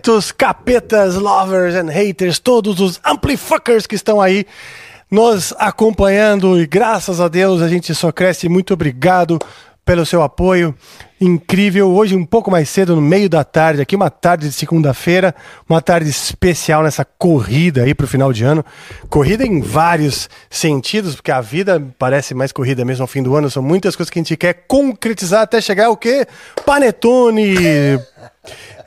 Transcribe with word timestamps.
capetos, 0.00 0.32
capetas, 0.32 1.14
lovers 1.16 1.74
and 1.74 1.90
haters, 1.90 2.38
todos 2.38 2.80
os 2.80 2.98
amplifuckers 3.04 3.86
que 3.86 3.94
estão 3.94 4.20
aí 4.20 4.46
nos 5.10 5.52
acompanhando 5.58 6.58
e 6.58 6.66
graças 6.66 7.20
a 7.20 7.28
Deus 7.28 7.60
a 7.60 7.68
gente 7.68 7.94
só 7.94 8.10
cresce. 8.10 8.48
Muito 8.48 8.72
obrigado 8.72 9.38
pelo 9.84 10.06
seu 10.06 10.22
apoio. 10.22 10.74
Incrível. 11.20 11.90
Hoje, 11.90 12.16
um 12.16 12.24
pouco 12.24 12.50
mais 12.50 12.70
cedo, 12.70 12.96
no 12.96 13.02
meio 13.02 13.28
da 13.28 13.44
tarde, 13.44 13.82
aqui, 13.82 13.94
uma 13.94 14.08
tarde 14.08 14.48
de 14.48 14.54
segunda-feira, 14.54 15.34
uma 15.68 15.82
tarde 15.82 16.08
especial 16.08 16.82
nessa 16.82 17.04
corrida 17.04 17.82
aí 17.82 17.94
para 17.94 18.04
o 18.04 18.08
final 18.08 18.32
de 18.32 18.42
ano. 18.42 18.64
Corrida 19.10 19.44
em 19.44 19.60
vários 19.60 20.30
sentidos, 20.48 21.14
porque 21.14 21.30
a 21.30 21.42
vida 21.42 21.82
parece 21.98 22.32
mais 22.32 22.52
corrida 22.52 22.86
mesmo 22.86 23.02
ao 23.02 23.06
fim 23.06 23.22
do 23.22 23.36
ano. 23.36 23.50
São 23.50 23.62
muitas 23.62 23.94
coisas 23.94 24.08
que 24.08 24.18
a 24.18 24.22
gente 24.22 24.34
quer 24.34 24.64
concretizar 24.66 25.42
até 25.42 25.60
chegar 25.60 25.90
o 25.90 25.96
quê? 25.96 26.26
Panetone. 26.64 28.00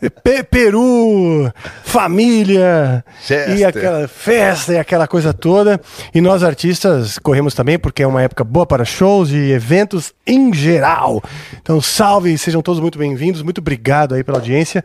Pe 0.10 0.44
Peru, 0.44 1.52
família 1.84 3.06
Chester. 3.22 3.58
e 3.58 3.64
aquela 3.64 4.08
festa 4.08 4.74
e 4.74 4.78
aquela 4.78 5.08
coisa 5.08 5.34
toda. 5.34 5.80
E 6.14 6.20
nós 6.20 6.44
artistas 6.44 7.18
corremos 7.18 7.54
também 7.54 7.80
porque 7.80 8.04
é 8.04 8.08
uma 8.08 8.22
época 8.22 8.44
boa 8.44 8.66
para 8.66 8.84
shows 8.84 9.30
e 9.30 9.52
eventos 9.52 10.14
em 10.28 10.54
geral. 10.54 11.24
Então 11.62 11.80
salve, 11.80 12.23
sejam 12.38 12.62
todos 12.62 12.80
muito 12.80 12.98
bem-vindos. 12.98 13.42
Muito 13.42 13.60
obrigado 13.60 14.16
aí 14.16 14.24
pela 14.24 14.38
audiência. 14.38 14.84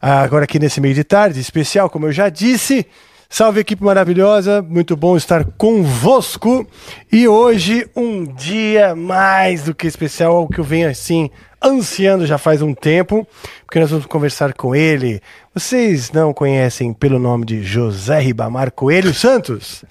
Agora 0.00 0.44
aqui 0.44 0.58
nesse 0.58 0.80
meio 0.80 0.94
de 0.94 1.02
tarde 1.02 1.40
especial, 1.40 1.88
como 1.88 2.06
eu 2.06 2.12
já 2.12 2.28
disse. 2.28 2.86
Salve 3.28 3.58
equipe 3.58 3.82
maravilhosa, 3.82 4.62
muito 4.62 4.96
bom 4.96 5.16
estar 5.16 5.44
convosco. 5.56 6.66
E 7.10 7.26
hoje 7.26 7.88
um 7.96 8.24
dia 8.24 8.94
mais 8.94 9.64
do 9.64 9.74
que 9.74 9.86
especial, 9.86 10.36
algo 10.36 10.52
que 10.52 10.60
eu 10.60 10.64
venho 10.64 10.88
assim 10.88 11.28
ansiando 11.62 12.26
já 12.26 12.38
faz 12.38 12.62
um 12.62 12.72
tempo, 12.72 13.26
porque 13.64 13.80
nós 13.80 13.90
vamos 13.90 14.06
conversar 14.06 14.52
com 14.52 14.76
ele. 14.76 15.20
Vocês 15.52 16.12
não 16.12 16.32
conhecem 16.32 16.92
pelo 16.92 17.18
nome 17.18 17.44
de 17.44 17.62
José 17.64 18.20
Ribamar 18.20 18.70
Coelho 18.70 19.12
Santos? 19.12 19.84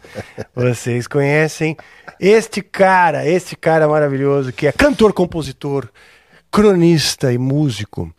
Vocês 0.56 1.06
conhecem 1.06 1.76
este 2.20 2.62
cara, 2.62 3.28
este 3.28 3.56
cara 3.56 3.88
maravilhoso 3.88 4.54
que 4.54 4.68
é 4.68 4.72
cantor, 4.72 5.12
compositor, 5.12 5.90
cronista 6.60 7.34
e 7.34 7.38
músico 7.38 8.10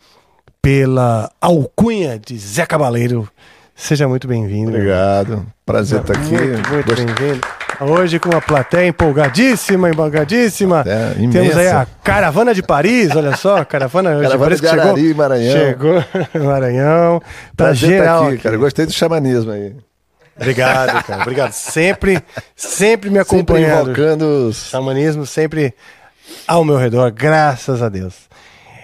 pela 0.61 1.31
alcunha 1.41 2.19
de 2.23 2.37
Zé 2.37 2.67
Cabaleiro. 2.67 3.27
Seja 3.75 4.07
muito 4.07 4.27
bem-vindo. 4.27 4.69
Obrigado. 4.69 5.43
Prazer 5.65 6.01
estar 6.01 6.13
aqui. 6.15 6.35
Muito, 6.35 6.69
muito 6.69 6.85
Gost- 6.85 7.03
bem-vindo. 7.03 7.41
Hoje 7.81 8.19
com 8.19 8.29
uma 8.29 8.39
plateia 8.39 8.87
empolgadíssima, 8.89 9.89
empolgadíssima. 9.89 10.83
Plateia 10.83 11.15
Temos 11.31 11.57
aí 11.57 11.67
a 11.67 11.87
Caravana 12.03 12.53
de 12.53 12.61
Paris, 12.61 13.15
olha 13.15 13.35
só, 13.35 13.65
Caravana, 13.65 14.11
hoje 14.17 14.21
Caravana 14.27 14.55
de 14.55 14.61
que 14.61 14.67
chegou, 14.67 14.83
Arari, 14.83 15.13
Maranhão. 15.15 15.51
Chegou 15.57 16.03
Maranhão. 16.45 17.19
Tá 17.19 17.25
Prazer 17.55 17.89
estar 17.89 18.03
geral 18.03 18.23
aqui, 18.25 18.33
aqui. 18.35 18.43
cara. 18.43 18.57
Gostei 18.57 18.85
do 18.85 18.93
xamanismo 18.93 19.51
aí. 19.51 19.75
Obrigado, 20.35 21.03
cara. 21.05 21.21
Obrigado. 21.23 21.51
Sempre, 21.53 22.21
sempre 22.55 23.09
me 23.09 23.15
Sempre 23.17 23.37
acompanhando. 23.37 23.89
invocando 23.89 24.47
os... 24.49 24.57
Xamanismo 24.69 25.25
sempre 25.25 25.73
ao 26.47 26.63
meu 26.63 26.77
redor, 26.77 27.11
graças 27.11 27.81
a 27.81 27.89
Deus. 27.89 28.13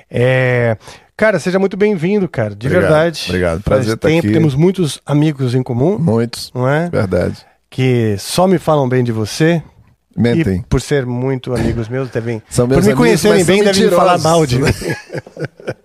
É, 0.09 0.77
Cara, 1.15 1.39
seja 1.39 1.59
muito 1.59 1.77
bem-vindo, 1.77 2.27
cara. 2.27 2.55
De 2.55 2.67
Obrigado, 2.67 2.91
verdade. 2.91 3.23
obrigado. 3.27 3.61
Prazer 3.61 3.93
estar 3.93 4.07
tempo, 4.07 4.25
aqui. 4.25 4.33
temos 4.33 4.55
muitos 4.55 4.99
amigos 5.05 5.53
em 5.53 5.61
comum, 5.61 5.97
Muitos. 5.99 6.51
não 6.53 6.67
é? 6.67 6.89
Verdade. 6.89 7.37
Que 7.69 8.15
só 8.17 8.47
me 8.47 8.57
falam 8.57 8.89
bem 8.89 9.03
de 9.03 9.11
você. 9.11 9.61
Mentem. 10.15 10.57
E 10.57 10.63
por 10.63 10.81
ser 10.81 11.05
muito 11.05 11.55
amigos 11.55 11.87
meus, 11.87 12.09
devem. 12.09 12.41
São 12.49 12.67
por 12.67 12.73
meus 12.73 12.85
me 12.85 12.91
amigos, 12.93 13.07
conhecerem 13.21 13.45
bem, 13.45 13.63
devem 13.63 13.89
falar 13.89 14.17
mal 14.19 14.45
de 14.45 14.59
mim. 14.59 14.69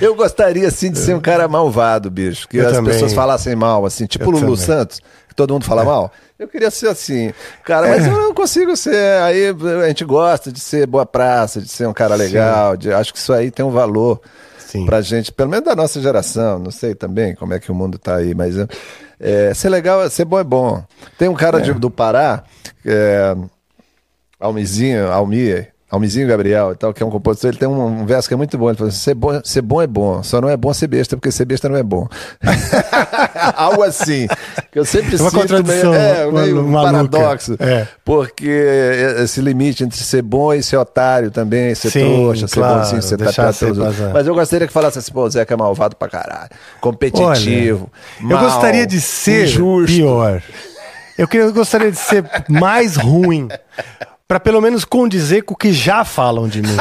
Eu 0.00 0.14
gostaria, 0.14 0.68
assim, 0.68 0.90
de 0.90 0.98
ser 0.98 1.14
um 1.14 1.20
cara 1.20 1.48
malvado, 1.48 2.10
bicho. 2.10 2.48
Que 2.48 2.58
Eu 2.58 2.68
as 2.68 2.72
também. 2.74 2.92
pessoas 2.92 3.12
falassem 3.12 3.54
mal, 3.56 3.84
assim. 3.86 4.06
Tipo 4.06 4.26
Eu 4.26 4.30
Lulu 4.30 4.40
também. 4.40 4.54
É. 4.62 4.66
Santos, 4.66 5.00
que 5.28 5.34
todo 5.34 5.52
mundo 5.52 5.64
fala 5.64 5.84
mal. 5.84 6.12
Eu 6.38 6.46
queria 6.46 6.70
ser 6.70 6.88
assim. 6.88 7.32
Cara, 7.64 7.88
mas 7.88 8.06
eu 8.06 8.12
não 8.12 8.32
consigo 8.32 8.76
ser. 8.76 9.20
Aí 9.22 9.54
a 9.84 9.88
gente 9.88 10.04
gosta 10.04 10.52
de 10.52 10.60
ser 10.60 10.86
boa 10.86 11.04
praça, 11.04 11.60
de 11.60 11.68
ser 11.68 11.88
um 11.88 11.92
cara 11.92 12.14
legal. 12.14 12.76
de- 12.76 12.92
acho 12.92 13.12
que 13.12 13.18
isso 13.18 13.32
aí 13.32 13.50
tem 13.50 13.64
um 13.64 13.70
valor 13.72 14.20
Sim. 14.58 14.86
pra 14.86 15.00
gente, 15.00 15.32
pelo 15.32 15.50
menos 15.50 15.64
da 15.64 15.74
nossa 15.74 16.00
geração. 16.00 16.58
Não 16.60 16.70
sei 16.70 16.94
também 16.94 17.34
como 17.34 17.54
é 17.54 17.58
que 17.58 17.72
o 17.72 17.74
mundo 17.74 17.98
tá 17.98 18.16
aí, 18.16 18.34
mas 18.34 18.54
é, 19.18 19.52
ser 19.52 19.68
legal, 19.68 20.08
ser 20.10 20.24
bom 20.24 20.38
é 20.38 20.44
bom. 20.44 20.82
Tem 21.18 21.28
um 21.28 21.34
cara 21.34 21.60
de- 21.60 21.72
do 21.74 21.90
Pará, 21.90 22.44
é, 22.86 23.34
Almizinho, 24.38 25.10
Almir, 25.10 25.72
Almizinho 25.90 26.28
Gabriel 26.28 26.72
e 26.72 26.76
tal, 26.76 26.92
que 26.94 27.02
é 27.02 27.06
um 27.06 27.10
compositor, 27.10 27.48
ele 27.50 27.58
tem 27.58 27.66
um, 27.66 27.82
um 28.02 28.06
verso 28.06 28.28
que 28.28 28.34
é 28.34 28.36
muito 28.36 28.56
bom. 28.58 28.68
Ele 28.68 28.76
fala 28.78 28.90
assim: 28.90 28.98
ser 29.00 29.14
bom, 29.14 29.40
ser 29.42 29.62
bom 29.62 29.80
é 29.82 29.86
bom, 29.86 30.22
só 30.22 30.40
não 30.40 30.48
é 30.48 30.56
bom 30.56 30.72
ser 30.72 30.86
besta, 30.86 31.16
porque 31.16 31.32
ser 31.32 31.46
besta 31.46 31.68
não 31.68 31.76
é 31.76 31.82
bom. 31.82 32.06
Algo 33.56 33.82
assim. 33.82 34.26
Eu 34.78 34.84
sempre 34.84 35.16
É 35.16 35.20
uma 35.20 35.30
sinto 35.30 35.40
contradição, 35.40 35.90
meio, 35.90 36.02
é, 36.02 36.30
meio 36.30 36.64
um 36.64 36.72
paradoxo. 36.72 37.56
É. 37.58 37.88
Porque 38.04 38.48
esse 39.18 39.40
limite 39.40 39.82
entre 39.82 39.98
ser 39.98 40.22
bom 40.22 40.54
e 40.54 40.62
ser 40.62 40.76
otário 40.76 41.32
também, 41.32 41.74
ser 41.74 41.90
Sim, 41.90 42.00
trouxa, 42.04 42.46
ser 42.46 42.54
claro, 42.60 42.78
bonzinho, 42.78 43.02
ser 43.02 43.16
tratado 43.16 43.52
ser 43.54 43.64
pelos 43.66 43.78
outros. 43.78 43.96
vazar. 43.96 44.14
Mas 44.14 44.26
eu 44.26 44.34
gostaria 44.34 44.66
que 44.68 44.72
falasse 44.72 44.98
assim, 45.00 45.10
pô, 45.12 45.24
o 45.24 45.30
Zeca 45.30 45.52
é 45.52 45.56
malvado 45.56 45.96
pra 45.96 46.08
caralho. 46.08 46.50
Competitivo. 46.80 47.90
Olha, 48.22 48.22
eu 48.22 48.38
mal, 48.38 48.44
gostaria 48.44 48.86
de 48.86 49.00
ser 49.00 49.46
injusto. 49.46 49.96
pior. 49.96 50.42
Eu, 51.18 51.26
queria, 51.26 51.46
eu 51.46 51.52
gostaria 51.52 51.90
de 51.90 51.98
ser 51.98 52.24
mais 52.48 52.94
ruim. 52.96 53.48
Pra 54.28 54.38
pelo 54.38 54.60
menos 54.60 54.84
condizer 54.84 55.42
com 55.42 55.54
o 55.54 55.56
que 55.56 55.72
já 55.72 56.04
falam 56.04 56.46
de 56.46 56.62
mim. 56.62 56.76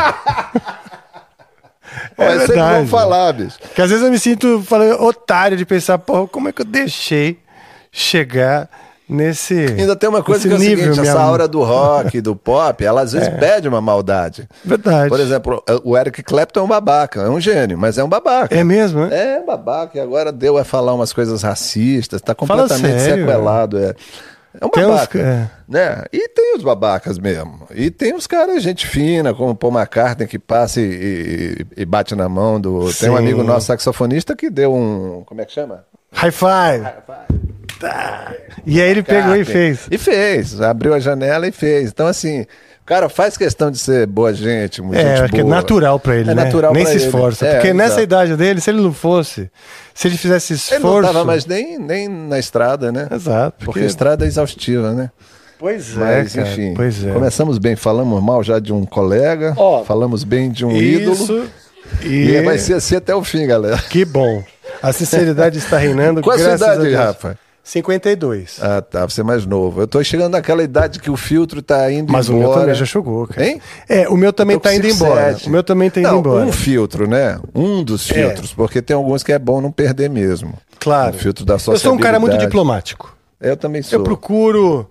Mas 2.18 2.42
sempre 2.42 2.48
verdade. 2.48 2.78
vão 2.80 2.88
falar, 2.88 3.34
bicho. 3.34 3.58
Que 3.74 3.82
às 3.82 3.90
vezes 3.90 4.06
eu 4.06 4.12
me 4.12 4.20
sinto 4.20 4.62
falando, 4.62 5.02
otário 5.04 5.58
de 5.58 5.66
pensar, 5.66 5.98
pô, 5.98 6.28
como 6.28 6.50
é 6.50 6.52
que 6.52 6.62
eu 6.62 6.66
deixei 6.66 7.40
chegar 8.02 8.70
nesse. 9.10 9.56
Ainda 9.56 9.96
tem 9.96 10.08
uma 10.08 10.22
coisa 10.22 10.48
que 10.48 10.54
é 10.54 10.56
o 10.56 10.60
nível, 10.60 10.94
seguinte, 10.94 11.08
essa 11.10 11.26
hora 11.26 11.48
do 11.48 11.64
rock, 11.64 12.22
do 12.22 12.36
pop, 12.36 12.84
ela 12.86 13.02
às 13.02 13.14
vezes 13.14 13.28
pede 13.30 13.68
uma 13.68 13.82
maldade. 13.82 14.48
Verdade. 14.64 15.10
Por 15.10 15.20
exemplo, 15.20 15.64
o 15.84 15.98
Eric 15.98 16.22
Clapton 16.22 16.60
é 16.60 16.64
um 16.64 16.68
babaca, 16.68 17.22
é 17.22 17.30
um 17.30 17.40
gênio, 17.40 17.76
mas 17.78 17.98
é 17.98 18.04
um 18.04 18.10
babaca. 18.10 18.56
É 18.56 18.64
mesmo, 18.64 19.08
né? 19.08 19.36
É 19.38 19.40
um 19.40 19.46
babaca, 19.48 19.98
e 19.98 20.02
agora 20.02 20.32
deu 20.32 20.58
a 20.60 20.64
falar 20.64 20.94
umas 20.94 21.12
coisas 21.12 21.42
racistas, 21.42 22.22
tá 22.22 22.36
completamente 22.36 23.00
sério, 23.02 23.26
sequelado. 23.26 23.80
É, 23.80 23.96
é 24.62 24.66
um 24.66 24.70
Tem 24.70 24.86
uns 24.86 24.90
babaca. 24.92 25.20
é. 25.20 25.50
Né? 25.68 26.04
E 26.14 26.30
tem 26.30 26.56
os 26.56 26.64
babacas 26.64 27.18
mesmo. 27.18 27.62
E 27.74 27.90
tem 27.90 28.14
os 28.14 28.28
caras, 28.28 28.62
gente 28.62 28.86
fina, 28.86 29.34
como 29.34 29.52
o 29.52 29.56
Paul 29.56 29.74
McCartney, 29.74 30.28
que 30.28 30.38
passa 30.38 30.80
e, 30.82 30.86
e- 31.76 31.82
e 31.82 31.86
bate 31.86 32.14
na 32.14 32.30
mão 32.30 32.60
do. 32.62 32.80
Tem 32.94 33.10
um 33.10 33.14
Sim. 33.14 33.18
amigo 33.18 33.42
nosso 33.44 33.66
saxofonista 33.68 34.36
que 34.36 34.50
deu 34.52 34.74
um. 34.74 35.24
Como 35.26 35.42
é 35.42 35.46
que 35.46 35.52
chama? 35.54 35.84
High 36.14 36.32
five. 36.32 36.86
Tá. 37.80 38.34
E 38.66 38.82
aí 38.82 38.90
ele 38.90 39.04
pegou 39.04 39.36
e 39.36 39.46
fez. 39.46 39.88
E 39.92 39.98
fez, 39.98 40.60
abriu 40.62 40.94
a 40.94 41.00
janela 41.00 41.48
e 41.48 41.52
fez. 41.52 41.90
Então, 41.90 42.08
assim, 42.08 42.42
o 42.42 42.86
cara 42.86 43.08
faz 43.10 43.38
questão 43.38 43.70
de 43.70 43.78
ser 43.78 44.08
boa 44.08 44.34
gente, 44.34 44.82
muito 44.82 44.98
É, 45.00 45.18
gente 45.28 45.40
é 45.40 45.44
boa. 45.44 45.56
natural 45.56 46.00
pra 46.00 46.16
ele, 46.16 46.32
É 46.32 46.36
né? 46.36 46.44
natural 46.46 46.74
Nem 46.74 46.86
se 46.86 46.94
ele. 46.94 47.06
esforça. 47.06 47.46
É, 47.46 47.54
porque 47.56 47.74
nessa 47.74 47.90
exato. 47.92 48.04
idade 48.04 48.36
dele, 48.36 48.60
se 48.62 48.70
ele 48.70 48.82
não 48.82 48.94
fosse, 48.94 49.50
se 49.94 50.08
ele 50.08 50.18
fizesse 50.18 50.54
Ele 50.54 50.58
esforço. 50.60 51.02
não 51.02 51.02
tava 51.14 51.24
mais 51.26 51.46
nem, 51.46 51.78
nem 51.78 52.08
na 52.08 52.40
estrada, 52.40 52.92
né? 52.92 53.08
Exato. 53.12 53.64
Porque 53.66 53.80
a 53.82 53.86
estrada 53.86 54.26
é 54.26 54.28
exaustiva, 54.28 54.92
né? 54.94 55.12
Pois 55.60 55.96
é, 55.98 56.00
Mas, 56.00 56.34
cara, 56.36 56.48
enfim, 56.50 56.74
Pois 56.76 57.04
é. 57.04 57.12
começamos 57.12 57.58
bem, 57.58 57.76
falamos 57.76 58.22
mal 58.24 58.44
já 58.44 58.60
de 58.60 58.72
um 58.72 58.86
colega, 58.86 59.56
falamos 59.86 60.24
bem 60.24 60.52
de 60.52 60.64
um 60.66 60.72
ídolo. 60.72 61.14
Isso. 61.14 61.50
E, 62.04 62.30
E 62.30 62.42
vai 62.42 62.58
ser 62.60 62.74
assim 62.76 62.96
até 62.96 63.16
o 63.16 63.24
fim, 63.24 63.48
galera. 63.48 63.78
Que 63.90 64.04
bom. 64.06 64.44
A 64.84 64.92
sinceridade 64.94 65.58
está 65.58 65.78
reinando. 65.78 66.22
Qual 66.24 66.36
a 66.36 66.40
sua 66.40 66.54
idade. 66.56 66.94
Rafa? 66.94 67.40
52. 67.68 68.60
Ah, 68.62 68.82
tá, 68.82 69.06
você 69.06 69.20
é 69.20 69.24
mais 69.26 69.46
novo. 69.46 69.82
Eu 69.82 69.88
tô 69.88 70.02
chegando 70.02 70.32
naquela 70.32 70.64
idade 70.64 71.00
que 71.02 71.12
o 71.12 71.18
filtro 71.18 71.62
tá 71.62 71.92
indo 71.92 72.14
Mas 72.14 72.30
o 72.30 72.32
embora. 72.34 72.48
meu 72.50 72.60
também 72.62 72.76
já 72.76 72.86
chegou, 72.86 73.28
cara. 73.28 73.46
Hein? 73.46 73.62
É, 73.90 74.08
o 74.08 74.16
meu 74.16 74.32
também 74.32 74.58
tá 74.58 74.74
indo 74.74 74.88
embora. 74.88 75.34
5,7. 75.34 75.48
O 75.48 75.50
meu 75.50 75.62
também 75.64 75.90
tá 75.90 76.00
indo 76.00 76.10
Não, 76.10 76.20
embora. 76.20 76.46
um 76.46 76.52
filtro, 76.54 77.06
né? 77.10 77.38
Um 77.54 77.84
dos 77.84 78.10
É. 78.10 78.14
filtros, 78.14 78.54
porque 78.54 78.82
tem 78.82 78.96
alguns 78.96 79.22
que 79.22 79.34
é 79.34 79.38
bom 79.38 79.60
não 79.60 79.70
perder 79.70 80.10
mesmo. 80.10 80.54
Claro. 80.80 81.14
O 81.14 81.20
filtro 81.20 81.44
da 81.44 81.56
Eu 81.56 81.78
sou 81.78 81.94
um 81.94 81.98
cara 81.98 82.22
muito 82.22 82.38
diplomático. 82.38 83.14
Eu 83.42 83.58
também 83.58 83.82
sou. 83.82 84.00
Eu 84.00 84.04
procuro 84.04 84.90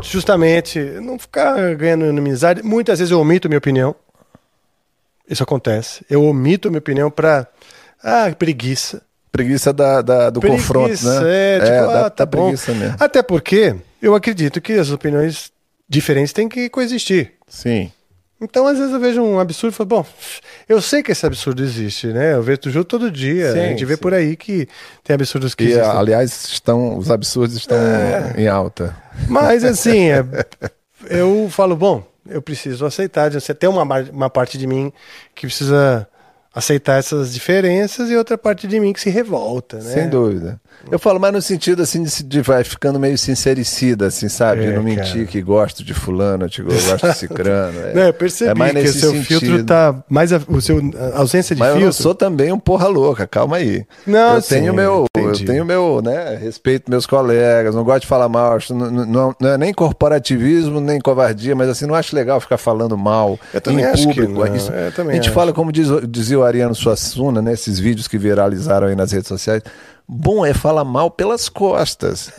justamente 0.00 0.78
não 0.78 1.18
ficar 1.18 1.74
ganhando 1.74 2.04
inimizade. 2.06 2.62
Muitas 2.62 3.00
vezes 3.00 3.10
eu 3.10 3.18
omito 3.18 3.48
minha 3.48 3.58
opinião. 3.58 3.92
Isso 5.28 5.42
acontece. 5.42 6.04
Eu 6.08 6.22
omito 6.22 6.70
minha 6.70 6.78
opinião 6.78 7.10
pra. 7.10 7.46
Ah, 8.00 8.30
preguiça. 8.38 9.02
Preguiça 9.34 9.72
da, 9.72 10.00
da- 10.00 10.30
do 10.30 10.38
Preguiça, 10.38 10.62
confronto, 10.62 11.04
né? 11.04 11.20
É, 11.24 11.58
tipo, 11.58 11.92
dá, 11.92 12.06
ah, 12.06 12.10
tá 12.10 12.24
dá 12.24 12.26
bom. 12.26 12.42
preguiça 12.44 12.72
mesmo. 12.72 12.96
Até 13.00 13.20
porque 13.20 13.74
eu 14.00 14.14
acredito 14.14 14.60
que 14.60 14.74
as 14.74 14.90
opiniões 14.92 15.50
diferentes 15.88 16.32
têm 16.32 16.48
que 16.48 16.68
coexistir. 16.68 17.32
Sim. 17.48 17.90
Então, 18.40 18.64
às 18.68 18.78
vezes, 18.78 18.92
eu 18.92 19.00
vejo 19.00 19.20
um 19.22 19.40
absurdo 19.40 19.72
e 19.72 19.76
falo, 19.76 19.88
bom, 19.88 20.06
eu 20.68 20.80
sei 20.80 21.02
que 21.02 21.10
esse 21.10 21.26
absurdo 21.26 21.64
existe, 21.64 22.06
né? 22.08 22.34
Eu 22.34 22.42
vejo 22.42 22.60
o 22.66 22.70
jogo 22.70 22.84
todo 22.84 23.10
dia. 23.10 23.52
Sim, 23.52 23.58
a 23.58 23.66
gente 23.70 23.84
vê 23.84 23.94
sim. 23.96 24.00
por 24.00 24.14
aí 24.14 24.36
que 24.36 24.68
tem 25.02 25.14
absurdos 25.14 25.52
que 25.54 25.64
E, 25.64 25.72
existem. 25.72 25.90
aliás, 25.90 26.44
estão, 26.52 26.96
os 26.96 27.10
absurdos 27.10 27.56
estão 27.56 27.76
É. 27.76 28.34
em 28.36 28.46
alta. 28.46 28.94
Mas, 29.28 29.64
assim, 29.64 30.10
é, 30.10 30.24
eu 31.10 31.48
falo, 31.50 31.74
bom, 31.74 32.06
eu 32.28 32.40
preciso 32.40 32.86
aceitar. 32.86 33.32
Você 33.32 33.52
tem 33.52 33.68
uma, 33.68 33.82
uma 33.82 34.30
parte 34.30 34.56
de 34.58 34.66
mim 34.66 34.92
que 35.34 35.46
precisa 35.48 36.06
aceitar 36.54 36.98
essas 36.98 37.32
diferenças 37.34 38.10
e 38.10 38.16
outra 38.16 38.38
parte 38.38 38.66
de 38.68 38.78
mim 38.78 38.92
que 38.92 39.00
se 39.00 39.10
revolta, 39.10 39.78
né? 39.78 39.90
Sem 39.92 40.08
dúvida. 40.08 40.60
Eu 40.90 40.98
falo 40.98 41.18
mais 41.18 41.32
no 41.32 41.40
sentido 41.40 41.82
assim 41.82 42.02
de, 42.02 42.22
de 42.24 42.40
vai 42.42 42.62
ficando 42.64 42.98
meio 42.98 43.16
sincericida, 43.16 44.06
assim, 44.06 44.28
sabe? 44.28 44.64
É, 44.64 44.72
não 44.72 44.82
mentir 44.82 45.12
cara. 45.14 45.24
que 45.26 45.40
gosto 45.40 45.82
de 45.84 45.94
fulano, 45.94 46.48
que 46.48 46.60
gosto 46.62 47.06
de 47.08 47.16
cicrano. 47.16 47.78
É, 47.80 47.94
Não, 47.94 48.02
eu 48.02 48.12
percebi 48.12 48.50
é 48.50 48.54
mais 48.54 48.72
que 48.72 48.78
o 48.80 48.92
seu 48.92 49.10
sentido. 49.12 49.40
filtro 49.40 49.64
tá 49.64 50.04
mais 50.08 50.32
a, 50.32 50.40
o 50.48 50.60
seu 50.60 50.78
a 51.14 51.18
ausência 51.20 51.54
de 51.54 51.60
Mas 51.60 51.68
eu 51.70 51.74
filtro. 51.76 51.86
não 51.86 51.92
sou 51.92 52.14
também 52.14 52.52
um 52.52 52.58
porra 52.58 52.86
louca, 52.88 53.26
calma 53.26 53.56
aí. 53.56 53.84
Não, 54.06 54.34
eu 54.34 54.42
sim, 54.42 54.56
tenho 54.56 54.74
meu, 54.74 55.06
entendi. 55.16 55.42
eu 55.42 55.46
tenho 55.46 55.64
meu, 55.64 56.02
né, 56.02 56.36
respeito 56.36 56.90
meus 56.90 57.06
colegas, 57.06 57.74
não 57.74 57.84
gosto 57.84 58.02
de 58.02 58.06
falar 58.08 58.28
mal, 58.28 58.56
acho, 58.56 58.74
não, 58.74 58.90
não, 58.90 59.34
não 59.40 59.48
é 59.50 59.56
nem 59.58 59.72
corporativismo, 59.72 60.80
nem 60.80 61.00
covardia, 61.00 61.54
mas 61.56 61.68
assim, 61.68 61.86
não 61.86 61.94
acho 61.94 62.14
legal 62.14 62.40
ficar 62.40 62.58
falando 62.58 62.96
mal 62.96 63.38
Eu 63.52 63.60
também 63.60 63.84
em 63.84 63.88
acho 63.88 64.08
que 64.08 64.14
público. 64.20 64.44
não, 64.44 64.56
Isso- 64.56 64.72
eu 64.72 64.92
também 64.92 65.12
a 65.12 65.14
gente 65.16 65.26
acho. 65.28 65.34
fala 65.34 65.52
como 65.52 65.72
diz, 65.72 65.88
dizia 66.08 66.38
o 66.38 66.43
Ariano 66.44 66.74
Suassuna, 66.74 67.40
né, 67.40 67.52
esses 67.52 67.78
vídeos 67.78 68.08
que 68.08 68.18
viralizaram 68.18 68.86
aí 68.86 68.94
nas 68.94 69.12
redes 69.12 69.28
sociais, 69.28 69.62
bom 70.06 70.44
é 70.44 70.54
falar 70.54 70.84
mal 70.84 71.10
pelas 71.10 71.48
costas. 71.48 72.30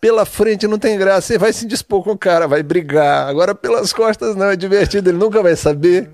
Pela 0.00 0.26
frente 0.26 0.66
não 0.66 0.78
tem 0.78 0.98
graça, 0.98 1.28
você 1.28 1.38
vai 1.38 1.52
se 1.52 1.66
dispor 1.66 2.02
com 2.02 2.10
o 2.10 2.18
cara, 2.18 2.46
vai 2.46 2.62
brigar. 2.62 3.26
Agora 3.26 3.54
pelas 3.54 3.92
costas 3.92 4.36
não, 4.36 4.46
é 4.46 4.56
divertido, 4.56 5.08
ele 5.08 5.18
nunca 5.18 5.42
vai 5.42 5.56
saber. 5.56 6.10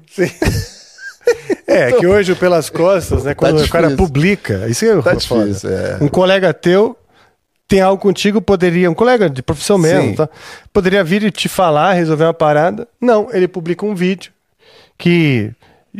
É, 1.67 1.93
que 1.93 2.07
hoje 2.07 2.35
pelas 2.35 2.69
costas, 2.69 3.23
né? 3.23 3.35
Quando 3.35 3.63
o 3.63 3.69
cara 3.69 3.91
publica, 3.93 4.67
isso 4.69 4.85
é 4.85 5.03
Tá 5.03 5.15
difícil, 5.15 5.71
é. 5.71 5.99
Um 6.01 6.09
colega 6.09 6.53
teu 6.53 6.97
tem 7.71 7.81
algo 7.81 8.03
contigo, 8.03 8.43
poderia, 8.43 8.91
um 8.91 8.95
colega 8.95 9.31
de 9.31 9.41
profissão 9.45 9.79
mesmo, 9.79 10.11
Sim. 10.11 10.15
tá? 10.17 10.29
Poderia 10.73 11.05
vir 11.05 11.23
e 11.23 11.31
te 11.31 11.49
falar, 11.49 11.93
resolver 11.93 12.25
uma 12.25 12.35
parada. 12.35 12.89
Não, 13.01 13.29
ele 13.33 13.47
publica 13.47 13.87
um 13.87 13.95
vídeo 13.95 14.33
que 14.99 15.53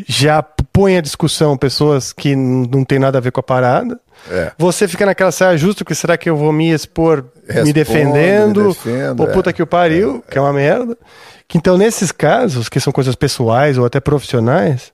já 0.09 0.45
põe 0.81 0.97
a 0.97 1.03
discussão 1.03 1.59
pessoas 1.59 2.11
que 2.11 2.35
não 2.35 2.87
tem 2.87 2.99
nada 2.99 3.19
a 3.19 3.21
ver 3.21 3.31
com 3.31 3.41
a 3.41 3.43
parada. 3.43 4.01
É. 4.31 4.51
Você 4.57 4.89
fica 4.89 5.05
naquela 5.05 5.31
saia 5.31 5.59
justa, 5.59 5.85
que 5.85 5.95
será 5.95 6.17
que 6.17 6.31
eu 6.31 6.35
vou 6.35 6.51
me 6.55 6.71
expor 6.71 7.27
me 7.63 7.71
defendendo? 7.71 8.63
me 8.63 8.69
defendo, 8.69 9.21
ou 9.21 9.29
é. 9.29 9.33
puta 9.33 9.53
que 9.53 9.63
o 9.63 9.67
pariu, 9.67 10.25
que 10.31 10.39
é 10.39 10.41
uma 10.41 10.55
merda. 10.55 10.97
Que 11.47 11.59
então, 11.59 11.77
nesses 11.77 12.11
casos, 12.11 12.71
que 12.71 12.81
são 12.81 12.95
coisas 12.95 13.15
pessoais 13.15 13.77
ou 13.77 13.85
até 13.85 14.01
profissionais, 14.01 14.91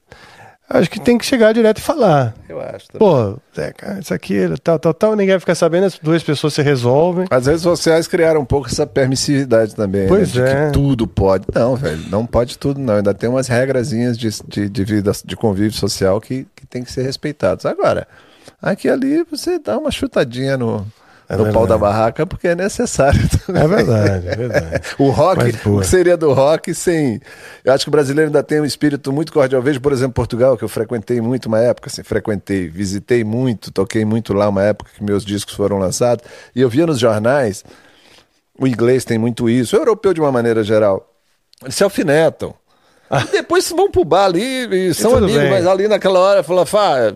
acho 0.68 0.90
que 0.90 1.00
tem 1.00 1.16
que 1.16 1.24
chegar 1.24 1.52
direto 1.52 1.78
e 1.78 1.80
falar. 1.80 2.34
Eu 2.48 2.60
acho. 2.60 2.88
também. 2.88 2.98
Pô, 2.98 3.38
Zé, 3.54 3.72
cara, 3.72 4.00
isso 4.00 4.12
aqui, 4.12 4.40
tal, 4.62 4.78
tal, 4.78 4.94
tal, 4.94 5.10
ninguém 5.12 5.32
vai 5.32 5.40
ficar 5.40 5.54
sabendo, 5.54 5.86
as 5.86 5.98
duas 5.98 6.22
pessoas 6.22 6.54
se 6.54 6.62
resolvem. 6.62 7.26
As 7.30 7.46
redes 7.46 7.62
sociais 7.62 8.06
criaram 8.06 8.40
um 8.40 8.44
pouco 8.44 8.68
essa 8.68 8.86
permissividade 8.86 9.74
também. 9.74 10.08
Pois 10.08 10.34
né? 10.34 10.44
De 10.44 10.50
é. 10.50 10.66
Que 10.66 10.72
tudo 10.72 11.06
pode. 11.06 11.46
Não, 11.54 11.76
velho, 11.76 12.02
não 12.10 12.26
pode 12.26 12.58
tudo, 12.58 12.80
não. 12.80 12.96
Ainda 12.96 13.14
tem 13.14 13.28
umas 13.28 13.48
regrazinhas 13.48 14.18
de, 14.18 14.28
de, 14.46 14.68
de 14.68 14.84
vida, 14.84 15.12
de 15.24 15.36
convívio 15.36 15.72
social 15.72 16.20
que, 16.20 16.46
que 16.54 16.66
tem 16.66 16.82
que 16.82 16.92
ser 16.92 17.02
respeitadas. 17.02 17.64
Agora, 17.66 18.06
aqui 18.60 18.88
e 18.88 18.90
ali 18.90 19.24
você 19.24 19.58
dá 19.58 19.78
uma 19.78 19.90
chutadinha 19.90 20.56
no, 20.56 20.86
É 21.28 21.36
no 21.36 21.44
pau 21.44 21.62
verdade. 21.62 21.68
da 21.68 21.78
barraca 21.78 22.24
porque 22.26 22.48
é 22.48 22.54
necessário. 22.54 23.20
É 23.48 23.66
verdade, 23.68 24.28
é 24.28 24.36
verdade. 24.36 24.80
O 24.98 25.10
rock, 25.10 25.42
Mas, 25.42 25.66
o 25.66 25.80
que 25.80 25.86
seria 25.86 26.16
do 26.16 26.32
rock 26.32 26.72
sem. 26.74 27.20
Eu 27.64 27.72
acho 27.72 27.84
que 27.84 27.88
o 27.88 27.90
brasileiro 27.90 28.28
ainda 28.28 28.42
tem 28.42 28.60
um 28.60 28.64
espírito 28.64 29.12
muito 29.12 29.32
cordial. 29.32 29.60
Eu 29.60 29.64
vejo, 29.64 29.80
por 29.80 29.92
exemplo, 29.92 30.12
Portugal, 30.14 30.56
que 30.56 30.62
eu 30.64 30.68
frequentei 30.68 31.20
muito 31.20 31.46
uma 31.46 31.58
época, 31.58 31.88
assim, 31.88 32.02
frequentei, 32.02 32.68
visitei 32.68 33.24
muito, 33.24 33.72
toquei 33.72 34.04
muito 34.04 34.32
lá 34.32 34.48
uma 34.48 34.62
época 34.62 34.90
que 34.96 35.02
meus 35.02 35.24
discos 35.24 35.54
foram 35.54 35.78
lançados, 35.78 36.24
e 36.54 36.60
eu 36.60 36.68
via 36.68 36.86
nos 36.86 36.98
jornais, 36.98 37.64
o 38.58 38.66
inglês 38.66 39.04
tem 39.04 39.18
muito 39.18 39.48
isso, 39.50 39.76
o 39.76 39.80
europeu 39.80 40.14
de 40.14 40.20
uma 40.20 40.30
maneira 40.32 40.62
geral. 40.62 41.08
Eles 41.62 41.74
se 41.74 41.82
alfinetam. 41.84 42.54
E 43.28 43.32
depois 43.32 43.68
vão 43.70 43.90
pro 43.90 44.04
bar 44.04 44.24
ali 44.26 44.88
e 44.90 44.94
são 44.94 45.12
Ah. 45.12 45.14
tudo 45.14 45.24
amigos, 45.26 45.42
bem. 45.42 45.50
mas 45.52 45.66
ali 45.66 45.86
naquela 45.88 46.18
hora 46.18 46.42
fala, 46.42 46.66
Fá, 46.66 47.14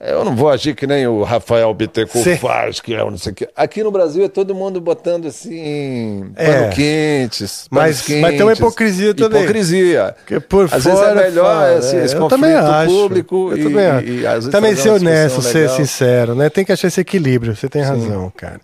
eu 0.00 0.24
não 0.24 0.34
vou 0.34 0.50
agir 0.50 0.74
que 0.74 0.86
nem 0.86 1.06
o 1.06 1.22
Rafael 1.22 1.72
Bittencourt 1.72 2.36
faz, 2.38 2.80
que 2.80 2.92
é 2.94 3.02
o 3.02 3.10
não 3.10 3.18
sei 3.18 3.32
o 3.32 3.34
quê. 3.34 3.48
Aqui 3.56 3.82
no 3.82 3.90
Brasil 3.90 4.24
é 4.24 4.28
todo 4.28 4.54
mundo 4.54 4.80
botando 4.80 5.26
assim, 5.28 6.32
É. 6.36 6.46
pano 6.62 6.72
quentes. 6.74 7.66
Mas- 7.70 8.02
panos 8.02 8.20
mas 8.20 8.30
tem 8.32 8.42
uma 8.42 8.48
quentes. 8.50 8.58
hipocrisia 8.58 9.14
também. 9.14 9.42
Hipocrisia. 9.42 10.14
Porque 10.18 10.40
por 10.40 10.64
às 10.64 10.82
fora, 10.82 10.96
vezes 10.96 11.08
é 11.08 11.14
melhor 11.30 11.44
fala, 11.44 11.78
esse, 11.78 11.96
é, 11.96 12.04
esse 12.04 12.16
conflito 12.16 12.86
público 12.86 13.50
eu 13.52 13.58
e, 13.58 13.62
também, 13.62 13.86
acho. 13.86 14.06
e, 14.06 14.20
vezes 14.22 14.48
também 14.50 14.76
ser 14.76 14.90
honesto, 14.90 15.42
ser 15.42 15.58
legal. 15.60 15.76
sincero, 15.76 16.34
né? 16.34 16.50
Tem 16.50 16.64
que 16.64 16.72
achar 16.72 16.88
esse 16.88 17.00
equilíbrio. 17.00 17.54
Você 17.54 17.68
tem 17.68 17.82
razão, 17.82 18.32
cara. 18.36 18.60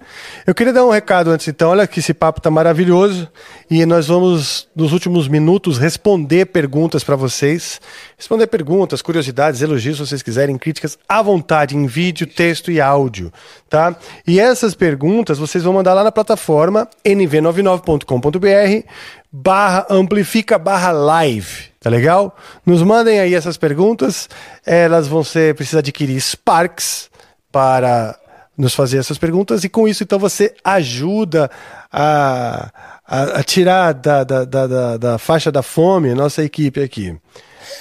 Eu 0.46 0.54
queria 0.54 0.72
dar 0.72 0.84
um 0.84 0.90
recado 0.90 1.30
antes, 1.30 1.46
então. 1.48 1.70
Olha 1.70 1.86
que 1.86 2.00
esse 2.00 2.12
papo 2.12 2.40
tá 2.40 2.50
maravilhoso 2.50 3.28
e 3.70 3.86
nós 3.86 4.08
vamos 4.08 4.68
nos 4.74 4.92
últimos 4.92 5.28
minutos 5.28 5.78
responder 5.78 6.46
perguntas 6.46 7.04
para 7.04 7.14
vocês. 7.16 7.80
Responder 8.18 8.46
perguntas, 8.48 9.00
curiosidades, 9.00 9.62
elogios, 9.62 9.96
se 9.96 10.06
vocês 10.06 10.22
quiserem, 10.22 10.58
críticas 10.58 10.98
à 11.20 11.22
vontade 11.22 11.76
em 11.76 11.87
vídeo, 11.87 12.26
texto 12.26 12.70
e 12.70 12.81
áudio, 12.81 13.32
tá? 13.69 13.94
E 14.26 14.40
essas 14.40 14.75
perguntas 14.75 15.38
vocês 15.38 15.62
vão 15.62 15.75
mandar 15.75 15.94
lá 15.94 16.02
na 16.02 16.12
plataforma 16.12 16.88
nv99.com.br 17.05 18.87
barra 19.32 19.87
amplifica 19.88 20.58
barra 20.58 20.90
live, 20.90 21.67
tá 21.78 21.88
legal? 21.88 22.37
Nos 22.67 22.82
mandem 22.82 23.20
aí 23.20 23.34
essas 23.34 23.56
perguntas, 23.56 24.28
elas 24.67 25.06
vão 25.06 25.22
ser, 25.22 25.55
precisa 25.55 25.78
adquirir 25.78 26.20
Sparks 26.20 27.08
para 27.52 28.19
nos 28.56 28.75
fazer 28.75 28.99
essas 28.99 29.19
perguntas 29.19 29.64
e 29.64 29.69
com 29.69 29.88
isso 29.88 30.02
então 30.02 30.19
você 30.19 30.55
ajuda 30.62 31.50
a, 31.90 32.70
a, 33.06 33.23
a 33.23 33.43
tirar 33.43 33.93
da, 33.94 34.23
da, 34.23 34.44
da, 34.44 34.66
da, 34.66 34.96
da 34.96 35.19
faixa 35.19 35.50
da 35.50 35.62
fome 35.62 36.11
a 36.11 36.14
nossa 36.14 36.44
equipe 36.44 36.82
aqui, 36.82 37.16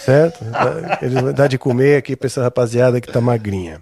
certo? 0.06 0.46
Ele 1.02 1.34
dá 1.34 1.48
de 1.48 1.58
comer 1.58 1.98
aqui 1.98 2.16
para 2.16 2.28
essa 2.28 2.42
rapaziada 2.42 3.02
que 3.02 3.12
tá 3.12 3.20
magrinha. 3.22 3.82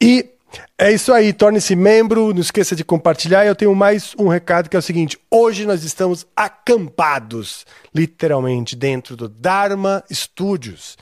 E 0.00 0.30
é 0.76 0.90
isso 0.90 1.12
aí, 1.12 1.32
torne-se 1.32 1.76
membro, 1.76 2.32
não 2.32 2.40
esqueça 2.40 2.74
de 2.74 2.84
compartilhar. 2.84 3.44
E 3.44 3.48
eu 3.48 3.54
tenho 3.54 3.74
mais 3.74 4.14
um 4.18 4.28
recado 4.28 4.68
que 4.68 4.76
é 4.76 4.78
o 4.78 4.82
seguinte: 4.82 5.18
hoje 5.30 5.66
nós 5.66 5.84
estamos 5.84 6.26
acampados, 6.34 7.64
literalmente, 7.94 8.74
dentro 8.74 9.16
do 9.16 9.28
Dharma 9.28 10.02
Studios. 10.10 10.96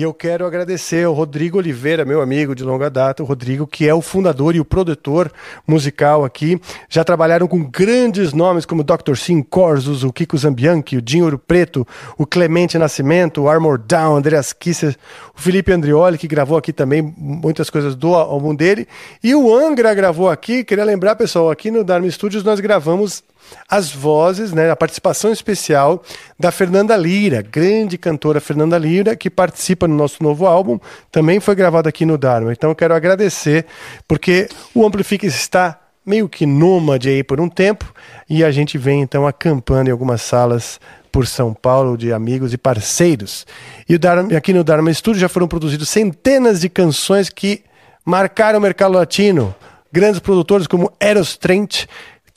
E 0.00 0.02
eu 0.02 0.14
quero 0.14 0.46
agradecer 0.46 1.04
ao 1.04 1.12
Rodrigo 1.12 1.58
Oliveira, 1.58 2.06
meu 2.06 2.22
amigo 2.22 2.54
de 2.54 2.64
longa 2.64 2.88
data, 2.88 3.22
o 3.22 3.26
Rodrigo, 3.26 3.66
que 3.66 3.86
é 3.86 3.92
o 3.92 4.00
fundador 4.00 4.56
e 4.56 4.58
o 4.58 4.64
produtor 4.64 5.30
musical 5.66 6.24
aqui. 6.24 6.58
Já 6.88 7.04
trabalharam 7.04 7.46
com 7.46 7.62
grandes 7.62 8.32
nomes 8.32 8.64
como 8.64 8.82
Dr. 8.82 9.14
Sim 9.14 9.42
Corsos, 9.42 10.02
o 10.02 10.10
Kiko 10.10 10.38
Zambianchi, 10.38 10.96
o 10.96 11.02
Dinho 11.02 11.26
Ouro 11.26 11.38
Preto, 11.38 11.86
o 12.16 12.24
Clemente 12.24 12.78
Nascimento, 12.78 13.42
o 13.42 13.48
Armor 13.50 13.76
Down, 13.76 14.16
Andreas 14.16 14.54
Kisser, 14.54 14.96
o 15.36 15.38
Felipe 15.38 15.70
Andrioli, 15.70 16.16
que 16.16 16.26
gravou 16.26 16.56
aqui 16.56 16.72
também 16.72 17.02
muitas 17.18 17.68
coisas 17.68 17.94
do 17.94 18.14
álbum 18.14 18.54
dele. 18.54 18.88
E 19.22 19.34
o 19.34 19.54
Angra 19.54 19.92
gravou 19.92 20.30
aqui. 20.30 20.64
Queria 20.64 20.84
lembrar, 20.84 21.14
pessoal, 21.14 21.50
aqui 21.50 21.70
no 21.70 21.84
Dharma 21.84 22.10
Studios 22.10 22.42
nós 22.42 22.58
gravamos 22.58 23.22
as 23.68 23.90
vozes, 23.90 24.52
né, 24.52 24.70
a 24.70 24.76
participação 24.76 25.32
especial 25.32 26.02
da 26.38 26.50
Fernanda 26.50 26.96
Lira, 26.96 27.42
grande 27.42 27.96
cantora 27.98 28.40
Fernanda 28.40 28.76
Lira, 28.78 29.16
que 29.16 29.30
participa 29.30 29.86
no 29.86 29.94
nosso 29.94 30.22
novo 30.22 30.46
álbum, 30.46 30.78
também 31.10 31.40
foi 31.40 31.54
gravado 31.54 31.88
aqui 31.88 32.04
no 32.04 32.18
Dharma. 32.18 32.52
Então 32.52 32.70
eu 32.70 32.76
quero 32.76 32.94
agradecer, 32.94 33.66
porque 34.06 34.48
o 34.74 34.84
Amplifica 34.84 35.26
está 35.26 35.78
meio 36.04 36.28
que 36.28 36.46
nômade 36.46 37.08
aí 37.08 37.22
por 37.22 37.40
um 37.40 37.48
tempo, 37.48 37.92
e 38.28 38.42
a 38.42 38.50
gente 38.50 38.78
vem 38.78 39.02
então 39.02 39.26
acampando 39.26 39.88
em 39.88 39.92
algumas 39.92 40.22
salas 40.22 40.80
por 41.10 41.26
São 41.26 41.52
Paulo 41.52 41.96
de 41.96 42.12
amigos 42.12 42.52
e 42.52 42.58
parceiros. 42.58 43.46
E 43.88 43.98
Dharma, 43.98 44.36
aqui 44.36 44.52
no 44.52 44.64
Dharma 44.64 44.92
Studio 44.92 45.20
já 45.20 45.28
foram 45.28 45.48
produzidos 45.48 45.88
centenas 45.88 46.60
de 46.60 46.68
canções 46.68 47.28
que 47.28 47.62
marcaram 48.04 48.58
o 48.58 48.62
mercado 48.62 48.94
latino. 48.94 49.54
Grandes 49.92 50.20
produtores 50.20 50.66
como 50.66 50.92
Eros 51.00 51.36
Trent, 51.36 51.86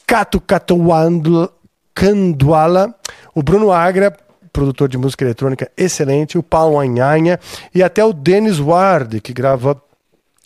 Cato 0.05 0.41
Canduala, 1.93 2.93
o 3.33 3.43
Bruno 3.43 3.72
Agra, 3.72 4.15
produtor 4.51 4.88
de 4.89 4.98
música 4.98 5.24
eletrônica 5.24 5.72
excelente, 5.77 6.38
o 6.38 6.43
Paulo 6.43 6.79
Anhanha 6.79 7.39
e 7.74 7.81
até 7.83 8.03
o 8.03 8.13
Dennis 8.13 8.60
Ward, 8.60 9.19
que 9.22 9.33
grava 9.33 9.81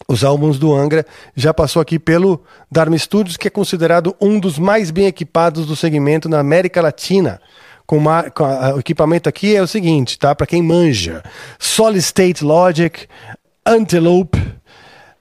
os 0.07 0.23
álbuns 0.23 0.57
do 0.59 0.73
Angra, 0.73 1.05
já 1.35 1.53
passou 1.53 1.81
aqui 1.81 1.97
pelo 1.99 2.41
Dharma 2.71 2.97
Studios, 2.97 3.35
que 3.35 3.47
é 3.47 3.51
considerado 3.51 4.15
um 4.21 4.39
dos 4.39 4.57
mais 4.59 4.91
bem 4.91 5.05
equipados 5.07 5.65
do 5.65 5.75
segmento 5.75 6.29
na 6.29 6.39
América 6.39 6.81
Latina. 6.81 7.41
Com, 7.85 7.97
uma- 7.97 8.29
com 8.29 8.45
a- 8.45 8.75
o 8.75 8.79
equipamento 8.79 9.27
aqui 9.29 9.55
é 9.55 9.61
o 9.61 9.67
seguinte, 9.67 10.19
tá? 10.19 10.35
Para 10.35 10.45
quem 10.47 10.61
manja: 10.61 11.23
Solid 11.57 11.99
State 11.99 12.43
Logic, 12.43 13.07
Antelope, 13.65 14.37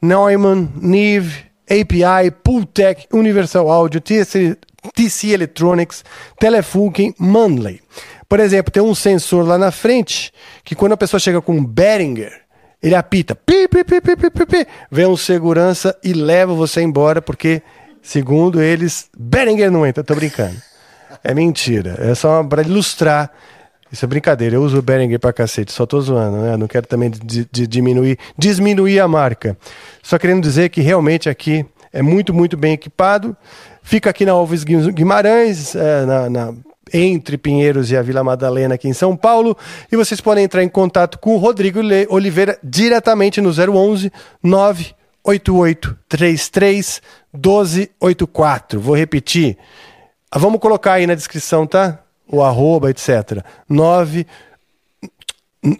Neumann, 0.02 0.68
Neve, 0.76 1.46
API, 1.68 2.30
Pultec, 2.42 3.06
Universal 3.12 3.70
Audio, 3.70 4.00
TC, 4.00 4.56
TC 4.94 5.32
Electronics, 5.32 6.04
Telefunken, 6.38 7.14
Manley. 7.18 7.80
Por 8.28 8.40
exemplo, 8.40 8.72
tem 8.72 8.82
um 8.82 8.94
sensor 8.94 9.46
lá 9.46 9.58
na 9.58 9.70
frente 9.70 10.32
que 10.64 10.74
quando 10.74 10.92
a 10.92 10.96
pessoa 10.96 11.20
chega 11.20 11.40
com 11.40 11.52
um 11.52 11.64
Behringer, 11.64 12.42
ele 12.82 12.94
apita, 12.94 13.34
pi, 13.34 13.68
pi, 13.68 13.84
pi, 13.84 14.00
pi, 14.00 14.16
pi, 14.16 14.30
pi, 14.30 14.46
pi, 14.46 14.66
vem 14.90 15.06
um 15.06 15.16
segurança 15.16 15.96
e 16.02 16.12
leva 16.12 16.54
você 16.54 16.82
embora, 16.82 17.22
porque, 17.22 17.62
segundo 18.02 18.62
eles, 18.62 19.08
Behringer 19.16 19.70
não 19.70 19.86
entra, 19.86 20.04
tô 20.04 20.14
brincando. 20.14 20.56
É 21.22 21.34
mentira, 21.34 21.96
é 21.98 22.14
só 22.14 22.42
para 22.44 22.62
ilustrar 22.62 23.30
Isso 23.90 24.04
é 24.04 24.08
brincadeira, 24.08 24.56
eu 24.56 24.62
uso 24.62 24.78
o 24.78 24.82
Behringer 24.82 25.20
pra 25.20 25.32
cacete, 25.32 25.72
só 25.72 25.86
tô 25.86 26.00
zoando, 26.00 26.38
né? 26.38 26.56
Não 26.56 26.66
quero 26.66 26.86
também 26.86 27.10
diminuir, 27.50 28.18
diminuir 28.36 28.98
a 28.98 29.06
marca. 29.06 29.56
Só 30.02 30.18
querendo 30.18 30.42
dizer 30.42 30.70
que 30.70 30.80
realmente 30.80 31.28
aqui 31.28 31.64
é 31.92 32.02
muito, 32.02 32.34
muito 32.34 32.56
bem 32.56 32.72
equipado. 32.72 33.36
Fica 33.82 34.10
aqui 34.10 34.26
na 34.26 34.32
Alves 34.32 34.64
Guimarães, 34.64 35.76
é, 35.76 36.04
na, 36.04 36.28
na, 36.28 36.52
entre 36.92 37.38
Pinheiros 37.38 37.90
e 37.90 37.96
a 37.96 38.02
Vila 38.02 38.22
Madalena, 38.24 38.74
aqui 38.74 38.88
em 38.88 38.92
São 38.92 39.16
Paulo. 39.16 39.56
E 39.90 39.96
vocês 39.96 40.20
podem 40.20 40.44
entrar 40.44 40.62
em 40.62 40.68
contato 40.68 41.18
com 41.18 41.34
o 41.34 41.38
Rodrigo 41.38 41.80
Oliveira 42.08 42.58
diretamente 42.62 43.40
no 43.40 43.50
011 43.50 44.12
98833 44.42 47.00
1284. 47.32 48.78
Vou 48.80 48.96
repetir. 48.96 49.56
Vamos 50.34 50.60
colocar 50.60 50.94
aí 50.94 51.06
na 51.06 51.14
descrição, 51.14 51.64
tá? 51.66 52.00
O 52.30 52.42
arroba, 52.42 52.90
etc. 52.90 53.44
9 53.68 54.26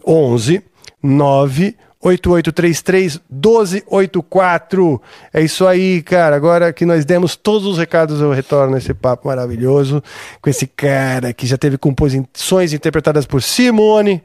11 0.06 0.62
9 1.02 1.76
8833 2.00 3.20
1284. 3.28 5.02
É 5.32 5.40
isso 5.42 5.66
aí, 5.66 6.02
cara. 6.02 6.36
Agora 6.36 6.72
que 6.72 6.86
nós 6.86 7.04
demos 7.04 7.34
todos 7.34 7.66
os 7.66 7.78
recados, 7.78 8.20
eu 8.20 8.30
retorno 8.30 8.74
nesse 8.74 8.94
papo 8.94 9.26
maravilhoso 9.26 10.02
com 10.40 10.48
esse 10.48 10.66
cara 10.66 11.32
que 11.32 11.46
já 11.46 11.58
teve 11.58 11.76
composições 11.76 12.72
interpretadas 12.72 13.26
por 13.26 13.42
Simone, 13.42 14.22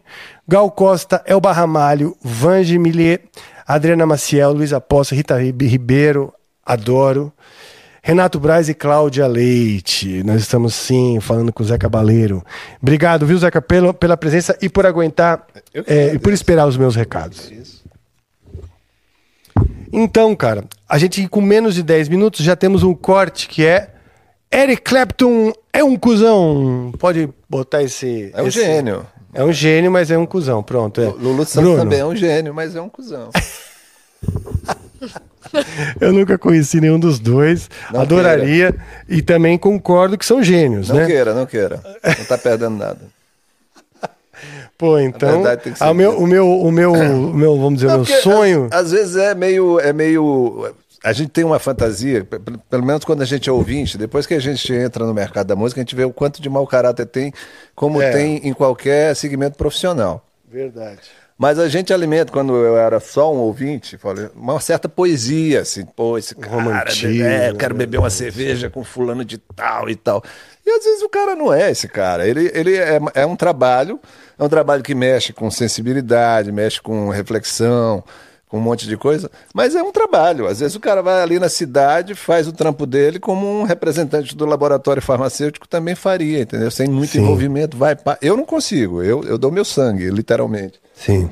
Gal 0.47 0.69
Costa, 0.69 1.23
Elba 1.25 1.51
Ramalho, 1.51 2.15
Vange 2.21 2.77
Millier, 2.77 3.21
Adriana 3.65 4.05
Maciel, 4.05 4.53
Luiz 4.53 4.73
Aposta, 4.73 5.15
Rita 5.15 5.41
Ribeiro, 5.41 6.33
adoro. 6.63 7.33
Renato 8.01 8.39
Braz 8.39 8.67
e 8.67 8.73
Cláudia 8.73 9.27
Leite. 9.27 10.23
Nós 10.23 10.41
estamos 10.41 10.73
sim 10.73 11.19
falando 11.19 11.53
com 11.53 11.61
o 11.61 11.65
Zeca 11.65 11.87
Baleiro. 11.87 12.43
Obrigado, 12.81 13.25
viu, 13.27 13.37
Zeca, 13.37 13.61
pelo, 13.61 13.93
pela 13.93 14.17
presença 14.17 14.57
e 14.61 14.67
por 14.67 14.85
aguentar 14.85 15.45
é, 15.73 16.15
e 16.15 16.19
por 16.19 16.33
esperar 16.33 16.67
os 16.67 16.77
meus 16.77 16.95
recados. 16.95 17.51
Então, 19.93 20.35
cara, 20.35 20.63
a 20.89 20.97
gente 20.97 21.27
com 21.27 21.41
menos 21.41 21.75
de 21.75 21.83
10 21.83 22.09
minutos 22.09 22.43
já 22.43 22.55
temos 22.55 22.81
um 22.81 22.93
corte 22.93 23.47
que 23.47 23.65
é 23.65 23.91
Eric 24.51 24.81
Clapton 24.81 25.53
é 25.71 25.83
um 25.83 25.95
cuzão. 25.95 26.91
Pode 26.97 27.29
botar 27.47 27.83
esse. 27.83 28.31
É 28.33 28.41
um 28.41 28.47
esse... 28.47 28.59
gênio. 28.59 29.05
É 29.33 29.43
um 29.43 29.53
gênio, 29.53 29.91
mas 29.91 30.11
é 30.11 30.17
um 30.17 30.25
cuzão. 30.25 30.61
Pronto. 30.63 30.99
É. 30.99 31.05
Lulu 31.05 31.45
Santos 31.45 31.75
também 31.77 31.99
é 31.99 32.05
um 32.05 32.15
gênio, 32.15 32.53
mas 32.53 32.75
é 32.75 32.81
um 32.81 32.89
cuzão. 32.89 33.29
Eu 35.99 36.13
nunca 36.13 36.37
conheci 36.37 36.79
nenhum 36.79 36.99
dos 36.99 37.19
dois. 37.19 37.69
Não 37.91 38.01
Adoraria. 38.01 38.71
Queira. 38.71 38.85
E 39.09 39.21
também 39.21 39.57
concordo 39.57 40.17
que 40.17 40.25
são 40.25 40.43
gênios, 40.43 40.89
não 40.89 40.95
né? 40.95 41.01
Não 41.01 41.09
queira, 41.09 41.33
não 41.33 41.45
queira. 41.45 41.81
Não 42.17 42.25
tá 42.25 42.37
perdendo 42.37 42.77
nada. 42.77 42.99
Pô, 44.77 44.97
então, 44.99 45.43
a 45.79 45.93
meu, 45.93 46.17
o 46.17 46.27
meu, 46.27 46.49
o 46.49 46.71
meu, 46.71 46.93
o 46.93 47.33
meu, 47.33 47.57
vamos 47.57 47.81
dizer, 47.81 47.87
o 47.87 47.97
meu 47.97 48.05
sonho. 48.05 48.67
Às, 48.71 48.85
às, 48.85 48.91
vezes 48.91 49.15
é 49.15 49.35
meio, 49.35 49.79
é 49.79 49.93
meio, 49.93 50.73
a 51.03 51.13
gente 51.13 51.29
tem 51.29 51.43
uma 51.43 51.59
fantasia, 51.59 52.27
pelo 52.69 52.85
menos 52.85 53.05
quando 53.05 53.21
a 53.21 53.25
gente 53.25 53.47
é 53.47 53.51
ouvinte, 53.51 53.97
depois 53.97 54.25
que 54.25 54.33
a 54.33 54.39
gente 54.39 54.73
entra 54.73 55.05
no 55.05 55.13
mercado 55.13 55.47
da 55.47 55.55
música, 55.55 55.81
a 55.81 55.83
gente 55.83 55.95
vê 55.95 56.03
o 56.03 56.11
quanto 56.11 56.41
de 56.41 56.49
mau 56.49 56.65
caráter 56.65 57.05
tem, 57.05 57.31
como 57.75 58.01
é. 58.01 58.11
tem 58.11 58.37
em 58.47 58.53
qualquer 58.53 59.15
segmento 59.15 59.55
profissional. 59.55 60.25
Verdade. 60.51 61.01
Mas 61.41 61.57
a 61.57 61.67
gente 61.67 61.91
alimenta, 61.91 62.31
quando 62.31 62.55
eu 62.55 62.77
era 62.77 62.99
só 62.99 63.33
um 63.33 63.39
ouvinte, 63.39 63.97
falei, 63.97 64.29
uma 64.35 64.59
certa 64.59 64.87
poesia, 64.87 65.61
assim, 65.61 65.83
pô, 65.83 66.15
esse 66.15 66.35
cara, 66.35 66.91
é, 67.03 67.49
eu 67.49 67.55
quero 67.55 67.73
beber 67.73 67.97
uma 67.97 68.11
cerveja 68.11 68.69
com 68.69 68.83
fulano 68.83 69.25
de 69.25 69.39
tal 69.39 69.89
e 69.89 69.95
tal. 69.95 70.23
E 70.63 70.69
às 70.69 70.83
vezes 70.83 71.01
o 71.01 71.09
cara 71.09 71.35
não 71.35 71.51
é 71.51 71.71
esse 71.71 71.87
cara. 71.87 72.27
Ele, 72.27 72.51
ele 72.53 72.77
é, 72.77 72.99
é 73.15 73.25
um 73.25 73.35
trabalho, 73.35 73.99
é 74.37 74.43
um 74.43 74.47
trabalho 74.47 74.83
que 74.83 74.93
mexe 74.93 75.33
com 75.33 75.49
sensibilidade, 75.49 76.51
mexe 76.51 76.79
com 76.79 77.09
reflexão, 77.09 78.03
com 78.47 78.59
um 78.59 78.61
monte 78.61 78.87
de 78.87 78.95
coisa, 78.95 79.31
mas 79.51 79.73
é 79.73 79.81
um 79.81 79.91
trabalho. 79.91 80.45
Às 80.45 80.59
vezes 80.59 80.75
o 80.75 80.79
cara 80.79 81.01
vai 81.01 81.23
ali 81.23 81.39
na 81.39 81.49
cidade, 81.49 82.13
faz 82.13 82.47
o 82.47 82.53
trampo 82.53 82.85
dele 82.85 83.17
como 83.17 83.47
um 83.47 83.63
representante 83.63 84.35
do 84.35 84.45
laboratório 84.45 85.01
farmacêutico 85.01 85.67
também 85.67 85.95
faria, 85.95 86.41
entendeu? 86.41 86.69
Sem 86.69 86.87
muito 86.87 87.13
Sim. 87.13 87.21
envolvimento, 87.21 87.75
vai. 87.75 87.97
Eu 88.21 88.37
não 88.37 88.45
consigo, 88.45 89.01
eu, 89.01 89.23
eu 89.23 89.39
dou 89.39 89.51
meu 89.51 89.65
sangue, 89.65 90.07
literalmente. 90.11 90.79
Sim. 91.03 91.29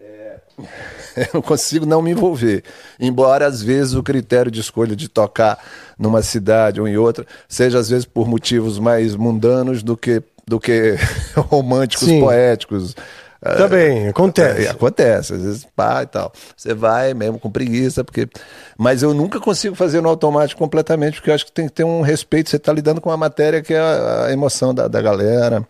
É, 0.00 0.36
eu 1.16 1.28
não 1.34 1.42
consigo 1.42 1.86
não 1.86 2.02
me 2.02 2.10
envolver. 2.10 2.62
Embora 3.00 3.46
às 3.46 3.62
vezes 3.62 3.94
o 3.94 4.02
critério 4.02 4.50
de 4.50 4.60
escolha 4.60 4.94
de 4.94 5.08
tocar 5.08 5.58
numa 5.98 6.22
cidade 6.22 6.80
ou 6.80 6.86
em 6.86 6.96
outra 6.96 7.26
seja 7.48 7.78
às 7.78 7.88
vezes 7.88 8.04
por 8.04 8.28
motivos 8.28 8.78
mais 8.78 9.16
mundanos 9.16 9.82
do 9.82 9.96
que 9.96 10.22
do 10.46 10.60
que 10.60 10.96
românticos, 11.34 12.06
Sim. 12.06 12.20
poéticos. 12.20 12.94
Também, 13.40 14.08
acontece. 14.08 14.66
É, 14.66 14.70
acontece, 14.70 15.34
às 15.34 15.42
vezes 15.42 15.66
pá 15.76 16.02
e 16.02 16.06
tal. 16.06 16.32
Você 16.56 16.74
vai 16.74 17.14
mesmo 17.14 17.38
com 17.38 17.50
preguiça, 17.50 18.02
porque. 18.02 18.28
Mas 18.76 19.02
eu 19.02 19.14
nunca 19.14 19.38
consigo 19.38 19.74
fazer 19.74 20.00
no 20.00 20.08
automático 20.08 20.58
completamente, 20.58 21.14
porque 21.14 21.30
eu 21.30 21.34
acho 21.34 21.46
que 21.46 21.52
tem 21.52 21.66
que 21.66 21.72
ter 21.72 21.84
um 21.84 22.00
respeito. 22.00 22.50
Você 22.50 22.56
está 22.56 22.72
lidando 22.72 23.00
com 23.00 23.10
uma 23.10 23.16
matéria 23.16 23.62
que 23.62 23.74
é 23.74 23.78
a, 23.78 24.24
a 24.26 24.32
emoção 24.32 24.74
da, 24.74 24.88
da 24.88 25.00
galera, 25.00 25.66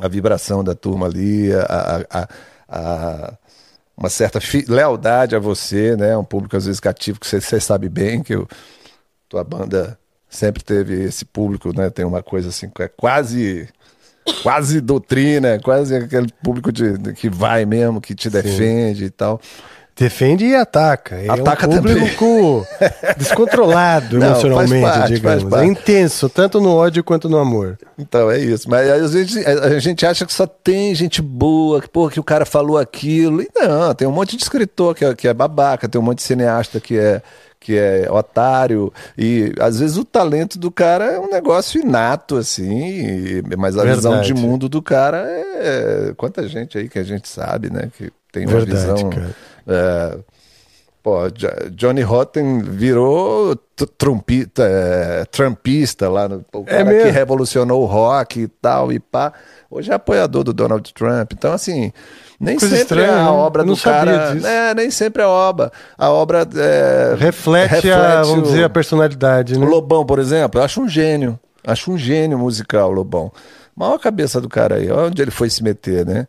a 0.00 0.08
vibração 0.08 0.62
da 0.62 0.74
turma 0.74 1.06
ali, 1.06 1.52
a, 1.52 2.06
a, 2.10 2.22
a 2.22 2.28
uma 3.96 4.08
certa 4.08 4.38
lealdade 4.68 5.34
a 5.34 5.38
você, 5.38 5.96
né? 5.96 6.16
Um 6.16 6.24
público 6.24 6.56
às 6.56 6.66
vezes 6.66 6.80
cativo 6.80 7.18
que 7.18 7.26
você, 7.26 7.40
você 7.40 7.60
sabe 7.60 7.88
bem 7.88 8.22
que 8.22 8.34
eu, 8.34 8.46
tua 9.28 9.42
banda 9.42 9.98
sempre 10.28 10.62
teve 10.62 11.02
esse 11.02 11.24
público, 11.24 11.76
né? 11.76 11.90
Tem 11.90 12.04
uma 12.04 12.22
coisa 12.22 12.50
assim 12.50 12.68
que 12.68 12.82
é 12.82 12.88
quase 12.88 13.68
quase 14.42 14.80
doutrina, 14.80 15.58
quase 15.58 15.96
aquele 15.96 16.28
público 16.42 16.70
de, 16.70 16.98
de, 16.98 17.14
que 17.14 17.30
vai 17.30 17.64
mesmo, 17.64 18.00
que 18.00 18.14
te 18.14 18.28
defende 18.28 19.00
Sim. 19.00 19.04
e 19.06 19.10
tal. 19.10 19.40
Defende 19.98 20.44
e 20.44 20.54
ataca. 20.54 21.16
É 21.16 21.28
ataca 21.28 21.66
um 21.68 21.76
público 21.76 22.66
descontrolado 23.18 24.18
Não, 24.18 24.28
emocionalmente, 24.28 24.82
parte, 24.82 25.14
digamos. 25.14 25.52
É 25.52 25.64
intenso, 25.64 26.28
tanto 26.28 26.60
no 26.60 26.72
ódio 26.72 27.02
quanto 27.02 27.28
no 27.28 27.36
amor. 27.36 27.76
Então, 27.98 28.30
é 28.30 28.38
isso. 28.38 28.70
Mas 28.70 28.88
a 28.88 29.08
gente, 29.08 29.38
a 29.44 29.78
gente 29.80 30.06
acha 30.06 30.24
que 30.24 30.32
só 30.32 30.46
tem 30.46 30.94
gente 30.94 31.20
boa, 31.20 31.80
que, 31.80 31.88
pô, 31.88 32.08
que 32.08 32.20
o 32.20 32.24
cara 32.24 32.46
falou 32.46 32.78
aquilo. 32.78 33.42
E 33.42 33.48
não, 33.56 33.92
tem 33.92 34.06
um 34.06 34.12
monte 34.12 34.36
de 34.36 34.42
escritor 34.42 34.94
que 34.94 35.04
é, 35.04 35.14
que 35.14 35.26
é 35.26 35.34
babaca, 35.34 35.88
tem 35.88 36.00
um 36.00 36.04
monte 36.04 36.18
de 36.18 36.24
cineasta 36.24 36.78
que 36.78 36.96
é 36.96 37.20
que 37.60 37.76
é 37.76 38.08
otário. 38.10 38.92
E 39.16 39.52
às 39.58 39.80
vezes 39.80 39.96
o 39.96 40.04
talento 40.04 40.58
do 40.58 40.70
cara 40.70 41.06
é 41.06 41.18
um 41.18 41.28
negócio 41.28 41.80
inato, 41.80 42.36
assim, 42.36 43.42
mas 43.56 43.76
a 43.76 43.82
Verdade. 43.82 43.96
visão 43.96 44.20
de 44.20 44.32
mundo 44.32 44.68
do 44.68 44.80
cara 44.80 45.24
é. 45.28 46.12
Quanta 46.16 46.46
gente 46.46 46.78
aí 46.78 46.88
que 46.88 47.00
a 47.00 47.02
gente 47.02 47.28
sabe, 47.28 47.68
né? 47.68 47.90
Que 47.96 48.12
tem 48.32 48.46
uma 48.46 48.60
Verdade, 48.60 48.94
visão. 48.94 49.10
É... 49.68 50.18
Pô, 51.02 51.20
Johnny 51.70 52.02
Rotten 52.02 52.60
virou 52.60 53.56
trumpista, 53.96 54.64
é, 54.64 55.24
trumpista 55.26 56.08
lá, 56.08 56.28
no, 56.28 56.44
o 56.52 56.64
é 56.66 56.78
cara 56.78 56.92
é 56.92 57.02
que 57.04 57.10
revolucionou 57.10 57.82
o 57.82 57.86
rock 57.86 58.40
e 58.40 58.48
tal, 58.48 58.92
e 58.92 58.98
pá. 58.98 59.32
Hoje 59.70 59.90
é 59.90 59.94
apoiador 59.94 60.42
do 60.42 60.52
Donald 60.52 60.92
Trump. 60.92 61.32
Então, 61.32 61.52
assim, 61.52 61.92
nem 62.40 62.56
Coisa 62.56 62.76
sempre 62.76 63.00
estranha, 63.00 63.20
a 63.20 63.24
né? 63.24 63.30
obra 63.30 63.64
do 63.64 63.76
cara. 63.76 64.36
É, 64.44 64.74
nem 64.74 64.90
sempre 64.90 65.22
a 65.22 65.28
obra. 65.28 65.72
A 65.96 66.10
obra 66.10 66.46
é, 66.56 67.14
reflete, 67.16 67.70
reflete 67.70 67.92
a, 67.92 68.22
vamos 68.22 68.40
o, 68.40 68.42
dizer, 68.50 68.64
a 68.64 68.70
personalidade. 68.70 69.58
Né? 69.58 69.64
O 69.64 69.68
Lobão, 69.68 70.04
por 70.04 70.18
exemplo, 70.18 70.60
eu 70.60 70.64
acho 70.64 70.80
um 70.80 70.88
gênio. 70.88 71.38
Acho 71.66 71.92
um 71.92 71.98
gênio 71.98 72.38
musical, 72.38 72.90
Lobão. 72.90 73.32
Maior 73.74 73.98
cabeça 73.98 74.40
do 74.40 74.48
cara 74.48 74.76
aí, 74.76 74.90
onde 74.90 75.22
ele 75.22 75.30
foi 75.30 75.48
se 75.48 75.62
meter, 75.62 76.04
né? 76.04 76.26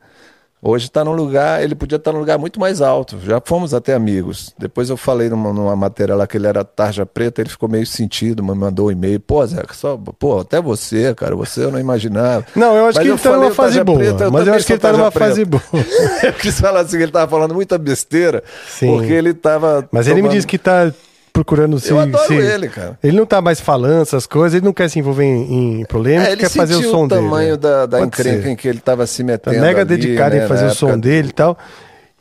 Hoje 0.61 0.87
está 0.87 1.05
num 1.05 1.13
lugar, 1.13 1.63
ele 1.63 1.73
podia 1.73 1.95
estar 1.95 2.11
tá 2.11 2.13
num 2.13 2.19
lugar 2.19 2.37
muito 2.37 2.59
mais 2.59 2.81
alto. 2.81 3.17
Já 3.25 3.41
fomos 3.43 3.73
até 3.73 3.93
amigos. 3.93 4.53
Depois 4.57 4.89
eu 4.89 4.97
falei 4.97 5.29
numa, 5.29 5.53
numa, 5.53 5.75
matéria 5.75 6.13
lá 6.15 6.27
que 6.27 6.35
ele 6.35 6.47
era 6.47 6.65
tarja 6.65 7.05
preta, 7.05 7.39
ele 7.41 7.49
ficou 7.49 7.69
meio 7.69 7.85
sentido, 7.85 8.43
me 8.43 8.53
mandou 8.53 8.87
um 8.87 8.91
e-mail. 8.91 9.21
Pô, 9.21 9.45
Zé, 9.45 9.63
só, 9.71 9.97
pô, 9.97 10.39
até 10.39 10.61
você, 10.61 11.15
cara, 11.15 11.33
você 11.33 11.63
eu 11.63 11.71
não 11.71 11.79
imaginava. 11.79 12.45
Não, 12.53 12.75
eu 12.75 12.87
acho 12.87 12.97
mas 12.97 13.03
que 13.03 13.09
ele 13.09 13.15
está 13.15 13.37
numa 13.37 13.51
fase 13.51 13.83
boa. 13.85 13.97
Preta, 13.99 14.29
mas 14.29 14.47
eu 14.47 14.53
acho 14.53 14.65
que 14.65 14.73
ele 14.73 14.77
está 14.77 14.91
numa 14.91 15.11
preta. 15.11 15.29
fase 15.29 15.45
boa. 15.45 15.63
eu 16.23 16.33
quis 16.33 16.59
falar 16.59 16.81
assim, 16.81 16.97
ele 16.97 17.05
estava 17.05 17.31
falando 17.31 17.53
muita 17.53 17.77
besteira, 17.77 18.43
Sim. 18.67 18.87
porque 18.87 19.13
ele 19.13 19.29
estava. 19.29 19.87
Mas 19.91 20.07
tomando... 20.07 20.19
ele 20.19 20.27
me 20.27 20.33
disse 20.33 20.45
que 20.45 20.57
está 20.57 20.91
procurando 21.39 21.79
se. 21.79 21.91
Eu 21.91 21.99
adoro 21.99 22.27
se, 22.27 22.33
ele, 22.33 22.67
cara. 22.67 22.99
Ele 23.01 23.15
não 23.15 23.25
tá 23.25 23.41
mais 23.41 23.61
falando 23.61 24.01
essas 24.01 24.27
coisas, 24.27 24.55
ele 24.55 24.65
não 24.65 24.73
quer 24.73 24.89
se 24.89 24.99
envolver 24.99 25.23
em, 25.23 25.81
em 25.81 25.85
problemas, 25.85 26.27
é, 26.27 26.31
ele 26.33 26.41
quer 26.41 26.49
fazer 26.49 26.75
o 26.75 26.83
som 26.83 27.07
dele. 27.07 27.21
o 27.21 27.23
tamanho 27.23 27.57
da, 27.57 27.85
da 27.85 28.01
encrenca 28.01 28.49
em 28.49 28.55
que 28.55 28.67
ele 28.67 28.79
tava 28.79 29.07
se 29.07 29.23
metendo. 29.23 29.55
Tá 29.55 29.61
mega 29.61 29.81
ali, 29.81 29.89
dedicado 29.89 30.35
né, 30.35 30.43
em 30.43 30.47
fazer 30.47 30.65
o 30.65 30.75
som 30.75 30.99
dele 30.99 31.29
e 31.29 31.33
tal. 31.33 31.57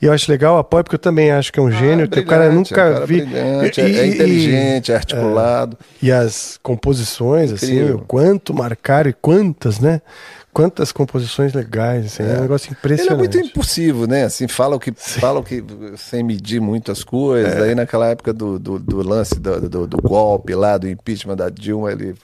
E 0.00 0.06
eu 0.06 0.12
acho 0.12 0.30
legal 0.30 0.54
o 0.54 0.58
apoio, 0.58 0.84
porque 0.84 0.94
eu 0.94 1.00
também 1.00 1.32
acho 1.32 1.52
que 1.52 1.58
é 1.58 1.62
um 1.62 1.66
ah, 1.66 1.72
gênio, 1.72 2.04
ah, 2.04 2.08
que 2.08 2.20
o 2.20 2.25
cara 2.25 2.52
nunca 2.52 2.80
é 2.80 2.90
um 2.90 2.94
cara 2.94 3.06
vi. 3.06 3.18
E, 3.18 3.37
é, 3.37 4.06
inteligente, 4.06 4.92
é 4.92 4.94
articulado. 4.94 5.76
É, 5.80 6.06
e 6.06 6.12
as 6.12 6.56
composições, 6.62 7.52
assim, 7.52 7.90
o 7.90 7.98
quanto 7.98 8.54
marcaram 8.54 9.10
e 9.10 9.12
quantas, 9.12 9.80
né? 9.80 10.00
Quantas 10.58 10.90
composições 10.90 11.52
legais, 11.52 12.06
assim, 12.06 12.24
é. 12.24 12.34
é. 12.34 12.38
um 12.38 12.40
negócio 12.40 12.72
impressionante. 12.72 13.12
Ele 13.12 13.14
é 13.14 13.16
muito 13.16 13.38
impulsivo, 13.38 14.08
né? 14.08 14.24
Assim, 14.24 14.48
fala 14.48 14.74
o 14.74 14.80
que, 14.80 14.92
fala 14.92 15.38
o 15.38 15.44
que 15.44 15.62
sem 15.96 16.24
medir 16.24 16.60
muitas 16.60 17.04
coisas. 17.04 17.54
É. 17.54 17.62
Aí 17.62 17.74
naquela 17.76 18.08
época 18.08 18.32
do, 18.32 18.58
do, 18.58 18.76
do 18.76 19.08
lance 19.08 19.38
do, 19.38 19.68
do, 19.68 19.86
do, 19.86 19.96
golpe 20.02 20.56
lá, 20.56 20.76
do 20.76 20.88
impeachment 20.88 21.36
da 21.36 21.48
Dilma, 21.48 21.92
ele 21.92 22.16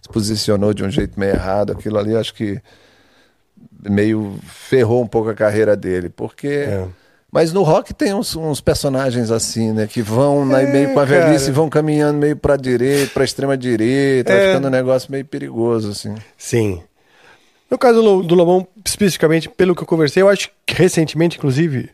se 0.00 0.08
posicionou 0.10 0.72
de 0.72 0.82
um 0.82 0.90
jeito 0.90 1.20
meio 1.20 1.34
errado. 1.34 1.72
Aquilo 1.72 1.98
ali, 1.98 2.16
acho 2.16 2.32
que 2.32 2.58
meio 3.90 4.38
ferrou 4.42 5.02
um 5.02 5.06
pouco 5.06 5.28
a 5.28 5.34
carreira 5.34 5.76
dele, 5.76 6.08
porque 6.08 6.48
É. 6.48 6.86
mas 7.30 7.52
no 7.52 7.62
rock 7.62 7.92
tem 7.92 8.14
uns, 8.14 8.34
uns 8.36 8.62
personagens 8.62 9.30
assim, 9.30 9.72
né, 9.72 9.86
que 9.86 10.00
vão 10.00 10.46
na- 10.46 10.62
É, 10.62 10.72
meio 10.72 10.94
com 10.94 11.00
a 11.00 11.06
cara. 11.06 11.26
velhice 11.26 11.50
e 11.50 11.52
vão 11.52 11.68
caminhando 11.68 12.18
meio 12.18 12.36
pra 12.36 12.56
direita, 12.56 13.12
pra 13.12 13.22
extrema 13.22 13.54
direita, 13.54 14.32
É. 14.32 14.48
ficando 14.48 14.68
um 14.68 14.70
negócio 14.70 15.12
meio 15.12 15.26
perigoso 15.26 15.90
assim. 15.90 16.14
Sim. 16.38 16.82
No 17.70 17.78
caso 17.78 18.02
do, 18.22 18.34
Lobão, 18.34 18.66
especificamente, 18.84 19.48
pelo 19.48 19.74
que 19.74 19.82
eu 19.82 19.86
conversei, 19.86 20.22
eu 20.22 20.28
acho 20.28 20.50
que 20.66 20.74
recentemente, 20.74 21.38
inclusive, 21.38 21.90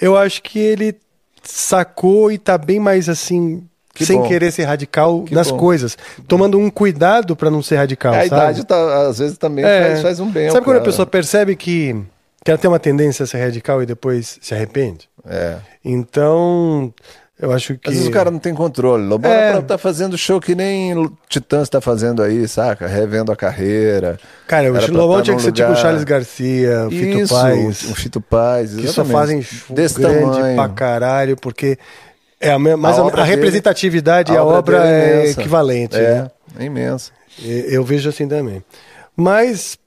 eu 0.00 0.16
acho 0.16 0.40
que 0.42 0.58
ele 0.58 0.96
sacou 1.42 2.30
e 2.30 2.38
tá 2.38 2.56
bem 2.56 2.78
mais 2.78 3.08
assim, 3.08 3.66
Que 3.94 4.04
sem 4.06 4.18
bom. 4.18 4.28
querer 4.28 4.52
ser 4.52 4.64
radical 4.64 5.22
Que 5.24 5.34
nas 5.34 5.50
bom. 5.50 5.56
coisas, 5.58 5.96
tomando 6.28 6.58
um 6.58 6.70
cuidado 6.70 7.34
pra 7.34 7.50
não 7.50 7.62
ser 7.62 7.76
radical, 7.76 8.12
a 8.12 8.16
sabe? 8.18 8.26
idade 8.28 8.64
tá, 8.66 9.08
às 9.08 9.18
vezes 9.18 9.36
também 9.38 9.64
É. 9.64 9.86
faz, 9.88 10.02
faz 10.02 10.20
um 10.20 10.30
bem. 10.30 10.50
Sabe 10.50 10.64
quando 10.64 10.76
a 10.76 10.80
cara. 10.80 10.90
pessoa 10.90 11.06
percebe 11.06 11.56
que, 11.56 11.96
que 12.44 12.50
ela 12.50 12.58
tem 12.58 12.70
uma 12.70 12.78
tendência 12.78 13.24
a 13.24 13.26
ser 13.26 13.42
radical 13.42 13.82
e 13.82 13.86
depois 13.86 14.38
se 14.40 14.54
arrepende? 14.54 15.08
É. 15.26 15.56
Então, 15.84 16.92
eu 17.40 17.52
acho 17.52 17.74
que. 17.78 17.88
Às 17.88 17.94
vezes 17.94 18.08
o 18.08 18.12
cara 18.12 18.30
não 18.30 18.38
tem 18.38 18.54
controle. 18.54 19.04
Lobão 19.06 19.30
É. 19.30 19.52
é. 19.56 19.60
tá 19.62 19.78
fazendo 19.78 20.16
show 20.18 20.40
que 20.40 20.54
nem 20.54 21.10
Titãs 21.28 21.68
tá 21.68 21.80
fazendo 21.80 22.22
aí, 22.22 22.46
saca? 22.46 22.86
Revendo 22.86 23.32
a 23.32 23.36
carreira. 23.36 24.18
Cara, 24.46 24.72
o 24.72 24.76
Era 24.76 24.92
Lobão 24.92 25.16
tá 25.18 25.22
tinha 25.24 25.36
que 25.36 25.42
ser 25.42 25.52
tipo 25.52 25.70
o 25.72 25.76
Charles 25.76 26.04
Garcia, 26.04 26.86
o 26.86 26.90
Fito 26.90 27.18
Isso, 27.18 27.34
Paz. 27.34 27.82
o 27.90 27.94
Fito 27.94 28.20
Paz, 28.20 28.74
que 28.74 28.88
só 28.88 29.04
fazem 29.04 29.42
show 29.42 29.74
Desse 29.74 29.98
grande 30.00 30.20
tamanho. 30.36 30.56
pra 30.56 30.68
caralho, 30.68 31.36
porque 31.36 31.78
é 32.40 32.50
a, 32.52 32.58
mas 32.58 32.98
A 32.98 33.02
a, 33.02 33.20
a 33.20 33.24
representatividade 33.24 34.32
e 34.32 34.36
a 34.36 34.44
obra 34.44 34.86
é 34.86 34.90
é 34.90 35.14
imensa. 35.22 35.40
equivalente. 35.40 35.96
É, 35.96 36.14
né? 36.14 36.30
é 36.58 36.64
imenso. 36.64 37.12
E- 37.38 37.66
Eu 37.68 37.84
vejo 37.84 38.08
assim 38.08 38.26
também. 38.28 38.62
Mas, 39.16 39.78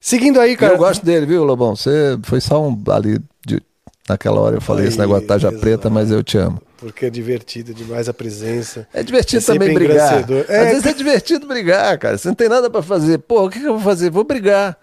seguindo 0.00 0.40
aí, 0.40 0.56
cara. 0.56 0.74
eu 0.74 0.78
gosto 0.78 1.04
dele, 1.04 1.26
viu, 1.26 1.44
Lobão? 1.44 1.74
Você 1.76 2.18
foi 2.24 2.40
só 2.40 2.60
um 2.62 2.76
ali 2.90 3.18
de- 3.46 3.62
naquela 4.08 4.40
hora 4.40 4.56
eu 4.56 4.60
falei 4.60 4.86
esse 4.86 4.96
Aí, 4.96 5.00
negócio 5.02 5.22
de 5.22 5.28
taja 5.28 5.52
preta, 5.52 5.88
mas 5.88 6.10
eu 6.10 6.22
te 6.22 6.36
amo. 6.38 6.60
Porque 6.80 7.04
é 7.06 7.10
divertido 7.10 7.74
demais 7.74 8.08
a 8.08 8.14
presença. 8.14 8.88
É 8.92 9.02
divertido 9.02 9.42
É 9.42 9.46
também 9.46 9.74
brigar. 9.74 10.24
É. 10.48 10.58
Às 10.60 10.68
vezes 10.70 10.86
é 10.86 10.92
divertido 10.94 11.46
brigar, 11.46 11.98
cara. 11.98 12.16
Você 12.16 12.26
não 12.28 12.34
tem 12.34 12.48
nada 12.48 12.70
pra 12.70 12.80
fazer. 12.82 13.18
Pô, 13.18 13.44
o 13.44 13.50
que, 13.50 13.60
que 13.60 13.66
eu 13.66 13.74
vou 13.74 13.82
fazer? 13.82 14.10
Vou 14.10 14.24
brigar. 14.24 14.76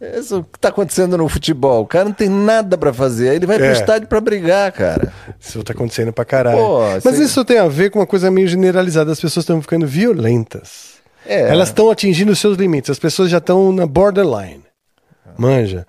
Isso 0.00 0.44
que 0.50 0.58
tá 0.58 0.68
acontecendo 0.68 1.18
no 1.18 1.28
futebol. 1.28 1.82
O 1.82 1.86
cara 1.86 2.04
não 2.06 2.12
tem 2.12 2.28
nada 2.28 2.78
pra 2.78 2.92
fazer. 2.92 3.30
Aí 3.30 3.36
ele 3.36 3.46
vai 3.46 3.56
É. 3.56 3.58
pro 3.58 3.72
estádio 3.72 4.08
pra 4.08 4.20
brigar, 4.20 4.70
cara. 4.72 5.12
Isso 5.38 5.62
tá 5.64 5.72
acontecendo 5.72 6.12
pra 6.12 6.24
caralho. 6.24 6.56
Pô, 6.56 6.78
Mas 7.04 7.18
isso 7.18 7.44
tem 7.44 7.58
a 7.58 7.68
ver 7.68 7.90
com 7.90 7.98
uma 7.98 8.06
coisa 8.06 8.30
meio 8.30 8.46
generalizada. 8.48 9.10
As 9.12 9.20
pessoas 9.20 9.42
estão 9.42 9.60
ficando 9.60 9.86
violentas. 9.86 11.00
É. 11.26 11.48
Elas 11.50 11.68
estão 11.68 11.90
atingindo 11.90 12.32
os 12.32 12.38
seus 12.38 12.56
limites. 12.56 12.90
As 12.90 12.98
pessoas 12.98 13.28
já 13.28 13.38
estão 13.38 13.72
na 13.72 13.86
borderline. 13.86 14.62
Manja. 15.36 15.86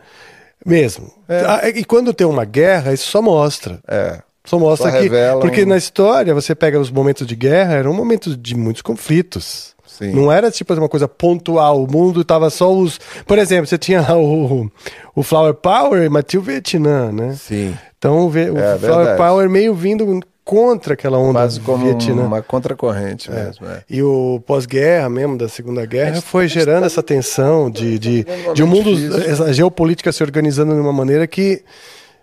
Mesmo. 0.66 1.12
Ah, 1.30 1.70
E 1.70 1.84
quando 1.86 2.14
tem 2.14 2.28
uma 2.28 2.46
guerra, 2.46 2.94
isso 2.94 3.10
só 3.10 3.22
mostra. 3.22 3.80
É. 3.88 4.20
Só 4.44 4.58
mostra 4.58 4.90
Só 4.92 4.98
Porque 5.40 5.66
na 5.66 5.78
história, 5.78 6.34
você 6.34 6.56
pega 6.56 6.80
os 6.80 6.90
momentos 6.90 7.28
de 7.28 7.36
guerra, 7.36 7.74
eram 7.76 7.94
momentos 7.94 8.38
de 8.38 8.56
muitos 8.56 8.82
conflitos. 8.82 9.76
Sim. 9.86 10.14
Não 10.14 10.32
era 10.32 10.50
tipo 10.50 10.74
uma 10.74 10.90
coisa 10.90 11.08
pontual. 11.08 11.84
O 11.84 11.92
mundo 11.92 12.24
tava 12.24 12.50
só 12.50 12.74
os. 12.74 13.00
Por 13.28 13.38
exemplo, 13.38 13.68
você 13.68 13.78
tinha 13.78 14.02
lá 14.02 14.18
o, 14.18 14.72
o 15.16 15.22
Flower 15.22 15.54
Power, 15.54 16.10
mas 16.10 16.24
tinha 16.28 16.40
o 16.40 16.44
Vietnã, 16.44 17.12
né? 17.12 17.36
Sim. 17.38 17.78
Então 18.00 18.26
o, 18.28 18.30
É, 18.36 18.46
Flower 18.80 18.80
verdade. 18.80 19.18
Power 19.18 19.48
meio 19.50 19.76
vindo 19.76 20.20
contra 20.44 20.96
aquela 20.96 21.20
onda 21.20 21.34
Quase 21.34 21.60
como 21.60 21.86
Vietnã. 21.86 22.24
uma 22.24 22.42
contracorrente 22.42 23.30
mesmo. 23.30 23.68
É. 23.68 23.84
E 23.88 24.02
o 24.02 24.42
pós-guerra 24.48 25.08
mesmo, 25.08 25.38
da 25.38 25.48
Segunda 25.48 25.86
Guerra, 25.86 26.16
gente- 26.16 26.24
foi 26.26 26.48
gerando 26.48 26.80
tá- 26.82 26.86
essa 26.88 27.04
tensão 27.04 27.70
de, 27.70 28.00
de, 28.00 28.26
um 28.50 28.54
de 28.56 28.64
um 28.64 28.68
mundo, 28.68 28.96
difícil. 28.96 29.32
essa 29.32 29.54
geopolítica 29.54 30.12
se 30.12 30.24
organizando 30.24 30.74
de 30.74 30.80
uma 30.82 30.92
maneira 30.92 31.28
que, 31.28 31.62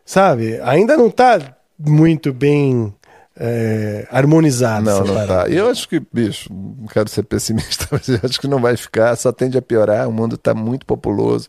sabe, 0.05 0.59
ainda 0.65 0.97
não 0.97 1.07
está 1.07 1.39
muito 1.79 2.33
bem 2.33 2.93
é, 3.39 4.07
harmonizado. 4.11 4.85
Não, 4.85 5.05
não 5.05 5.15
parada. 5.15 5.45
tá. 5.45 5.49
E 5.49 5.57
eu 5.57 5.69
acho 5.71 5.89
que, 5.89 6.01
bicho, 6.13 6.53
não 6.53 6.87
quero 6.89 7.09
ser 7.09 7.23
pessimista, 7.23 7.87
mas 7.93 8.09
eu 8.09 8.21
acho 8.23 8.41
que 8.41 8.49
não 8.49 8.61
vai 8.61 8.77
ficar, 8.77 9.15
só 9.17 9.31
tende 9.33 9.57
a 9.57 9.63
piorar. 9.63 10.09
O 10.09 10.13
mundo 10.13 10.35
está 10.35 10.55
muito 10.55 10.85
populoso. 10.85 11.49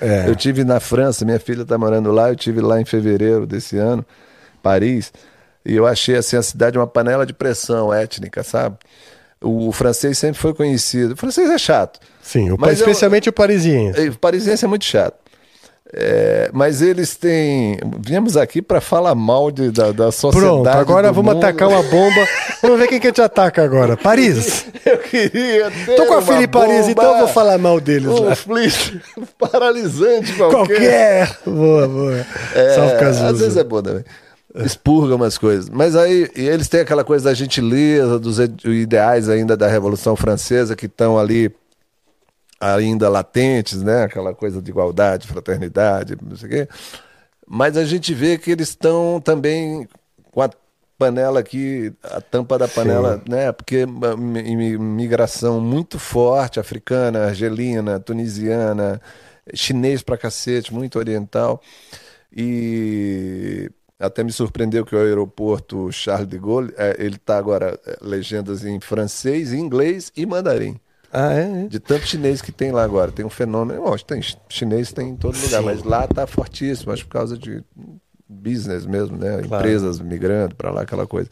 É. 0.00 0.28
Eu 0.28 0.36
tive 0.36 0.64
na 0.64 0.78
França, 0.80 1.24
minha 1.24 1.40
filha 1.40 1.62
está 1.62 1.76
morando 1.76 2.10
lá, 2.12 2.28
eu 2.30 2.36
tive 2.36 2.60
lá 2.60 2.80
em 2.80 2.84
fevereiro 2.84 3.46
desse 3.46 3.76
ano, 3.76 4.04
Paris, 4.62 5.12
e 5.64 5.74
eu 5.74 5.86
achei 5.86 6.16
assim 6.16 6.36
a 6.36 6.42
cidade 6.42 6.78
uma 6.78 6.86
panela 6.86 7.26
de 7.26 7.32
pressão 7.32 7.92
étnica, 7.92 8.42
sabe? 8.42 8.76
O, 9.40 9.70
francês 9.70 10.18
sempre 10.18 10.40
foi 10.40 10.52
conhecido. 10.52 11.14
O 11.14 11.16
francês 11.16 11.48
é 11.50 11.58
chato. 11.58 12.00
Sim, 12.22 12.50
o, 12.50 12.56
Mas 12.58 12.80
eu- 12.80 12.86
especialmente 12.86 13.28
o 13.28 13.32
parisiense. 13.32 14.00
E 14.00 14.08
O 14.08 14.18
parisiense 14.18 14.64
é 14.64 14.68
muito 14.68 14.84
chato. 14.84 15.16
É, 15.90 16.50
mas 16.52 16.82
eles 16.82 17.16
têm. 17.16 17.78
Viemos 18.00 18.36
aqui 18.36 18.60
para 18.60 18.78
falar 18.80 19.14
mal 19.14 19.50
de, 19.50 19.70
da, 19.70 19.90
da 19.90 20.12
sociedade. 20.12 20.52
Pronto, 20.52 20.68
agora 20.68 21.10
vamos 21.12 21.32
mundo. 21.34 21.42
atacar 21.44 21.66
uma 21.68 21.82
bomba. 21.82 22.26
vamos 22.60 22.78
ver 22.78 22.88
quem 22.88 23.00
que 23.00 23.10
te 23.10 23.22
ataca 23.22 23.62
agora. 23.64 23.96
Paris. 23.96 24.66
Eu 24.84 24.98
queria 24.98 25.70
ter 25.86 25.96
Tô 25.96 26.06
com 26.06 26.14
a 26.14 26.42
em 26.42 26.48
Paris, 26.48 26.88
então 26.88 27.12
eu 27.12 27.18
vou 27.18 27.28
falar 27.28 27.58
mal 27.58 27.78
deles 27.78 28.08
um 28.08 28.24
lá. 28.24 28.34
flirt 28.34 28.94
paralisante 29.38 30.32
qualquer. 30.34 30.56
Qualquer. 30.66 31.38
Boa, 31.44 31.88
boa. 31.88 32.26
É, 32.54 32.74
Salve 32.74 32.96
Cazuza. 32.98 33.26
às 33.26 33.38
vezes 33.38 33.56
é 33.58 33.64
bom 33.64 33.82
também. 33.82 34.04
Expurga 34.64 35.14
umas 35.14 35.36
coisas. 35.36 35.68
Mas 35.68 35.94
aí 35.94 36.30
e 36.34 36.46
eles 36.48 36.68
têm 36.68 36.80
aquela 36.80 37.04
coisa 37.04 37.26
da 37.26 37.34
gentileza, 37.34 38.18
dos 38.18 38.38
ide- 38.38 38.66
ideais 38.70 39.28
ainda 39.28 39.56
da 39.56 39.68
Revolução 39.68 40.16
Francesa 40.16 40.74
que 40.74 40.86
estão 40.86 41.18
ali 41.18 41.50
ainda 42.60 43.08
latentes, 43.08 43.82
né? 43.82 44.04
Aquela 44.04 44.34
coisa 44.34 44.60
de 44.62 44.70
igualdade, 44.70 45.26
fraternidade, 45.28 46.16
não 46.22 46.36
sei 46.36 46.48
o 46.48 46.52
quê. 46.52 46.68
Mas 47.46 47.76
a 47.76 47.84
gente 47.84 48.12
vê 48.14 48.38
que 48.38 48.50
eles 48.50 48.68
estão 48.70 49.20
também 49.20 49.88
com 50.32 50.42
a 50.42 50.50
panela 50.98 51.40
aqui, 51.40 51.92
a 52.02 52.20
tampa 52.20 52.58
da 52.58 52.68
panela, 52.68 53.22
né? 53.28 53.52
Porque 53.52 53.84
uma 53.84 54.16
mi- 54.16 54.56
mi- 54.56 54.78
migração 54.78 55.60
muito 55.60 55.98
forte, 55.98 56.60
africana, 56.60 57.26
argelina, 57.26 58.00
tunisiana, 58.00 59.00
chinês 59.54 60.02
pra 60.02 60.18
cacete, 60.18 60.72
muito 60.74 60.98
oriental. 60.98 61.62
E 62.34 63.70
até 63.98 64.22
me 64.22 64.32
surpreendeu 64.32 64.84
que 64.84 64.94
o 64.94 64.98
aeroporto 64.98 65.90
Charles 65.92 66.28
de 66.28 66.38
Gaulle, 66.38 66.72
eh, 66.76 66.96
ele 66.98 67.16
está 67.16 67.38
agora 67.38 67.78
eh, 67.86 67.98
legendas 68.00 68.64
em 68.64 68.80
francês, 68.80 69.52
inglês 69.52 70.12
e 70.16 70.26
mandarim. 70.26 70.78
Ah, 71.12 71.32
é? 71.34 71.64
é. 71.64 71.68
De 71.68 71.78
tanto 71.80 72.06
chinês 72.06 72.40
que 72.42 72.52
tem 72.52 72.70
lá 72.70 72.82
agora. 72.84 73.10
Tem 73.12 73.24
um 73.24 73.30
fenômeno. 73.30 73.82
Bom, 73.82 73.96
tem 73.98 74.20
chinês 74.48 74.92
tem 74.92 75.10
em 75.10 75.16
todo 75.16 75.34
lugar, 75.40 75.60
Sim. 75.60 75.64
mas 75.66 75.82
lá 75.82 76.06
tá 76.06 76.26
fortíssimo, 76.26 76.92
acho 76.92 77.04
por 77.06 77.12
causa 77.12 77.36
de 77.38 77.62
business 78.28 78.84
mesmo, 78.84 79.16
né? 79.16 79.40
Claro. 79.42 79.64
Empresas 79.64 80.00
migrando 80.00 80.54
para 80.54 80.70
lá, 80.70 80.82
aquela 80.82 81.06
coisa. 81.06 81.30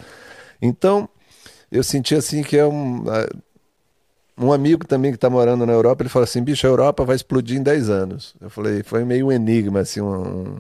Então, 0.63 1.09
eu 1.71 1.83
senti 1.83 2.15
assim 2.15 2.43
que 2.43 2.57
é 2.57 2.65
um. 2.67 3.05
ah, 3.09 3.29
Um 4.39 4.53
amigo 4.53 4.87
também 4.87 5.11
que 5.11 5.17
está 5.17 5.29
morando 5.31 5.65
na 5.67 5.73
Europa, 5.73 6.03
ele 6.03 6.09
falou 6.11 6.25
assim: 6.25 6.43
bicho, 6.43 6.67
a 6.67 6.71
Europa 6.71 7.05
vai 7.05 7.17
explodir 7.17 7.59
em 7.59 7.63
10 7.63 7.91
anos. 7.91 8.35
Eu 8.41 8.49
falei, 8.51 8.83
foi 8.83 9.05
meio 9.05 9.27
um 9.27 9.33
enigma, 9.33 9.81
assim, 9.81 10.01
um, 10.01 10.57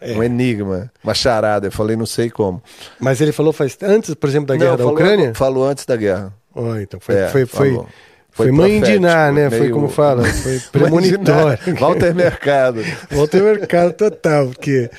É. 0.00 0.16
um 0.16 0.22
enigma, 0.24 0.90
uma 1.04 1.14
charada. 1.14 1.66
Eu 1.68 1.72
falei, 1.72 1.96
não 1.96 2.06
sei 2.06 2.30
como. 2.30 2.60
Mas 3.00 3.20
ele 3.20 3.32
falou 3.32 3.52
faz 3.52 3.76
antes, 3.82 4.14
por 4.14 4.28
exemplo, 4.28 4.46
da 4.48 4.56
guerra 4.56 4.72
da 4.72 4.78
falou, 4.78 4.92
Ucrânia? 4.92 5.34
Falou 5.34 5.68
antes 5.68 5.84
da 5.86 5.96
guerra. 5.96 6.32
Oh, 6.60 6.76
então 6.76 6.98
foi, 6.98 7.14
É, 7.14 7.28
foi, 7.28 7.46
foi, 7.46 7.70
falou. 7.70 7.88
foi, 8.30 8.46
Foi 8.46 8.50
mãe 8.52 8.78
profético, 8.80 8.98
Diná, 9.00 9.30
né? 9.32 9.48
Foi 9.50 9.60
meio- 9.60 9.72
como 9.74 9.88
fala, 9.88 10.24
foi 10.24 10.58
premonitório. 10.72 11.58
Walter 11.78 12.14
Mercado. 12.14 12.80
Ao 13.12 13.42
mercado 13.54 13.92
total, 13.92 14.46
porque 14.48 14.90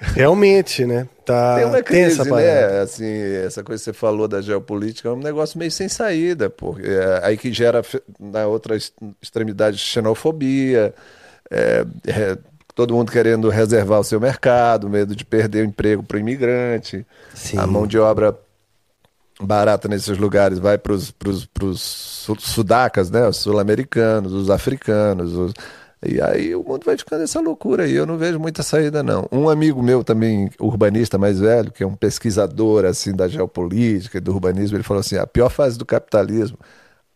realmente, 0.00 0.84
né? 0.84 1.06
Tá 1.24 1.56
Tem 1.56 1.64
uma 1.66 1.82
tensa 1.82 1.84
crise, 1.84 2.20
a 2.22 2.24
parada. 2.24 2.72
né? 2.72 2.80
Assim, 2.80 3.22
essa 3.46 3.62
coisa 3.62 3.80
que 3.80 3.84
você 3.84 3.92
falou 3.92 4.26
da 4.26 4.40
geopolítica 4.40 5.08
é 5.08 5.12
um 5.12 5.18
negócio 5.18 5.58
meio 5.58 5.70
sem 5.70 5.88
saída, 5.88 6.50
porque 6.50 6.88
é, 6.88 7.20
aí 7.22 7.36
que 7.36 7.52
gera 7.52 7.82
na 8.18 8.46
outra 8.46 8.76
extremidade 9.22 9.78
xenofobia, 9.78 10.92
é, 11.50 11.84
é, 12.06 12.38
todo 12.74 12.94
mundo 12.94 13.12
querendo 13.12 13.48
reservar 13.50 14.00
o 14.00 14.04
seu 14.04 14.18
mercado, 14.20 14.88
medo 14.90 15.14
de 15.14 15.24
perder 15.24 15.62
o 15.64 15.68
emprego 15.68 16.02
para 16.02 16.16
o 16.16 16.20
imigrante, 16.20 17.06
Sim. 17.34 17.58
a 17.58 17.66
mão 17.66 17.86
de 17.86 17.98
obra 17.98 18.36
barata 19.42 19.88
nesses 19.88 20.16
lugares 20.18 20.58
vai 20.58 20.78
para 20.78 20.92
os 20.94 21.12
sudacas, 22.38 23.10
né? 23.10 23.26
Os 23.28 23.38
sul-americanos, 23.38 24.32
os 24.32 24.50
africanos. 24.50 25.32
os- 25.34 25.52
E 26.04 26.20
aí 26.20 26.52
o 26.54 26.64
mundo 26.64 26.84
vai 26.84 26.96
ficando 26.98 27.22
essa 27.22 27.40
loucura 27.40 27.84
aí. 27.84 27.92
Eu 27.94 28.04
não 28.06 28.18
vejo 28.18 28.38
muita 28.40 28.62
saída, 28.64 29.02
não. 29.04 29.28
Um 29.30 29.48
amigo 29.48 29.80
meu 29.80 30.02
também, 30.02 30.50
urbanista 30.60 31.16
mais 31.16 31.38
velho, 31.38 31.70
que 31.70 31.84
é 31.84 31.86
um 31.86 31.94
pesquisador 31.94 32.84
assim 32.84 33.14
da 33.14 33.28
geopolítica 33.28 34.18
e 34.18 34.20
do 34.20 34.32
urbanismo, 34.32 34.76
ele 34.76 34.82
falou 34.82 35.00
assim: 35.00 35.16
a 35.16 35.26
pior 35.28 35.48
fase 35.48 35.78
do 35.78 35.86
capitalismo 35.86 36.58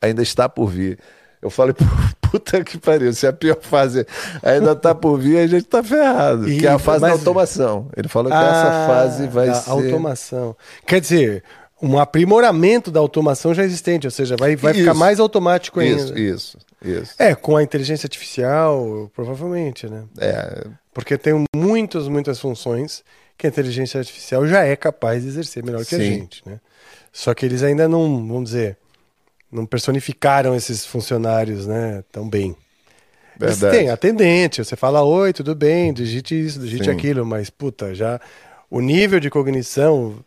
ainda 0.00 0.22
está 0.22 0.48
por 0.48 0.68
vir. 0.68 0.98
Eu 1.42 1.50
falei, 1.50 1.74
puta 2.30 2.62
que 2.62 2.78
pariu, 2.78 3.12
se 3.12 3.26
a 3.26 3.32
pior 3.32 3.58
fase 3.60 4.06
ainda 4.42 4.70
está 4.72 4.94
por 4.94 5.18
vir, 5.18 5.38
a 5.38 5.46
gente 5.48 5.64
está 5.64 5.82
ferrado. 5.82 6.48
E- 6.48 6.58
que 6.60 6.66
é 6.66 6.70
a 6.70 6.78
fase 6.78 7.00
mas- 7.00 7.10
da 7.12 7.18
automação. 7.18 7.88
Ele 7.96 8.06
falou 8.08 8.30
que 8.30 8.36
Ah, 8.38 8.42
essa 8.50 8.86
fase 8.86 9.26
vai 9.26 9.48
a 9.48 9.54
ser. 9.54 9.70
automação. 9.70 10.56
Quer 10.86 11.00
dizer, 11.00 11.42
um 11.80 11.98
aprimoramento 11.98 12.90
da 12.90 13.00
automação 13.00 13.54
já 13.54 13.62
existente, 13.62 14.06
ou 14.06 14.10
seja, 14.10 14.36
vai, 14.36 14.56
vai 14.56 14.72
ficar 14.72 14.94
mais 14.94 15.20
automático 15.20 15.80
ainda. 15.80 16.02
Isso, 16.02 16.18
isso, 16.18 16.58
isso. 16.82 17.14
É, 17.18 17.34
com 17.34 17.56
a 17.56 17.62
inteligência 17.62 18.06
artificial, 18.06 19.10
provavelmente, 19.14 19.86
né? 19.86 20.04
É, 20.18 20.66
Porque 20.94 21.18
tem 21.18 21.44
muitas, 21.54 22.08
muitas 22.08 22.40
funções 22.40 23.04
que 23.36 23.46
a 23.46 23.50
inteligência 23.50 23.98
artificial 23.98 24.46
já 24.46 24.64
é 24.64 24.74
capaz 24.74 25.22
de 25.22 25.28
exercer 25.28 25.62
melhor 25.62 25.84
que 25.84 25.94
a 25.94 25.98
Sim. 25.98 26.04
gente, 26.04 26.42
né? 26.46 26.58
Só 27.12 27.34
que 27.34 27.44
eles 27.44 27.62
ainda 27.62 27.88
não, 27.88 28.26
vamos 28.26 28.44
dizer, 28.44 28.78
não 29.50 29.66
personificaram 29.66 30.54
esses 30.54 30.84
funcionários, 30.84 31.66
né, 31.66 32.02
tão 32.10 32.28
bem. 32.28 32.56
Eles 33.40 33.58
verdade. 33.58 33.78
têm 33.78 33.90
atendente, 33.90 34.64
você 34.64 34.76
fala 34.76 35.02
oi, 35.02 35.32
tudo 35.32 35.54
bem, 35.54 35.92
digite 35.92 36.38
isso, 36.38 36.58
digite 36.58 36.84
Sim. 36.84 36.90
aquilo, 36.90 37.24
mas 37.24 37.50
puta, 37.50 37.94
já 37.94 38.20
o 38.70 38.80
nível 38.80 39.20
de 39.20 39.28
cognição 39.28 40.24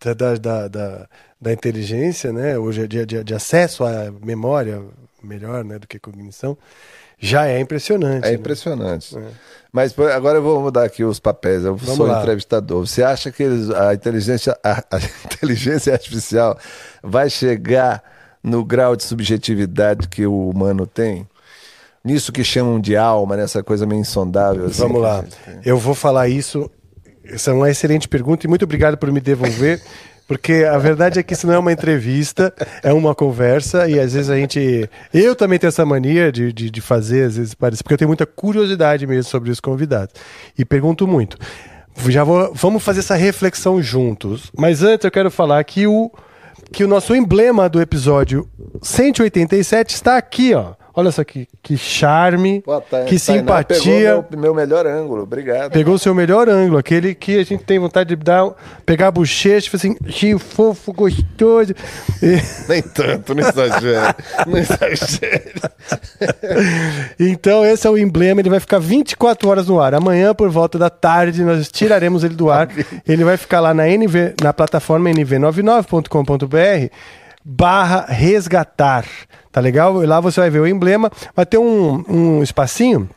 da, 0.00 0.14
da, 0.14 0.68
da, 0.68 1.08
da, 1.40 1.52
inteligência, 1.52 2.32
né, 2.32 2.58
hoje 2.58 2.86
de, 2.86 3.06
de, 3.06 3.24
de 3.24 3.34
acesso 3.34 3.84
à 3.84 4.10
memória 4.22 4.82
melhor, 5.22 5.64
né, 5.64 5.78
do 5.78 5.86
que 5.86 5.98
cognição, 5.98 6.56
já 7.18 7.46
é 7.46 7.58
impressionante. 7.58 8.26
É 8.26 8.30
né? 8.30 8.34
impressionante. 8.36 9.16
É. 9.16 9.22
Mas 9.72 9.98
agora 9.98 10.38
eu 10.38 10.42
vou 10.42 10.60
mudar 10.60 10.84
aqui 10.84 11.02
os 11.02 11.18
papéis. 11.18 11.64
Eu 11.64 11.74
Vamos 11.76 11.96
sou 11.96 12.06
lá. 12.06 12.20
entrevistador. 12.20 12.86
Você 12.86 13.02
acha 13.02 13.32
que 13.32 13.42
eles- 13.42 13.70
a, 13.70 13.94
inteligência, 13.94 14.58
a, 14.62 14.84
a 14.90 14.98
inteligência 15.24 15.92
artificial 15.92 16.58
vai 17.02 17.30
chegar 17.30 18.02
no 18.42 18.64
grau 18.64 18.94
de 18.94 19.04
subjetividade 19.04 20.08
que 20.08 20.26
o 20.26 20.48
humano 20.50 20.86
tem? 20.86 21.26
Nisso 22.04 22.30
que 22.30 22.44
chamam 22.44 22.78
de 22.78 22.96
alma, 22.96 23.36
nessa 23.36 23.62
coisa 23.62 23.84
meio 23.86 24.00
insondável. 24.00 24.66
assim, 24.66 24.80
Vamos 24.80 25.02
lá. 25.02 25.24
Eu 25.64 25.78
vou 25.78 25.94
falar 25.94 26.28
isso. 26.28 26.70
Essa 27.30 27.50
é 27.50 27.54
uma 27.54 27.70
excelente 27.70 28.08
pergunta 28.08 28.46
e 28.46 28.48
muito 28.48 28.64
obrigado 28.64 28.96
por 28.96 29.10
me 29.10 29.20
devolver. 29.20 29.80
Porque 30.26 30.66
a 30.68 30.76
verdade 30.76 31.20
é 31.20 31.22
que 31.22 31.34
isso 31.34 31.46
não 31.46 31.54
é 31.54 31.58
uma 31.58 31.72
entrevista, 31.72 32.52
é 32.82 32.92
uma 32.92 33.14
conversa, 33.14 33.88
e 33.88 33.98
às 33.98 34.12
vezes 34.12 34.28
a 34.28 34.36
gente. 34.36 34.90
Eu 35.14 35.36
também 35.36 35.56
tenho 35.56 35.68
essa 35.68 35.86
mania 35.86 36.32
de, 36.32 36.52
de, 36.52 36.68
de 36.68 36.80
fazer, 36.80 37.26
às 37.26 37.36
vezes 37.36 37.54
parece, 37.54 37.82
porque 37.82 37.94
eu 37.94 37.98
tenho 37.98 38.08
muita 38.08 38.26
curiosidade 38.26 39.06
mesmo 39.06 39.30
sobre 39.30 39.50
os 39.50 39.60
convidados. 39.60 40.14
E 40.58 40.64
pergunto 40.64 41.06
muito. 41.06 41.38
Já 42.08 42.24
vou, 42.24 42.52
vamos 42.54 42.82
fazer 42.82 43.00
essa 43.00 43.14
reflexão 43.14 43.80
juntos. 43.80 44.50
Mas 44.56 44.82
antes 44.82 45.04
eu 45.04 45.10
quero 45.12 45.30
falar 45.30 45.62
que 45.62 45.86
o, 45.86 46.10
que 46.72 46.82
o 46.82 46.88
nosso 46.88 47.14
emblema 47.14 47.68
do 47.68 47.80
episódio 47.80 48.48
187 48.82 49.94
está 49.94 50.16
aqui, 50.16 50.54
ó. 50.54 50.74
Olha 50.98 51.12
só 51.12 51.22
que, 51.22 51.46
que 51.62 51.76
charme, 51.76 52.62
Pô, 52.62 52.80
tá- 52.80 53.04
que 53.04 53.18
simpatia. 53.18 54.22
Pegou 54.22 54.24
meu, 54.30 54.40
meu 54.40 54.54
melhor 54.54 54.86
ângulo. 54.86 55.24
Obrigado. 55.24 55.70
Pegou 55.70 55.94
o 55.94 55.98
seu 55.98 56.14
melhor 56.14 56.48
ângulo, 56.48 56.78
aquele 56.78 57.14
que 57.14 57.38
a 57.38 57.44
gente 57.44 57.64
tem 57.64 57.78
vontade 57.78 58.16
de 58.16 58.16
dar, 58.16 58.50
pegar 58.86 59.08
a 59.08 59.10
bochecha 59.10 59.66
e 59.66 59.70
falar 59.70 59.78
assim, 59.78 59.94
que 60.10 60.38
fofo, 60.38 60.94
gostoso. 60.94 61.74
E- 62.22 62.40
Nem 62.66 62.80
tanto, 62.80 63.34
não 63.34 63.46
exagere. 63.46 64.14
não 64.48 64.56
exagere. 64.56 65.52
então 67.20 67.62
esse 67.64 67.86
é 67.86 67.90
o 67.90 67.98
emblema, 67.98 68.40
ele 68.40 68.48
vai 68.48 68.60
ficar 68.60 68.78
24 68.78 69.48
horas 69.50 69.68
no 69.68 69.78
ar. 69.78 69.94
Amanhã, 69.94 70.34
por 70.34 70.48
volta 70.48 70.78
da 70.78 70.88
tarde, 70.88 71.44
nós 71.44 71.68
tiraremos 71.70 72.24
ele 72.24 72.34
do 72.34 72.50
ar. 72.50 72.68
Ele 73.06 73.22
vai 73.22 73.36
ficar 73.36 73.60
lá 73.60 73.74
na, 73.74 73.86
NV, 73.86 74.34
na 74.42 74.52
plataforma 74.52 75.10
nv99.com.br 75.10 76.90
barra 77.48 78.06
resgatar. 78.08 79.06
Tá 79.52 79.60
legal? 79.60 80.02
E 80.02 80.06
lá 80.06 80.18
você 80.20 80.40
vai 80.40 80.50
ver 80.50 80.58
o 80.58 80.66
emblema. 80.66 81.10
Vai 81.34 81.46
ter 81.46 81.58
um, 81.58 82.04
um 82.08 82.42
espacinho 82.42 83.08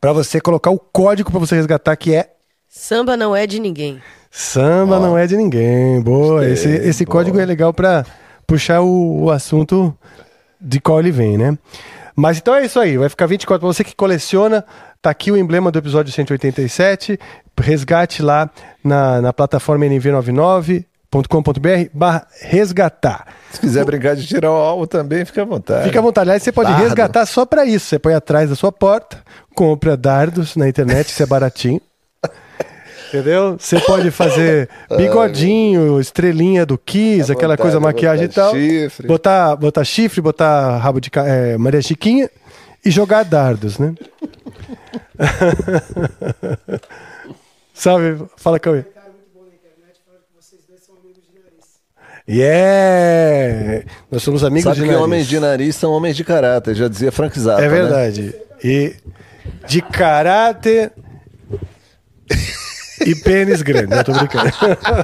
para 0.00 0.12
você 0.12 0.40
colocar 0.40 0.70
o 0.70 0.78
código 0.78 1.30
para 1.30 1.38
você 1.38 1.54
resgatar, 1.54 1.94
que 1.96 2.14
é 2.14 2.30
Samba 2.66 3.16
não 3.16 3.36
é 3.36 3.46
de 3.46 3.60
ninguém. 3.60 4.00
Samba 4.30 4.98
não 4.98 5.16
é 5.18 5.26
de 5.26 5.36
ninguém. 5.36 6.00
Boa. 6.00 6.46
Gostei, 6.46 6.52
Esse, 6.52 6.68
esse 6.88 7.04
boa. 7.04 7.12
código 7.18 7.38
é 7.38 7.44
legal 7.44 7.72
pra 7.74 8.04
puxar 8.46 8.80
o, 8.80 9.24
o 9.24 9.30
assunto 9.30 9.94
de 10.60 10.80
qual 10.80 11.00
ele 11.00 11.10
vem, 11.10 11.36
né? 11.36 11.56
Mas 12.16 12.38
então 12.38 12.54
é 12.54 12.64
isso 12.64 12.80
aí. 12.80 12.96
Vai 12.96 13.08
ficar 13.08 13.26
24 13.26 13.60
pra 13.60 13.66
você 13.72 13.84
que 13.84 13.94
coleciona. 13.94 14.64
Tá 15.00 15.10
aqui 15.10 15.30
o 15.30 15.36
emblema 15.36 15.70
do 15.70 15.78
episódio 15.78 16.12
187. 16.12 17.18
Resgate 17.60 18.22
lá 18.22 18.50
na, 18.82 19.20
na 19.20 19.32
plataforma 19.32 19.84
nv99.com.br 21.12 21.90
barra 21.92 22.26
resgatar. 22.40 23.26
Se 23.50 23.60
quiser 23.60 23.84
brincar 23.84 24.14
de 24.14 24.26
tirar 24.26 24.50
o 24.50 24.54
alvo 24.54 24.86
também, 24.86 25.24
fica 25.24 25.42
à 25.42 25.44
vontade. 25.44 25.84
Fica 25.84 25.98
à 25.98 26.02
vontade. 26.02 26.28
Aliás, 26.28 26.42
você 26.42 26.52
pode 26.52 26.70
Dardo. 26.70 26.84
resgatar 26.84 27.26
só 27.26 27.46
pra 27.46 27.64
isso. 27.64 27.86
Você 27.86 27.98
põe 27.98 28.14
atrás 28.14 28.50
da 28.50 28.56
sua 28.56 28.70
porta, 28.70 29.18
compra 29.54 29.96
dardos 29.96 30.54
na 30.56 30.68
internet, 30.68 31.08
isso 31.08 31.22
é 31.22 31.26
baratinho. 31.26 31.80
Entendeu? 33.08 33.56
Você 33.58 33.80
pode 33.80 34.10
fazer 34.10 34.68
bigodinho, 34.94 35.98
estrelinha 35.98 36.66
do 36.66 36.76
Kiss, 36.76 37.32
aquela 37.32 37.54
vontade, 37.54 37.62
coisa 37.62 37.80
maquiagem 37.80 38.26
e 38.26 38.28
tal. 38.28 38.52
chifre. 38.52 39.06
Botar, 39.06 39.56
botar 39.56 39.84
chifre, 39.84 40.20
botar 40.20 40.76
rabo 40.76 41.00
de 41.00 41.10
é, 41.16 41.56
Maria 41.56 41.80
Chiquinha 41.80 42.28
e 42.84 42.90
jogar 42.90 43.24
dardos, 43.24 43.78
né? 43.78 43.94
Salve, 47.72 48.24
fala 48.36 48.58
Cauê. 48.58 48.84
Yeah! 52.28 53.84
Nós 54.10 54.22
somos 54.22 54.44
amigos 54.44 54.64
Sabe 54.64 54.76
de 54.76 54.82
que 54.82 54.88
nariz. 54.88 55.02
homens 55.02 55.26
de 55.26 55.40
nariz 55.40 55.76
são 55.76 55.92
homens 55.92 56.14
de 56.14 56.24
caráter, 56.24 56.74
já 56.74 56.86
dizia 56.86 57.10
Frank 57.10 57.38
Zappa. 57.38 57.62
É 57.62 57.68
né? 57.68 57.74
verdade. 57.74 58.34
E 58.62 58.94
de 59.66 59.80
caráter 59.80 60.92
e 63.06 63.14
pênis 63.14 63.62
grande. 63.62 63.94
Eu 63.94 64.04
tô 64.04 64.12
brincando. 64.12 64.50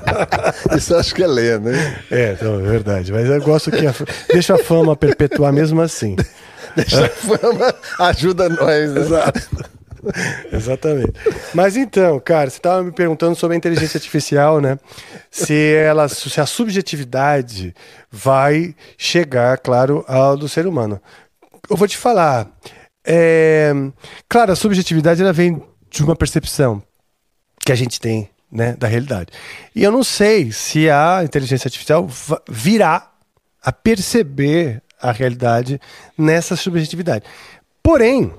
Isso 0.77 0.95
acho 0.95 1.15
que 1.15 1.23
é 1.23 1.27
lê, 1.27 1.59
né? 1.59 1.97
É, 2.11 2.37
não, 2.43 2.61
é 2.61 2.63
verdade. 2.63 3.13
Mas 3.13 3.27
eu 3.27 3.41
gosto 3.41 3.71
que 3.71 3.87
a, 3.87 3.95
deixa 4.33 4.55
a 4.55 4.59
fama 4.59 4.95
perpetuar 4.95 5.53
mesmo 5.53 5.81
assim. 5.81 6.17
Deixa 6.75 7.07
a 7.07 7.09
fama, 7.09 7.73
ajuda 8.01 8.49
nós. 8.49 8.93
Né? 8.93 9.33
Exatamente. 10.53 11.13
Mas 11.55 11.77
então, 11.77 12.21
cara, 12.21 12.51
você 12.51 12.57
estava 12.57 12.83
me 12.83 12.93
perguntando 12.93 13.35
sobre 13.35 13.55
a 13.55 13.59
inteligência 13.59 13.99
artificial, 13.99 14.61
né? 14.61 14.79
Se 15.31 15.75
ela, 15.75 16.09
se 16.09 16.41
a 16.41 16.47
subjetividade 16.47 17.75
vai 18.11 18.75
chegar, 18.97 19.59
claro, 19.59 20.05
ao 20.07 20.37
do 20.37 20.49
ser 20.49 20.67
humano. 20.67 21.01
Eu 21.69 21.77
vou 21.77 21.89
te 21.89 21.97
falar. 21.97 22.49
é, 23.07 23.73
claro, 24.29 24.53
a 24.53 24.57
subjetividade 24.57 25.23
ela 25.23 25.33
vem 25.33 25.63
de 25.91 26.03
uma 26.03 26.17
percepção 26.17 26.83
que 27.65 27.73
a 27.73 27.75
gente 27.75 28.01
tem, 28.01 28.29
né, 28.51 28.75
da 28.79 28.87
realidade. 28.87 29.31
E 29.75 29.83
eu 29.83 29.91
não 29.91 30.05
sei 30.05 30.53
se 30.53 30.91
a 30.91 31.23
inteligência 31.25 31.69
artificial 31.69 32.09
virá 32.49 33.11
a 33.63 33.73
perceber 33.73 34.83
a 35.01 35.13
realidade 35.13 35.81
nessa 36.17 36.57
subjetividade. 36.57 37.25
Porém, 37.83 38.33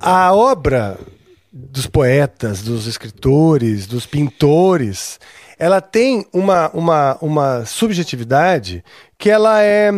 a 0.00 0.34
obra 0.34 0.98
dos 1.52 1.86
poetas, 1.86 2.62
dos 2.62 2.86
escritores, 2.86 3.86
dos 3.86 4.06
pintores, 4.06 5.18
ela 5.58 5.80
tem 5.80 6.26
uma, 6.32 6.68
uma, 6.70 7.18
uma 7.20 7.64
subjetividade 7.64 8.84
que 9.18 9.30
ela 9.30 9.62
é 9.62 9.90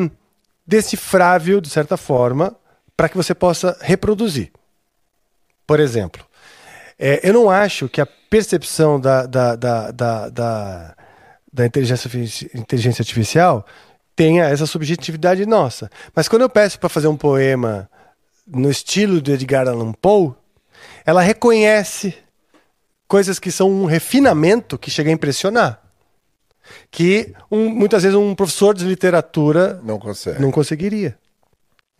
decifrável, 0.66 1.60
de 1.60 1.68
certa 1.68 1.96
forma, 1.96 2.54
para 2.96 3.08
que 3.08 3.16
você 3.16 3.34
possa 3.34 3.76
reproduzir. 3.80 4.52
Por 5.66 5.80
exemplo, 5.80 6.24
é, 6.98 7.20
eu 7.28 7.32
não 7.32 7.50
acho 7.50 7.88
que 7.88 8.00
a 8.00 8.06
percepção 8.06 9.00
da, 9.00 9.26
da, 9.26 9.56
da, 9.56 9.90
da, 9.90 10.28
da, 10.28 10.96
da 11.52 11.66
inteligência, 11.66 12.08
inteligência 12.54 13.02
artificial 13.02 13.66
tenha 14.14 14.44
essa 14.44 14.66
subjetividade 14.66 15.46
nossa. 15.46 15.90
Mas 16.14 16.28
quando 16.28 16.42
eu 16.42 16.48
peço 16.48 16.78
para 16.78 16.88
fazer 16.88 17.08
um 17.08 17.16
poema 17.16 17.88
no 18.48 18.70
estilo 18.70 19.20
de 19.20 19.32
Edgar 19.32 19.68
Allan 19.68 19.92
Poe, 19.92 20.32
ela 21.04 21.20
reconhece 21.22 22.14
coisas 23.06 23.38
que 23.38 23.50
são 23.50 23.70
um 23.70 23.84
refinamento 23.84 24.78
que 24.78 24.90
chega 24.90 25.10
a 25.10 25.12
impressionar. 25.12 25.80
Que 26.90 27.34
um- 27.50 27.68
muitas 27.70 28.02
vezes 28.02 28.16
um 28.16 28.34
professor 28.34 28.74
de 28.74 28.84
literatura 28.84 29.80
Não 29.82 29.98
consegue. 29.98 30.40
não 30.40 30.50
conseguiria. 30.50 31.16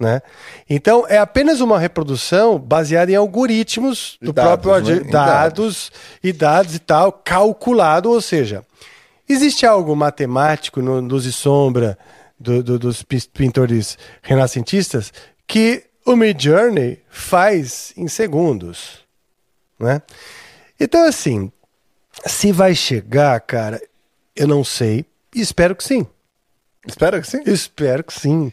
Né? 0.01 0.23
Então, 0.71 1.05
é 1.09 1.19
apenas 1.19 1.61
uma 1.61 1.77
reprodução 1.77 2.57
baseada 2.57 3.11
em 3.11 3.17
algoritmos 3.17 4.17
do 4.23 4.33
dados, 4.33 4.63
próprio 4.63 4.95
né? 4.97 5.03
Em 5.09 5.11
dados 5.11 5.91
e 6.23 6.33
dados 6.33 6.75
e 6.77 6.79
tal, 6.79 7.11
calculado, 7.11 8.09
ou 8.09 8.21
seja, 8.21 8.65
existe 9.29 9.67
algo 9.67 9.97
matemático 9.97 10.81
no 10.81 11.01
Luz 11.01 11.25
e 11.25 11.33
Sombra 11.33 11.99
do- 12.39 12.63
do- 12.63 12.79
dos 12.79 13.03
pi- 13.03 13.27
pintores 13.33 13.99
renascentistas 14.23 15.13
que 15.49 15.83
o 16.09 16.17
Mid 16.17 16.43
Journey 16.43 17.03
faz 17.11 17.93
em 17.95 18.09
segundos. 18.09 19.05
Né? 19.79 20.01
Então, 20.81 21.07
assim, 21.07 21.53
se 22.25 22.51
vai 22.51 22.75
chegar, 22.75 23.39
cara, 23.43 23.81
eu 24.35 24.47
não 24.47 24.65
sei, 24.65 25.05
espero 25.35 25.77
que 25.77 25.85
sim. 25.85 26.07
Espero 26.87 27.21
que 27.21 27.29
sim. 27.29 27.43
Espero 27.45 28.03
que 28.03 28.19
sim. 28.19 28.51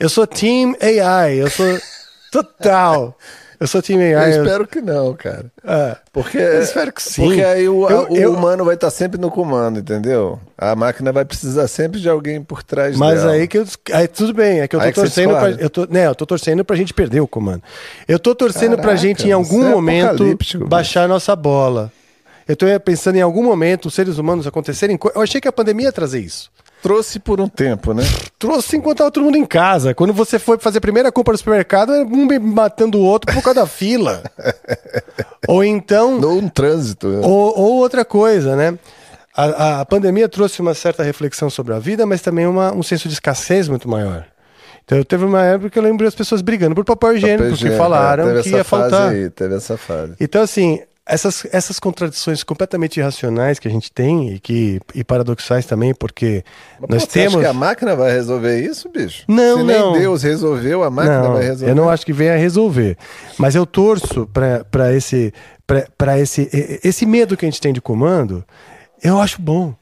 Eu 0.00 0.08
sou 0.08 0.26
Team 0.26 0.74
AI, 0.80 1.42
eu 1.42 1.50
sou 1.50 1.78
total. 2.32 3.18
Eu 3.64 3.66
Eu 3.66 3.68
sou 3.68 3.80
time 3.80 4.10
Eu 4.10 4.18
AI. 4.18 4.36
eu- 4.36 4.44
espero 4.44 4.66
que 4.66 4.80
não, 4.82 5.14
cara. 5.14 5.46
Ah, 5.66 5.96
Porque, 6.12 6.36
Eu 6.36 6.60
espero 6.62 6.92
que 6.92 7.02
sim. 7.02 7.24
Porque 7.24 7.42
aí 7.42 7.66
o, 7.66 7.88
Eu- 7.88 8.10
o 8.10 8.16
eu- 8.16 8.32
humano 8.34 8.62
vai 8.64 8.74
estar 8.74 8.90
sempre 8.90 9.18
no 9.18 9.30
comando, 9.30 9.80
entendeu? 9.80 10.38
A 10.58 10.76
máquina 10.76 11.10
vai 11.12 11.24
precisar 11.24 11.66
sempre 11.66 11.98
de 11.98 12.08
alguém 12.08 12.42
por 12.42 12.62
trás 12.62 12.96
Mas 12.96 13.20
dela. 13.20 13.32
aí 13.32 13.48
que 13.48 13.56
eu. 13.58 13.66
Aí 13.92 14.06
tudo 14.06 14.34
bem, 14.34 14.60
é 14.60 14.68
que 14.68 14.76
eu 14.76 14.80
tô 14.80 14.86
Aí 14.86 14.92
torcendo 14.92 15.30
pra. 15.34 15.50
Eu 15.50 15.70
tô, 15.70 15.86
né, 15.86 16.06
eu 16.06 16.14
tô 16.14 16.26
torcendo 16.26 16.62
pra 16.64 16.76
gente 16.76 16.92
perder 16.92 17.20
o 17.20 17.26
comando. 17.26 17.62
Eu 18.06 18.18
tô 18.18 18.34
torcendo 18.34 18.74
pra 18.76 18.82
Caraca, 18.88 18.96
gente, 18.98 19.26
em 19.26 19.32
algum 19.32 19.66
é 19.66 19.70
momento, 19.70 20.24
baixar 20.68 21.04
a 21.04 21.08
nossa 21.08 21.34
bola. 21.34 21.90
Eu 22.46 22.54
tô 22.56 22.66
pensando 22.84 23.16
em 23.16 23.22
algum 23.22 23.42
momento 23.42 23.86
os 23.86 23.94
seres 23.94 24.18
humanos 24.18 24.46
acontecerem. 24.46 24.98
co- 24.98 25.10
Eu 25.14 25.22
achei 25.22 25.40
que 25.40 25.48
a 25.48 25.52
pandemia 25.52 25.86
ia 25.86 25.92
trazer 25.92 26.20
isso. 26.20 26.50
Trouxe 26.84 27.18
por 27.18 27.40
um 27.40 27.48
tempo, 27.48 27.94
né? 27.94 28.02
Trouxe 28.38 28.76
enquanto 28.76 28.98
tava 28.98 29.10
todo 29.10 29.24
mundo 29.24 29.38
em 29.38 29.46
casa. 29.46 29.94
Quando 29.94 30.12
você 30.12 30.38
foi 30.38 30.58
fazer 30.58 30.76
a 30.76 30.80
primeira 30.82 31.10
compra 31.10 31.32
no 31.32 31.38
supermercado, 31.38 31.90
um 31.92 32.28
matando 32.42 32.98
o 32.98 33.02
outro 33.02 33.32
por 33.32 33.42
causa 33.42 33.60
da 33.60 33.66
fila. 33.66 34.22
Ou 35.48 35.64
então. 35.64 36.20
Ou 36.20 36.38
um 36.38 36.46
trânsito. 36.46 37.08
né? 37.08 37.20
Ou, 37.26 37.58
ou 37.58 37.72
outra 37.76 38.04
coisa, 38.04 38.54
né? 38.54 38.78
A, 39.34 39.80
a- 39.80 39.86
pandemia 39.86 40.28
trouxe 40.28 40.60
uma 40.60 40.74
certa 40.74 41.02
reflexão 41.02 41.48
sobre 41.48 41.72
a 41.72 41.78
vida, 41.78 42.04
mas 42.04 42.20
também 42.20 42.46
uma- 42.46 42.70
um 42.74 42.82
senso 42.82 43.08
de 43.08 43.14
escassez 43.14 43.66
muito 43.66 43.88
maior. 43.88 44.26
Então 44.84 44.98
eu 44.98 45.06
teve 45.06 45.24
uma 45.24 45.42
época 45.42 45.70
que 45.70 45.78
eu 45.78 45.82
lembro 45.82 46.06
as 46.06 46.14
pessoas 46.14 46.42
brigando 46.42 46.74
por 46.74 46.84
papel 46.84 47.16
higiênico, 47.16 47.48
porque 47.48 47.64
Papel 47.64 47.78
falaram 47.78 48.28
é, 48.28 48.42
que 48.42 48.50
ia 48.50 48.62
faltar. 48.62 49.08
Aí, 49.12 49.30
teve 49.30 49.54
essa 49.54 49.78
fase. 49.78 50.12
Então, 50.20 50.42
assim, 50.42 50.80
essas, 51.06 51.46
essas 51.52 51.78
contradições 51.78 52.42
completamente 52.42 52.98
irracionais 52.98 53.58
que 53.58 53.68
a 53.68 53.70
gente 53.70 53.92
tem 53.92 54.30
e, 54.34 54.38
que, 54.40 54.80
e 54.94 55.04
paradoxais 55.04 55.66
também, 55.66 55.94
porque 55.94 56.42
nós 56.88 57.04
Pô, 57.04 57.10
você 57.10 57.20
acha 57.20 57.28
temos. 57.30 57.40
que 57.42 57.46
a 57.46 57.52
máquina 57.52 57.94
vai 57.94 58.10
resolver 58.12 58.58
isso, 58.60 58.88
bicho? 58.88 59.24
Não, 59.28 59.58
Se 59.58 59.62
não. 59.64 59.92
nem 59.92 60.00
Deus 60.00 60.22
resolveu, 60.22 60.82
a 60.82 60.90
máquina 60.90 61.22
não, 61.22 61.32
vai 61.34 61.42
resolver. 61.44 61.70
eu 61.70 61.74
não 61.76 61.90
acho 61.90 62.06
que 62.06 62.12
venha 62.12 62.32
a 62.34 62.38
resolver. 62.38 62.96
Mas 63.38 63.54
eu 63.54 63.66
torço 63.66 64.26
para 64.72 64.94
esse, 64.94 65.32
pra- 65.66 65.86
pra 65.98 66.18
esse, 66.18 66.48
esse 66.82 67.04
medo 67.04 67.36
que 67.36 67.44
a 67.44 67.50
gente 67.50 67.60
tem 67.60 67.72
de 67.72 67.80
comando, 67.82 68.42
eu 69.02 69.20
acho 69.20 69.40
bom. 69.42 69.74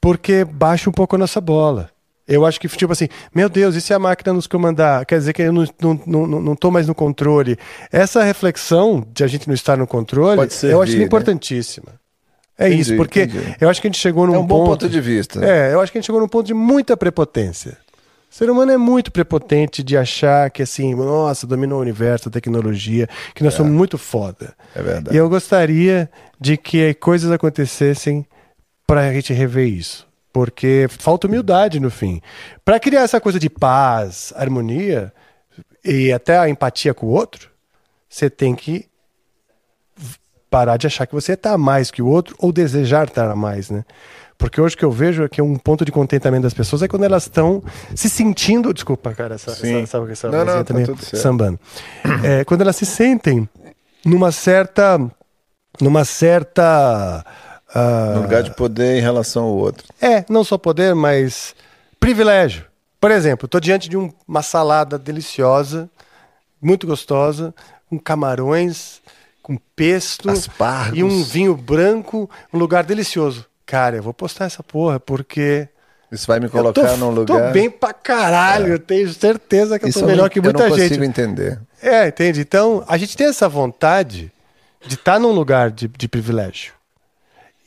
Porque 0.00 0.44
baixa 0.44 0.88
um 0.88 0.92
pouco 0.92 1.14
a 1.16 1.18
nossa 1.18 1.40
bola. 1.40 1.90
Eu 2.28 2.46
acho 2.46 2.60
que, 2.60 2.68
tipo 2.68 2.92
assim, 2.92 3.08
meu 3.34 3.48
Deus, 3.48 3.74
e 3.74 3.80
se 3.80 3.92
a 3.92 3.98
máquina 3.98 4.32
nos 4.32 4.46
comandar? 4.46 5.04
Quer 5.04 5.18
dizer 5.18 5.32
que 5.32 5.42
eu 5.42 5.52
não, 5.52 5.64
não, 5.80 6.00
não, 6.06 6.40
não- 6.40 6.56
tô 6.56 6.70
mais 6.70 6.86
no 6.86 6.94
controle. 6.94 7.56
Essa 7.90 8.22
reflexão 8.22 9.04
de 9.12 9.24
a 9.24 9.26
gente 9.26 9.48
não 9.48 9.54
estar 9.54 9.76
no 9.76 9.86
controle, 9.86 10.48
servir, 10.48 10.74
eu 10.74 10.82
acho 10.82 10.96
né? 10.96 11.02
importantíssima. 11.04 12.00
É 12.56 12.66
Entendi, 12.68 12.82
isso, 12.82 12.96
porque 12.96 13.22
entendi. 13.22 13.56
eu 13.60 13.68
acho 13.68 13.80
que 13.80 13.86
a 13.86 13.90
gente 13.90 13.98
chegou 13.98 14.26
num 14.26 14.34
É 14.34 14.38
um 14.38 14.46
bom 14.46 14.58
ponto, 14.66 14.80
ponto 14.82 14.88
de 14.88 15.00
vista. 15.00 15.44
É, 15.44 15.72
eu 15.72 15.80
acho 15.80 15.90
que 15.90 15.98
a 15.98 16.00
gente 16.00 16.06
chegou 16.06 16.20
num 16.20 16.28
ponto 16.28 16.46
de 16.46 16.54
muita 16.54 16.96
prepotência. 16.96 17.78
O 18.30 18.34
ser 18.34 18.48
humano 18.48 18.70
é 18.70 18.76
muito 18.76 19.10
prepotente 19.10 19.82
de 19.82 19.96
achar 19.96 20.50
que 20.50 20.62
assim, 20.62 20.94
nossa, 20.94 21.46
dominou 21.48 21.78
o 21.78 21.82
universo, 21.82 22.28
a 22.28 22.32
tecnologia, 22.32 23.08
que 23.34 23.42
nós 23.42 23.54
somos 23.54 23.72
muito 23.72 23.98
foda. 23.98 24.54
É 24.76 24.80
verdade. 24.82 25.16
E 25.16 25.18
eu 25.18 25.28
gostaria 25.28 26.08
de 26.38 26.56
que 26.56 26.94
coisas 26.94 27.30
acontecessem 27.32 28.24
para 28.86 29.08
a 29.08 29.12
gente 29.12 29.32
rever 29.32 29.66
isso. 29.66 30.06
Porque 30.32 30.86
falta 30.88 31.26
humildade 31.26 31.80
no 31.80 31.90
fim. 31.90 32.20
Para 32.64 32.78
criar 32.78 33.02
essa 33.02 33.20
coisa 33.20 33.38
de 33.38 33.50
paz, 33.50 34.32
harmonia 34.36 35.12
e 35.84 36.12
até 36.12 36.38
a 36.38 36.48
empatia 36.48 36.94
com 36.94 37.06
o 37.06 37.10
outro, 37.10 37.50
você 38.08 38.30
tem 38.30 38.54
que 38.54 38.88
parar 40.50 40.76
de 40.76 40.86
achar 40.86 41.06
que 41.06 41.14
você 41.14 41.32
está 41.32 41.56
mais 41.56 41.90
que 41.90 42.02
o 42.02 42.06
outro 42.06 42.34
ou 42.38 42.52
desejar 42.52 43.06
estar 43.06 43.30
a 43.30 43.36
mais, 43.36 43.70
né? 43.70 43.84
Porque 44.40 44.58
hoje 44.58 44.74
o 44.74 44.78
que 44.78 44.84
eu 44.84 44.90
vejo 44.90 45.22
é 45.22 45.28
que 45.28 45.42
um 45.42 45.56
ponto 45.56 45.84
de 45.84 45.92
contentamento 45.92 46.44
das 46.44 46.54
pessoas 46.54 46.82
é 46.82 46.88
quando 46.88 47.04
elas 47.04 47.24
estão 47.24 47.62
se 47.94 48.08
sentindo. 48.08 48.72
Desculpa, 48.72 49.12
cara, 49.12 49.34
essa, 49.34 49.54
Sim. 49.54 49.82
essa, 49.82 49.98
essa, 49.98 50.28
essa 50.28 50.30
Não, 50.30 50.44
não, 50.46 50.64
tá 50.64 50.74
certo. 50.74 51.16
sambando. 51.18 51.60
É, 52.24 52.42
quando 52.44 52.62
elas 52.62 52.74
se 52.74 52.86
sentem 52.86 53.46
numa 54.04 54.32
certa. 54.32 54.98
numa 55.78 56.06
certa. 56.06 57.24
Ah, 57.74 58.12
No 58.16 58.22
lugar 58.22 58.42
de 58.42 58.50
poder 58.54 58.96
em 58.98 59.00
relação 59.00 59.44
ao 59.44 59.54
outro. 59.56 59.86
é, 60.00 60.24
não 60.28 60.42
só 60.44 60.56
poder, 60.58 60.94
mas 60.94 61.54
privilégio. 61.98 62.64
Por 63.00 63.10
exemplo, 63.10 63.46
estou 63.46 63.60
diante 63.60 63.88
de 63.88 63.96
um- 63.96 64.12
uma 64.28 64.42
salada 64.42 64.98
deliciosa, 64.98 65.88
muito 66.60 66.86
gostosa, 66.86 67.54
com 67.88 67.98
camarões, 67.98 69.00
com 69.42 69.56
pesto 69.74 70.30
Aspargos. 70.30 70.98
e 70.98 71.02
um 71.02 71.22
vinho 71.24 71.56
branco, 71.56 72.28
um 72.52 72.58
lugar 72.58 72.84
delicioso. 72.84 73.46
Cara, 73.64 73.96
eu 73.96 74.02
vou 74.02 74.12
postar 74.12 74.44
essa 74.46 74.62
porra 74.62 75.00
porque 75.00 75.66
Isso 76.12 76.26
vai 76.26 76.38
me 76.40 76.46
eu 76.46 76.50
colocar 76.50 76.88
tô, 76.90 76.96
num 76.98 77.24
tô 77.24 77.32
lugar. 77.34 77.52
bem 77.52 77.70
pra 77.70 77.92
caralho, 77.92 78.68
eu 78.74 78.78
tenho 78.78 79.08
certeza 79.14 79.78
que 79.78 79.86
eu 79.86 79.88
Isso 79.88 80.00
tô 80.00 80.04
eu 80.04 80.08
melhor 80.10 80.24
não- 80.24 80.28
que 80.28 80.40
muita 80.40 80.64
eu 80.64 80.68
não 80.70 80.76
gente. 80.76 80.88
consigo 80.88 81.04
entender. 81.04 81.58
É, 81.80 82.08
entende? 82.08 82.40
Então, 82.40 82.84
a 82.86 82.98
gente 82.98 83.16
tem 83.16 83.28
essa 83.28 83.48
vontade 83.48 84.30
de 84.86 84.94
estar 84.94 85.18
num 85.18 85.32
lugar 85.32 85.70
de, 85.70 85.88
de 85.88 86.06
privilégio. 86.08 86.74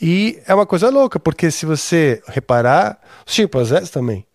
E 0.06 0.42
é 0.46 0.54
uma 0.54 0.66
coisa 0.66 0.90
louca, 0.90 1.18
porque 1.18 1.50
se 1.50 1.66
você 1.66 2.22
reparar, 2.28 3.00
os 3.26 3.34
chimpanzés 3.34 3.90
também. 3.90 4.26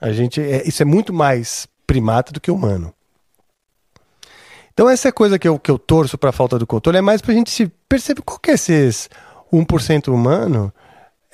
A 0.00 0.12
gente, 0.12 0.40
é, 0.40 0.62
isso 0.64 0.80
é 0.80 0.84
muito 0.84 1.12
mais 1.12 1.66
primata 1.84 2.32
do 2.32 2.40
que 2.40 2.52
humano. 2.52 2.94
Então, 4.72 4.88
essa 4.88 5.08
é 5.08 5.12
coisa 5.12 5.40
que 5.40 5.48
eu, 5.48 5.58
que 5.58 5.72
eu 5.72 5.76
torço 5.76 6.16
para 6.16 6.30
a 6.30 6.32
falta 6.32 6.56
do 6.56 6.68
controle, 6.68 6.98
é 6.98 7.00
mais 7.00 7.20
para 7.20 7.32
a 7.32 7.34
gente 7.34 7.50
se 7.50 7.66
perceber 7.88 8.22
qual 8.22 8.38
que 8.38 8.52
é 8.52 8.54
esses 8.54 9.10
1% 9.52 10.06
humano 10.06 10.72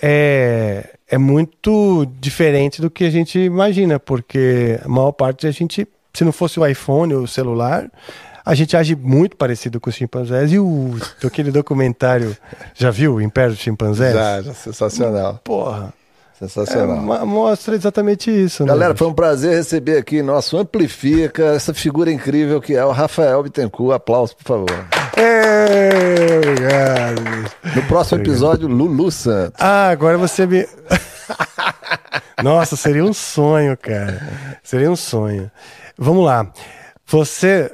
é, 0.01 0.95
é 1.07 1.19
muito 1.19 2.07
diferente 2.19 2.81
do 2.81 2.89
que 2.89 3.05
a 3.05 3.11
gente 3.11 3.39
imagina, 3.39 4.01
porque 4.01 4.81
a 4.83 4.89
maior 4.89 5.13
parte 5.13 5.47
a 5.47 5.51
gente, 5.51 5.87
se 6.15 6.25
não 6.25 6.33
fosse 6.33 6.59
o 6.59 6.67
iPhone 6.67 7.13
ou 7.13 7.25
o 7.25 7.29
celular, 7.29 7.91
a 8.51 8.55
gente 8.55 8.77
age 8.77 8.97
muito 8.97 9.37
parecido 9.37 9.79
com 9.81 9.91
os 9.91 9.97
chimpanzés. 9.97 10.53
E 10.53 10.59
o 10.59 10.97
aquele 11.25 11.51
documentário, 11.51 12.37
já 12.75 12.91
viu 12.91 13.15
o 13.17 13.21
Império 13.21 13.51
dos 13.53 13.61
Chimpanzés? 13.61 14.15
Já, 14.15 14.43
já, 14.43 14.55
sensacional. 14.55 15.41
Porra, 15.45 15.93
é, 16.35 16.39
Sensacional. 16.47 16.97
mo- 16.99 17.27
mostra 17.27 17.75
exatamente 17.75 18.31
isso, 18.31 18.63
né? 18.65 18.69
Galera, 18.69 18.95
foi 18.97 19.07
um 19.09 19.13
prazer 19.13 19.57
receber 19.57 19.99
aqui 19.99 20.23
nosso 20.23 20.57
Amplifica, 20.57 21.45
essa 21.55 21.75
figura 21.75 22.11
incrível 22.13 22.61
que 22.61 22.75
é 22.75 22.85
o 22.85 22.91
Rafael 22.93 23.43
Bittencourt. 23.43 23.95
Aplausos, 23.97 24.35
por 24.35 24.45
favor. 24.45 24.87
É, 25.17 26.37
obrigado. 26.37 27.23
No 27.75 27.83
próximo 27.89 28.21
episódio, 28.23 28.69
Lulu 28.69 29.11
Santos. 29.11 29.55
Ah, 29.61 29.89
agora 29.89 30.17
você 30.17 30.47
me. 30.47 30.67
Nossa, 32.43 32.77
seria 32.77 33.05
um 33.05 33.13
sonho, 33.13 33.77
cara. 33.77 34.23
Seria 34.63 34.91
um 34.91 34.97
sonho. 34.97 35.51
Vamos 35.99 36.25
lá. 36.25 36.51
Você, 37.07 37.73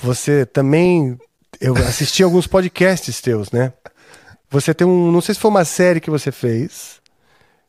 você 0.00 0.44
também. 0.46 1.16
Eu 1.60 1.74
assisti 1.76 2.22
alguns 2.22 2.46
podcasts 2.46 3.20
teus, 3.20 3.50
né? 3.50 3.72
Você 4.50 4.72
tem 4.74 4.86
um. 4.86 5.10
Não 5.10 5.20
sei 5.20 5.34
se 5.34 5.40
foi 5.40 5.50
uma 5.50 5.64
série 5.64 6.00
que 6.00 6.10
você 6.10 6.30
fez. 6.30 6.96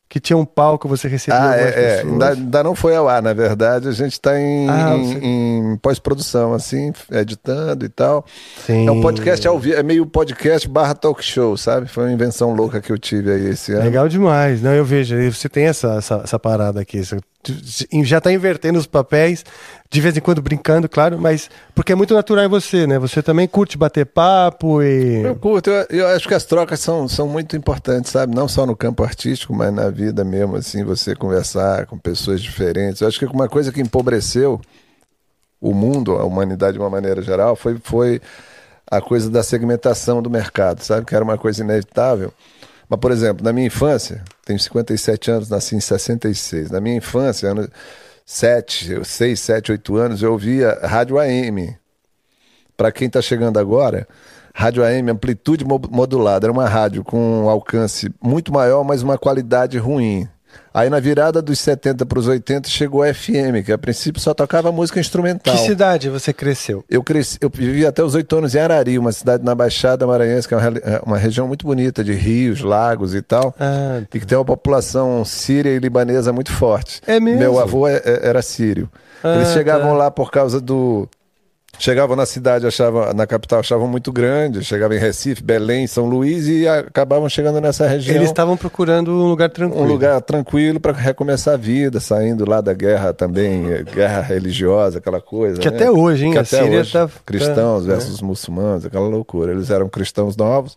Que 0.10 0.22
tinha 0.22 0.38
um 0.38 0.46
palco, 0.46 0.88
você 0.88 1.06
recebia 1.10 1.50
Ah, 1.50 1.58
é, 1.58 1.64
é. 1.98 2.00
Ainda, 2.00 2.30
ainda 2.30 2.64
não 2.64 2.74
foi 2.74 2.96
ao 2.96 3.10
ar, 3.10 3.22
na 3.22 3.34
verdade. 3.34 3.90
A 3.90 3.92
gente 3.92 4.14
está 4.14 4.40
em, 4.40 4.70
Ah, 4.70 4.96
em- 4.96 5.04
você- 5.06 5.20
em 5.22 5.78
pós-produção, 5.82 6.54
assim, 6.54 6.94
editando 7.12 7.84
e 7.86 7.90
tal. 7.90 8.26
Sim. 8.66 8.88
É 8.88 8.92
um 8.92 9.02
podcast 9.02 9.46
ao 9.46 9.60
vivo, 9.60 9.76
é 9.76 9.84
meio 9.84 10.06
podcast 10.06 10.66
barra 10.66 10.96
talk 10.96 11.22
show, 11.22 11.58
sabe? 11.58 11.90
Foi 11.90 12.06
uma 12.06 12.14
invenção 12.14 12.54
louca 12.54 12.80
que 12.80 12.90
eu 12.90 12.98
tive 12.98 13.34
aí 13.34 13.50
esse 13.50 13.74
ano. 13.74 13.84
Legal 13.84 14.08
demais. 14.08 14.62
Não, 14.62 14.72
eu 14.74 14.86
vejo. 14.86 15.14
Você 15.30 15.50
tem 15.50 15.66
essa, 15.66 15.96
essa, 15.96 16.22
essa 16.24 16.40
parada 16.40 16.80
aqui. 16.80 17.04
Você 17.04 17.20
já 18.04 18.22
tá 18.22 18.32
invertendo 18.32 18.80
os 18.80 18.88
papéis, 18.88 19.44
de 19.90 20.02
vez 20.02 20.18
em 20.18 20.20
quando 20.20 20.42
brincando, 20.42 20.88
claro, 20.90 21.20
mas 21.20 21.50
porque 21.74 21.92
é 21.92 21.96
muito 21.96 22.14
natural 22.14 22.46
em 22.46 22.50
você, 22.50 22.86
né? 22.86 23.00
Você 23.00 23.22
também 23.22 23.48
curte 23.48 23.78
bater 23.78 24.06
papo 24.06 24.82
e. 24.82 25.24
Eu 25.24 25.36
curto, 25.36 25.70
eu, 25.70 25.86
eu 25.90 26.08
acho 26.08 26.28
que 26.28 26.34
as 26.34 26.44
trocas 26.44 26.80
são, 26.80 27.08
são 27.08 27.28
muito 27.28 27.56
importantes, 27.56 28.12
sabe? 28.12 28.36
Não 28.36 28.48
só 28.48 28.66
no 28.66 28.76
campo 28.76 29.04
artístico, 29.04 29.54
mas 29.56 29.74
na 29.74 29.90
vida 29.90 30.24
mesmo, 30.24 30.56
assim, 30.56 30.84
você 30.84 31.16
conversar 31.16 31.86
com 31.86 31.98
pessoas 31.98 32.42
diferentes. 32.42 33.02
Eu 33.02 33.08
acho 33.08 33.20
que 33.20 33.26
uma 33.26 33.48
coisa 33.48 33.72
que 33.72 33.82
empobreceu 33.82 34.62
o 35.60 35.74
mundo, 35.74 36.14
a 36.14 36.24
humanidade 36.24 36.74
de 36.74 36.80
uma 36.80 36.90
maneira 36.90 37.22
geral, 37.22 37.56
foi, 37.56 37.78
foi 37.84 38.22
a 38.90 39.02
coisa 39.02 39.30
da 39.30 39.44
segmentação 39.44 40.22
do 40.22 40.30
mercado, 40.30 40.82
sabe? 40.82 41.06
Que 41.06 41.16
era 41.16 41.24
uma 41.24 41.38
coisa 41.38 41.64
inevitável. 41.64 42.34
Mas, 42.90 43.00
por 43.00 43.12
exemplo, 43.12 43.44
na 43.44 43.52
minha 43.52 43.68
infância, 43.68 44.24
tenho 44.46 44.60
57 44.60 45.32
anos, 45.32 45.50
nasci 45.50 45.76
em 45.76 45.80
66. 45.80 46.72
Na 46.72 46.80
minha 46.80 46.96
infância, 46.96 47.50
anos 47.50 47.68
7, 48.26 49.06
6, 49.06 49.40
7, 49.40 49.72
8 49.74 49.96
anos, 49.98 50.22
eu 50.22 50.32
ouvia 50.32 50.80
rádio 50.84 51.20
AM. 51.20 51.76
Para 52.76 52.92
quem 52.92 53.08
está 53.08 53.22
chegando 53.22 53.58
agora, 53.58 54.08
rádio 54.54 54.84
AM, 54.84 55.12
amplitude 55.12 55.66
mo- 55.66 55.82
modulada, 55.90 56.46
era 56.46 56.52
uma 56.52 56.68
rádio 56.68 57.04
com 57.04 57.44
um 57.44 57.50
alcance 57.50 58.14
muito 58.22 58.54
maior, 58.54 58.84
mas 58.84 59.02
uma 59.02 59.18
qualidade 59.18 59.78
ruim. 59.78 60.28
Aí 60.74 60.90
na 60.90 61.00
virada 61.00 61.42
dos 61.42 61.60
70 61.60 62.06
para 62.06 62.20
os 62.20 62.28
80 62.28 62.70
chegou 62.70 63.02
a 63.02 63.12
FM, 63.14 63.64
que 63.66 63.72
a 63.72 63.78
princípio 63.78 64.22
só 64.22 64.34
tocava 64.34 64.72
música 64.72 65.00
instrumental. 65.00 65.56
Que 65.56 65.62
cidade 65.62 66.10
você 66.10 66.32
cresceu? 66.32 66.84
Eu 66.90 67.02
cresci, 67.02 67.38
eu 67.42 67.50
vivi 67.50 67.86
até 67.86 68.04
os 68.04 68.14
oito 68.14 68.36
anos 68.38 68.54
em 68.54 68.60
Arari, 68.60 69.00
uma 69.00 69.12
cidade 69.12 69.44
na 69.44 69.56
Baixada 69.56 70.06
Maranhense, 70.06 70.48
que 70.48 70.54
é 70.54 70.58
uma, 70.58 70.78
é 70.78 71.02
uma 71.04 71.18
região 71.18 71.48
muito 71.48 71.66
bonita, 71.66 72.04
de 72.04 72.14
rios, 72.14 72.62
lagos 72.62 73.16
e 73.16 73.22
tal. 73.22 73.56
Ah, 73.60 74.02
E 74.14 74.20
que 74.20 74.26
tem 74.26 74.38
uma 74.38 74.46
população 74.46 75.26
síria 75.26 75.72
e 75.72 75.80
libanesa 75.80 76.32
muito 76.32 76.52
forte. 76.52 77.02
É 77.08 77.20
mesmo? 77.20 77.40
Meu 77.40 77.60
avô 77.60 77.88
é- 77.88 78.02
é- 78.06 78.20
era 78.28 78.42
sírio. 78.42 78.90
Ah, 79.24 79.36
Eles 79.38 79.50
chegavam 79.54 79.92
tá. 79.92 79.98
lá 79.98 80.12
por 80.12 80.30
causa 80.30 80.62
do 80.62 81.10
Chegavam 81.80 82.16
na 82.16 82.26
cidade, 82.26 82.66
achavam, 82.66 83.14
na 83.14 83.28
capital 83.28 83.60
achavam 83.60 83.88
muito 83.88 84.12
grande, 84.12 84.64
chegavam 84.64 84.98
em 84.98 85.00
Recife, 85.00 85.44
Belém, 85.44 85.86
São 85.86 86.06
Luís 86.06 86.48
e 86.48 86.68
acabavam 86.68 87.30
chegando 87.30 87.62
nessa 87.62 87.88
região. 87.88 88.16
Eles 88.16 88.30
estavam 88.30 88.58
procurando 88.58 89.12
um 89.12 89.28
lugar 89.28 89.50
tranquilo. 89.50 89.84
Um 89.84 89.88
lugar 89.88 90.20
tranquilo 90.22 90.80
para 90.80 90.92
recomeçar 90.92 91.54
a 91.54 91.58
vida, 91.58 92.00
saindo 92.00 92.50
lá 92.50 92.62
da 92.62 92.74
guerra 92.74 93.14
também, 93.14 93.84
guerra 93.84 94.22
religiosa, 94.22 94.98
aquela 94.98 95.22
coisa. 95.22 95.60
Que 95.62 95.70
né? 95.70 95.76
até 95.76 95.92
hoje, 95.92 96.26
hein? 96.26 96.32
Que 96.32 96.40
a 96.40 96.42
até 96.42 96.64
Síria 96.64 96.80
hoje, 96.80 96.92
tá, 96.92 97.10
cristãos 97.24 97.86
tá, 97.86 97.92
versus 97.92 98.22
muçulmanos, 98.22 98.86
aquela 98.86 99.08
loucura. 99.08 99.52
Eles 99.52 99.70
eram 99.70 99.88
cristãos 99.88 100.36
novos 100.36 100.76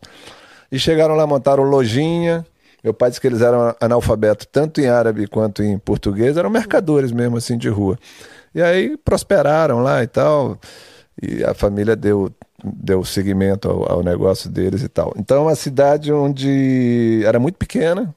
e 0.70 0.78
chegaram 0.78 1.14
lá, 1.14 1.26
montaram 1.26 1.62
lojinha. 1.62 2.44
Meu 2.84 2.92
pai 2.92 3.08
disse 3.08 3.20
que 3.20 3.26
eles 3.26 3.40
eram 3.40 3.74
analfabetos 3.80 4.46
tanto 4.50 4.80
em 4.82 4.86
árabe 4.86 5.26
quanto 5.26 5.62
em 5.62 5.78
português, 5.78 6.36
eram 6.36 6.50
mercadores 6.50 7.10
mesmo 7.10 7.38
assim 7.38 7.56
de 7.56 7.70
rua. 7.70 7.98
E 8.54 8.60
aí 8.60 8.96
prosperaram 8.98 9.78
lá 9.78 10.02
e 10.02 10.06
tal 10.06 10.58
e 11.22 11.44
a 11.44 11.54
família 11.54 11.94
deu 11.94 12.30
deu 12.62 13.04
seguimento 13.04 13.68
ao, 13.68 13.92
ao, 13.92 14.02
negócio 14.02 14.50
deles 14.50 14.82
e 14.82 14.88
tal. 14.88 15.14
Então, 15.16 15.38
é 15.38 15.40
uma 15.40 15.54
cidade 15.54 16.12
onde 16.12 17.22
era 17.24 17.38
muito 17.38 17.56
pequena. 17.56 18.14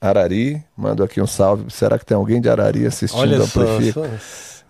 Arari, 0.00 0.62
mando 0.76 1.02
aqui 1.02 1.20
um 1.20 1.26
salve. 1.26 1.70
Será 1.70 1.98
que 1.98 2.04
tem 2.04 2.16
alguém 2.16 2.40
de 2.40 2.48
Arari 2.48 2.86
assistindo 2.86 3.20
Olha 3.20 3.38
Amplifica? 3.38 3.92
Só, 3.92 4.06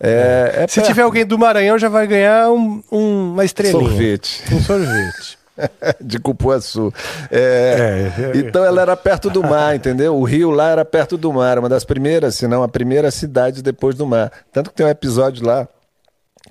É, 0.00 0.64
é 0.64 0.68
Se 0.68 0.82
tiver 0.82 1.02
alguém 1.02 1.24
do 1.24 1.38
Maranhão, 1.38 1.78
já 1.78 1.88
vai 1.88 2.06
ganhar 2.06 2.50
um, 2.50 2.82
um, 2.90 3.32
uma 3.32 3.44
estrelinha. 3.44 3.80
Sorvete. 3.80 4.42
Um 4.52 4.60
sorvete. 4.60 5.38
de 6.00 6.18
Cupuaçu. 6.18 6.92
É, 7.30 8.10
É, 8.18 8.22
é, 8.22 8.38
então 8.38 8.64
ela 8.64 8.82
era 8.82 8.96
perto 8.96 9.30
do 9.30 9.42
mar, 9.42 9.74
entendeu? 9.74 10.16
O 10.16 10.24
rio 10.24 10.50
lá 10.50 10.70
era 10.70 10.84
perto 10.84 11.16
do 11.16 11.32
mar, 11.32 11.58
uma 11.58 11.68
das 11.68 11.84
primeiras, 11.84 12.34
se 12.34 12.46
não 12.48 12.62
a 12.62 12.68
primeira 12.68 13.10
cidade 13.10 13.62
depois 13.62 13.94
do 13.94 14.06
mar. 14.06 14.32
Tanto 14.52 14.70
que 14.70 14.76
tem 14.76 14.86
um 14.86 14.88
episódio 14.88 15.46
lá 15.46 15.68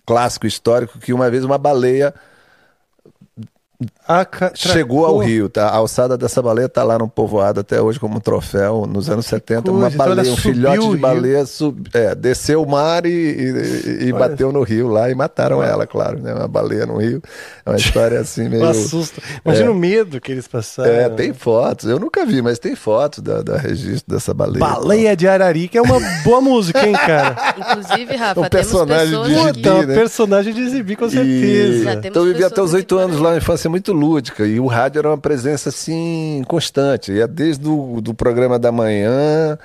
clássico 0.06 0.48
histórico 0.48 1.00
que 1.00 1.14
uma 1.14 1.30
vez 1.30 1.44
uma 1.44 1.58
baleia 1.58 2.14
chegou 4.54 5.06
ao 5.06 5.18
rio, 5.18 5.48
tá? 5.48 5.68
A 5.68 5.76
alçada 5.76 6.18
dessa 6.18 6.42
baleia 6.42 6.68
tá 6.68 6.84
lá 6.84 6.98
no 7.00 7.08
povoado 7.08 7.62
até 7.62 7.82
hoje 7.82 8.00
como 8.00 8.18
um 8.18 8.20
troféu. 8.20 8.86
Nos 8.86 9.10
anos 9.10 9.26
70, 9.26 9.62
coisa, 9.62 9.78
uma 9.78 9.88
então 9.88 9.98
baleia, 9.98 10.32
um 10.32 10.38
filhote 10.38 10.90
de 10.90 10.98
baleia 10.98 11.46
sub, 11.46 11.90
é, 11.94 12.14
desceu 12.14 12.62
o 12.62 12.70
mar 12.70 13.06
e, 13.06 13.10
e, 13.10 14.08
e 14.08 14.14
bateu 14.14 14.52
no 14.52 14.62
rio 14.64 14.88
lá 14.88 15.10
e 15.10 15.16
mataram 15.16 15.60
Olha. 15.60 15.68
ela, 15.68 15.88
claro, 15.88 16.20
né? 16.20 16.34
Uma 16.34 16.48
baleia 16.48 16.86
no 16.86 16.98
rio. 16.98 17.22
É 17.66 17.70
uma 17.70 17.78
história 17.78 18.20
assim 18.20 18.48
meio. 18.50 18.66
assusta. 18.66 19.22
Imagina 19.46 19.68
é, 19.68 19.72
o 19.72 19.76
medo 19.76 20.20
que 20.20 20.32
eles 20.32 20.48
passaram. 20.48 20.92
É, 20.92 21.10
tem 21.10 21.34
fotos. 21.34 21.90
Eu 21.90 22.00
nunca 22.00 22.26
vi, 22.26 22.42
mas 22.42 22.60
tem 22.60 22.76
fotos 22.76 23.20
da, 23.20 23.42
da 23.42 23.58
registro 23.58 24.14
dessa 24.14 24.34
baleia. 24.34 24.60
Baleia 24.60 25.16
de 25.16 25.28
Arari, 25.28 25.68
que 25.68 25.78
é 25.78 25.82
uma 25.82 26.00
boa 26.24 26.42
música, 26.42 26.86
hein, 26.86 26.94
cara? 26.94 27.56
Inclusive, 27.58 28.16
Rafa, 28.16 28.42
um 28.42 28.50
personagem 28.50 29.24
temos 29.24 29.54
de 29.54 29.60
Então, 29.60 29.84
né? 29.84 29.96
personagem 29.96 30.54
de 30.54 30.62
exibir, 30.62 30.98
com 30.98 31.10
certeza. 31.10 31.94
E... 31.94 32.08
Então 32.08 32.26
eu 32.26 32.34
vivi 32.34 32.44
até 32.44 32.62
os 32.62 32.74
oito 32.74 32.98
anos 32.98 33.20
lá, 33.20 33.30
uma 33.30 33.38
infância 33.38 33.70
muito 33.70 33.93
lúdica. 33.94 34.46
E 34.46 34.60
o 34.60 34.68
rádio 34.68 35.00
era 35.00 35.10
uma 35.10 35.18
presença 35.18 35.70
assim 35.70 36.44
constante. 36.48 37.12
Ia 37.12 37.28
desde 37.28 37.68
o 37.68 38.02
do 38.02 38.14
programa 38.14 38.60
da 38.60 38.72
manhã, 38.72 39.58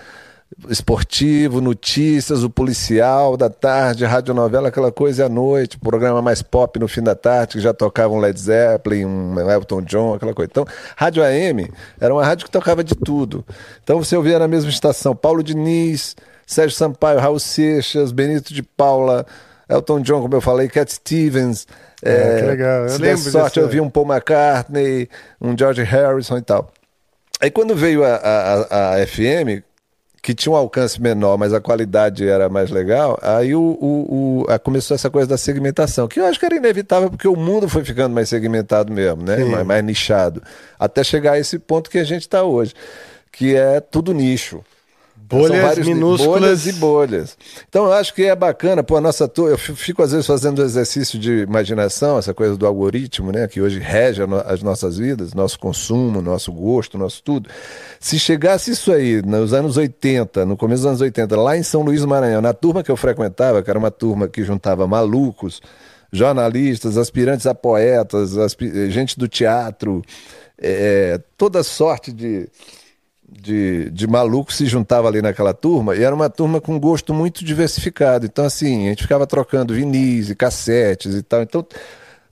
esportivo, 0.68 1.60
notícias, 1.60 2.42
o 2.42 2.50
policial 2.50 3.36
da 3.36 3.50
tarde, 3.50 4.04
radionovela, 4.04 4.68
aquela 4.68 4.90
coisa 4.90 5.26
à 5.26 5.28
noite, 5.28 5.78
programa 5.78 6.22
mais 6.22 6.42
pop 6.42 6.78
no 6.78 6.88
fim 6.88 7.02
da 7.02 7.14
tarde, 7.14 7.54
que 7.54 7.60
já 7.60 7.72
tocava 7.72 8.12
um 8.12 8.18
Led 8.18 8.38
Zeppelin, 8.38 9.04
um 9.04 9.50
Elton 9.50 9.82
John, 9.82 10.14
aquela 10.14 10.34
coisa. 10.34 10.50
Então, 10.50 10.66
rádio 10.96 11.22
AM 11.22 11.70
era 12.00 12.12
uma 12.12 12.24
rádio 12.24 12.46
que 12.46 12.50
tocava 12.50 12.82
de 12.82 12.94
tudo. 12.94 13.44
Então 13.82 14.02
você 14.02 14.16
ouvia 14.16 14.38
na 14.38 14.48
mesma 14.48 14.70
estação 14.70 15.14
Paulo 15.14 15.42
Diniz, 15.42 16.16
Sérgio 16.46 16.76
Sampaio, 16.76 17.20
Raul 17.20 17.38
Seixas, 17.38 18.10
Benito 18.10 18.54
de 18.54 18.62
Paula, 18.62 19.26
Elton 19.68 20.00
John, 20.00 20.22
como 20.22 20.34
eu 20.34 20.40
falei, 20.40 20.68
Cat 20.68 20.92
Stevens. 20.92 21.66
É, 22.02 22.10
é, 22.12 22.40
que 22.40 22.46
legal. 22.46 22.82
Eu 22.82 22.88
se 22.90 22.98
lembro 23.00 23.22
der 23.24 23.30
sorte, 23.30 23.58
eu 23.58 23.68
vi 23.68 23.80
um 23.80 23.90
Paul 23.90 24.06
McCartney, 24.06 25.08
um 25.40 25.56
George 25.56 25.82
Harrison 25.82 26.38
e 26.38 26.42
tal. 26.42 26.70
Aí 27.40 27.50
quando 27.50 27.74
veio 27.74 28.04
a, 28.04 28.14
a, 28.16 28.94
a 28.94 29.06
FM, 29.06 29.62
que 30.22 30.34
tinha 30.34 30.52
um 30.52 30.56
alcance 30.56 31.00
menor, 31.00 31.38
mas 31.38 31.52
a 31.54 31.60
qualidade 31.60 32.28
era 32.28 32.48
mais 32.48 32.70
legal, 32.70 33.16
aí 33.22 33.54
o, 33.54 33.60
o, 33.60 34.42
o- 34.46 34.50
a- 34.50 34.58
começou 34.58 34.94
essa 34.94 35.08
coisa 35.08 35.28
da 35.28 35.38
segmentação, 35.38 36.08
que 36.08 36.18
eu 36.18 36.26
acho 36.26 36.38
que 36.38 36.44
era 36.46 36.56
inevitável, 36.56 37.08
porque 37.08 37.28
o 37.28 37.36
mundo 37.36 37.68
foi 37.68 37.84
ficando 37.84 38.12
mais 38.14 38.28
segmentado 38.28 38.92
mesmo, 38.92 39.22
né? 39.22 39.36
Mais, 39.44 39.66
mais 39.66 39.84
nichado. 39.84 40.42
Até 40.78 41.04
chegar 41.04 41.32
a 41.32 41.38
esse 41.38 41.58
ponto 41.58 41.88
que 41.88 41.98
a 41.98 42.04
gente 42.04 42.22
está 42.22 42.42
hoje, 42.42 42.74
que 43.32 43.54
é 43.54 43.80
tudo 43.80 44.12
nicho. 44.12 44.64
Bolhas 45.28 45.78
minúsculas. 45.78 46.40
Bolhas 46.40 46.66
e 46.66 46.72
bolhas. 46.72 47.38
Então 47.68 47.84
eu 47.86 47.92
acho 47.92 48.14
que 48.14 48.24
é 48.24 48.34
bacana, 48.34 48.82
pô, 48.82 48.96
a 48.96 49.00
nossa 49.00 49.28
turma, 49.28 49.50
eu 49.52 49.58
fi- 49.58 49.74
fico 49.74 50.02
às 50.02 50.12
vezes 50.12 50.26
fazendo 50.26 50.62
exercício 50.62 51.18
de 51.18 51.40
imaginação, 51.42 52.18
essa 52.18 52.32
coisa 52.32 52.56
do 52.56 52.66
algoritmo, 52.66 53.30
né, 53.30 53.46
que 53.46 53.60
hoje 53.60 53.78
rege 53.78 54.22
as 54.46 54.62
nossas 54.62 54.96
vidas, 54.98 55.34
nosso 55.34 55.58
consumo, 55.58 56.22
nosso 56.22 56.50
gosto, 56.52 56.96
nosso 56.96 57.22
tudo. 57.22 57.48
Se 58.00 58.18
chegasse 58.18 58.70
isso 58.70 58.90
aí 58.92 59.20
nos 59.22 59.52
anos 59.52 59.76
80, 59.76 60.46
no 60.46 60.56
começo 60.56 60.82
dos 60.82 60.88
anos 60.88 61.00
80, 61.00 61.36
lá 61.36 61.56
em 61.56 61.62
São 61.62 61.82
Luís 61.82 62.00
do 62.00 62.08
Maranhão, 62.08 62.40
na 62.40 62.52
turma 62.54 62.82
que 62.82 62.90
eu 62.90 62.96
frequentava, 62.96 63.62
que 63.62 63.68
era 63.68 63.78
uma 63.78 63.90
turma 63.90 64.28
que 64.28 64.42
juntava 64.42 64.86
malucos, 64.86 65.60
jornalistas, 66.12 66.96
aspirantes 66.96 67.46
a 67.46 67.54
poetas, 67.54 68.30
gente 68.88 69.18
do 69.18 69.28
teatro, 69.28 70.02
é, 70.60 71.20
toda 71.36 71.62
sorte 71.62 72.12
de 72.12 72.48
de, 73.30 73.90
de 73.90 74.06
maluco 74.06 74.52
se 74.52 74.66
juntava 74.66 75.08
ali 75.08 75.20
naquela 75.22 75.52
turma 75.52 75.94
e 75.94 76.02
era 76.02 76.14
uma 76.14 76.30
turma 76.30 76.60
com 76.60 76.78
gosto 76.78 77.12
muito 77.12 77.44
diversificado. 77.44 78.26
Então, 78.26 78.44
assim, 78.44 78.86
a 78.86 78.90
gente 78.90 79.02
ficava 79.02 79.26
trocando 79.26 79.74
vinis 79.74 80.30
e 80.30 80.34
cassetes 80.34 81.14
e 81.14 81.22
tal. 81.22 81.42
Então, 81.42 81.64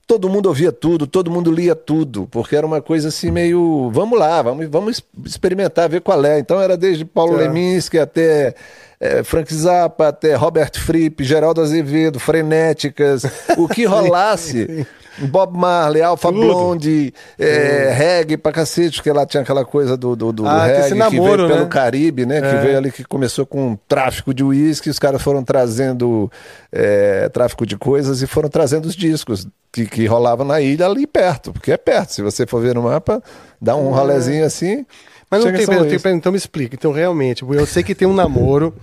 todo 0.05 0.29
mundo 0.29 0.47
ouvia 0.47 0.71
tudo, 0.71 1.05
todo 1.05 1.29
mundo 1.29 1.51
lia 1.51 1.75
tudo, 1.75 2.27
porque 2.31 2.55
era 2.55 2.65
uma 2.65 2.81
coisa 2.81 3.09
assim 3.09 3.29
meio. 3.29 3.89
Vamos 3.93 4.17
lá, 4.17 4.41
vamos, 4.41 4.67
vamos 4.67 5.03
experimentar, 5.25 5.89
ver 5.89 6.01
qual 6.01 6.23
é. 6.25 6.39
Então, 6.39 6.59
era 6.61 6.75
desde 6.77 7.05
Paulo 7.05 7.33
Tá. 7.33 7.39
Leminski 7.39 7.99
até. 7.99 8.55
eh, 8.99 9.23
Frank 9.23 9.53
Zappa, 9.53 10.07
até 10.07 10.33
Robert 10.35 10.71
Fripp, 10.79 11.23
Geraldo 11.23 11.61
Azevedo, 11.61 12.19
Frenéticas, 12.19 13.23
o 13.57 13.67
que 13.67 13.83
rolasse. 13.85 14.87
Bob 15.19 15.57
Marley, 15.57 16.01
Alpha 16.01 16.29
Tudo. 16.31 16.41
Blonde, 16.41 17.13
é, 17.39 17.91
reggae 17.95 18.37
pra 18.37 18.51
cacete, 18.51 18.97
porque 18.97 19.11
lá 19.11 19.25
tinha 19.25 19.41
aquela 19.41 19.65
coisa 19.65 19.97
do, 19.97 20.15
do, 20.15 20.31
do 20.31 20.45
Ah, 20.47 20.65
reggae 20.65 20.79
esse 20.81 20.89
que 20.89 20.95
namoro, 20.95 21.37
veio 21.37 21.47
pelo 21.49 21.63
né? 21.63 21.69
Caribe, 21.69 22.25
né? 22.25 22.39
Que 22.41 22.47
É. 22.47 22.59
veio 22.61 22.77
ali, 22.77 22.91
que 22.91 23.03
começou 23.03 23.45
com 23.45 23.77
tráfico 23.87 24.33
de 24.33 24.43
uísque, 24.43 24.89
os 24.89 24.99
caras 24.99 25.21
foram 25.21 25.43
trazendo 25.43 26.31
é, 26.71 27.29
tráfico 27.29 27.65
de 27.65 27.77
coisas 27.77 28.21
e 28.21 28.27
foram 28.27 28.49
trazendo 28.49 28.85
os 28.85 28.95
discos 28.95 29.47
que, 29.71 29.85
que 29.85 30.05
rolavam 30.05 30.45
na 30.45 30.61
ilha 30.61 30.85
ali 30.85 31.07
perto, 31.07 31.51
porque 31.51 31.71
é 31.71 31.77
perto. 31.77 32.13
Se 32.13 32.21
você 32.21 32.45
for 32.45 32.61
ver 32.61 32.75
no 32.75 32.83
mapa, 32.83 33.21
dá 33.61 33.75
um 33.75 33.89
rolezinho 33.89 34.45
assim. 34.45 34.85
Mas 35.29 35.43
não 35.43 35.51
tem, 35.51 35.65
pera, 35.65 35.85
tem- 35.99 36.15
então 36.15 36.31
me 36.31 36.37
explica. 36.37 36.73
Então, 36.75 36.91
realmente, 36.93 37.43
eu 37.43 37.65
sei 37.65 37.83
que 37.83 37.93
tem 37.93 38.07
um 38.07 38.13
namoro 38.13 38.73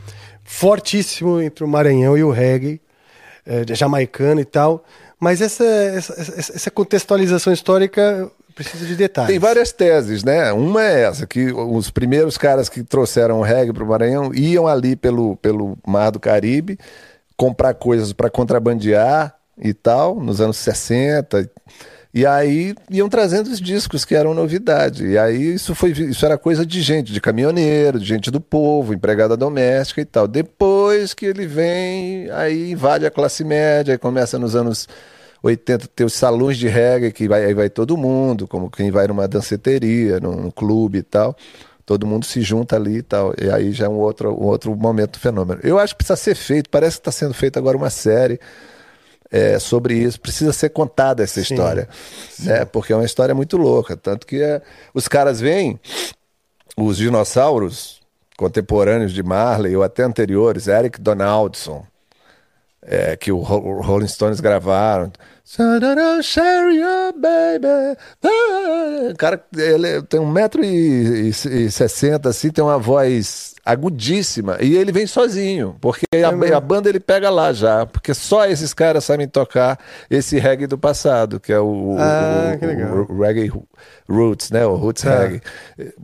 fortíssimo 0.44 1.40
entre 1.40 1.64
o 1.64 1.68
Maranhão 1.68 2.16
e 2.18 2.23
o 2.23 2.31
reggae, 2.31 2.81
é, 3.47 3.75
jamaicano 3.75 4.40
e 4.40 4.44
tal, 4.44 4.85
mas 5.24 5.40
essa, 5.40 5.64
essa, 5.64 6.12
essa- 6.38 6.70
contextualização 6.70 7.50
histórica 7.50 8.30
precisa 8.54 8.84
de 8.84 8.94
detalhes. 8.94 9.30
Tem 9.30 9.38
várias 9.38 9.72
teses, 9.72 10.22
né? 10.22 10.52
Uma 10.52 10.84
é 10.84 11.04
essa, 11.04 11.26
que 11.26 11.50
os 11.50 11.90
primeiros 11.90 12.37
caras 12.37 12.68
que 12.68 12.82
trouxeram 12.84 13.40
o 13.40 13.42
reggae 13.42 13.72
para 13.72 13.82
o 13.82 13.87
Maranhão 13.87 14.34
iam 14.34 14.68
ali 14.68 14.94
pelo, 14.94 15.37
pelo 15.37 15.78
Mar 15.86 16.11
do 16.11 16.20
Caribe 16.20 16.78
comprar 17.38 17.72
coisas 17.72 18.12
para 18.12 18.28
contrabandear 18.28 19.34
e 19.59 19.72
tal, 19.72 20.20
nos 20.20 20.42
anos 20.42 20.59
60. 20.59 21.51
E 22.12 22.24
aí 22.24 22.74
iam 22.90 23.09
trazendo 23.09 23.49
os 23.49 23.61
discos 23.61 24.05
que 24.05 24.14
eram 24.14 24.34
novidade. 24.34 25.05
E 25.07 25.18
aí 25.18 25.55
isso 25.55 25.74
foi 25.74 25.90
isso 25.90 26.24
era 26.24 26.38
coisa 26.38 26.64
de 26.64 26.80
gente, 26.80 27.12
de 27.12 27.20
caminhoneiro, 27.20 27.99
de 27.99 28.05
gente 28.05 28.30
do 28.30 28.40
povo, 28.40 28.92
empregada 28.94 29.36
doméstica 29.36 30.01
e 30.01 30.05
tal. 30.05 30.28
Depois 30.28 31.12
que 31.14 31.26
ele 31.26 31.46
vem, 31.46 32.30
aí 32.30 32.70
invade 32.70 33.05
a 33.05 33.11
classe 33.11 33.42
média, 33.42 33.94
e 33.94 33.99
começa 33.99 34.38
nos 34.38 34.55
anos 34.55 34.86
80 35.45 35.88
ter 35.88 36.05
os 36.05 36.14
salões 36.14 36.57
de 36.57 36.68
reggae, 36.68 37.12
que 37.12 37.28
vai, 37.28 37.45
aí 37.45 37.53
vai 37.53 37.68
todo 37.68 37.99
mundo, 37.99 38.49
como 38.49 38.70
quem 38.70 38.90
vai 38.90 39.07
numa 39.07 39.28
danceteria, 39.28 40.18
num, 40.18 40.34
num 40.34 40.51
clube 40.51 40.99
e 40.99 41.03
tal. 41.03 41.36
Todo 41.84 42.07
mundo 42.07 42.24
se 42.24 42.40
junta 42.40 42.76
ali 42.76 42.97
e 42.97 43.03
tal. 43.03 43.34
E 43.38 43.51
aí 43.51 43.70
já 43.72 43.84
é 43.84 43.88
um 43.88 43.99
outro, 43.99 44.32
um 44.32 44.47
outro 44.47 44.74
momento 44.74 45.12
do 45.12 45.18
fenômeno. 45.18 45.61
Eu 45.62 45.78
acho 45.78 45.92
que 45.92 45.99
precisa 45.99 46.16
ser 46.16 46.34
feito, 46.34 46.70
parece 46.70 46.97
que 46.97 47.01
está 47.03 47.12
sendo 47.12 47.34
feita 47.34 47.59
agora 47.59 47.76
uma 47.76 47.90
série 47.90 48.40
é, 49.30 49.59
sobre 49.59 49.95
isso. 49.95 50.18
Precisa 50.18 50.51
ser 50.51 50.70
contada 50.70 51.22
essa 51.22 51.42
Sim, 51.42 51.53
história. 51.53 51.90
Né? 52.40 52.64
Porque 52.64 52.95
é 52.95 52.97
uma 52.97 53.05
história 53.05 53.34
muito 53.34 53.59
louca. 53.59 53.99
Tanto 53.99 54.26
que 54.26 54.40
é, 54.42 54.62
os 54.95 55.07
caras 55.07 55.42
vêm, 55.42 55.78
os 56.74 56.97
dinossauros 56.97 58.01
contemporâneos 58.38 59.12
de 59.12 59.22
Marley 59.22 59.76
ou 59.76 59.82
até 59.82 60.05
anteriores, 60.05 60.68
Eric 60.68 60.99
Donaldson, 61.03 61.86
é, 62.80 63.14
que 63.14 63.30
o 63.30 63.38
Rolling 63.38 64.09
Stones 64.09 64.40
gravaram. 64.40 65.12
Share 65.47 66.70
your 66.72 67.12
baby. 67.12 67.99
O 69.12 69.16
cara 69.16 69.45
ele 69.57 70.03
tem 70.03 70.18
um 70.18 70.30
metro 70.30 70.64
e 70.64 71.32
sessenta, 71.70 72.30
assim, 72.30 72.51
tem 72.51 72.64
uma 72.64 72.78
voz 72.78 73.53
agudíssima. 73.64 74.58
E 74.60 74.76
ele 74.76 74.92
vem 74.92 75.06
sozinho, 75.06 75.76
porque 75.80 76.04
a, 76.22 76.56
a, 76.56 76.60
banda 76.60 76.88
ele 76.88 77.00
pega 77.00 77.30
lá 77.30 77.52
já. 77.52 77.86
Porque 77.86 78.12
só 78.12 78.46
esses 78.46 78.74
caras 78.74 79.04
sabem 79.04 79.26
tocar 79.26 79.78
esse 80.10 80.38
reggae 80.38 80.66
do 80.66 80.76
passado, 80.76 81.40
que 81.40 81.52
é 81.52 81.58
o, 81.58 81.96
ah, 81.98 82.58
o, 82.60 83.12
o, 83.12 83.16
o 83.16 83.22
reggae 83.22 83.50
roots, 84.08 84.50
né? 84.50 84.66
O 84.66 84.74
roots 84.74 85.04
é. 85.04 85.18
reggae. 85.18 85.42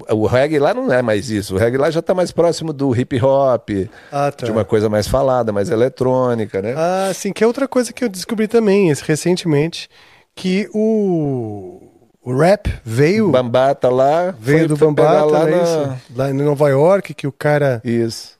O 0.08 0.26
reggae 0.26 0.58
lá 0.58 0.72
não 0.72 0.90
é 0.92 1.02
mais 1.02 1.28
isso. 1.28 1.54
O 1.54 1.58
reggae 1.58 1.76
lá 1.76 1.90
já 1.90 2.00
está 2.00 2.14
mais 2.14 2.32
próximo 2.32 2.72
do 2.72 2.98
hip 2.98 3.22
hop, 3.22 3.68
ah, 4.10 4.32
tá. 4.32 4.46
de 4.46 4.52
uma 4.52 4.64
coisa 4.64 4.88
mais 4.88 5.06
falada, 5.06 5.52
mais 5.52 5.68
eletrônica, 5.68 6.62
né? 6.62 6.74
Ah, 6.76 7.12
sim, 7.14 7.32
que 7.32 7.44
é 7.44 7.46
outra 7.46 7.68
coisa 7.68 7.92
que 7.92 8.02
eu 8.02 8.08
descobri 8.08 8.48
também 8.48 8.92
recentemente, 9.06 9.88
que 10.34 10.68
o 10.72 11.89
o 12.22 12.36
rap 12.36 12.70
veio. 12.84 13.30
Bambata 13.30 13.88
lá. 13.88 14.34
Veio 14.38 14.68
do 14.68 14.76
Bambata, 14.76 15.24
lá, 15.24 15.44
né, 15.44 15.56
na... 15.56 15.96
lá 16.24 16.30
em 16.30 16.34
Nova 16.34 16.68
York, 16.68 17.14
que 17.14 17.26
o 17.26 17.32
cara. 17.32 17.80
Isso. 17.84 18.38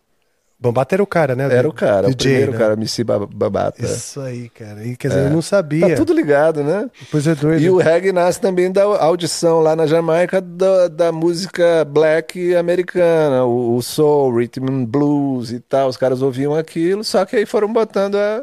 Bambata 0.62 0.95
era 0.95 1.03
o 1.03 1.07
cara, 1.07 1.35
né? 1.35 1.45
Era 1.51 1.66
o 1.66 1.72
cara, 1.72 2.09
DJ, 2.09 2.12
o 2.12 2.16
primeiro 2.18 2.53
né? 2.53 2.59
cara, 2.59 2.72
MC 2.74 3.03
Bambata. 3.03 3.83
Isso 3.83 4.20
aí, 4.20 4.51
cara. 4.51 4.85
E, 4.85 4.95
quer 4.95 5.09
dizer, 5.09 5.20
é. 5.20 5.26
eu 5.28 5.31
não 5.31 5.41
sabia. 5.41 5.89
Tá 5.89 5.97
tudo 5.97 6.12
ligado, 6.12 6.62
né? 6.62 6.91
Pois 7.11 7.26
é 7.26 7.35
doido. 7.35 7.62
E 7.62 7.70
o 7.70 7.78
reggae 7.78 8.12
nasce 8.12 8.39
também 8.39 8.70
da 8.70 8.83
audição 8.83 9.61
lá 9.61 9.74
na 9.74 9.87
Jamaica 9.87 10.39
da, 10.39 10.89
da 10.89 11.11
música 11.11 11.83
black 11.87 12.55
americana, 12.55 13.47
o, 13.47 13.76
o 13.76 13.83
soul, 13.83 14.37
rhythm 14.37 14.66
and 14.68 14.85
blues 14.85 15.51
e 15.51 15.61
tal. 15.61 15.89
Os 15.89 15.97
caras 15.97 16.20
ouviam 16.20 16.55
aquilo, 16.55 17.03
só 17.03 17.24
que 17.24 17.37
aí 17.37 17.47
foram 17.47 17.72
botando 17.72 18.16
a 18.16 18.43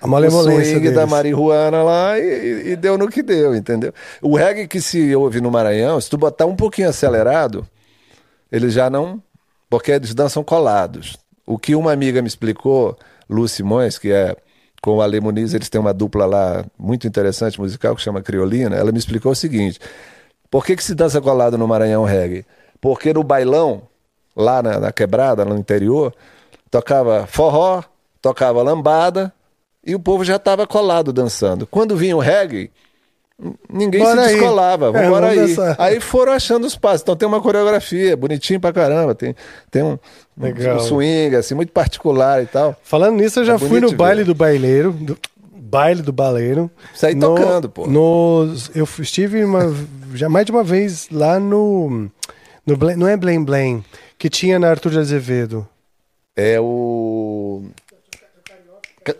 a 0.00 0.06
malemolência 0.06 0.60
o 0.60 0.64
swing 0.64 0.80
deles. 0.80 0.94
da 0.94 1.06
marihuana 1.06 1.82
lá 1.82 2.18
e, 2.18 2.70
e, 2.70 2.76
deu 2.76 2.96
no 2.96 3.08
que 3.08 3.22
deu, 3.22 3.54
entendeu? 3.54 3.92
O 4.22 4.36
reggae 4.36 4.66
que 4.66 4.80
se 4.80 5.14
ouve 5.14 5.40
no 5.40 5.50
Maranhão, 5.50 6.00
se 6.00 6.08
tu 6.08 6.16
botar 6.16 6.46
um 6.46 6.56
pouquinho 6.56 6.88
acelerado, 6.88 7.66
ele 8.50 8.70
já 8.70 8.88
não... 8.88 9.22
Porque 9.68 9.92
eles 9.92 10.14
dançam 10.14 10.42
colados. 10.42 11.16
O 11.46 11.56
que 11.56 11.76
uma 11.76 11.92
amiga 11.92 12.20
me 12.20 12.26
explicou, 12.26 12.98
Lu 13.28 13.46
Simões, 13.46 13.98
que 13.98 14.10
é 14.10 14.34
com 14.82 14.96
o 14.96 15.02
Ale 15.02 15.20
Muniz, 15.20 15.54
eles 15.54 15.68
têm 15.68 15.80
uma 15.80 15.92
dupla 15.92 16.26
lá 16.26 16.64
muito 16.78 17.06
interessante 17.06 17.60
musical 17.60 17.94
que 17.94 18.02
chama 18.02 18.22
Criolina, 18.22 18.76
ela 18.76 18.90
me 18.90 18.98
explicou 18.98 19.32
o 19.32 19.36
seguinte, 19.36 19.78
por 20.50 20.64
que 20.64 20.74
que 20.74 20.82
se 20.82 20.94
dança 20.94 21.20
colado 21.20 21.58
no 21.58 21.68
Maranhão 21.68 22.04
reggae? 22.04 22.44
Porque 22.80 23.12
no 23.12 23.22
bailão, 23.22 23.82
lá 24.34 24.62
na, 24.62 24.80
na 24.80 24.92
quebrada, 24.92 25.44
no 25.44 25.56
interior, 25.56 26.14
tocava 26.70 27.26
forró, 27.26 27.82
tocava 28.22 28.62
lambada, 28.62 29.32
e 29.84 29.94
o 29.94 30.00
povo 30.00 30.24
já 30.24 30.36
estava 30.36 30.66
colado 30.66 31.12
dançando. 31.12 31.66
Quando 31.66 31.96
vinha 31.96 32.16
o 32.16 32.20
reggae, 32.20 32.70
ninguém 33.68 34.02
Bora 34.02 34.28
se 34.28 34.34
descolava. 34.34 34.92
É, 34.98 35.28
aí. 35.28 35.36
Dançar. 35.36 35.76
Aí 35.78 36.00
foram 36.00 36.32
achando 36.32 36.66
os 36.66 36.76
passos. 36.76 37.02
Então 37.02 37.16
tem 37.16 37.26
uma 37.26 37.40
coreografia, 37.40 38.16
bonitinho 38.16 38.60
pra 38.60 38.72
caramba. 38.72 39.14
Tem, 39.14 39.34
tem 39.70 39.82
um, 39.82 39.98
um, 40.38 40.74
um 40.76 40.80
swing, 40.80 41.36
assim, 41.36 41.54
muito 41.54 41.72
particular 41.72 42.42
e 42.42 42.46
tal. 42.46 42.76
Falando 42.82 43.16
nisso, 43.16 43.40
eu 43.40 43.44
já 43.44 43.54
é 43.54 43.58
fui 43.58 43.80
no 43.80 43.92
baile 43.92 44.24
do 44.24 44.34
baileiro. 44.34 44.92
Do 44.92 45.18
baile 45.70 46.02
do 46.02 46.12
baleiro. 46.12 46.70
Saí 46.94 47.14
no, 47.14 47.34
tocando, 47.34 47.68
pô. 47.70 47.86
No, 47.86 48.52
eu 48.74 48.86
estive 48.98 49.44
uma, 49.44 49.74
já 50.14 50.28
mais 50.28 50.44
de 50.44 50.52
uma 50.52 50.64
vez 50.64 51.08
lá 51.10 51.38
no, 51.38 52.10
no. 52.66 52.76
Não 52.96 53.08
é 53.08 53.16
Blém 53.16 53.42
Blém, 53.42 53.84
que 54.18 54.28
tinha 54.28 54.58
na 54.58 54.68
Arthur 54.68 54.90
de 54.90 54.98
Azevedo. 54.98 55.66
É 56.36 56.60
o. 56.60 57.62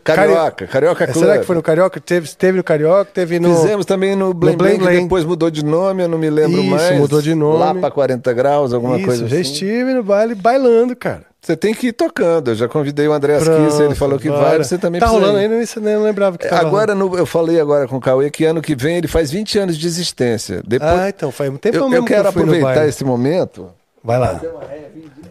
Carioca, 0.05 0.67
Carioca 0.67 1.07
Club. 1.07 1.25
Será 1.25 1.39
que 1.39 1.45
foi 1.45 1.57
no 1.57 1.63
Carioca? 1.63 1.99
Teve, 2.01 2.29
teve 2.29 2.59
no 2.59 2.65
Carioca, 2.65 3.11
teve 3.13 3.41
no. 3.41 3.55
Fizemos 3.57 3.87
também 3.87 4.15
no 4.15 4.35
Blém 4.35 4.57
Blém, 4.57 4.79
que 4.79 4.87
depois 4.87 5.25
mudou 5.25 5.51
de 5.51 5.65
nome, 5.65 6.03
eu 6.03 6.09
não 6.09 6.19
me 6.19 6.29
lembro 6.29 6.61
Isso, 6.61 6.71
mais. 6.71 6.99
mudou 6.99 7.23
de 7.23 7.35
nome. 7.35 7.59
Lá 7.59 7.75
pra 7.75 7.91
40 7.91 8.33
graus, 8.35 8.75
alguma 8.75 8.97
Isso, 8.97 9.07
coisa 9.07 9.27
já 9.27 9.37
assim. 9.37 9.53
estive 9.53 9.95
no 9.95 10.03
baile 10.03 10.35
bailando, 10.35 10.95
cara. 10.95 11.31
Você 11.41 11.57
tem 11.57 11.73
que 11.73 11.87
ir 11.87 11.93
tocando. 11.95 12.49
Eu 12.49 12.55
já 12.55 12.69
convidei 12.69 13.09
o 13.09 13.13
André 13.15 13.37
Asquissa, 13.37 13.85
ele 13.85 13.95
falou 13.95 14.19
que 14.19 14.29
vai, 14.29 14.59
você 14.59 14.77
também 14.77 15.01
tá 15.01 15.07
precisa. 15.07 15.27
Tá 15.27 15.33
rolando 15.33 15.55
ainda, 15.55 15.55
eu 15.55 15.83
nem 15.83 15.97
lembrava 15.97 16.37
que 16.37 16.47
tava 16.47 16.61
Agora, 16.61 16.95
no, 16.95 17.17
eu 17.17 17.25
falei 17.25 17.59
agora 17.59 17.89
com 17.89 17.97
o 17.97 18.01
Cauê 18.01 18.31
que 18.31 18.45
ano 18.45 18.61
que 18.61 18.75
vem 18.75 18.99
ele 18.99 19.09
faz 19.09 19.31
20 19.31 19.59
anos 19.59 19.79
de 19.79 19.87
existência. 19.87 20.63
Depois, 20.67 20.91
ah, 20.91 21.09
então, 21.09 21.33
faz 21.33 21.51
um 21.51 21.57
tempo 21.57 21.79
eu, 21.79 21.91
eu 21.91 22.05
quero 22.05 22.29
aproveitar 22.29 22.87
esse 22.87 23.03
momento. 23.03 23.71
Vai 24.05 24.19
lá 24.19 24.39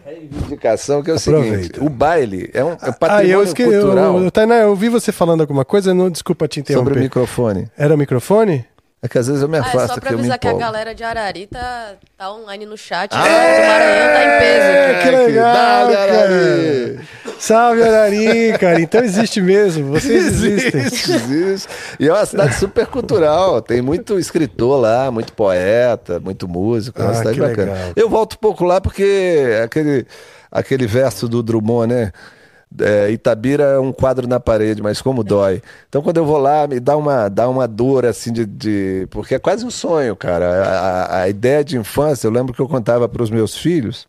reivindicação, 0.04 1.02
que 1.02 1.10
é 1.10 1.14
o 1.14 1.16
Aproveita. 1.16 1.56
seguinte: 1.56 1.80
o 1.80 1.88
baile 1.88 2.50
é 2.52 2.64
um, 2.64 2.72
é 2.72 2.92
patrimônio 2.92 3.18
ah, 3.18 3.24
eu 3.24 3.42
esque... 3.42 3.64
cultural. 3.64 4.18
Eu, 4.18 4.24
eu, 4.24 4.30
Tainá, 4.30 4.56
eu 4.56 4.70
ouvi 4.70 4.88
você 4.88 5.12
falando 5.12 5.40
alguma 5.40 5.64
coisa, 5.64 5.92
não, 5.94 6.10
desculpa 6.10 6.48
te 6.48 6.60
interromper. 6.60 6.88
Sobre 6.88 7.00
o 7.00 7.02
microfone. 7.02 7.68
Era 7.76 7.94
o 7.94 7.98
microfone? 7.98 8.64
É 9.02 9.08
que 9.08 9.16
às 9.16 9.26
vezes 9.26 9.40
eu 9.40 9.48
me 9.48 9.56
afasto. 9.56 9.78
Ah, 9.78 9.84
é 9.84 9.88
só 9.88 10.00
pra 10.00 10.10
avisar 10.10 10.38
que 10.38 10.46
a 10.46 10.52
galera 10.52 10.94
de 10.94 11.02
Arari 11.02 11.46
tá, 11.46 11.94
tá 12.18 12.30
online 12.30 12.66
no 12.66 12.76
chat. 12.76 13.10
Ah, 13.14 13.26
é, 13.26 13.58
o 13.58 13.66
Maranhão 13.66 14.12
tá 14.12 14.24
em 14.24 14.38
peso 14.38 14.70
aqui. 14.70 15.02
Que 15.02 15.16
legal, 15.16 15.86
Dale, 15.86 15.96
Arari. 15.96 17.00
Salve, 17.38 17.82
Arari, 17.82 18.58
cara. 18.58 18.78
Então 18.78 19.02
existe 19.02 19.40
mesmo. 19.40 19.88
Vocês 19.88 20.26
existem. 20.26 20.82
Existe, 20.82 21.12
existe. 21.12 21.68
E 21.98 22.08
é 22.08 22.12
uma 22.12 22.26
cidade 22.26 22.54
super 22.56 22.86
cultural. 22.86 23.62
Tem 23.62 23.80
muito 23.80 24.18
escritor 24.18 24.78
lá, 24.78 25.10
muito 25.10 25.32
poeta, 25.32 26.20
muito 26.20 26.46
músico. 26.46 27.00
É 27.00 27.04
uma 27.06 27.12
ah, 27.12 27.14
cidade 27.14 27.40
bacana. 27.40 27.72
Legal. 27.72 27.92
Eu 27.96 28.10
volto 28.10 28.34
um 28.34 28.38
pouco 28.38 28.64
lá 28.64 28.82
porque 28.82 29.62
aquele, 29.64 30.06
aquele 30.52 30.86
verso 30.86 31.26
do 31.26 31.42
Drummond, 31.42 31.94
né? 31.94 32.12
É, 32.78 33.10
Itabira 33.10 33.64
é 33.64 33.78
um 33.78 33.92
quadro 33.92 34.28
na 34.28 34.38
parede, 34.38 34.82
mas 34.82 35.02
como 35.02 35.24
dói. 35.24 35.62
Então 35.88 36.02
quando 36.02 36.18
eu 36.18 36.24
vou 36.24 36.38
lá, 36.38 36.66
me 36.66 36.78
dá 36.78 36.96
uma, 36.96 37.28
dá 37.28 37.48
uma 37.48 37.66
dor 37.66 38.06
assim 38.06 38.32
de, 38.32 38.46
de... 38.46 39.08
Porque 39.10 39.34
é 39.34 39.38
quase 39.38 39.64
um 39.64 39.70
sonho, 39.70 40.14
cara. 40.14 40.46
A, 40.64 41.22
a, 41.22 41.28
ideia 41.28 41.64
de 41.64 41.76
infância, 41.76 42.26
eu 42.26 42.30
lembro 42.30 42.54
que 42.54 42.60
eu 42.60 42.68
contava 42.68 43.08
para 43.08 43.22
os 43.22 43.30
meus 43.30 43.56
filhos, 43.56 44.06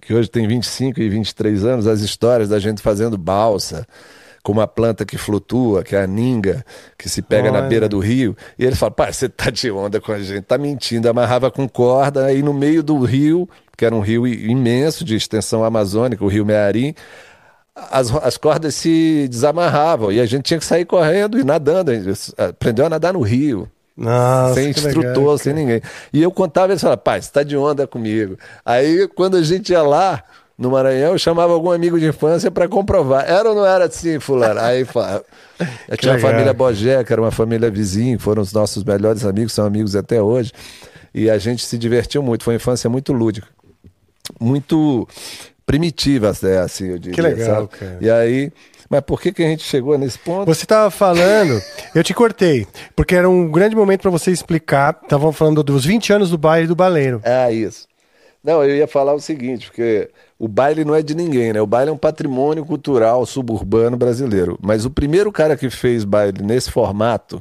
que 0.00 0.12
hoje 0.12 0.28
tem 0.28 0.46
25 0.46 1.00
e 1.00 1.08
23 1.08 1.64
anos, 1.64 1.86
as 1.86 2.00
histórias 2.00 2.48
da 2.48 2.58
gente 2.58 2.82
fazendo 2.82 3.16
balsa 3.16 3.86
com 4.42 4.52
uma 4.52 4.66
planta 4.66 5.04
que 5.04 5.18
flutua, 5.18 5.82
que 5.82 5.94
é 5.94 6.02
a 6.02 6.06
ninga, 6.06 6.64
que 6.98 7.08
se 7.08 7.20
pega 7.22 7.50
Olha. 7.50 7.60
na 7.60 7.68
beira 7.68 7.88
do 7.88 7.98
rio. 7.98 8.36
E 8.58 8.64
ele 8.64 8.74
fala: 8.74 8.90
pai, 8.90 9.12
você 9.12 9.28
tá 9.28 9.50
de 9.50 9.70
onda 9.70 10.00
com 10.00 10.12
a 10.12 10.18
gente, 10.18 10.42
tá 10.42 10.56
mentindo. 10.56 11.08
Amarrava 11.08 11.50
com 11.50 11.68
corda, 11.68 12.26
aí 12.26 12.42
no 12.42 12.54
meio 12.54 12.82
do 12.82 12.98
rio, 13.00 13.48
que 13.76 13.84
era 13.84 13.94
um 13.94 14.00
rio 14.00 14.26
imenso 14.26 15.04
de 15.04 15.14
extensão 15.14 15.64
amazônica, 15.64 16.24
o 16.24 16.28
rio 16.28 16.46
Mearim, 16.46 16.94
as, 17.74 18.14
as 18.16 18.36
cordas 18.36 18.74
se 18.74 19.26
desamarravam 19.28 20.12
e 20.12 20.20
a 20.20 20.26
gente 20.26 20.44
tinha 20.44 20.58
que 20.58 20.64
sair 20.64 20.84
correndo 20.84 21.38
e 21.38 21.44
nadando. 21.44 21.92
Aprendeu 22.36 22.86
a 22.86 22.90
nadar 22.90 23.12
no 23.12 23.20
rio. 23.20 23.70
Nossa, 23.96 24.54
sem 24.54 24.70
instrutor, 24.70 25.04
legal, 25.04 25.38
sem 25.38 25.52
ninguém. 25.52 25.82
E 26.12 26.22
eu 26.22 26.30
contava, 26.30 26.72
ele 26.72 26.80
falava, 26.80 26.96
pai, 26.96 27.20
você 27.20 27.30
tá 27.30 27.42
de 27.42 27.56
onda 27.56 27.86
comigo. 27.86 28.38
Aí, 28.64 29.06
quando 29.08 29.36
a 29.36 29.42
gente 29.42 29.72
ia 29.72 29.82
lá, 29.82 30.24
no 30.60 30.70
Maranhão, 30.70 31.12
eu 31.12 31.18
chamava 31.18 31.54
algum 31.54 31.70
amigo 31.70 31.98
de 31.98 32.06
infância 32.06 32.50
para 32.50 32.68
comprovar. 32.68 33.24
Era 33.26 33.48
ou 33.48 33.54
não 33.54 33.64
era 33.64 33.86
assim, 33.86 34.20
fulano? 34.20 34.60
Aí 34.60 34.84
falava. 34.84 35.24
Eu 35.88 35.96
tinha 35.96 36.16
a 36.16 36.18
família 36.18 36.52
Bogé, 36.52 37.02
que 37.02 37.10
era 37.10 37.20
uma 37.20 37.30
família 37.30 37.70
vizinha, 37.70 38.18
foram 38.18 38.42
os 38.42 38.52
nossos 38.52 38.84
melhores 38.84 39.24
amigos, 39.24 39.54
são 39.54 39.64
amigos 39.64 39.96
até 39.96 40.20
hoje. 40.20 40.52
E 41.14 41.30
a 41.30 41.38
gente 41.38 41.64
se 41.64 41.78
divertiu 41.78 42.22
muito, 42.22 42.44
foi 42.44 42.52
uma 42.52 42.56
infância 42.56 42.90
muito 42.90 43.10
lúdica. 43.12 43.48
Muito 44.38 45.08
primitiva, 45.70 46.32
é 46.42 46.58
assim, 46.58 46.88
eu 46.88 46.98
diria. 46.98 47.14
Que 47.14 47.22
legal, 47.22 47.46
sabe? 47.46 47.68
cara. 47.68 47.98
E 48.00 48.10
aí, 48.10 48.52
mas 48.88 49.02
por 49.02 49.20
que, 49.20 49.32
que 49.32 49.40
a 49.40 49.46
gente 49.46 49.62
chegou 49.62 49.96
nesse 49.96 50.18
ponto? 50.18 50.46
Você 50.46 50.64
estava 50.64 50.90
falando, 50.90 51.62
eu 51.94 52.02
te 52.02 52.12
cortei, 52.12 52.66
porque 52.96 53.14
era 53.14 53.30
um 53.30 53.48
grande 53.48 53.76
momento 53.76 54.00
para 54.00 54.10
você 54.10 54.32
explicar. 54.32 54.98
Estavam 55.00 55.32
falando 55.32 55.62
dos 55.62 55.84
20 55.84 56.12
anos 56.12 56.30
do 56.30 56.36
baile 56.36 56.66
do 56.66 56.74
baleiro. 56.74 57.20
É 57.22 57.52
isso. 57.52 57.86
Não, 58.42 58.64
eu 58.64 58.74
ia 58.74 58.88
falar 58.88 59.14
o 59.14 59.20
seguinte, 59.20 59.66
porque 59.66 60.10
o 60.38 60.48
baile 60.48 60.84
não 60.84 60.94
é 60.94 61.02
de 61.02 61.14
ninguém, 61.14 61.52
né? 61.52 61.60
O 61.60 61.66
baile 61.66 61.90
é 61.90 61.92
um 61.92 61.98
patrimônio 61.98 62.64
cultural 62.64 63.24
suburbano 63.24 63.96
brasileiro. 63.96 64.58
Mas 64.60 64.84
o 64.84 64.90
primeiro 64.90 65.30
cara 65.30 65.56
que 65.56 65.70
fez 65.70 66.04
baile 66.04 66.42
nesse 66.42 66.70
formato 66.70 67.40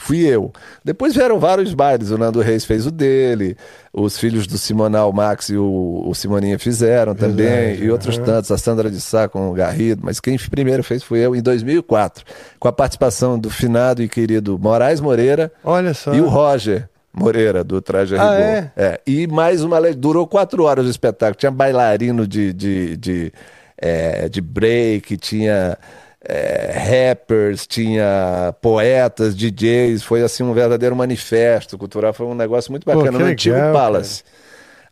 fui 0.00 0.26
eu. 0.26 0.50
Depois 0.82 1.14
vieram 1.14 1.38
vários 1.38 1.74
bailes, 1.74 2.10
o 2.10 2.16
Nando 2.16 2.40
Reis 2.40 2.64
fez 2.64 2.86
o 2.86 2.90
dele, 2.90 3.56
os 3.92 4.18
filhos 4.18 4.46
do 4.46 4.56
Simonal, 4.56 5.12
Max 5.12 5.50
e 5.50 5.56
o, 5.56 6.02
o 6.06 6.14
Simoninha 6.14 6.58
fizeram 6.58 7.14
também, 7.14 7.46
Verdade, 7.46 7.84
e 7.84 7.90
outros 7.90 8.16
uhum. 8.16 8.24
tantos, 8.24 8.50
a 8.50 8.56
Sandra 8.56 8.90
de 8.90 9.00
Sá 9.00 9.28
com 9.28 9.50
o 9.50 9.52
Garrido, 9.52 10.00
mas 10.02 10.18
quem 10.18 10.38
primeiro 10.38 10.82
fez 10.82 11.02
foi 11.02 11.18
eu 11.18 11.36
em 11.36 11.42
2004, 11.42 12.24
com 12.58 12.66
a 12.66 12.72
participação 12.72 13.38
do 13.38 13.50
finado 13.50 14.02
e 14.02 14.08
querido 14.08 14.58
Moraes 14.58 15.00
Moreira 15.00 15.52
Olha 15.62 15.92
só. 15.92 16.14
e 16.14 16.20
o 16.20 16.28
Roger. 16.28 16.88
Moreira, 17.12 17.64
do 17.64 17.82
Traje 17.82 18.14
ah, 18.16 18.38
é? 18.38 18.70
é? 18.76 19.00
E 19.04 19.26
mais 19.26 19.64
uma. 19.64 19.80
Durou 19.92 20.28
quatro 20.28 20.62
horas 20.62 20.86
o 20.86 20.88
espetáculo. 20.88 21.34
Tinha 21.34 21.50
bailarino 21.50 22.24
de, 22.24 22.52
de, 22.52 22.96
de, 22.96 23.32
é, 23.76 24.28
de 24.28 24.40
break, 24.40 25.16
tinha 25.16 25.76
é, 26.22 27.08
rappers, 27.10 27.66
tinha 27.66 28.54
poetas, 28.60 29.34
DJs, 29.34 30.02
foi 30.02 30.22
assim 30.22 30.42
um 30.42 30.52
verdadeiro 30.52 30.94
manifesto 30.94 31.78
cultural, 31.78 32.12
foi 32.12 32.26
um 32.26 32.34
negócio 32.34 32.70
muito 32.70 32.84
bacana 32.84 33.12
Pô, 33.12 33.18
no 33.18 33.24
antigo 33.24 33.56
Palace. 33.72 34.22
Cara. 34.22 34.40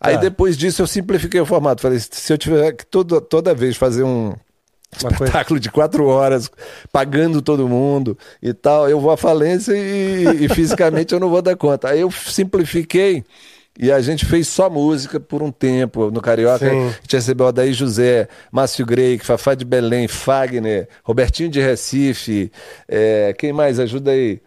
Aí 0.00 0.14
tá. 0.14 0.20
depois 0.20 0.56
disso 0.56 0.80
eu 0.80 0.86
simplifiquei 0.86 1.40
o 1.40 1.46
formato, 1.46 1.82
falei, 1.82 1.98
se 1.98 2.32
eu 2.32 2.38
tiver 2.38 2.72
que 2.72 2.86
toda, 2.86 3.20
toda 3.20 3.52
vez 3.52 3.76
fazer 3.76 4.04
um, 4.04 4.28
Uma 4.28 4.36
coisa- 5.10 5.24
espetáculo 5.24 5.58
de 5.60 5.70
quatro 5.70 6.06
horas, 6.06 6.50
pagando 6.92 7.42
todo 7.42 7.68
mundo 7.68 8.16
e 8.40 8.54
tal. 8.54 8.88
Eu 8.88 9.00
vou 9.00 9.10
à 9.10 9.16
falência 9.16 9.72
e, 9.76 10.44
e 10.44 10.48
fisicamente 10.48 11.12
eu 11.12 11.20
não 11.20 11.28
vou 11.28 11.42
dar 11.42 11.56
conta. 11.56 11.90
Aí 11.90 12.00
eu 12.00 12.10
simplifiquei 12.10 13.24
e 13.78 13.92
a 13.92 14.00
gente 14.00 14.26
fez 14.26 14.48
só 14.48 14.68
música 14.68 15.20
por 15.20 15.42
um 15.42 15.50
tempo. 15.52 16.10
No 16.10 16.20
Carioca, 16.20 16.68
Sim. 16.68 16.86
a 16.88 16.90
gente 16.90 17.12
recebeu 17.16 17.46
Adair 17.46 17.72
José, 17.72 18.26
Márcio 18.50 18.84
Grey, 18.84 19.18
Fafá 19.18 19.54
de 19.54 19.64
Belém, 19.64 20.08
Fagner, 20.08 20.88
Robertinho 21.04 21.48
de 21.48 21.60
Recife. 21.60 22.50
é, 22.88 23.32
quem 23.38 23.52
mais? 23.52 23.78
Ajuda 23.78 24.10
aí. 24.10 24.40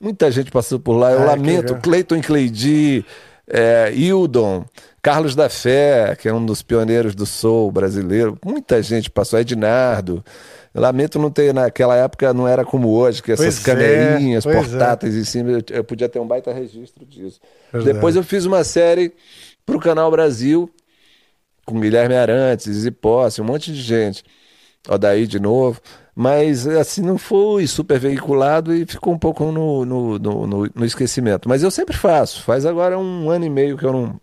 Muita 0.00 0.30
gente 0.30 0.50
passou 0.50 0.80
por 0.80 0.94
lá. 0.94 1.12
Eu 1.12 1.18
Ah, 1.18 1.22
que 1.22 1.28
lamento. 1.36 1.74
Cleiton 1.76 2.20
Cleidi, 2.20 3.04
é, 3.46 3.92
Hildon, 3.94 4.64
Carlos 5.02 5.34
da 5.36 5.48
Fé, 5.48 6.16
que 6.16 6.28
é 6.28 6.32
um 6.34 6.44
dos 6.44 6.62
pioneiros 6.62 7.14
do 7.14 7.26
soul 7.26 7.70
brasileiro. 7.70 8.38
Muita 8.44 8.82
gente 8.82 9.10
passou. 9.10 9.38
Ednardo. 9.38 10.16
Eu 10.16 10.22
lamento 10.74 11.18
não 11.18 11.30
ter, 11.30 11.52
naquela 11.52 11.96
época, 11.96 12.32
não 12.32 12.46
era 12.48 12.64
como 12.64 12.88
hoje, 12.90 13.22
que 13.22 13.32
essas 13.32 13.58
Pois 13.60 13.60
é, 13.60 13.64
câmerinhas 13.74 14.46
é. 14.46 14.52
portáteis 14.52 15.14
em 15.14 15.24
cima, 15.24 15.50
eu, 15.50 15.62
eu 15.70 15.84
podia 15.84 16.08
ter 16.08 16.18
um 16.18 16.26
baita 16.26 16.52
registro 16.52 17.04
disso. 17.04 17.40
Verdade. 17.72 17.94
Depois 17.94 18.16
eu 18.16 18.22
fiz 18.24 18.44
uma 18.46 18.64
série 18.64 19.12
pro 19.66 19.78
Canal 19.78 20.10
Brasil, 20.10 20.70
com 21.64 21.80
Guilherme 21.80 22.14
Arantes, 22.16 22.66
Zizi 22.66 22.90
Posse, 22.90 23.40
um 23.40 23.44
monte 23.44 23.72
de 23.72 23.80
gente. 23.80 24.24
Odaí 24.88 25.26
de 25.26 25.38
novo. 25.38 25.80
Mas 26.14 26.66
assim 26.66 27.00
não 27.00 27.16
foi 27.16 27.66
super 27.66 27.98
veiculado 27.98 28.74
e 28.74 28.84
ficou 28.84 29.14
um 29.14 29.18
pouco 29.18 29.44
no, 29.50 29.84
no, 29.84 30.18
no- 30.18 30.46
no 30.74 30.84
esquecimento. 30.84 31.48
Mas 31.48 31.62
eu 31.62 31.70
sempre 31.70 31.96
faço. 31.96 32.42
Faz 32.42 32.66
agora 32.66 32.98
um 32.98 33.30
ano 33.30 33.46
e 33.46 33.50
meio 33.50 33.78
que 33.78 33.84
eu 33.86 33.92
não, 33.92 34.20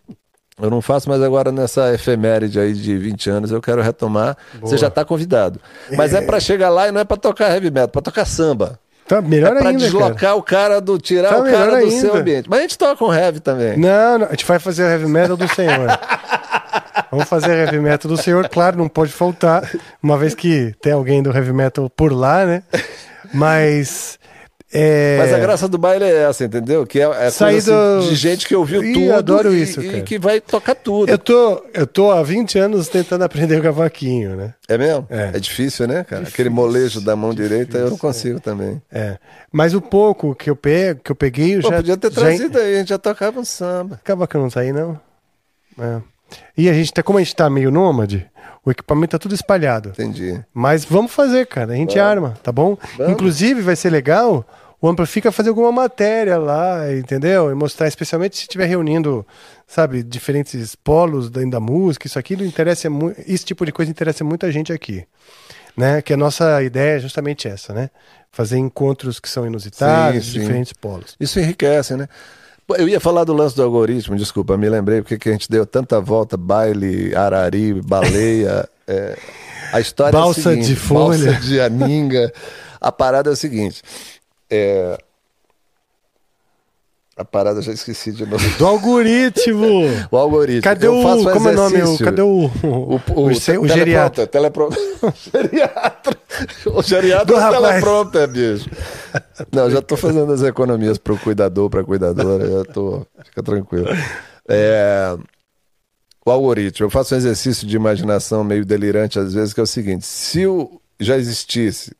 eu 0.60 0.70
não 0.70 0.80
faço, 0.82 1.08
mas 1.08 1.22
agora 1.22 1.50
nessa 1.50 1.92
efeméride 1.94 2.58
aí 2.60 2.72
de 2.72 2.96
20 2.96 3.30
anos 3.30 3.50
eu 3.50 3.60
quero 3.60 3.80
retomar. 3.82 4.36
Você 4.60 4.76
já 4.76 4.88
está 4.88 5.04
convidado. 5.04 5.60
Mas 5.96 6.14
é, 6.14 6.20
para 6.20 6.38
chegar 6.40 6.68
lá 6.68 6.88
e 6.88 6.92
não 6.92 7.00
é 7.00 7.04
para 7.04 7.16
tocar 7.16 7.50
heavy 7.50 7.70
metal, 7.70 7.88
para 7.88 8.02
tocar 8.02 8.24
samba. 8.24 8.78
Tá 9.08 9.20
melhor 9.20 9.56
é 9.56 9.58
para 9.58 9.70
ainda, 9.70 9.80
deslocar 9.82 10.14
cara. 10.16 10.36
o 10.36 10.42
cara 10.42 10.80
do. 10.80 10.96
tirar 10.96 11.30
Tá 11.30 11.40
o 11.40 11.44
cara 11.44 11.80
do 11.80 11.90
seu 11.90 12.10
ainda. 12.10 12.20
ambiente. 12.20 12.48
Mas 12.48 12.60
a 12.60 12.62
gente 12.62 12.78
toca 12.78 13.04
um 13.04 13.12
heavy 13.12 13.40
também. 13.40 13.76
Não, 13.76 14.18
não, 14.18 14.26
a 14.26 14.30
gente 14.30 14.44
vai 14.44 14.60
fazer 14.60 14.84
heavy 14.84 15.06
metal 15.08 15.36
do 15.36 15.48
Senhor. 15.48 15.88
Vamos 17.10 17.28
fazer 17.28 17.50
heavy 17.50 17.80
metal 17.80 18.08
do 18.08 18.16
Senhor, 18.16 18.48
claro, 18.48 18.76
não 18.76 18.88
pode 18.88 19.10
faltar, 19.10 19.68
uma 20.00 20.16
vez 20.16 20.32
que 20.32 20.72
tem 20.80 20.92
alguém 20.92 21.20
do 21.24 21.30
heavy 21.36 21.52
metal 21.52 21.90
por 21.90 22.12
lá, 22.12 22.46
né? 22.46 22.62
Mas. 23.34 24.19
É... 24.72 25.16
Mas 25.18 25.32
a 25.34 25.38
graça 25.40 25.68
do 25.68 25.76
baile 25.76 26.04
é 26.04 26.22
essa, 26.22 26.44
entendeu? 26.44 26.86
Que 26.86 27.00
é, 27.00 27.26
é 27.26 27.30
Sair 27.30 27.54
coisa 27.54 27.74
assim, 27.98 28.06
do- 28.06 28.10
de 28.10 28.14
gente 28.16 28.46
que 28.46 28.54
ouviu 28.54 28.84
Ih, 28.84 28.92
tudo 28.92 29.14
adoro 29.14 29.52
e, 29.52 29.62
isso, 29.62 29.82
e 29.82 29.88
cara. 29.90 30.02
que 30.02 30.18
vai 30.18 30.40
tocar 30.40 30.76
tudo. 30.76 31.10
Eu 31.10 31.18
tô, 31.18 31.64
eu 31.74 31.86
tô 31.86 32.12
há 32.12 32.22
20 32.22 32.56
anos 32.58 32.88
tentando 32.88 33.24
aprender 33.24 33.58
o 33.58 33.62
cavaquinho, 33.62 34.36
né? 34.36 34.54
É 34.68 34.78
mesmo? 34.78 35.06
É. 35.10 35.30
É, 35.34 35.40
difícil, 35.40 35.88
né, 35.88 36.04
cara? 36.04 36.22
Aquele 36.22 36.50
molejo 36.50 37.00
da 37.00 37.16
mão 37.16 37.34
direita 37.34 37.78
eu 37.78 37.90
não 37.90 37.98
consigo 37.98 38.38
também. 38.38 38.80
É. 38.92 39.18
Mas 39.50 39.74
o 39.74 39.80
pouco 39.80 40.34
que 40.36 40.48
eu 40.48 40.54
pego, 40.54 41.00
que 41.02 41.10
eu 41.10 41.16
peguei, 41.16 41.56
eu 41.56 41.62
Pô, 41.62 41.70
já. 41.70 41.76
podia 41.76 41.96
ter 41.96 42.12
já- 42.12 42.20
trazido 42.20 42.58
aí, 42.58 42.74
a 42.76 42.78
gente 42.78 42.88
já 42.90 42.98
tocava 42.98 43.40
um 43.40 43.44
samba. 43.44 44.00
Cavaquinho 44.04 44.44
não 44.44 44.50
tá 44.50 44.60
aí, 44.60 44.72
não? 44.72 45.00
É. 45.78 46.00
E 46.56 46.68
a 46.70 46.72
gente 46.72 46.92
tá, 46.92 47.02
como 47.02 47.18
a 47.18 47.22
gente 47.22 47.34
tá 47.34 47.50
meio 47.50 47.72
nômade, 47.72 48.24
o 48.64 48.70
equipamento 48.70 49.12
tá 49.12 49.18
tudo 49.18 49.34
espalhado. 49.34 49.88
Entendi. 49.88 50.38
Mas 50.54 50.84
vamos 50.84 51.10
fazer, 51.10 51.44
cara. 51.46 51.72
A 51.72 51.76
gente 51.76 51.98
arma, 51.98 52.34
tá 52.40 52.52
bom? 52.52 52.76
Vamos. 52.96 53.12
Inclusive, 53.14 53.60
vai 53.62 53.74
ser 53.74 53.90
legal 53.90 54.46
o 54.80 54.88
Amplifica 54.88 55.30
fazer 55.30 55.50
alguma 55.50 55.70
matéria 55.70 56.38
lá, 56.38 56.92
entendeu? 56.92 57.50
E 57.50 57.54
mostrar, 57.54 57.86
especialmente 57.86 58.36
se 58.36 58.42
estiver 58.42 58.66
reunindo, 58.66 59.26
sabe, 59.66 60.02
diferentes 60.02 60.74
polos 60.74 61.28
dentro 61.28 61.50
da 61.50 61.60
música, 61.60 62.06
isso 62.06 62.18
aqui 62.18 62.34
interessa 62.34 62.88
muito. 62.88 63.20
Esse 63.26 63.44
tipo 63.44 63.66
de 63.66 63.72
coisa 63.72 63.90
interessa 63.90 64.24
muita 64.24 64.50
gente 64.50 64.72
aqui. 64.72 65.04
Né? 65.76 66.02
Que 66.02 66.12
a 66.12 66.16
nossa 66.16 66.62
ideia 66.62 66.96
é 66.96 66.98
justamente 66.98 67.46
essa, 67.46 67.72
né? 67.72 67.90
Fazer 68.32 68.58
encontros 68.58 69.20
que 69.20 69.28
são 69.28 69.46
inusitados, 69.46 70.24
Sim, 70.26 70.32
sim. 70.32 70.40
diferentes 70.40 70.72
polos. 70.72 71.16
Isso 71.20 71.38
enriquece, 71.38 71.94
né? 71.96 72.08
Eu 72.76 72.88
ia 72.88 73.00
falar 73.00 73.24
do 73.24 73.32
lance 73.32 73.56
do 73.56 73.62
algoritmo, 73.62 74.16
desculpa, 74.16 74.56
me 74.56 74.68
lembrei 74.68 75.02
porque 75.02 75.18
que 75.18 75.28
a 75.28 75.32
gente 75.32 75.50
deu 75.50 75.66
tanta 75.66 76.00
volta, 76.00 76.36
baile, 76.36 77.14
arari, 77.14 77.74
baleia, 77.74 78.68
é, 78.86 79.16
a 79.72 79.80
história 79.80 80.12
Balsa 80.18 80.40
é 80.40 80.42
a 80.42 80.44
seguinte, 80.54 80.66
de 80.68 80.76
folha. 80.76 81.32
balsa 81.32 81.40
de 81.40 81.60
aninga. 81.60 82.32
A 82.80 82.90
parada 82.92 83.28
é 83.28 83.32
o 83.32 83.36
seguinte, 83.36 83.82
é, 84.50 84.98
a 87.16 87.24
parada 87.24 87.60
já 87.60 87.72
esqueci 87.72 88.12
de 88.12 88.24
novo. 88.24 88.42
Do 88.56 88.66
algoritmo! 88.66 89.82
O 90.10 90.16
algoritmo. 90.16 90.62
Cadê 90.62 90.86
Eu 90.86 90.98
o. 91.00 91.02
Como 91.32 91.48
é 91.48 91.52
o 91.52 91.56
nome? 91.56 91.82
O, 91.82 91.98
cadê 91.98 92.22
o. 92.22 92.50
O, 92.62 92.94
o, 93.14 93.24
o, 93.26 93.34
ce- 93.34 93.58
o 93.58 93.68
geriatra? 93.68 94.26
Telepro... 94.26 94.70
geriatra. 95.32 96.16
O 96.66 96.82
geriatra 96.82 97.36
é 97.36 97.50
teleprompter, 97.50 98.28
bicho. 98.28 98.70
Não, 99.52 99.68
já 99.70 99.82
tô 99.82 99.96
fazendo 99.96 100.32
as 100.32 100.42
economias 100.42 100.96
pro 100.96 101.18
cuidador, 101.18 101.68
pra 101.68 101.84
cuidadora, 101.84 102.48
já 102.50 102.64
tô. 102.72 103.06
Fica 103.24 103.42
tranquilo. 103.42 103.86
É, 104.48 105.14
O 106.24 106.30
algoritmo. 106.30 106.86
Eu 106.86 106.90
faço 106.90 107.14
um 107.14 107.18
exercício 107.18 107.66
de 107.66 107.76
imaginação 107.76 108.42
meio 108.42 108.64
delirante 108.64 109.18
às 109.18 109.34
vezes, 109.34 109.52
que 109.52 109.60
é 109.60 109.62
o 109.62 109.66
seguinte: 109.66 110.06
se 110.06 110.46
o... 110.46 110.80
já 110.98 111.18
existisse 111.18 111.92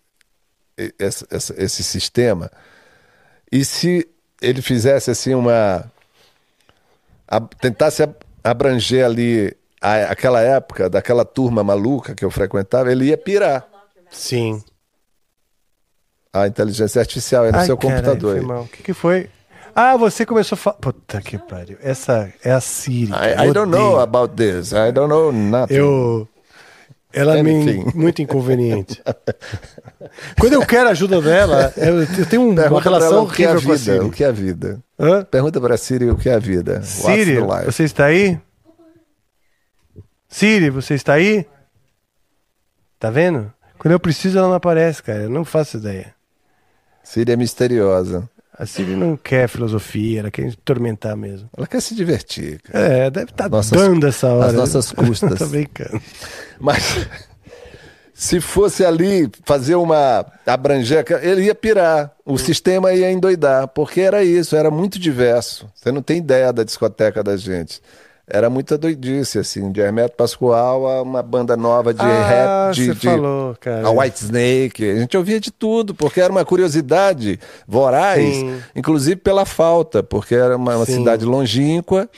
e- 0.85 0.95
essa- 0.99 1.27
essa- 1.31 1.55
esse 1.63 1.83
sistema, 1.85 2.51
e 3.53 3.65
se 3.65 4.09
ele 4.41 4.63
fizesse 4.63 5.11
assim 5.11 5.35
uma. 5.35 5.85
a- 7.29 7.41
tentasse 7.61 8.03
ab- 8.03 8.17
abranger 8.43 9.05
ali 9.05 9.57
a- 9.81 10.11
aquela 10.11 10.41
época, 10.41 10.89
daquela 10.91 11.25
turma 11.25 11.63
maluca 11.63 12.15
que 12.15 12.25
eu 12.25 12.31
frequentava, 12.31 12.91
ele 12.91 13.07
ia 13.07 13.19
pirar. 13.19 13.67
Sim. 14.11 14.63
A 16.33 16.47
inteligência 16.47 17.01
artificial 17.01 17.45
é 17.47 17.53
no 17.53 17.59
Ai, 17.59 17.67
seu 17.67 17.77
computador. 17.77 18.39
O 18.63 18.69
que, 18.69 18.83
que 18.83 18.93
foi? 18.95 19.29
Ah, 19.75 19.97
você 19.97 20.27
começou 20.27 20.57
a 20.57 20.59
falar. 20.59 20.77
Puta 20.77 21.21
que 21.21 21.39
pariu. 21.39 21.77
Essa 21.83 22.33
é 22.45 22.51
a 22.53 22.61
Siri. 22.61 23.13
I, 23.13 23.49
I 23.49 23.53
don't 23.53 23.71
know 23.71 23.99
about 24.01 24.35
this. 24.35 24.73
I 24.73 24.91
don't 24.93 25.09
know 25.09 25.33
nothing. 25.33 25.75
Eu. 25.75 26.29
Ela 27.13 27.39
é 27.39 27.43
muito 27.95 28.23
inconveniente. 28.23 29.03
Quando 30.39 30.53
eu 30.55 30.65
quero 30.65 30.89
a 30.89 30.93
ajuda 30.93 31.21
dela, 31.21 31.73
eu, 31.77 32.27
tenho 32.27 32.43
um- 32.43 32.51
uma 32.51 32.55
Pergunta 32.63 32.83
relação 32.85 33.13
é 33.13 33.17
a 33.17 33.23
horrível 33.23 33.47
com 33.47 33.73
a 33.73 33.75
vida. 33.75 33.79
Siri. 33.79 33.99
O 34.07 34.11
que 34.11 34.25
é 34.25 34.27
a 34.29 34.33
vida? 34.33 34.81
Hã? 34.99 35.25
Pergunta 35.25 35.61
pra 35.61 35.77
Siri 35.77 36.11
o 36.11 36.17
que 36.17 36.29
é 36.29 36.35
a 36.35 36.39
vida. 36.39 36.83
Siri, 36.83 37.39
você 37.67 37.83
está 37.85 38.05
aí? 38.07 38.39
Siri, 40.29 40.71
você 40.71 40.95
está 40.95 41.15
aí? 41.15 41.45
Tá 42.99 43.11
vendo? 43.11 43.53
Quando 43.79 43.93
eu 43.93 44.01
preciso, 44.01 44.39
ela 44.39 44.49
não 44.49 44.55
aparece, 44.55 45.03
cara. 45.03 45.23
Eu 45.23 45.31
não 45.31 45.45
faço 45.45 45.79
ideia. 45.79 46.15
Siri 47.03 47.33
é 47.33 47.37
misteriosa. 47.37 48.29
A 48.61 48.67
Siri 48.67 48.95
não 48.95 49.17
quer 49.17 49.49
filosofia, 49.49 50.21
ela 50.21 50.31
quer 50.31 50.43
me 50.45 50.55
tormentar 50.55 51.17
mesmo. 51.17 51.49
Ela 51.57 51.67
quer 51.67 51.81
se 51.81 51.95
divertir. 51.95 52.61
cara. 52.61 52.85
É, 52.87 53.11
deve 53.11 53.31
estar 53.31 53.49
Nossas- 53.49 53.71
dando 53.81 54.07
essa 54.07 54.29
hora. 54.29 54.49
às 54.49 54.53
nossas 54.55 54.93
custas. 54.93 55.39
Tô 55.39 55.47
brincando. 55.47 55.99
Mas 56.61 57.07
se 58.13 58.39
fosse 58.39 58.85
ali 58.85 59.31
fazer 59.47 59.77
uma 59.77 60.27
abranger, 60.45 61.05
ele 61.23 61.45
ia 61.45 61.55
pirar, 61.55 62.13
o 62.25 62.37
sistema 62.37 62.93
ia 62.93 63.11
endoidar, 63.11 63.67
porque 63.69 64.03
era 64.03 64.23
isso, 64.23 64.55
era 64.55 64.71
muito 64.71 64.99
diverso. 64.99 65.67
Você 65.75 65.91
não 65.91 66.03
tem 66.03 66.19
ideia 66.19 66.53
da 66.53 66.63
discoteca 66.63 67.23
da 67.25 67.37
gente. 67.39 67.81
Era 68.33 68.49
muita 68.49 68.79
doidice, 68.79 69.39
assim, 69.39 69.73
de 69.73 69.81
Hermeto 69.81 70.17
Pascoal 70.17 70.87
a 70.87 71.03
uma 71.03 71.23
banda 71.23 71.57
nova 71.57 71.93
de 71.93 72.01
ah, 72.01 72.69
rap, 72.69 72.75
de, 72.75 72.95
de 72.95 73.09
falou, 73.09 73.57
cara. 73.61 73.87
a 73.87 73.91
White 73.91 74.25
Snake. 74.25 74.91
A 74.91 74.97
gente 75.01 75.17
ouvia 75.17 75.41
de 75.41 75.51
tudo, 75.51 75.95
porque 75.95 76.21
era 76.21 76.33
uma 76.33 76.45
curiosidade 76.45 77.41
voraz, 77.67 78.35
Sim. 78.35 78.63
inclusive 78.75 79.17
pela 79.17 79.45
falta, 79.45 80.03
porque 80.03 80.35
era 80.35 80.57
uma, 80.57 80.77
uma 80.77 80.87
cidade 80.87 81.25
longínqua, 81.25 82.09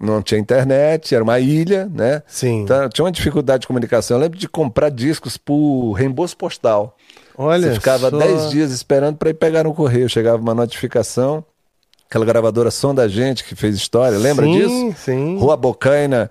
não 0.00 0.22
tinha 0.22 0.40
internet, 0.40 1.14
era 1.14 1.24
uma 1.24 1.40
ilha, 1.40 1.90
né? 1.92 2.22
Sim. 2.26 2.62
Então, 2.62 2.88
tinha 2.88 3.04
uma 3.04 3.12
dificuldade 3.12 3.62
de 3.62 3.66
comunicação. 3.66 4.16
Eu 4.16 4.22
lembro 4.22 4.38
de 4.38 4.48
comprar 4.48 4.90
discos 4.90 5.36
por 5.36 5.92
reembolso 5.92 6.36
postal. 6.36 6.96
Olha 7.36 7.68
Você 7.68 7.74
ficava 7.74 8.10
só. 8.10 8.18
10 8.18 8.50
dias 8.50 8.70
esperando 8.72 9.16
para 9.16 9.30
ir 9.30 9.34
pegar 9.34 9.64
no 9.64 9.74
correio. 9.74 10.08
Chegava 10.08 10.42
uma 10.42 10.54
notificação. 10.54 11.44
Aquela 12.08 12.24
gravadora 12.24 12.70
Som 12.70 12.94
da 12.94 13.06
Gente 13.06 13.44
que 13.44 13.54
fez 13.54 13.76
história, 13.76 14.16
lembra 14.18 14.46
sim, 14.46 14.52
disso? 14.52 14.94
Sim, 15.04 15.36
Rua 15.38 15.56
Bocaina, 15.56 16.30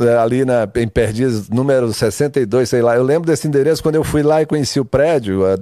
eh, 0.00 0.16
ali 0.16 0.44
na, 0.44 0.68
em 0.76 0.88
Perdiz, 0.88 1.48
número 1.48 1.92
62, 1.92 2.68
sei 2.68 2.82
lá. 2.82 2.96
Eu 2.96 3.04
lembro 3.04 3.26
desse 3.30 3.46
endereço 3.46 3.82
quando 3.82 3.94
eu 3.94 4.02
fui 4.04 4.22
lá 4.24 4.42
e 4.42 4.46
conheci 4.46 4.80
o 4.80 4.84
prédio, 4.84 5.46
há 5.46 5.56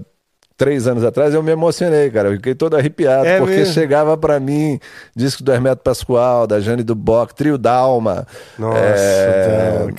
três 0.57 0.87
anos 0.87 1.05
atrás, 1.05 1.35
eu 1.35 1.43
me 1.43 1.51
emocionei, 1.53 2.11
cara. 2.11 2.29
Eu 2.31 2.37
fiquei 2.37 2.55
todo 2.55 2.75
arrepiado, 2.77 3.27
É 3.27 3.39
porque 3.39 3.57
mesmo? 3.57 3.75
chegava 3.75 4.17
para 4.17 4.41
mim 4.41 4.79
disco 5.15 5.43
do 5.43 5.53
Hermeto 5.53 5.83
Pascoal, 5.83 6.47
da 6.47 6.59
Jane 6.61 6.83
do 6.83 6.95
Bock, 6.95 7.35
Trio 7.35 7.59
Dalma, 7.59 8.27
Nossa, 8.59 8.79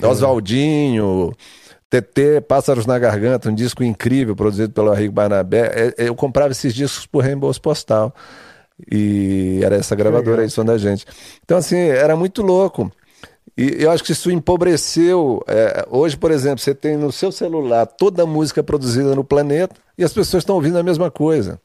cara. 0.00 0.10
Oswaldinho. 0.10 1.32
TT, 1.88 2.40
Pássaros 2.48 2.84
na 2.84 2.98
Garganta, 2.98 3.48
um 3.48 3.54
disco 3.54 3.84
incrível 3.84 4.34
produzido 4.34 4.72
pelo 4.72 4.92
Henrique 4.92 5.14
Barnabé. 5.14 5.92
Eh, 5.96 6.06
Eu 6.08 6.16
comprava 6.16 6.50
esses 6.50 6.74
discos 6.74 7.06
por 7.06 7.22
reembolso 7.22 7.60
postal. 7.62 8.12
E 8.90 9.60
era 9.64 9.76
essa 9.76 9.94
gravadora 9.96 10.42
aí, 10.42 10.50
som 10.50 10.64
da 10.64 10.76
gente. 10.76 11.06
Então, 11.44 11.56
assim, 11.58 11.76
era 11.78 12.14
muito 12.16 12.42
louco. 12.42 12.90
E 13.56 13.76
eu 13.82 13.90
acho 13.90 14.04
que 14.04 14.12
isso 14.12 14.30
empobreceu. 14.30 15.42
é, 15.46 15.86
hoje, 15.90 16.16
por 16.16 16.30
exemplo, 16.30 16.58
você 16.58 16.74
tem 16.74 16.96
no 16.96 17.10
seu 17.10 17.32
celular 17.32 17.86
toda 17.86 18.22
a 18.24 18.26
música 18.26 18.62
produzida 18.62 19.14
no 19.14 19.24
planeta 19.24 19.74
e 19.96 20.04
as 20.04 20.12
pessoas 20.12 20.42
estão 20.42 20.56
ouvindo 20.56 20.78
a 20.78 20.82
mesma 20.82 21.10
coisa. 21.10 21.58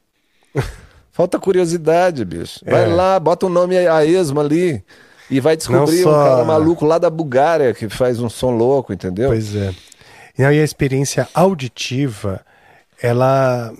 Falta 1.12 1.38
curiosidade, 1.38 2.24
bicho. 2.24 2.62
Vai 2.66 2.84
É. 2.86 2.88
lá, 2.88 3.20
bota 3.20 3.46
o 3.46 3.50
nome 3.50 3.78
a 3.78 4.06
esmo 4.06 4.40
ali 4.40 4.82
e 5.30 5.42
vai 5.42 5.58
descobrir 5.58 6.02
Não 6.02 6.12
um 6.12 6.14
só- 6.14 6.24
cara 6.24 6.46
maluco 6.46 6.86
lá 6.86 6.98
da 6.98 7.10
Bulgária 7.10 7.74
que 7.74 7.90
faz 7.90 8.22
um 8.22 8.30
som 8.30 8.52
louco, 8.52 8.94
entendeu? 8.94 9.28
Pois 9.30 9.54
é. 9.54 9.74
E 10.40 10.46
aí 10.46 10.62
a 10.62 10.64
experiência 10.64 11.28
auditiva, 11.34 12.40
ela 13.02 13.74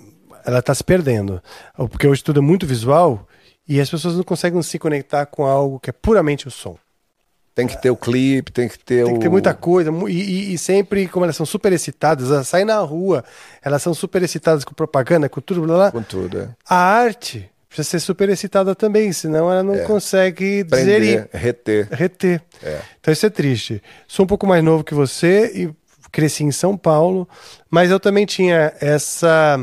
ela 0.46 0.60
está 0.60 0.74
se 0.76 0.84
perdendo. 0.84 1.42
Porque 1.76 2.08
hoje 2.08 2.24
tudo 2.24 2.40
é 2.40 2.44
muito 2.44 2.66
visual 2.66 3.28
e 3.68 3.80
as 3.80 3.90
pessoas 3.90 4.16
não 4.16 4.24
conseguem 4.24 4.62
se 4.62 4.78
conectar 4.80 5.26
com 5.26 5.46
algo 5.46 5.80
que 5.80 5.90
é 5.90 5.94
puramente 5.94 6.48
o 6.48 6.52
som. 6.52 6.78
Tem 7.54 7.68
que 7.68 7.80
ter 7.82 7.90
o 7.92 7.98
clipe, 7.98 8.50
tem 8.52 8.68
que 8.70 8.80
ter 8.80 9.04
Tem 9.04 9.12
o. 9.14 9.16
que 9.16 9.20
ter 9.20 9.30
muita 9.30 9.54
coisa. 9.54 9.92
E, 10.08 10.12
e- 10.14 10.54
e 10.54 10.58
sempre, 10.58 11.08
como 11.10 11.26
elas 11.26 11.36
são 11.36 11.46
super 11.46 11.74
excitadas, 11.74 12.32
elas 12.32 12.48
saem 12.48 12.64
na 12.66 12.80
rua, 12.80 13.26
elas 13.62 13.82
são 13.84 13.94
super 13.94 14.24
excitadas 14.24 14.64
com 14.64 14.74
propaganda, 14.74 15.28
com 15.28 15.42
tudo, 15.42 15.62
blá, 15.64 15.76
blá. 15.76 15.92
Com 15.92 16.02
tudo, 16.02 16.40
é. 16.40 16.50
A 16.68 16.76
arte 16.78 17.50
precisa 17.68 17.90
ser 17.90 18.00
super 18.00 18.30
excitada 18.30 18.74
também, 18.74 19.12
senão 19.12 19.52
ela 19.52 19.64
não 19.64 19.76
É. 19.76 19.80
consegue 19.80 20.64
Prender, 20.64 21.02
digerir, 21.02 21.30
reter. 21.34 21.88
reter. 21.92 22.42
É. 22.64 22.80
Então 23.02 23.12
isso 23.12 23.26
é 23.26 23.30
triste. 23.30 23.84
Sou 24.08 24.24
um 24.24 24.28
pouco 24.28 24.48
mais 24.48 24.64
novo 24.64 24.84
que 24.84 24.94
você 24.94 25.52
e 25.54 25.70
cresci 26.10 26.46
em 26.46 26.52
São 26.54 26.78
Paulo, 26.78 27.28
mas 27.70 27.92
eu 27.92 28.00
também 28.00 28.26
tinha 28.26 28.74
essa. 28.80 29.60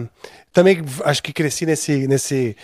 Também 0.59 0.83
acho 1.05 1.23
que 1.23 1.33
cresci 1.33 1.65
nesse, 1.67 2.07
nesse, 2.09 2.57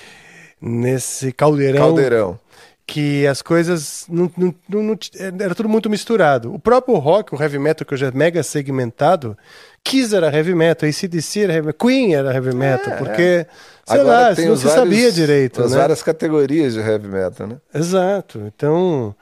nesse 0.60 1.32
caldeirão, 1.32 1.78
Caldeirão. 1.78 2.38
que 2.86 3.26
as 3.26 3.40
coisas 3.40 4.04
não, 4.08 4.30
não- 4.36 4.54
não- 4.68 4.98
era 5.40 5.54
tudo 5.54 5.68
muito 5.68 5.88
misturado. 5.88 6.52
O 6.54 6.58
próprio 6.58 6.96
rock, 6.96 7.34
o 7.34 7.40
heavy 7.42 7.58
metal, 7.58 7.86
que 7.86 7.94
hoje 7.94 8.04
é 8.06 8.10
mega 8.10 8.42
segmentado, 8.42 9.36
Kiss 9.82 10.14
era 10.14 10.34
heavy 10.34 10.54
metal, 10.54 10.88
ACDC 10.88 11.40
era 11.44 11.52
heavy 11.54 11.66
metal, 11.66 11.86
Queen 11.86 12.14
era 12.14 12.34
heavy 12.34 12.54
metal, 12.54 12.96
porque, 12.98 13.46
sei 13.86 14.02
lá, 14.02 14.34
tem 14.34 14.48
não 14.48 14.56
se 14.56 14.64
vários- 14.64 14.82
sabia 14.84 15.12
direito. 15.12 15.62
As 15.62 15.72
né? 15.72 15.78
várias 15.78 16.02
categorias 16.02 16.74
de 16.74 16.80
heavy 16.80 17.08
metal, 17.08 17.46
né? 17.46 17.56
Exato. 17.74 18.40
Então, 18.54 19.14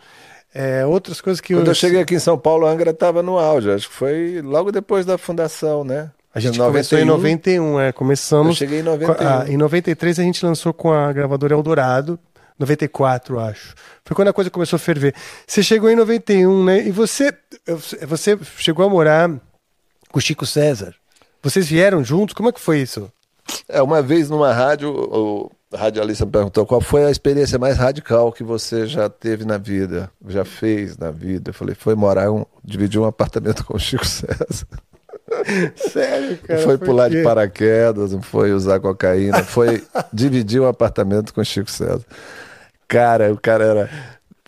é, 0.55 0.85
outras 0.87 1.21
coisas 1.21 1.41
que 1.41 1.55
Quando 1.55 1.69
eu 1.69 1.75
cheguei 1.75 2.01
aqui 2.01 2.15
em 2.15 2.19
São 2.21 2.39
Paulo, 2.39 2.67
a 2.67 2.71
Angra 2.71 2.91
estava 2.91 3.23
no 3.23 3.39
auge. 3.39 3.71
Acho 3.71 3.89
que 3.89 3.95
foi 3.95 4.41
logo 4.43 4.71
depois 4.73 5.05
da 5.05 5.19
fundação, 5.19 5.83
né? 5.85 6.11
A 6.35 6.41
gente 6.41 6.59
Em 6.59 6.63
começou 6.63 6.99
em 6.99 7.05
91, 7.05 7.81
é, 7.81 7.93
começamos. 7.93 8.49
Eu 8.49 8.55
cheguei 8.55 8.81
em 8.81 8.83
91. 8.83 9.27
Ah, 9.27 9.45
em 9.49 9.57
93 9.57 10.19
a 10.19 10.23
gente 10.23 10.45
lançou 10.45 10.73
com 10.73 10.91
a 10.91 11.13
gravadora 11.13 11.55
Eldorado, 11.55 12.19
94, 12.59 13.39
acho. 13.39 13.75
Foi 14.05 14.15
quando 14.15 14.29
a 14.29 14.33
coisa 14.33 14.51
começou 14.51 14.77
a 14.77 14.81
ferver. 14.81 15.15
Você 15.47 15.63
chegou 15.63 15.91
em 15.91 15.97
91, 15.97 16.65
né? 16.65 16.87
E 16.87 16.91
você, 16.91 17.33
você 18.07 18.39
chegou 18.57 18.87
a 18.87 18.89
morar 18.89 19.31
com 20.11 20.19
o 20.19 20.23
Chico 20.23 20.47
César. 20.47 20.95
Vocês 21.43 21.67
vieram 21.67 22.03
juntos? 22.03 22.35
Como 22.35 22.49
é 22.49 22.53
que 22.53 22.61
foi 22.61 22.81
isso? 22.81 23.13
É, 23.69 23.83
uma 23.83 24.01
vez 24.01 24.31
numa 24.31 24.53
rádio, 24.53 24.91
o 24.91 25.51
radialista 25.75 26.25
me 26.25 26.33
perguntou 26.33 26.65
qual 26.65 26.81
foi 26.81 27.05
a 27.05 27.11
experiência 27.11 27.59
mais 27.59 27.77
radical 27.77 28.33
que 28.33 28.45
você 28.45 28.87
já 28.87 29.09
teve 29.09 29.45
na 29.45 29.59
vida, 29.59 30.11
já 30.29 30.45
fez 30.45 30.97
na 30.97 31.11
vida. 31.11 31.51
Eu 31.51 31.55
falei, 31.55 31.75
foi 31.75 31.95
morar, 31.95 32.31
um, 32.31 32.47
dividir 32.65 33.01
um 33.01 33.05
apartamento 33.05 33.65
com 33.67 33.77
o 33.77 33.81
Chico 33.81 34.07
César. 34.07 34.67
Sério, 35.77 36.39
cara? 36.39 36.61
Foi 36.61 36.79
pular 36.79 37.09
de 37.09 37.23
paraquedas, 37.23 38.13
não 38.13 38.23
foi 38.23 38.53
usar 38.53 38.81
cocaína, 38.81 39.43
foi 39.43 39.83
dividir 40.13 40.61
um 40.61 40.67
apartamento 40.67 41.33
com 41.33 41.41
o 41.41 41.45
Chico 41.45 41.71
César. 41.71 42.05
Cara, 42.89 43.33
o 43.33 43.39
cara 43.39 43.65
era 43.65 43.91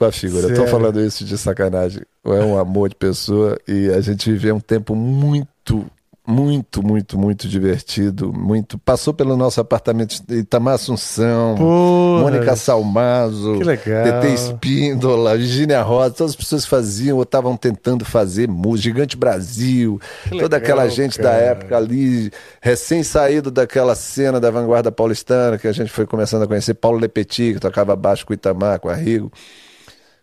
uma 0.01 0.13
figura. 0.13 0.45
Eu 0.45 0.51
tô 0.51 0.57
Sério? 0.57 0.71
falando 0.71 1.01
isso 1.01 1.25
de 1.25 1.39
sacanagem. 1.39 2.03
É 2.25 2.29
um 2.29 2.59
amor 2.59 2.89
de 2.89 2.97
pessoa 2.97 3.59
e 3.67 3.91
a 3.91 4.01
gente 4.01 4.31
viveu 4.31 4.57
um 4.57 4.61
tempo 4.61 4.95
muito, 4.95 5.87
muito, 6.27 6.83
muito, 6.83 7.19
muito 7.19 7.47
divertido. 7.47 8.33
Muito. 8.33 8.79
Passou 8.79 9.13
pelo 9.13 9.37
nosso 9.37 9.61
apartamento 9.61 10.23
de 10.27 10.39
Itamar 10.39 10.75
Assunção, 10.75 11.55
Porra. 11.55 12.23
Mônica 12.23 12.57
Salmazo. 12.57 13.59
TT 13.59 14.35
Espíndola, 14.35 15.37
Virginia 15.37 15.83
Rosa, 15.83 16.15
todas 16.15 16.31
as 16.31 16.37
pessoas 16.37 16.65
faziam 16.65 17.19
ou 17.19 17.25
estavam 17.25 17.57
tentando 17.57 18.05
fazer 18.07 18.49
música, 18.49 18.85
Gigante 18.85 19.17
Brasil, 19.17 20.01
toda 20.29 20.57
legal, 20.57 20.59
aquela 20.59 20.89
gente 20.89 21.19
da 21.19 21.31
cara. 21.31 21.43
época 21.43 21.77
ali, 21.77 22.31
recém-saído 22.61 23.51
daquela 23.51 23.95
cena 23.95 24.41
da 24.41 24.51
vanguarda 24.51 24.93
paulistana, 24.93 25.59
que 25.59 25.69
a 25.69 25.73
gente 25.73 25.91
foi 25.91 26.07
começando 26.07 26.43
a 26.43 26.47
conhecer, 26.47 26.75
Paulo 26.75 26.99
Lepetit, 26.99 27.55
que 27.55 27.61
tocava 27.61 27.95
baixo 27.97 28.27
com 28.27 28.33
o 28.33 28.35
Itamar, 28.35 28.81
com 28.81 28.89
a 28.89 28.95
Rigo, 28.95 29.31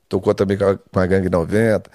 tocou 0.10 0.34
também 0.34 0.58
com 0.58 0.66
a, 0.66 0.78
com 0.78 0.99
a 0.99 1.06
Gangue 1.06 1.30
90. 1.30 1.89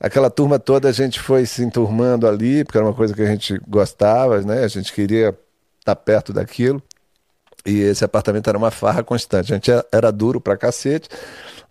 Aquela 0.00 0.30
turma 0.30 0.58
toda 0.58 0.88
a 0.88 0.92
gente 0.92 1.18
foi 1.18 1.44
se 1.44 1.62
enturmando 1.62 2.26
ali, 2.28 2.64
porque 2.64 2.78
era 2.78 2.86
uma 2.86 2.94
coisa 2.94 3.12
que 3.14 3.22
a 3.22 3.26
gente 3.26 3.60
gostava, 3.66 4.40
né? 4.42 4.62
A 4.62 4.68
gente 4.68 4.92
queria 4.92 5.36
estar 5.80 5.96
perto 5.96 6.32
daquilo. 6.32 6.80
E 7.66 7.80
esse 7.80 8.04
apartamento 8.04 8.48
era 8.48 8.56
uma 8.56 8.70
farra 8.70 9.02
constante. 9.02 9.52
A 9.52 9.56
gente 9.56 9.70
era- 9.92 10.12
duro 10.12 10.40
pra 10.40 10.56
cacete, 10.56 11.08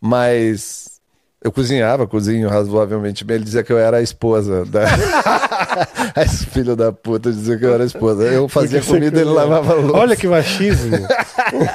mas 0.01 0.99
eu 1.41 1.51
cozinhava, 1.51 2.05
cozinho 2.05 2.49
razoavelmente 2.49 3.23
bem. 3.23 3.35
Ele 3.35 3.45
dizia 3.45 3.63
que 3.63 3.71
eu 3.71 3.77
era 3.77 3.97
a 3.97 4.01
esposa 4.01 4.65
da. 4.65 4.83
Esse 6.21 6.45
filho 6.47 6.75
da 6.75 6.91
puta 6.91 7.31
dizia 7.31 7.57
que 7.57 7.65
eu 7.65 7.73
era 7.73 7.83
a 7.83 7.85
esposa. 7.85 8.23
Eu 8.23 8.49
fazia 8.49 8.79
Porque 8.81 8.91
comida 8.93 9.17
e 9.17 9.21
ele 9.21 9.29
lavava 9.29 9.73
louça. 9.73 9.97
Olha 9.97 10.15
que 10.15 10.27
machismo. 10.27 10.97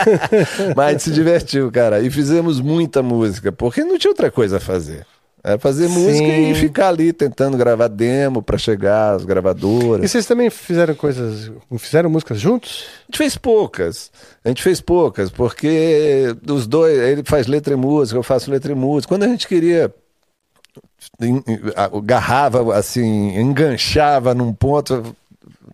Mas 0.76 1.02
se 1.02 1.10
divertiu, 1.10 1.70
cara. 1.72 2.00
E 2.00 2.10
fizemos 2.10 2.60
muita 2.60 3.02
música, 3.02 3.50
porque 3.52 3.82
não 3.84 3.98
tinha 3.98 4.10
outra 4.10 4.30
coisa 4.30 4.58
a 4.58 4.60
fazer. 4.60 5.06
Era 5.44 5.58
fazer 5.58 5.88
Sim. 5.88 5.98
música 5.98 6.28
e 6.28 6.54
ficar 6.54 6.88
ali 6.88 7.12
tentando 7.12 7.56
gravar 7.56 7.88
demo 7.88 8.40
pra 8.40 8.56
chegar 8.56 9.16
às 9.16 9.24
gravadoras. 9.24 10.04
e 10.04 10.08
vocês 10.08 10.24
também 10.24 10.48
fizeram 10.50 10.94
coisas. 10.94 11.50
Fizeram 11.78 12.08
músicas 12.08 12.38
juntos? 12.40 12.84
A 13.00 13.06
gente 13.06 13.18
fez 13.18 13.36
poucas. 13.36 14.12
A 14.44 14.48
gente 14.48 14.62
fez 14.62 14.80
poucas, 14.80 15.30
porque 15.30 16.36
os 16.48 16.68
dois, 16.68 16.96
ele 16.96 17.24
faz 17.24 17.48
letra 17.48 17.74
e 17.74 17.76
música, 17.76 18.16
eu 18.16 18.22
faço 18.22 18.52
letra 18.52 18.70
e 18.70 18.74
música. 18.74 19.12
Quando 19.12 19.24
a 19.24 19.28
gente 19.28 19.48
queria 19.48 19.92
agarrava 21.76 22.76
assim, 22.76 23.36
enganchava 23.38 24.34
num 24.34 24.52
ponto, 24.52 25.14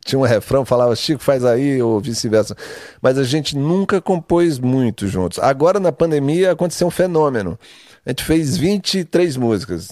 tinha 0.04 0.18
um 0.18 0.22
refrão, 0.22 0.64
falava 0.64 0.96
Chico 0.96 1.22
faz 1.22 1.44
aí 1.44 1.80
ou 1.82 2.00
vice-versa. 2.00 2.56
Mas 3.00 3.18
a 3.18 3.24
gente 3.24 3.56
nunca 3.56 4.00
compôs 4.00 4.58
muito 4.58 5.06
juntos. 5.06 5.38
Agora 5.38 5.78
na 5.78 5.92
pandemia 5.92 6.52
aconteceu 6.52 6.86
um 6.86 6.90
fenômeno. 6.90 7.58
A 8.06 8.10
gente 8.10 8.24
fez 8.24 8.56
23 8.56 9.36
músicas 9.36 9.88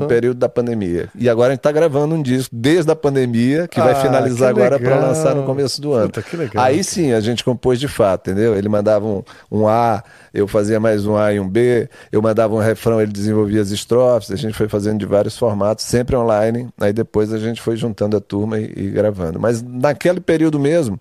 no 0.00 0.06
período 0.06 0.38
da 0.38 0.48
pandemia. 0.48 1.08
E 1.14 1.28
agora 1.28 1.48
a 1.48 1.50
gente 1.52 1.60
está 1.60 1.70
gravando 1.72 2.14
um 2.14 2.22
disco 2.22 2.54
desde 2.54 2.90
a 2.90 2.96
pandemia, 2.96 3.68
que 3.68 3.78
vai 3.80 3.92
Ah, 3.92 3.96
finalizar 3.96 4.54
que 4.54 4.60
agora 4.60 4.78
para 4.78 4.98
lançar 5.00 5.34
no 5.34 5.44
começo 5.44 5.80
do 5.80 5.92
ano. 5.92 6.06
Puta, 6.10 6.22
Aí 6.54 6.82
sim 6.82 7.12
a 7.12 7.20
gente 7.20 7.44
compôs 7.44 7.78
de 7.78 7.88
fato, 7.88 8.30
entendeu? 8.30 8.56
Ele 8.56 8.68
mandava 8.68 9.04
um, 9.06 9.22
um 9.50 9.68
A, 9.68 10.02
eu 10.32 10.46
fazia 10.48 10.80
mais 10.80 11.04
um 11.04 11.16
A 11.16 11.32
e 11.32 11.40
um 11.40 11.48
B, 11.48 11.88
eu 12.10 12.22
mandava 12.22 12.54
um 12.54 12.58
refrão, 12.58 13.00
ele 13.00 13.12
desenvolvia 13.12 13.60
as 13.60 13.70
estrofes, 13.70 14.30
a 14.30 14.36
gente 14.36 14.54
foi 14.54 14.68
fazendo 14.68 14.98
de 14.98 15.06
vários 15.06 15.36
formatos, 15.36 15.84
sempre 15.84 16.16
online. 16.16 16.68
Aí 16.80 16.92
depois 16.92 17.32
a 17.32 17.38
gente 17.38 17.60
foi 17.60 17.76
juntando 17.76 18.16
a 18.16 18.20
turma 18.20 18.58
e, 18.58 18.72
e 18.76 18.90
gravando. 18.90 19.38
Mas 19.38 19.62
naquele 19.62 20.20
período 20.20 20.58
mesmo. 20.58 20.98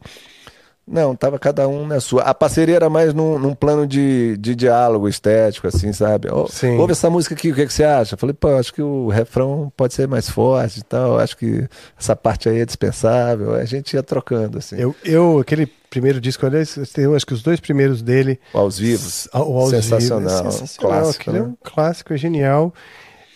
Não, 0.89 1.13
tava 1.17 1.38
cada 1.38 1.67
um 1.67 1.85
na 1.85 1.99
sua. 1.99 2.21
A 2.21 2.33
parceria 2.33 2.77
era 2.77 2.89
mais 2.89 3.13
num, 3.13 3.38
num 3.38 3.53
plano 3.53 3.85
de, 3.85 4.38
de 4.38 4.55
diálogo 4.55 5.09
estético, 5.09 5.67
assim, 5.67 5.91
sabe? 5.91 6.29
Sim. 6.49 6.77
Ouve 6.77 6.93
essa 6.93 7.09
música 7.09 7.35
aqui, 7.35 7.51
o 7.51 7.55
que, 7.55 7.65
que 7.65 7.73
você 7.73 7.83
acha? 7.83 8.13
Eu 8.15 8.17
falei, 8.17 8.33
pô, 8.33 8.47
acho 8.55 8.73
que 8.73 8.81
o 8.81 9.09
refrão 9.09 9.69
pode 9.75 9.93
ser 9.93 10.07
mais 10.07 10.29
forte 10.29 10.79
e 10.79 10.83
tal, 10.83 11.19
acho 11.19 11.35
que 11.35 11.67
essa 11.99 12.15
parte 12.15 12.47
aí 12.47 12.59
é 12.59 12.65
dispensável. 12.65 13.53
A 13.53 13.65
gente 13.65 13.93
ia 13.95 14.01
trocando, 14.01 14.57
assim. 14.59 14.77
Eu, 14.77 14.95
eu 15.03 15.39
aquele 15.39 15.65
primeiro 15.89 16.21
disco, 16.21 16.45
aliás, 16.45 16.77
eu 16.97 17.15
acho 17.15 17.25
que 17.25 17.33
os 17.33 17.41
dois 17.43 17.59
primeiros 17.59 18.01
dele. 18.01 18.39
Aos 18.53 18.79
vivos. 18.79 19.27
O 19.33 19.38
aos 19.38 19.71
Sensacional, 19.71 20.29
Vivos, 20.38 20.55
é 20.55 20.59
sensacional. 20.59 21.01
clássico, 21.01 21.21
Aquele 21.23 21.38
é 21.38 21.41
né? 21.41 21.47
um 21.47 21.55
clássico, 21.63 22.13
é 22.13 22.17
genial. 22.17 22.73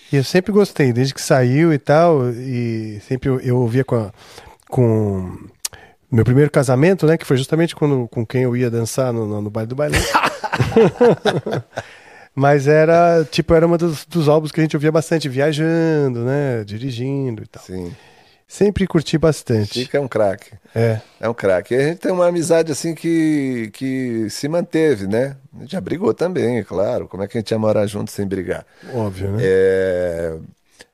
E 0.10 0.16
eu 0.16 0.24
sempre 0.24 0.54
gostei, 0.54 0.94
desde 0.94 1.14
que 1.14 1.22
saiu 1.22 1.74
e 1.74 1.78
tal. 1.78 2.30
E 2.30 3.02
sempre 3.08 3.30
eu, 3.30 3.40
eu 3.42 3.58
ouvia 3.58 3.84
com, 3.84 3.96
a- 3.96 4.12
com 4.70 5.38
meu 6.12 6.26
primeiro 6.26 6.52
casamento, 6.52 7.06
né? 7.06 7.18
Que 7.18 7.26
foi 7.26 7.38
justamente 7.38 7.76
quando, 7.76 8.08
com 8.10 8.26
quem 8.26 8.44
eu 8.44 8.56
ia 8.56 8.70
dançar 8.70 9.14
no, 9.14 9.26
no, 9.26 9.42
no 9.42 9.50
baile 9.50 9.70
do 9.70 9.76
bailão. 9.76 10.00
Mas 12.36 12.68
era, 12.68 13.26
tipo, 13.30 13.54
era 13.54 13.68
um 13.68 13.78
dos, 13.78 14.06
dos 14.06 14.30
álbuns 14.30 14.52
que 14.52 14.60
a 14.60 14.64
gente 14.64 14.76
ouvia 14.76 14.92
bastante, 14.92 15.28
viajando, 15.28 16.24
né? 16.24 16.64
Dirigindo 16.64 17.44
e 17.44 17.48
tal. 17.48 17.64
Sim. 17.64 17.94
Sempre 18.48 18.86
curti 18.86 19.18
bastante. 19.18 19.80
Chico 19.80 19.96
é 19.96 20.00
um 20.00 20.10
craque. 20.10 20.52
É. 20.76 21.00
É 21.22 21.30
um 21.30 21.34
craque. 21.34 21.74
E 21.74 21.78
a 21.78 21.88
gente 21.88 22.00
tem 22.00 22.12
uma 22.12 22.28
amizade 22.28 22.70
assim 22.70 22.94
que, 22.94 23.70
que 23.72 24.30
se 24.30 24.50
manteve, 24.50 25.08
né? 25.08 25.38
A 25.56 25.62
gente 25.62 25.72
já 25.72 25.80
brigou 25.80 26.14
também, 26.14 26.62
claro. 26.62 27.08
Como 27.08 27.24
é 27.24 27.28
que 27.30 27.38
a 27.38 27.40
gente 27.40 27.52
ia 27.52 27.58
morar 27.58 27.86
junto 27.86 28.12
sem 28.12 28.28
brigar? 28.28 28.66
Óbvio, 28.94 29.32
né? 29.32 29.38
É, 29.42 30.36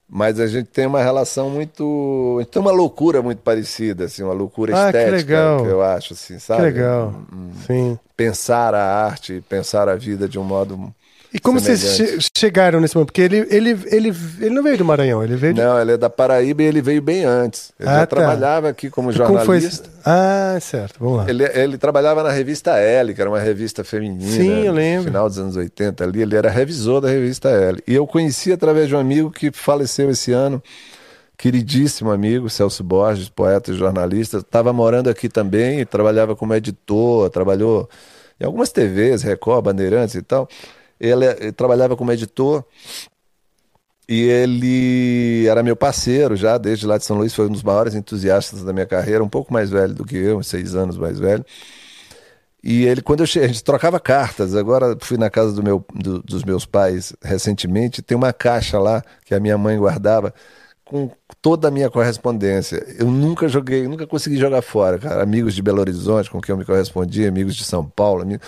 Mas 0.09 0.39
a 0.39 0.47
gente 0.47 0.67
tem 0.67 0.85
uma 0.85 1.01
relação 1.03 1.49
muito. 1.49 2.37
A 2.39 2.43
gente 2.43 2.51
tem 2.51 2.61
uma 2.61 2.71
loucura 2.71 3.21
muito 3.21 3.39
parecida, 3.39 4.05
assim, 4.05 4.23
uma 4.23 4.33
loucura 4.33 4.71
Ah, 4.73 4.91
que 4.91 4.97
estética, 4.97 5.11
legal. 5.33 5.65
eu 5.65 5.81
acho, 5.81 6.13
assim, 6.13 6.39
sabe? 6.39 6.61
Que 6.61 6.65
legal. 6.67 7.13
Sim. 7.65 7.99
pensar 8.15 8.73
a 8.73 9.05
arte, 9.05 9.43
pensar 9.49 9.89
a 9.89 9.95
vida 9.95 10.27
de 10.29 10.39
um 10.39 10.43
modo 10.43 10.93
E 11.33 11.39
como 11.39 11.59
vocês 11.59 11.81
che- 11.97 12.17
chegaram 12.37 12.79
nesse 12.79 12.95
momento? 12.95 13.07
Porque 13.07 13.21
ele, 13.21 13.45
ele, 13.49 13.71
ele, 13.91 14.13
ele 14.39 14.49
não 14.49 14.63
veio 14.63 14.77
do 14.77 14.85
Maranhão, 14.85 15.21
ele 15.23 15.35
veio 15.35 15.53
de. 15.53 15.61
Não, 15.61 15.79
ele 15.79 15.91
é 15.91 15.97
da 15.97 16.09
Paraíba 16.09 16.63
e 16.63 16.65
ele 16.65 16.81
veio 16.81 17.01
bem 17.01 17.25
antes. 17.25 17.73
Ele 17.79 17.89
Ah, 17.89 17.93
já 17.95 17.99
tá. 17.99 18.15
trabalhava 18.15 18.69
aqui 18.69 18.89
como 18.89 19.11
Como 19.13 19.39
foi? 19.39 19.59
jornalista. 19.59 19.89
Ah, 20.05 20.57
certo, 20.61 20.95
vamos 20.99 21.17
lá. 21.17 21.25
Ele, 21.29 21.43
ele 21.53 21.77
trabalhava 21.77 22.23
na 22.23 22.31
revista 22.31 22.77
L, 22.77 23.13
que 23.13 23.19
era 23.19 23.29
uma 23.29 23.39
revista 23.39 23.83
feminina. 23.83 24.31
Sim, 24.31 24.61
eu 24.63 24.71
no 24.71 24.77
lembro. 24.77 25.03
Final 25.05 25.27
dos 25.27 25.37
anos 25.37 25.55
80 25.57 26.03
ali, 26.05 26.21
ele 26.21 26.35
era 26.35 26.49
revisor 26.49 27.01
da 27.01 27.09
revista 27.09 27.49
L. 27.49 27.83
E 27.85 27.93
eu 27.93 28.07
conheci 28.07 28.53
através 28.53 28.87
de 28.87 28.95
um 28.95 28.99
amigo 28.99 29.29
que 29.29 29.51
faleceu 29.51 30.09
esse 30.09 30.31
ano, 30.31 30.63
queridíssimo 31.37 32.11
amigo, 32.11 32.49
Celso 32.49 32.83
Borges, 32.83 33.29
poeta 33.29 33.71
e 33.71 33.75
jornalista. 33.75 34.37
Estava 34.37 34.71
morando 34.73 35.09
aqui 35.09 35.29
também, 35.29 35.85
trabalhava 35.85 36.35
como 36.35 36.53
editor, 36.53 37.29
trabalhou 37.29 37.89
em 38.39 38.45
algumas 38.45 38.71
TVs, 38.71 39.23
Record, 39.23 39.65
Bandeirantes 39.65 40.15
e 40.15 40.21
tal. 40.21 40.47
Ele, 40.99 41.51
trabalhava 41.51 41.95
como 41.95 42.11
editor. 42.11 42.63
E 44.09 44.21
ele 44.21 45.45
era 45.47 45.61
meu 45.61 45.75
parceiro 45.75 46.35
já, 46.35 46.57
desde 46.57 46.85
lá 46.87 46.97
de 46.97 47.03
São 47.03 47.17
Luís, 47.17 47.33
foi 47.35 47.47
um 47.47 47.51
dos 47.51 47.61
maiores 47.61 47.93
entusiastas 47.93 48.63
da 48.63 48.71
minha 48.71 48.85
carreira, 48.85 49.21
um 49.23 49.27
pouco 49.27 49.51
mais 49.51 49.69
velho 49.69 49.93
do 49.93 50.05
que 50.05 50.15
eu, 50.15 50.41
seis 50.41 50.75
anos 50.75 50.97
mais 50.97 51.19
velho. 51.19 51.45
E 52.63 52.85
ele, 52.85 53.01
quando 53.01 53.21
eu 53.21 53.27
cheguei, 53.27 53.45
a 53.49 53.51
gente 53.51 53.63
trocava 53.63 53.99
cartas. 53.99 54.55
Agora 54.55 54.97
fui 55.01 55.17
na 55.17 55.29
casa 55.29 55.53
do 55.53 55.63
meu, 55.63 55.85
do- 55.93 56.21
dos 56.23 56.43
meus 56.43 56.65
pais 56.65 57.13
recentemente, 57.21 58.01
tem 58.01 58.17
uma 58.17 58.33
caixa 58.33 58.79
lá 58.79 59.03
que 59.25 59.35
a 59.35 59.39
minha 59.39 59.57
mãe 59.57 59.77
guardava 59.77 60.33
com 60.83 61.11
toda 61.41 61.67
a 61.67 61.71
minha 61.71 61.89
correspondência. 61.89 62.83
Eu 62.97 63.07
nunca 63.07 63.47
joguei, 63.47 63.87
nunca 63.87 64.07
consegui 64.07 64.37
jogar 64.37 64.61
fora, 64.61 64.97
cara. 64.97 65.21
Amigos 65.21 65.53
de 65.53 65.61
Belo 65.61 65.79
Horizonte 65.81 66.29
com 66.29 66.41
quem 66.41 66.53
eu 66.53 66.57
me 66.57 66.65
correspondia, 66.65 67.27
amigos 67.27 67.55
de 67.55 67.65
São 67.65 67.85
Paulo. 67.85 68.21
ami- 68.21 68.39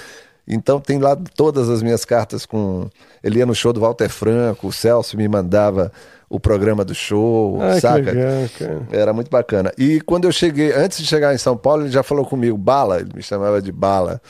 Então 0.50 0.80
tem 0.82 0.98
lá 0.98 1.16
todas 1.36 1.70
as 1.70 1.84
minhas 1.84 2.04
cartas 2.04 2.46
com. 2.46 2.90
Ele 3.24 3.38
ia 3.40 3.46
no 3.46 3.54
show 3.54 3.72
do 3.72 3.82
Walter 3.82 4.10
Franco, 4.10 4.68
o 4.68 4.72
Celso 4.74 5.16
me 5.16 5.28
mandava 5.28 5.92
o 6.28 6.40
programa 6.40 6.84
do 6.84 6.94
show, 6.96 7.62
Ah, 7.62 7.80
saca? 7.80 8.12
legal. 8.12 8.48
Era 8.92 9.14
muito 9.14 9.30
bacana. 9.30 9.72
E 9.78 10.02
quando 10.02 10.26
eu 10.26 10.32
cheguei, 10.32 10.72
antes 10.74 10.98
de 11.00 11.06
chegar 11.06 11.34
em 11.34 11.38
São 11.38 11.56
Paulo, 11.56 11.84
ele 11.84 11.92
já 11.92 12.02
falou 12.04 12.26
comigo, 12.26 12.58
Bala, 12.58 13.00
ele 13.00 13.12
me 13.16 13.22
chamava 13.22 13.62
de 13.62 13.72
Bala. 13.72 14.22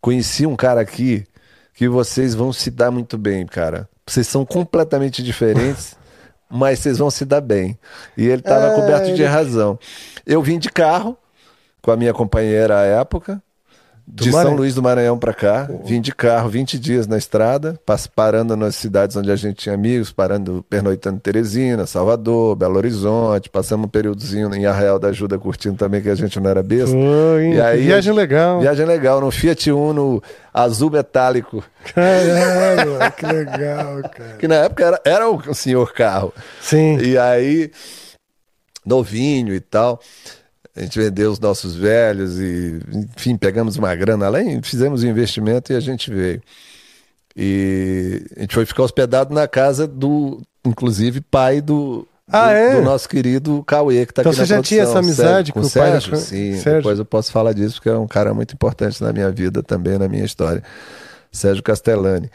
Conheci 0.00 0.46
um 0.46 0.56
cara 0.56 0.80
aqui 0.80 1.24
que 1.74 1.88
vocês 1.88 2.34
vão 2.34 2.52
se 2.52 2.70
dar 2.70 2.90
muito 2.90 3.16
bem, 3.18 3.46
cara. 3.46 3.88
Vocês 4.06 4.26
são 4.28 4.44
completamente 4.44 5.22
diferentes, 5.22 5.96
mas 6.50 6.78
vocês 6.78 6.98
vão 6.98 7.10
se 7.10 7.24
dar 7.24 7.40
bem. 7.40 7.78
E 8.16 8.26
ele 8.26 8.40
estava 8.40 8.68
Ah, 8.72 8.74
coberto 8.74 9.06
de 9.06 9.22
ele- 9.22 9.24
razão. 9.26 9.78
Eu 10.26 10.42
vim 10.42 10.58
de 10.58 10.70
carro 10.70 11.16
com 11.82 11.90
a 11.90 11.96
minha 11.96 12.12
companheira 12.12 12.78
à 12.80 12.82
época. 12.84 13.42
De 14.06 14.30
Maranhão. 14.30 14.50
São 14.50 14.56
Luís 14.58 14.74
do 14.74 14.82
Maranhão 14.82 15.18
para 15.18 15.32
cá, 15.32 15.68
vim 15.84 15.98
de 16.00 16.14
carro 16.14 16.48
20 16.50 16.78
dias 16.78 17.06
na 17.06 17.16
estrada, 17.16 17.80
parando 18.14 18.54
nas 18.54 18.76
cidades 18.76 19.16
onde 19.16 19.30
a 19.30 19.36
gente 19.36 19.56
tinha 19.56 19.74
amigos, 19.74 20.12
parando, 20.12 20.64
pernoitando 20.68 21.16
em 21.16 21.20
Teresina, 21.20 21.86
Salvador, 21.86 22.54
Belo 22.54 22.76
Horizonte, 22.76 23.48
passamos 23.48 23.86
um 23.86 23.88
períodozinho 23.88 24.54
em 24.54 24.66
Arraial 24.66 24.98
da 24.98 25.08
Ajuda 25.08 25.38
curtindo 25.38 25.76
também, 25.76 26.02
que 26.02 26.10
a 26.10 26.14
gente 26.14 26.38
não 26.38 26.50
era 26.50 26.62
besta. 26.62 26.94
E 26.94 27.58
aí- 27.60 27.82
viagem 27.86 28.12
legal. 28.12 28.60
Viagem 28.60 28.84
legal, 28.84 29.20
no 29.22 29.30
Fiat 29.30 29.72
Uno 29.72 30.22
azul 30.52 30.90
metálico, 30.90 31.64
Caralho, 31.94 32.98
que 33.16 33.26
legal, 33.26 34.02
cara. 34.02 34.36
que 34.38 34.46
na 34.46 34.56
época 34.56 34.84
era, 34.84 35.00
era 35.04 35.30
o 35.30 35.54
senhor 35.54 35.92
carro. 35.94 36.32
Sim. 36.60 36.98
E 36.98 37.16
aí, 37.16 37.70
novinho 38.84 39.54
e 39.54 39.60
tal. 39.60 39.98
A 40.76 40.80
gente 40.80 40.98
vendeu 40.98 41.30
os 41.30 41.38
nossos 41.38 41.76
velhos 41.76 42.38
e, 42.40 42.80
enfim, 43.16 43.36
pegamos 43.36 43.76
uma 43.76 43.94
grana 43.94 44.28
e 44.42 44.60
fizemos 44.62 45.02
um 45.04 45.06
investimento 45.08 45.72
e 45.72 45.76
a 45.76 45.80
gente 45.80 46.10
veio. 46.12 46.42
E 47.36 48.24
a 48.36 48.40
gente 48.40 48.54
foi 48.54 48.66
ficar 48.66 48.82
hospedado 48.84 49.34
na 49.34 49.46
casa 49.48 49.86
do, 49.86 50.40
inclusive, 50.64 51.20
pai 51.20 51.60
do, 51.60 52.06
Ah, 52.30 52.46
do, 52.48 52.50
é? 52.52 52.74
do 52.76 52.82
nosso 52.82 53.08
querido 53.08 53.62
Cauê, 53.64 54.04
que 54.06 54.12
está 54.12 54.22
Então 54.22 54.32
aqui 54.32 54.40
você 54.46 54.52
na 54.52 54.56
já 54.58 54.62
tinha 54.62 54.82
produção. 54.82 55.00
essa 55.00 55.06
amizade 55.22 55.52
Sérgio- 55.52 55.54
com 55.54 55.60
com 55.60 55.66
o 55.66 55.70
pai 55.70 55.92
da 55.92 56.00
Sérgio? 56.00 56.16
Sim, 56.16 56.52
Sérgio? 56.56 56.76
depois 56.76 56.98
eu 56.98 57.04
posso 57.04 57.32
falar 57.32 57.52
disso, 57.52 57.76
porque 57.76 57.88
é 57.88 57.96
um 57.96 58.06
cara 58.06 58.32
muito 58.34 58.54
importante 58.54 59.02
na 59.02 59.12
minha 59.12 59.30
vida 59.30 59.62
também, 59.62 59.98
na 59.98 60.08
minha 60.08 60.24
história. 60.24 60.62
Sérgio 61.32 61.62
Castellani, 61.62 62.30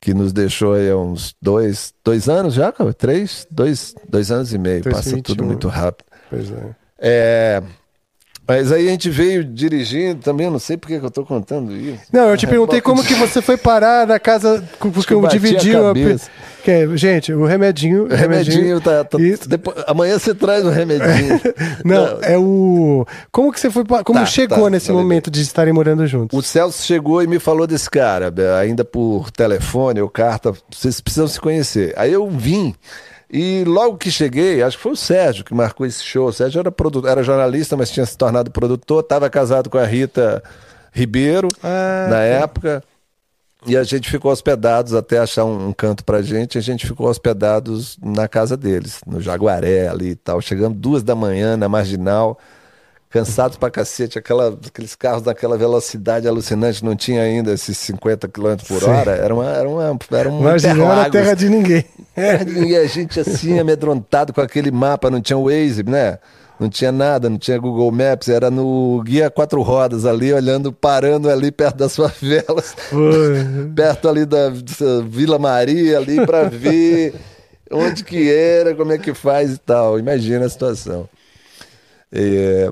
que 0.00 0.14
nos 0.14 0.32
deixou 0.32 0.74
aí 0.74 0.88
há 0.88 0.96
uns 0.96 1.34
dois, 1.42 1.92
dois 2.04 2.28
anos 2.28 2.54
já, 2.54 2.70
cara? 2.70 2.92
Três? 2.94 3.46
Dois, 3.50 3.94
dois 4.08 4.30
anos 4.30 4.52
e 4.52 4.58
meio. 4.58 4.82
Passa 4.84 5.10
2021. 5.10 5.22
tudo 5.22 5.44
muito 5.44 5.66
rápido. 5.68 6.06
Pois 6.30 6.50
é. 6.50 6.85
É, 6.98 7.62
mas 8.48 8.70
aí 8.70 8.86
a 8.86 8.90
gente 8.92 9.10
veio 9.10 9.42
dirigindo 9.44 10.20
também, 10.22 10.46
eu 10.46 10.52
não 10.52 10.58
sei 10.60 10.76
porque 10.76 10.98
que 11.00 11.04
eu 11.04 11.10
tô 11.10 11.24
contando 11.24 11.76
isso. 11.76 12.02
Não, 12.12 12.30
eu 12.30 12.36
te 12.36 12.46
perguntei 12.48 12.80
como 12.80 13.02
que 13.04 13.14
você 13.14 13.42
foi 13.42 13.56
parar 13.56 14.06
na 14.06 14.18
casa 14.20 14.62
com- 14.78 14.90
porque 14.90 15.12
eu 15.12 15.20
bati 15.20 15.36
a 15.36 15.38
dividi 15.40 15.76
o 15.76 15.82
cabeça. 15.82 16.30
que 16.62 16.70
é, 16.70 16.96
gente, 16.96 17.32
o 17.32 17.44
remedinho, 17.44 18.04
O 18.04 18.14
remedinho 18.14 18.80
tá. 18.80 19.02
tá- 19.04 19.20
Isso. 19.20 19.48
depois- 19.48 19.76
amanhã 19.86 20.16
você 20.18 20.32
traz 20.34 20.64
o 20.64 20.70
remedinho. 20.70 21.40
Não, 21.84 22.18
é 22.22 22.38
o 22.38 23.04
como 23.32 23.52
que 23.52 23.58
você 23.60 23.68
foi 23.70 23.84
como 23.84 24.20
Tá, 24.20 24.26
chegou 24.26 24.64
tá, 24.64 24.70
nesse 24.70 24.90
momento 24.92 25.28
de 25.30 25.42
estarem 25.42 25.72
morando 25.72 26.06
juntos? 26.06 26.38
O 26.38 26.40
Celso 26.42 26.82
chegou 26.84 27.22
e 27.22 27.26
me 27.26 27.38
falou 27.40 27.66
desse 27.66 27.90
cara, 27.90 28.32
ainda 28.60 28.84
por 28.84 29.30
telefone 29.32 30.00
ou 30.00 30.08
carta, 30.08 30.54
vocês 30.70 31.00
precisam 31.00 31.26
se 31.28 31.40
conhecer. 31.40 31.92
Aí 31.96 32.12
eu 32.12 32.28
vim. 32.30 32.74
E 33.30 33.64
logo 33.64 33.96
que 33.96 34.10
cheguei, 34.10 34.62
acho 34.62 34.76
que 34.76 34.82
foi 34.82 34.92
o 34.92 34.96
Sérgio 34.96 35.44
que 35.44 35.52
marcou 35.54 35.84
esse 35.86 36.02
show. 36.02 36.28
O 36.28 36.32
Sérgio 36.32 36.60
era, 36.60 36.70
produ- 36.70 37.06
era 37.06 37.22
jornalista, 37.22 37.76
mas 37.76 37.90
tinha 37.90 38.06
se 38.06 38.16
tornado 38.16 38.50
produtor, 38.50 39.00
estava 39.00 39.28
casado 39.28 39.68
com 39.68 39.78
a 39.78 39.84
Rita 39.84 40.42
Ribeiro 40.92 41.48
Ah, 41.62 42.06
na 42.08 42.20
época. 42.20 42.82
E 43.66 43.76
a 43.76 43.82
gente 43.82 44.08
ficou 44.08 44.30
hospedados 44.30 44.94
até 44.94 45.18
achar 45.18 45.44
um, 45.44 45.68
um 45.68 45.72
canto 45.72 46.04
pra 46.04 46.22
gente. 46.22 46.56
A 46.56 46.60
gente 46.60 46.86
ficou 46.86 47.08
hospedados 47.08 47.98
na 48.00 48.28
casa 48.28 48.56
deles, 48.56 49.00
no 49.04 49.20
Jaguaré 49.20 49.88
ali 49.88 50.10
e 50.10 50.14
tal. 50.14 50.40
Chegamos 50.40 50.78
duas 50.78 51.02
da 51.02 51.16
manhã 51.16 51.56
na 51.56 51.68
marginal, 51.68 52.38
cansados 53.16 53.56
pra 53.56 53.70
cacete, 53.70 54.18
aquela, 54.18 54.48
aqueles 54.48 54.94
carros 54.94 55.22
daquela 55.22 55.56
velocidade 55.56 56.28
alucinante, 56.28 56.84
não 56.84 56.94
tinha 56.94 57.22
ainda 57.22 57.52
esses 57.54 57.78
50 57.78 58.28
km 58.28 58.56
por 58.68 58.82
Sim. 58.82 58.90
hora. 58.90 59.12
Era 59.12 59.34
uma, 59.34 59.46
era 59.46 59.68
uma, 59.68 59.98
era 60.12 60.28
um 60.28 60.42
na 60.42 60.56
Interlagos. 60.56 61.12
terra 61.12 61.34
de 61.34 61.48
ninguém. 61.48 61.84
E 62.66 62.74
a 62.74 62.86
gente 62.86 63.20
assim, 63.20 63.58
amedrontado 63.58 64.32
com 64.32 64.40
aquele 64.40 64.70
mapa, 64.70 65.10
não 65.10 65.20
tinha 65.20 65.38
Waze, 65.38 65.82
né? 65.82 66.18
Não 66.58 66.70
tinha 66.70 66.90
nada, 66.90 67.28
não 67.28 67.36
tinha 67.36 67.58
Google 67.58 67.92
Maps, 67.92 68.28
era 68.28 68.50
no 68.50 69.02
guia 69.04 69.30
quatro 69.30 69.60
rodas 69.60 70.06
ali, 70.06 70.32
olhando, 70.32 70.72
parando 70.72 71.28
ali 71.28 71.52
perto 71.52 71.76
das 71.76 71.94
favelas, 71.94 72.74
perto 73.76 74.08
ali 74.08 74.24
da 74.24 74.50
Vila 75.06 75.38
Maria, 75.38 75.98
ali 75.98 76.24
para 76.24 76.48
ver 76.48 77.14
onde 77.70 78.02
que 78.02 78.30
era, 78.30 78.74
como 78.74 78.92
é 78.92 78.98
que 78.98 79.12
faz 79.12 79.52
e 79.52 79.58
tal. 79.58 79.98
Imagina 79.98 80.46
a 80.46 80.48
situação. 80.48 81.06
É, 82.10 82.70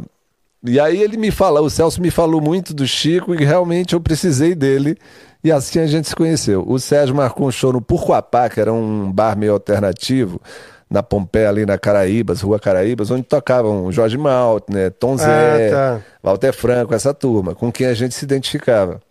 E 0.65 0.81
aí 0.81 1.03
ele 1.03 1.17
me 1.19 1.31
fala, 1.31 1.61
o 1.61 1.69
Celso 1.69 2.01
me 2.01 2.11
falou 2.11 2.41
muito 2.41 2.73
do 2.73 2.87
Chico 2.87 3.35
e 3.35 3.45
realmente 3.45 3.93
eu 3.95 4.01
precisei 4.01 4.55
dele. 4.55 4.97
E 5.43 5.53
assim 5.53 5.79
a 5.79 5.87
gente 5.87 6.09
se 6.09 6.17
conheceu. 6.17 6.65
O 6.67 6.79
Sérgio 6.79 7.15
marcou 7.15 7.47
um 7.47 7.51
show 7.51 7.71
no 7.71 7.83
Purcoapá, 7.83 8.49
que 8.49 8.59
era 8.59 8.73
um 8.73 9.12
bar 9.12 9.37
meio 9.37 9.53
alternativo, 9.53 10.41
na 10.89 11.03
Pompeia, 11.03 11.51
ali 11.51 11.67
na 11.67 11.77
Caraíbas, 11.77 12.41
Rua 12.41 12.59
Caraíbas, 12.59 13.11
onde 13.11 13.25
tocavam 13.25 13.93
Jorge 13.93 14.17
Malt, 14.17 14.65
né, 14.71 14.89
Tom 14.89 15.19
Zé, 15.19 15.69
Ah, 15.69 15.71
tá. 15.71 16.03
Walter 16.23 16.53
Franco, 16.53 16.95
essa 16.95 17.12
turma, 17.12 17.55
com 17.55 17.71
quem 17.71 17.87
a 17.87 17.95
gente 17.95 18.15
se 18.15 18.25
identificava. 18.25 19.03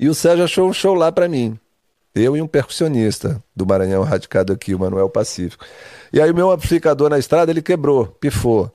E 0.00 0.08
o 0.08 0.14
Sérgio 0.14 0.44
achou 0.44 0.66
um 0.66 0.72
show 0.72 0.94
lá 0.94 1.12
pra 1.12 1.28
mim. 1.28 1.58
Eu 2.14 2.36
e 2.36 2.40
um 2.40 2.46
percussionista 2.46 3.42
do 3.54 3.66
Maranhão 3.66 4.02
radicado 4.02 4.52
aqui, 4.52 4.74
o 4.74 4.78
Manuel 4.78 5.10
Pacífico. 5.10 5.64
E 6.10 6.20
aí 6.22 6.30
o 6.30 6.34
meu 6.34 6.50
amplificador 6.50 7.10
na 7.10 7.18
estrada, 7.18 7.50
ele 7.50 7.60
quebrou, 7.60 8.06
pifou. 8.06 8.72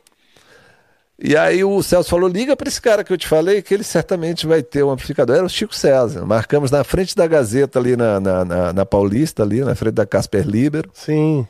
E 1.25 1.37
aí 1.37 1.63
o 1.63 1.81
Celso 1.81 2.09
falou: 2.09 2.27
liga 2.27 2.53
para 2.53 2.67
esse 2.67 2.81
cara 2.81 3.01
que 3.01 3.13
eu 3.13 3.17
te 3.17 3.29
falei, 3.29 3.61
que 3.61 3.73
ele 3.73 3.83
certamente 3.83 4.45
vai 4.45 4.61
ter 4.61 4.83
um 4.83 4.91
amplificador. 4.91 5.37
Era 5.37 5.45
o 5.45 5.49
Chico 5.49 5.73
César. 5.73 6.25
Marcamos 6.25 6.69
na 6.69 6.83
frente 6.83 7.15
da 7.15 7.25
Gazeta, 7.25 7.79
ali 7.79 7.95
na, 7.95 8.19
na, 8.19 8.43
na- 8.43 8.73
na 8.73 8.85
Paulista, 8.85 9.41
ali, 9.41 9.61
na 9.61 9.73
frente 9.73 9.93
da 9.93 10.05
Casper 10.05 10.45
Libero. 10.45 10.89
Sim. 10.93 11.47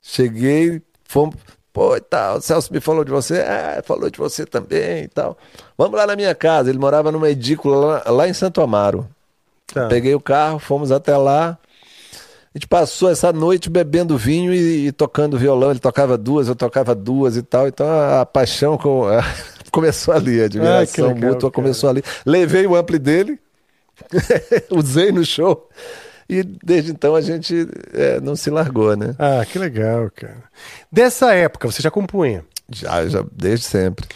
Cheguei, 0.00 0.80
fomos. 1.04 1.34
Pô, 1.72 1.96
e 1.96 2.00
tal, 2.00 2.38
o 2.38 2.40
Celso 2.40 2.72
me 2.72 2.80
falou 2.80 3.04
de 3.04 3.10
você, 3.10 3.38
é, 3.38 3.82
falou 3.84 4.08
de 4.10 4.18
você 4.18 4.44
também 4.46 5.04
e 5.04 5.08
tal. 5.08 5.36
Vamos 5.76 5.96
lá 5.96 6.06
na 6.06 6.16
minha 6.16 6.34
casa. 6.34 6.70
Ele 6.70 6.78
morava 6.78 7.12
numa 7.12 7.28
edícula 7.30 8.02
lá, 8.04 8.10
lá 8.10 8.28
em 8.28 8.32
Santo 8.32 8.60
Amaro. 8.60 9.06
Tá. 9.72 9.86
Peguei 9.86 10.14
o 10.14 10.20
carro, 10.20 10.58
fomos 10.58 10.90
até 10.90 11.16
lá. 11.16 11.58
A 12.54 12.58
gente 12.58 12.66
passou 12.66 13.10
essa 13.10 13.32
noite 13.32 13.68
bebendo 13.68 14.16
vinho 14.16 14.52
e, 14.54 14.86
e 14.88 14.92
tocando 14.92 15.38
violão. 15.38 15.70
Ele 15.70 15.78
tocava 15.78 16.16
duas, 16.16 16.48
eu 16.48 16.56
tocava 16.56 16.94
duas 16.94 17.36
e 17.36 17.42
tal. 17.42 17.68
Então 17.68 17.86
a, 17.88 18.22
a 18.22 18.26
paixão 18.26 18.76
com- 18.78 19.04
começou 19.70 20.14
ali, 20.14 20.40
a 20.40 20.42
Ah, 20.42 20.46
admiração 20.46 21.08
legal, 21.08 21.30
mútua 21.32 21.50
cara. 21.50 21.62
começou 21.62 21.90
ali. 21.90 22.02
Levei 22.24 22.66
o 22.66 22.74
ampli 22.74 22.98
dele, 22.98 23.38
usei 24.70 25.12
no 25.12 25.24
show. 25.24 25.68
E 26.28 26.42
desde 26.42 26.90
então 26.90 27.14
a 27.14 27.20
gente 27.20 27.66
é, 27.92 28.20
não 28.20 28.36
se 28.36 28.50
largou, 28.50 28.94
né? 28.96 29.14
Ah, 29.18 29.44
que 29.46 29.58
legal, 29.58 30.10
cara. 30.14 30.44
Dessa 30.92 31.32
época, 31.34 31.70
você 31.70 31.80
já 31.82 31.90
compunha. 31.90 32.44
Já, 32.70 33.06
já, 33.08 33.24
desde 33.32 33.64
sempre. 33.64 34.06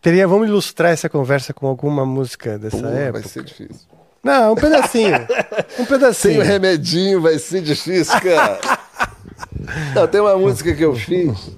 Teria, 0.00 0.26
vamos 0.26 0.48
ilustrar 0.48 0.90
essa 0.92 1.08
conversa 1.08 1.54
com 1.54 1.68
alguma 1.68 2.04
música 2.04 2.58
dessa 2.58 2.84
época? 2.88 3.12
vai 3.20 3.22
ser 3.22 3.44
difícil. 3.44 3.86
Não, 4.22 4.52
um 4.52 4.54
pedacinho. 4.54 5.14
um 5.16 5.76
Sem 5.76 5.86
pedacinho. 5.86 6.40
o 6.40 6.44
remedinho 6.44 7.20
vai 7.20 7.38
ser 7.38 7.60
difícil, 7.60 8.18
cara. 8.20 8.60
Não, 9.94 10.06
tem 10.06 10.20
uma 10.20 10.36
música 10.36 10.74
que 10.74 10.84
eu 10.84 10.94
fiz 10.94 11.56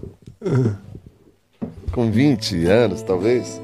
com 1.92 2.10
20 2.10 2.66
anos, 2.66 3.02
talvez. 3.02 3.60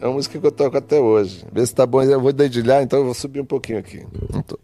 É 0.00 0.06
uma 0.06 0.14
música 0.14 0.38
que 0.38 0.46
eu 0.46 0.52
toco 0.52 0.76
até 0.76 0.98
hoje. 1.00 1.44
Vê 1.52 1.66
se 1.66 1.74
tá 1.74 1.84
bom. 1.84 2.02
Eu 2.02 2.20
vou 2.20 2.32
dedilhar, 2.32 2.82
então 2.82 3.00
eu 3.00 3.04
vou 3.06 3.14
subir 3.14 3.40
um 3.40 3.44
pouquinho 3.44 3.78
aqui. 3.78 4.06
Não 4.32 4.42
tô. 4.42 4.58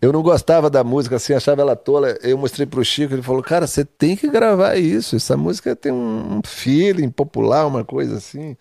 Eu 0.00 0.12
não 0.12 0.22
gostava 0.22 0.70
da 0.70 0.82
música, 0.82 1.16
assim, 1.16 1.34
achava 1.34 1.60
ela 1.60 1.76
tola. 1.76 2.16
Eu 2.22 2.36
mostrei 2.38 2.66
pro 2.66 2.84
Chico, 2.84 3.14
ele 3.14 3.22
falou: 3.22 3.42
Cara, 3.42 3.66
você 3.66 3.84
tem 3.84 4.16
que 4.16 4.28
gravar 4.28 4.76
isso. 4.76 5.16
Essa 5.16 5.36
música 5.36 5.76
tem 5.76 5.92
um 5.92 6.40
feeling 6.44 7.10
popular, 7.10 7.66
uma 7.66 7.84
coisa 7.84 8.16
assim. 8.16 8.56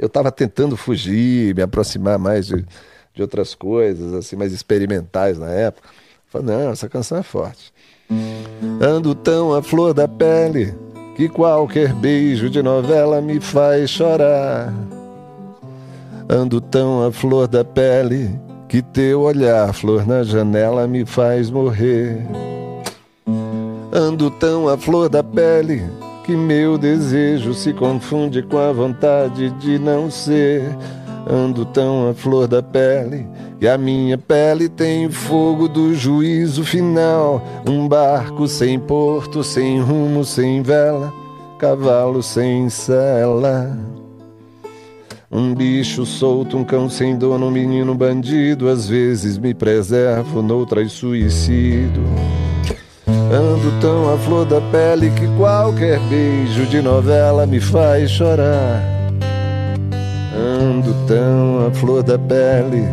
Eu 0.00 0.08
tava 0.08 0.32
tentando 0.32 0.78
fugir, 0.78 1.54
me 1.54 1.60
aproximar 1.60 2.18
mais 2.18 2.46
de, 2.46 2.64
de 3.12 3.20
outras 3.20 3.54
coisas, 3.54 4.14
assim, 4.14 4.34
mais 4.34 4.50
experimentais 4.50 5.38
na 5.38 5.50
época. 5.50 5.90
Falei: 6.26 6.46
Não, 6.46 6.70
essa 6.70 6.88
canção 6.88 7.18
é 7.18 7.22
forte. 7.22 7.70
Ando 8.80 9.14
tão 9.14 9.54
à 9.54 9.62
flor 9.62 9.92
da 9.92 10.08
pele 10.08 10.74
que 11.16 11.28
qualquer 11.28 11.92
beijo 11.92 12.48
de 12.48 12.62
novela 12.62 13.20
me 13.20 13.40
faz 13.40 13.90
chorar. 13.90 14.72
Ando 16.26 16.62
tão 16.62 17.06
à 17.06 17.12
flor 17.12 17.46
da 17.46 17.62
pele 17.62 18.40
que 18.70 18.80
teu 18.80 19.20
olhar, 19.20 19.70
flor 19.74 20.06
na 20.06 20.22
janela, 20.22 20.86
me 20.86 21.04
faz 21.04 21.50
morrer. 21.50 22.26
Ando 23.92 24.30
tão 24.30 24.66
à 24.66 24.78
flor 24.78 25.10
da 25.10 25.22
pele 25.22 25.82
que 26.30 26.36
meu 26.36 26.78
desejo 26.78 27.52
se 27.52 27.72
confunde 27.72 28.40
com 28.40 28.56
a 28.56 28.70
vontade 28.70 29.50
de 29.58 29.80
não 29.80 30.08
ser. 30.08 30.62
Ando 31.28 31.64
tão 31.64 32.08
à 32.08 32.14
flor 32.14 32.46
da 32.46 32.62
pele 32.62 33.26
que 33.58 33.66
a 33.66 33.76
minha 33.76 34.16
pele 34.16 34.68
tem 34.68 35.06
o 35.06 35.10
fogo 35.10 35.66
do 35.66 35.92
juízo 35.92 36.62
final. 36.62 37.42
Um 37.68 37.88
barco 37.88 38.46
sem 38.46 38.78
porto, 38.78 39.42
sem 39.42 39.80
rumo, 39.80 40.24
sem 40.24 40.62
vela, 40.62 41.12
cavalo 41.58 42.22
sem 42.22 42.70
sela. 42.70 43.76
Um 45.28 45.52
bicho 45.52 46.06
solto, 46.06 46.56
um 46.56 46.62
cão 46.62 46.88
sem 46.88 47.18
dono, 47.18 47.46
um 47.46 47.50
menino 47.50 47.92
bandido. 47.92 48.68
Às 48.68 48.88
vezes 48.88 49.36
me 49.36 49.52
preservo, 49.52 50.42
noutras 50.42 50.92
suicido. 50.92 52.00
Ando 53.32 53.70
tão 53.80 54.12
à 54.12 54.18
flor 54.18 54.44
da 54.44 54.60
pele 54.60 55.08
que 55.10 55.24
qualquer 55.36 56.00
beijo 56.08 56.66
de 56.66 56.82
novela 56.82 57.46
me 57.46 57.60
faz 57.60 58.10
chorar. 58.10 58.82
Ando 60.36 60.92
tão 61.06 61.64
à 61.64 61.70
flor 61.70 62.02
da 62.02 62.18
pele 62.18 62.84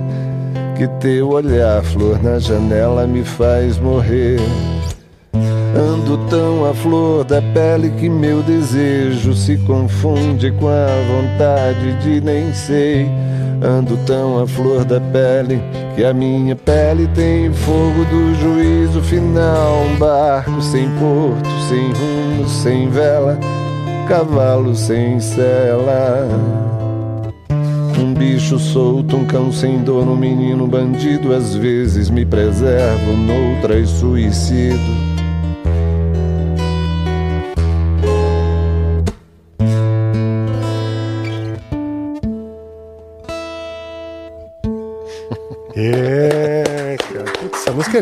que 0.77 0.87
teu 0.99 1.29
olhar, 1.29 1.81
flor 1.81 2.21
na 2.21 2.37
janela, 2.37 3.07
me 3.07 3.23
faz 3.23 3.79
morrer. 3.79 4.39
Ando 5.75 6.19
tão 6.29 6.69
à 6.69 6.73
flor 6.75 7.23
da 7.23 7.41
pele 7.41 7.89
que 7.99 8.07
meu 8.07 8.43
desejo 8.43 9.33
se 9.33 9.57
confunde 9.65 10.51
com 10.51 10.67
a 10.67 10.87
vontade 11.07 11.93
de 12.03 12.21
nem 12.21 12.53
sei. 12.53 13.09
Ando 13.61 13.97
tão 14.05 14.41
à 14.41 14.47
flor 14.47 14.85
da 14.85 14.99
pele 14.99 15.59
que 15.95 16.05
a 16.05 16.13
minha 16.13 16.55
pele 16.55 17.07
tem 17.15 17.51
fogo 17.51 18.05
do 18.05 18.35
juízo 18.35 19.01
final. 19.01 19.81
Um 19.81 19.97
barco 19.97 20.61
sem 20.61 20.87
porto, 20.91 21.49
sem 21.67 21.91
rumo, 21.91 22.47
sem 22.47 22.89
vela, 22.89 23.39
cavalo 24.07 24.75
sem 24.75 25.19
sela. 25.19 26.27
Um 27.99 28.13
bicho 28.13 28.59
solto, 28.59 29.17
um 29.17 29.25
cão 29.25 29.51
sem 29.51 29.79
dono, 29.79 30.13
um 30.13 30.17
menino 30.17 30.67
bandido. 30.67 31.33
Às 31.33 31.55
vezes 31.55 32.11
me 32.11 32.25
preservo, 32.25 33.13
noutras 33.13 33.89
suicido. 33.89 35.16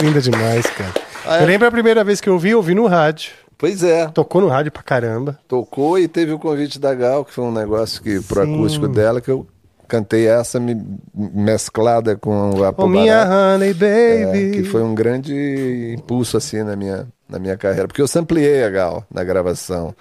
Linda 0.06 0.22
demais, 0.22 0.66
cara. 0.68 0.94
Ah, 1.26 1.40
é? 1.40 1.44
Eu 1.44 1.48
lembro 1.48 1.68
a 1.68 1.72
primeira 1.72 2.04
vez 2.04 2.22
que 2.22 2.30
eu 2.30 2.34
ouvi, 2.34 2.52
eu 2.52 2.58
ouvi 2.58 2.76
no 2.76 2.86
rádio. 2.88 3.32
Pois 3.58 3.84
é, 3.84 4.08
Tocou 4.08 4.42
no 4.42 4.48
rádio 4.50 4.72
pra 4.72 4.84
caramba. 4.84 5.40
tocou 5.48 5.98
e 5.98 6.08
teve 6.08 6.32
o 6.34 6.38
convite 6.40 6.78
da 6.78 6.94
Gal, 6.94 7.24
que 7.24 7.32
foi 7.34 7.44
um 7.46 7.52
negócio 7.54 8.02
que 8.04 8.20
pro 8.22 8.44
Sim. 8.44 8.54
acústico 8.54 8.88
dela 8.88 9.22
que 9.22 9.32
eu 9.32 9.48
cantei 9.88 10.28
essa 10.28 10.60
me- 10.60 10.84
mesclada 11.16 12.16
com 12.18 12.52
a 12.64 12.74
Ô, 12.84 12.88
minha 12.88 13.24
honey 13.56 13.70
É, 13.70 14.26
baby. 14.26 14.52
que 14.56 14.64
foi 14.64 14.84
um 14.84 14.94
grande 14.94 15.96
impulso 15.98 16.36
assim 16.38 16.64
na 16.64 16.76
minha, 16.76 17.08
na 17.30 17.40
minha 17.40 17.56
carreira, 17.56 17.88
porque 17.88 18.02
eu 18.02 18.08
sampliei 18.08 18.64
a 18.64 18.70
Gal 18.70 19.06
na 19.10 19.24
gravação. 19.24 19.96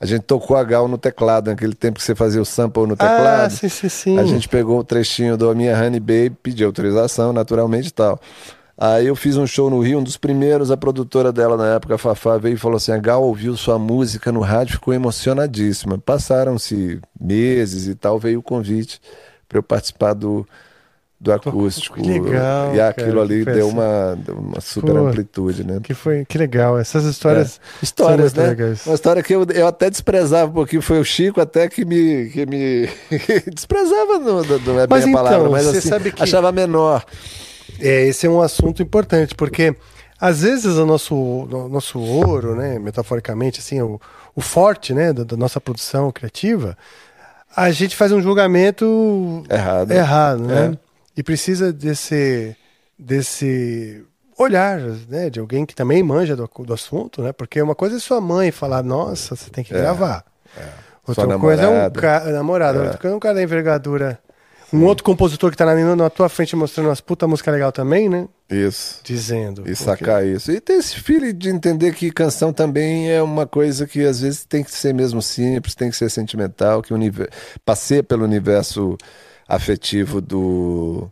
A 0.00 0.04
gente 0.04 0.22
tocou 0.22 0.56
a 0.56 0.64
Gal 0.64 0.88
no 0.88 0.98
teclado, 0.98 1.48
naquele 1.48 1.74
tempo 1.74 1.98
que 1.98 2.04
você 2.04 2.14
fazia 2.14 2.42
o 2.42 2.44
sample 2.44 2.86
no 2.86 2.96
teclado. 2.96 3.46
Ah, 3.46 3.50
sim, 3.50 3.68
sim, 3.68 3.88
sim. 3.88 4.18
A 4.18 4.24
gente 4.24 4.48
pegou 4.48 4.78
o 4.80 4.84
trechinho 4.84 5.36
do 5.38 5.54
Minha 5.54 5.74
Honey 5.78 6.00
Baby, 6.00 6.36
pediu 6.42 6.66
autorização, 6.66 7.32
naturalmente 7.32 7.88
e 7.88 7.92
tal. 7.92 8.20
Aí 8.78 9.06
eu 9.06 9.16
fiz 9.16 9.36
um 9.38 9.46
show 9.46 9.70
no 9.70 9.80
Rio, 9.80 9.98
um 10.00 10.02
dos 10.02 10.18
primeiros, 10.18 10.70
a 10.70 10.76
produtora 10.76 11.32
dela 11.32 11.56
na 11.56 11.76
época, 11.76 11.94
a 11.94 11.98
Fafá, 11.98 12.36
veio 12.36 12.54
e 12.54 12.58
falou 12.58 12.76
assim: 12.76 12.92
a 12.92 12.98
Gal 12.98 13.22
ouviu 13.22 13.56
sua 13.56 13.78
música 13.78 14.30
no 14.30 14.40
rádio, 14.40 14.74
ficou 14.74 14.92
emocionadíssima. 14.92 15.96
Passaram-se 15.96 17.00
meses 17.18 17.86
e 17.86 17.94
tal, 17.94 18.18
veio 18.18 18.40
o 18.40 18.42
convite 18.42 19.00
para 19.48 19.58
eu 19.58 19.62
participar 19.62 20.12
do, 20.12 20.46
do 21.18 21.32
acústico. 21.32 21.96
que 22.02 22.06
legal, 22.20 22.74
E 22.74 22.80
aquilo 22.82 23.06
cara, 23.12 23.22
ali 23.22 23.44
deu, 23.46 23.66
uma, 23.68 24.18
deu 24.18 24.36
uma 24.36 24.60
super 24.60 24.92
Pô, 24.92 25.06
amplitude, 25.06 25.64
né? 25.64 25.80
Que 25.82 25.94
foi, 25.94 26.26
que 26.26 26.36
legal. 26.36 26.78
Essas 26.78 27.04
histórias. 27.04 27.58
É. 27.80 27.84
Histórias, 27.84 28.34
né? 28.34 28.48
legais. 28.48 28.84
Uma 28.84 28.94
história 28.94 29.22
que 29.22 29.34
eu, 29.34 29.46
eu 29.54 29.66
até 29.66 29.88
desprezava 29.88 30.50
um 30.50 30.54
pouquinho, 30.54 30.82
foi 30.82 31.00
o 31.00 31.04
Chico 31.04 31.40
até 31.40 31.66
que 31.66 31.82
me. 31.82 32.28
Que 32.28 32.44
me 32.44 32.90
desprezava, 33.50 34.18
não, 34.18 34.42
não 34.44 34.80
é 34.80 34.86
Mas 34.86 35.04
bem 35.04 35.14
a 35.14 35.16
palavra, 35.16 35.38
então, 35.38 35.50
mas 35.52 35.66
assim, 35.66 35.88
sabe 35.88 36.12
que- 36.12 36.22
achava 36.22 36.52
menor. 36.52 37.02
É, 37.80 38.06
esse 38.06 38.26
é 38.26 38.30
um 38.30 38.40
assunto 38.40 38.82
importante, 38.82 39.34
porque 39.34 39.74
às 40.20 40.42
vezes 40.42 40.76
o 40.76 40.86
nosso, 40.86 41.14
o 41.14 41.68
nosso 41.68 41.98
ouro, 42.00 42.54
né, 42.54 42.78
metaforicamente, 42.78 43.60
assim, 43.60 43.80
o, 43.82 44.00
o 44.34 44.40
forte, 44.40 44.94
né, 44.94 45.12
da, 45.12 45.24
da 45.24 45.36
nossa 45.36 45.60
produção 45.60 46.10
criativa, 46.10 46.76
a 47.54 47.70
gente 47.70 47.94
faz 47.96 48.12
um 48.12 48.20
julgamento 48.22 49.44
Errado. 49.50 49.90
errado, 49.90 50.40
né? 50.42 50.72
É. 50.74 50.78
E 51.18 51.22
precisa 51.22 51.72
desse, 51.72 52.54
desse 52.98 54.04
olhar, 54.38 54.78
né, 55.08 55.30
de 55.30 55.40
alguém 55.40 55.64
que 55.64 55.74
também 55.74 56.02
manja 56.02 56.36
do, 56.36 56.48
do 56.64 56.74
assunto, 56.74 57.22
né? 57.22 57.32
Porque 57.32 57.60
uma 57.60 57.74
coisa 57.74 57.96
é 57.96 57.98
sua 57.98 58.20
mãe 58.20 58.50
falar, 58.50 58.82
nossa, 58.82 59.34
você 59.34 59.48
tem 59.50 59.64
que 59.64 59.72
gravar. 59.72 60.24
Outra 61.06 61.24
Sua 61.24 61.38
coisa 61.38 61.62
é 61.62 61.66
um 61.66 61.70
namorada. 61.70 62.00
cara, 62.00 62.32
namorado, 62.32 62.78
outra 62.80 62.98
coisa 62.98 63.14
é 63.14 63.16
um 63.16 63.20
cara 63.20 63.34
da 63.36 63.42
envergadura. 63.42 64.18
Um 64.72 64.84
outro 64.84 65.04
compositor 65.04 65.50
que 65.50 65.56
tá 65.56 65.64
na, 65.64 65.96
na 65.96 66.10
tua 66.10 66.28
frente 66.28 66.56
mostrando 66.56 66.86
umas 66.88 67.00
puta 67.00 67.26
música 67.26 67.50
legal 67.50 67.70
também, 67.70 68.08
né? 68.08 68.28
Isso. 68.50 69.00
Dizendo. 69.04 69.68
E 69.68 69.74
sacar 69.76 70.26
isso. 70.26 70.50
E 70.50 70.60
ter 70.60 70.74
esse 70.74 70.96
feeling 71.00 71.32
de 71.34 71.48
entender 71.50 71.94
que 71.94 72.10
canção 72.10 72.52
também 72.52 73.10
é 73.10 73.22
uma 73.22 73.46
coisa 73.46 73.86
que 73.86 74.04
às 74.04 74.20
vezes 74.20 74.44
tem 74.44 74.64
que 74.64 74.70
ser 74.70 74.92
mesmo 74.92 75.22
simples, 75.22 75.74
tem 75.74 75.90
que 75.90 75.96
ser 75.96 76.10
sentimental, 76.10 76.82
que 76.82 76.92
passeia 77.64 78.02
pelo 78.02 78.24
universo 78.24 78.96
afetivo 79.48 80.20
do, 80.20 81.08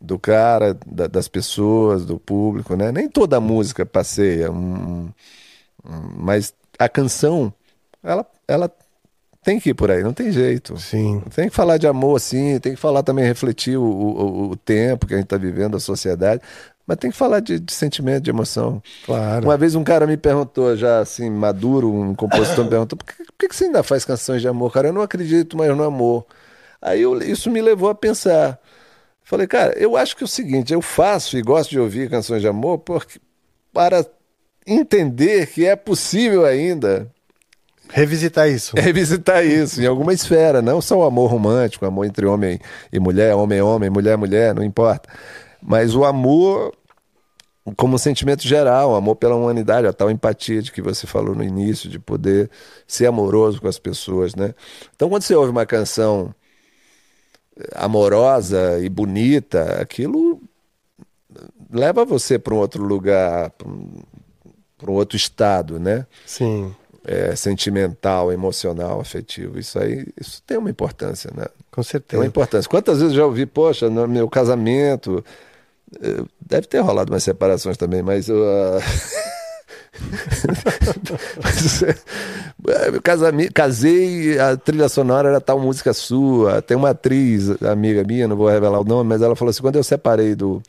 do 0.00 0.18
cara, 0.18 0.76
da- 0.86 1.06
das 1.06 1.28
pessoas, 1.28 2.04
do 2.04 2.18
público, 2.18 2.76
né? 2.76 2.92
Nem 2.92 3.08
toda 3.08 3.40
música 3.40 3.86
passeia, 3.86 4.50
um- 4.50 5.08
um- 5.84 6.12
mas 6.16 6.52
a 6.78 6.88
canção, 6.88 7.52
ela, 8.02 8.26
ela 8.46 8.70
tem 9.44 9.58
que 9.58 9.70
ir 9.70 9.74
por 9.74 9.90
aí, 9.90 10.02
não 10.02 10.12
tem 10.12 10.30
jeito. 10.30 10.78
Sim. 10.78 11.22
Tem 11.34 11.48
que 11.48 11.54
falar 11.54 11.76
de 11.76 11.86
amor, 11.86 12.20
sim, 12.20 12.58
tem 12.60 12.74
que 12.74 12.80
falar 12.80 13.02
também, 13.02 13.24
refletir 13.24 13.76
o, 13.76 13.82
o, 13.82 14.50
o 14.50 14.56
tempo 14.56 15.06
que 15.06 15.14
a 15.14 15.16
gente 15.16 15.26
está 15.26 15.36
vivendo, 15.36 15.76
a 15.76 15.80
sociedade, 15.80 16.40
mas 16.86 16.96
tem 16.98 17.10
que 17.10 17.16
falar 17.16 17.40
de, 17.40 17.58
de 17.58 17.72
sentimento, 17.72 18.22
de 18.24 18.30
emoção. 18.30 18.82
Claro. 19.04 19.46
Uma 19.46 19.56
vez 19.56 19.74
um 19.74 19.84
cara 19.84 20.06
me 20.06 20.16
perguntou, 20.16 20.76
já 20.76 21.00
assim, 21.00 21.30
maduro, 21.30 21.92
um 21.92 22.14
compositor 22.14 22.64
me 22.64 22.70
perguntou, 22.70 22.96
por 22.98 23.04
que, 23.06 23.24
por 23.24 23.48
que 23.48 23.54
você 23.54 23.64
ainda 23.64 23.82
faz 23.82 24.04
canções 24.04 24.40
de 24.42 24.48
amor? 24.48 24.72
Cara, 24.72 24.88
eu 24.88 24.92
não 24.92 25.02
acredito 25.02 25.56
mais 25.56 25.76
no 25.76 25.82
amor. 25.84 26.24
Aí 26.80 27.02
eu- 27.02 27.20
isso 27.22 27.50
me 27.50 27.60
levou 27.62 27.88
a 27.88 27.94
pensar. 27.94 28.58
Falei, 29.24 29.46
cara, 29.46 29.72
eu 29.78 29.96
acho 29.96 30.16
que 30.16 30.24
é 30.24 30.26
o 30.26 30.28
seguinte, 30.28 30.72
eu 30.72 30.82
faço 30.82 31.38
e 31.38 31.42
gosto 31.42 31.70
de 31.70 31.78
ouvir 31.78 32.10
canções 32.10 32.42
de 32.42 32.48
amor 32.48 32.78
porque, 32.78 33.20
para 33.72 34.04
entender 34.66 35.46
que 35.46 35.64
é 35.64 35.74
possível 35.76 36.44
ainda 36.44 37.08
Revisitar 37.92 38.48
isso. 38.48 38.74
revisitar 38.76 39.44
isso 39.44 39.80
em 39.80 39.86
alguma 39.86 40.12
esfera, 40.12 40.62
não 40.62 40.80
só 40.80 40.98
o 40.98 41.04
amor 41.04 41.30
romântico, 41.30 41.84
o 41.84 41.88
amor 41.88 42.06
entre 42.06 42.26
homem 42.26 42.58
e 42.92 42.98
mulher, 42.98 43.34
homem 43.34 43.60
homem, 43.60 43.90
mulher 43.90 44.16
mulher, 44.16 44.54
não 44.54 44.64
importa. 44.64 45.08
Mas 45.62 45.94
o 45.94 46.04
amor 46.04 46.72
como 47.76 47.94
um 47.94 47.98
sentimento 47.98 48.42
geral, 48.42 48.94
amor 48.94 49.14
pela 49.16 49.36
humanidade, 49.36 49.86
a 49.86 49.92
tal 49.92 50.10
empatia 50.10 50.60
de 50.60 50.72
que 50.72 50.82
você 50.82 51.06
falou 51.06 51.34
no 51.34 51.44
início, 51.44 51.88
de 51.88 51.98
poder 51.98 52.50
ser 52.88 53.06
amoroso 53.06 53.60
com 53.60 53.68
as 53.68 53.78
pessoas, 53.78 54.34
né? 54.34 54.52
Então, 54.96 55.08
quando 55.08 55.22
você 55.22 55.34
ouve 55.34 55.50
uma 55.50 55.64
canção 55.64 56.34
amorosa 57.74 58.80
e 58.80 58.88
bonita, 58.88 59.80
aquilo 59.80 60.40
leva 61.70 62.04
você 62.04 62.38
para 62.38 62.54
um 62.54 62.58
outro 62.58 62.82
lugar, 62.82 63.50
para 63.50 63.68
um, 63.68 64.94
outro 64.94 65.16
estado, 65.16 65.78
né? 65.78 66.06
Sim. 66.26 66.74
É, 67.04 67.34
sentimental, 67.34 68.32
emocional, 68.32 69.00
afetivo. 69.00 69.58
Isso 69.58 69.76
aí, 69.76 70.06
isso 70.20 70.40
tem 70.46 70.56
uma 70.56 70.70
importância, 70.70 71.30
né? 71.34 71.46
Com 71.70 71.82
certeza. 71.82 72.10
Tem 72.10 72.20
uma 72.20 72.26
importância. 72.26 72.68
Quantas 72.70 72.98
vezes 72.98 73.12
eu 73.12 73.18
já 73.18 73.26
ouvi, 73.26 73.44
poxa, 73.44 73.90
no 73.90 74.06
meu 74.06 74.28
casamento, 74.28 75.24
eh, 76.00 76.24
deve 76.40 76.66
ter 76.66 76.78
rolado 76.80 77.12
umas 77.12 77.24
separações 77.24 77.76
também, 77.76 78.02
mas 78.02 78.28
eu. 78.30 78.36
Uh... 78.36 78.78
casei, 83.52 84.38
a 84.38 84.56
trilha 84.56 84.88
sonora 84.88 85.28
era 85.28 85.40
tal 85.40 85.58
música 85.58 85.92
sua. 85.92 86.62
Tem 86.62 86.76
uma 86.76 86.90
atriz, 86.90 87.50
amiga 87.62 88.04
minha, 88.04 88.28
não 88.28 88.36
vou 88.36 88.48
revelar 88.48 88.80
o 88.80 88.84
nome, 88.84 89.08
mas 89.08 89.22
ela 89.22 89.34
falou 89.36 89.50
assim: 89.50 89.62
quando 89.62 89.76
eu 89.76 89.84
separei 89.84 90.34
do. 90.34 90.62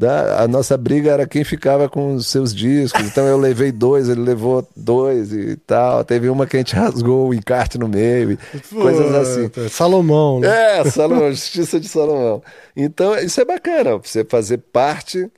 Da, 0.00 0.44
a 0.44 0.48
nossa 0.48 0.78
briga 0.78 1.10
era 1.10 1.26
quem 1.26 1.44
ficava 1.44 1.86
com 1.86 2.14
os 2.14 2.26
seus 2.28 2.54
discos. 2.54 3.04
Então 3.06 3.26
eu 3.26 3.36
levei 3.36 3.70
dois, 3.70 4.08
ele 4.08 4.22
levou 4.22 4.66
dois 4.74 5.30
e 5.30 5.56
tal. 5.56 6.02
Teve 6.02 6.30
uma 6.30 6.46
que 6.46 6.56
a 6.56 6.60
gente 6.60 6.72
rasgou 6.74 7.28
o 7.28 7.34
encarte 7.34 7.76
no 7.76 7.86
meio, 7.86 8.38
coisas 8.72 9.14
assim. 9.14 9.68
Salomão, 9.68 10.40
né? 10.40 10.78
É, 10.78 10.84
Salomão, 10.86 11.30
justiça 11.30 11.78
de 11.78 11.86
Salomão. 11.86 12.42
Então 12.74 13.14
isso 13.18 13.42
é 13.42 13.44
bacana, 13.44 13.98
você 13.98 14.24
fazer 14.24 14.56
parte 14.72 15.30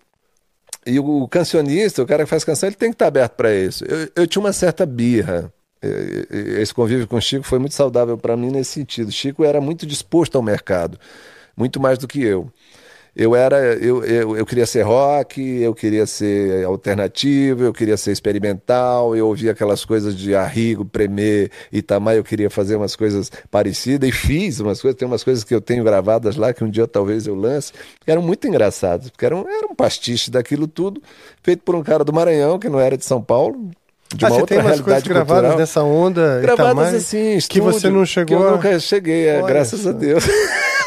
e 0.86 0.96
o 1.00 1.26
cancionista, 1.26 2.00
o 2.00 2.06
cara 2.06 2.22
que 2.22 2.30
faz 2.30 2.44
canção, 2.44 2.68
ele 2.68 2.76
tem 2.76 2.90
que 2.90 2.94
estar 2.94 3.08
aberto 3.08 3.32
para 3.32 3.52
isso. 3.52 3.84
Eu, 3.84 4.10
eu, 4.14 4.26
tinha 4.28 4.38
uma 4.38 4.52
certa 4.52 4.86
birra. 4.86 5.52
Esse 6.60 6.72
convívio 6.72 7.08
com 7.08 7.16
o 7.16 7.20
Chico 7.20 7.42
foi 7.42 7.58
muito 7.58 7.74
saudável 7.74 8.16
para 8.16 8.36
mim 8.36 8.52
nesse 8.52 8.74
sentido. 8.74 9.10
Chico 9.10 9.42
era 9.42 9.60
muito 9.60 9.84
disposto 9.84 10.36
ao 10.36 10.42
mercado, 10.42 11.00
muito 11.56 11.80
mais 11.80 11.98
do 11.98 12.06
que 12.06 12.22
eu 12.22 12.48
eu 13.14 13.36
era 13.36 13.56
eu, 13.76 14.02
eu, 14.04 14.36
eu 14.36 14.46
queria 14.46 14.64
ser 14.64 14.82
rock, 14.82 15.40
eu 15.40 15.74
queria 15.74 16.06
ser 16.06 16.64
alternativo, 16.64 17.64
eu 17.64 17.72
queria 17.72 17.96
ser 17.96 18.10
experimental, 18.10 19.14
eu 19.14 19.28
ouvia 19.28 19.52
aquelas 19.52 19.84
coisas 19.84 20.16
de 20.16 20.34
Arrigo, 20.34 20.84
Premier, 20.84 21.50
Itamar, 21.70 22.14
eu 22.14 22.24
queria 22.24 22.48
fazer 22.48 22.74
umas 22.76 22.96
coisas 22.96 23.30
parecidas 23.50 24.08
e 24.08 24.12
fiz 24.12 24.60
umas 24.60 24.80
coisas, 24.80 24.98
tem 24.98 25.06
umas 25.06 25.22
coisas 25.22 25.44
que 25.44 25.54
eu 25.54 25.60
tenho 25.60 25.84
gravadas 25.84 26.36
lá 26.36 26.54
que 26.54 26.64
um 26.64 26.70
dia 26.70 26.86
talvez 26.86 27.26
eu 27.26 27.34
lance, 27.34 27.72
que 28.02 28.10
eram 28.10 28.22
muito 28.22 28.48
engraçadas, 28.48 29.10
porque 29.10 29.26
eram, 29.26 29.46
era 29.46 29.66
um 29.66 29.74
pastiche 29.74 30.30
daquilo 30.30 30.66
tudo, 30.66 31.02
feito 31.42 31.62
por 31.62 31.74
um 31.74 31.82
cara 31.82 32.04
do 32.04 32.12
Maranhão, 32.14 32.58
que 32.58 32.68
não 32.70 32.80
era 32.80 32.96
de 32.96 33.04
São 33.04 33.20
Paulo, 33.20 33.70
de 34.14 34.24
ah, 34.24 34.28
você 34.30 34.46
tem 34.46 34.58
umas 34.58 34.80
coisas 34.80 35.02
cultural. 35.02 35.26
gravadas 35.26 35.56
nessa 35.58 35.82
onda 35.82 36.40
gravadas 36.40 36.72
Itamar, 36.72 36.94
assim, 36.94 37.38
que 37.48 37.60
você 37.60 37.90
não 37.90 38.06
chegou 38.06 38.38
que 38.38 38.44
eu 38.44 38.50
nunca 38.52 38.80
cheguei, 38.80 39.26
é, 39.26 39.42
graças 39.42 39.86
a 39.86 39.92
Deus. 39.92 40.24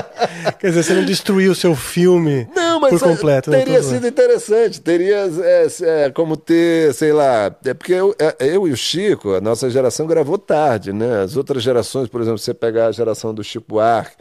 Quer 0.58 0.68
dizer, 0.68 0.82
você 0.82 0.94
não 0.94 1.04
destruiu 1.04 1.52
o 1.52 1.54
seu 1.54 1.74
filme 1.74 2.48
não, 2.54 2.80
mas 2.80 2.90
por 2.90 3.00
completo. 3.00 3.50
né? 3.50 3.58
Teria 3.58 3.82
sido 3.82 4.06
interessante. 4.06 4.80
Teria 4.80 5.28
é, 5.42 5.66
é, 5.82 6.10
como 6.10 6.36
ter, 6.36 6.92
sei 6.94 7.12
lá. 7.12 7.54
É 7.64 7.74
porque 7.74 7.92
eu, 7.92 8.14
é, 8.18 8.36
eu 8.40 8.66
e 8.66 8.72
o 8.72 8.76
Chico, 8.76 9.34
a 9.34 9.40
nossa 9.40 9.68
geração 9.70 10.06
gravou 10.06 10.38
tarde, 10.38 10.92
né? 10.92 11.22
As 11.22 11.36
outras 11.36 11.62
gerações, 11.62 12.08
por 12.08 12.20
exemplo, 12.20 12.38
você 12.38 12.54
pegar 12.54 12.86
a 12.86 12.92
geração 12.92 13.34
do 13.34 13.44
Chico 13.44 13.66
Buarque, 13.68 14.16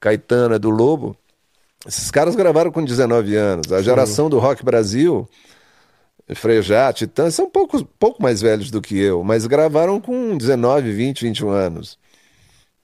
Caetano, 0.00 0.54
é 0.54 0.58
do 0.58 0.70
Lobo, 0.70 1.16
esses 1.86 2.10
caras 2.10 2.34
gravaram 2.34 2.72
com 2.72 2.84
19 2.84 3.36
anos. 3.36 3.72
A 3.72 3.82
geração 3.82 4.30
do 4.30 4.38
Rock 4.38 4.64
Brasil. 4.64 5.28
Frejá, 6.34 6.90
Titã, 6.90 7.30
são 7.30 7.50
pouco, 7.50 7.84
pouco 7.84 8.22
mais 8.22 8.40
velhos 8.40 8.70
do 8.70 8.80
que 8.80 8.98
eu, 8.98 9.22
mas 9.22 9.46
gravaram 9.46 10.00
com 10.00 10.38
19, 10.38 10.90
20, 10.90 11.20
21 11.20 11.50
anos. 11.50 11.98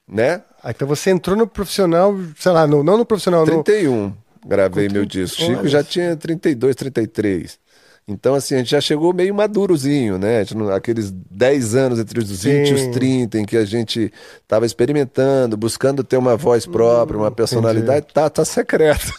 Né? 0.07 0.43
Ah, 0.63 0.71
então 0.71 0.87
você 0.87 1.09
entrou 1.09 1.35
no 1.35 1.47
profissional, 1.47 2.15
sei 2.37 2.51
lá, 2.51 2.67
no, 2.67 2.83
não 2.83 2.97
no 2.97 3.05
profissional, 3.05 3.45
31, 3.45 4.07
no... 4.07 4.17
gravei 4.45 4.87
meu 4.89 5.05
disco. 5.05 5.41
Chico 5.41 5.67
já 5.67 5.83
tinha 5.83 6.15
32, 6.15 6.75
33. 6.75 7.59
Então, 8.07 8.35
assim, 8.35 8.55
a 8.55 8.57
gente 8.57 8.71
já 8.71 8.81
chegou 8.81 9.13
meio 9.13 9.33
madurozinho, 9.33 10.17
né? 10.17 10.43
Aqueles 10.75 11.11
10 11.11 11.75
anos 11.75 11.99
entre 11.99 12.19
os 12.19 12.43
20 12.43 12.69
e 12.69 12.73
os 12.73 12.87
30, 12.87 13.39
em 13.39 13.45
que 13.45 13.55
a 13.55 13.63
gente 13.63 14.11
estava 14.41 14.65
experimentando, 14.65 15.55
buscando 15.55 16.03
ter 16.03 16.17
uma 16.17 16.35
voz 16.35 16.65
própria, 16.65 17.17
uma 17.17 17.31
personalidade, 17.31 18.07
tá, 18.13 18.29
tá 18.29 18.43
secreto. 18.43 19.13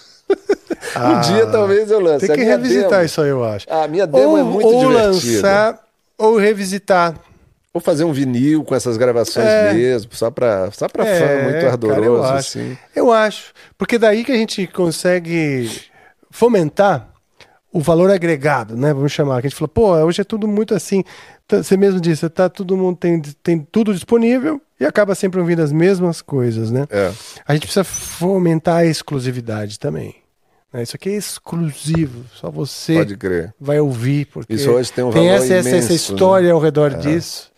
Ah, 0.94 1.12
um 1.16 1.20
dia 1.20 1.46
talvez 1.46 1.90
eu 1.90 2.00
lance. 2.00 2.26
Tem 2.26 2.36
que 2.36 2.42
revisitar 2.42 2.90
demo, 2.90 3.04
isso 3.04 3.20
aí, 3.20 3.28
eu 3.30 3.44
acho. 3.44 3.66
A 3.70 3.88
minha 3.88 4.06
demo 4.06 4.32
ou, 4.32 4.38
é 4.38 4.42
muito 4.42 4.66
ou 4.66 4.88
divertida. 4.88 5.06
lançar, 5.06 5.84
ou 6.18 6.36
revisitar. 6.36 7.14
Ou 7.74 7.80
fazer 7.80 8.04
um 8.04 8.12
vinil 8.12 8.64
com 8.64 8.74
essas 8.74 8.96
gravações 8.96 9.46
é. 9.46 9.72
mesmo, 9.72 10.14
só 10.14 10.30
para 10.30 10.70
só 10.72 10.88
pra 10.88 11.06
é, 11.06 11.18
fã, 11.18 11.50
muito 11.50 11.66
ardoroso. 11.66 12.00
Cara, 12.00 12.06
eu, 12.06 12.22
acho. 12.22 12.34
Assim. 12.34 12.78
eu 12.94 13.12
acho. 13.12 13.52
Porque 13.78 13.98
daí 13.98 14.24
que 14.24 14.32
a 14.32 14.36
gente 14.36 14.66
consegue 14.66 15.70
fomentar 16.30 17.08
o 17.72 17.80
valor 17.80 18.10
agregado, 18.10 18.76
né? 18.76 18.92
Vamos 18.92 19.12
chamar. 19.12 19.40
Que 19.40 19.46
a 19.46 19.50
gente 19.50 19.58
fala, 19.58 19.68
pô, 19.68 19.94
hoje 19.96 20.20
é 20.20 20.24
tudo 20.24 20.46
muito 20.46 20.74
assim. 20.74 21.02
Você 21.48 21.76
mesmo 21.76 22.00
disse, 22.00 22.28
tá, 22.28 22.48
todo 22.48 22.76
mundo 22.76 22.96
tem, 22.96 23.20
tem 23.42 23.58
tudo 23.58 23.94
disponível 23.94 24.60
e 24.78 24.84
acaba 24.84 25.14
sempre 25.14 25.40
ouvindo 25.40 25.62
as 25.62 25.72
mesmas 25.72 26.20
coisas, 26.20 26.70
né? 26.70 26.86
É. 26.90 27.10
A 27.46 27.54
gente 27.54 27.62
precisa 27.62 27.84
fomentar 27.84 28.76
a 28.78 28.84
exclusividade 28.84 29.78
também. 29.78 30.16
Né? 30.72 30.82
Isso 30.82 30.96
aqui 30.96 31.10
é 31.10 31.16
exclusivo, 31.16 32.24
só 32.34 32.50
você 32.50 32.94
Pode 32.94 33.16
crer. 33.16 33.54
vai 33.60 33.78
ouvir. 33.80 34.26
Porque 34.26 34.54
Isso 34.54 34.70
hoje 34.70 34.92
tem 34.92 35.04
um 35.04 35.10
tem 35.10 35.28
valor 35.28 35.36
essa, 35.36 35.46
imenso, 35.46 35.68
essa, 35.68 35.76
essa 35.76 35.92
história 35.92 36.48
né? 36.48 36.52
ao 36.52 36.60
redor 36.60 36.94
disso. 36.94 37.51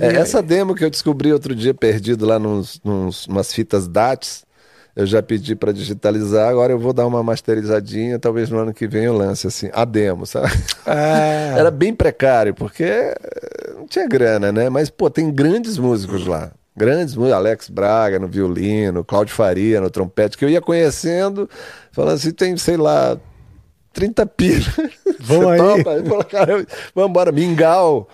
É, 0.00 0.16
essa 0.16 0.42
demo 0.42 0.74
que 0.74 0.84
eu 0.84 0.90
descobri 0.90 1.32
outro 1.32 1.54
dia 1.54 1.74
perdido 1.74 2.26
lá 2.26 2.38
nos, 2.38 2.80
nos 2.84 3.26
umas 3.26 3.52
fitas 3.52 3.88
DATs, 3.88 4.44
eu 4.96 5.06
já 5.06 5.22
pedi 5.22 5.56
para 5.56 5.72
digitalizar, 5.72 6.48
agora 6.48 6.72
eu 6.72 6.78
vou 6.78 6.92
dar 6.92 7.06
uma 7.06 7.22
masterizadinha, 7.22 8.18
talvez 8.18 8.48
no 8.48 8.58
ano 8.58 8.72
que 8.72 8.86
vem 8.86 9.04
eu 9.04 9.16
lance 9.16 9.46
assim, 9.46 9.68
a 9.72 9.84
demo, 9.84 10.24
sabe? 10.24 10.52
Ah. 10.86 11.54
Era 11.58 11.70
bem 11.70 11.92
precário, 11.92 12.54
porque 12.54 13.14
não 13.76 13.86
tinha 13.86 14.06
grana, 14.06 14.52
né? 14.52 14.68
Mas, 14.68 14.90
pô, 14.90 15.10
tem 15.10 15.32
grandes 15.32 15.78
músicos 15.78 16.26
lá. 16.26 16.52
Grandes 16.76 17.14
músicos, 17.14 17.36
Alex 17.36 17.68
Braga 17.68 18.18
no 18.18 18.28
violino, 18.28 19.04
Cláudio 19.04 19.34
Faria 19.34 19.80
no 19.80 19.90
trompete, 19.90 20.38
que 20.38 20.44
eu 20.44 20.48
ia 20.48 20.60
conhecendo, 20.60 21.48
falando 21.90 22.14
assim, 22.14 22.30
tem, 22.30 22.56
sei 22.56 22.76
lá, 22.76 23.18
30 23.92 24.26
pila. 24.26 24.64
Vamos 25.20 25.46
aí. 25.50 25.58
Topa? 25.58 26.24
Cara, 26.24 26.66
vamos 26.94 27.10
embora, 27.10 27.32
Mingau. 27.32 28.08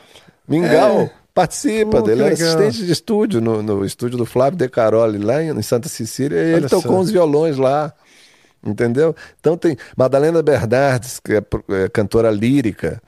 Mingau. 0.49 1.01
É. 1.03 1.20
Participa 1.35 2.03
dele, 2.03 2.25
é 2.25 2.33
assistente 2.33 2.85
de 2.85 2.93
estúdio 2.93 3.41
no, 3.41 3.63
no, 3.63 3.85
estúdio 3.85 4.19
do 4.19 4.27
Flávio 4.27 4.59
De 4.59 4.69
Caroli, 4.69 5.19
lá 5.19 5.43
em, 5.43 5.51
em 5.51 5.63
Santa 5.63 5.89
Cecília, 5.89 6.37
e 6.37 6.55
ele 6.55 6.69
tocou 6.69 6.93
só. 6.93 6.99
uns 7.01 7.11
violões 7.11 7.57
lá. 7.57 7.93
Entendeu? 8.63 9.15
Então 9.39 9.57
tem 9.57 9.77
Madalena 9.97 10.43
Bernardes, 10.43 11.19
que 11.19 11.35
é, 11.35 11.43
é, 11.71 11.89
cantora 11.89 12.31
lírica. 12.31 13.01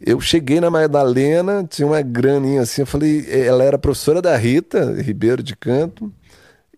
Eu 0.00 0.20
cheguei 0.20 0.60
na 0.60 0.70
Madalena, 0.70 1.66
tinha 1.68 1.86
uma 1.86 2.00
graninha 2.02 2.62
assim, 2.62 2.82
eu 2.82 2.86
falei, 2.86 3.26
ela 3.28 3.64
era 3.64 3.76
professora 3.76 4.22
da 4.22 4.36
Rita 4.36 4.94
Ribeiro 5.02 5.42
de 5.42 5.56
Canto, 5.56 6.12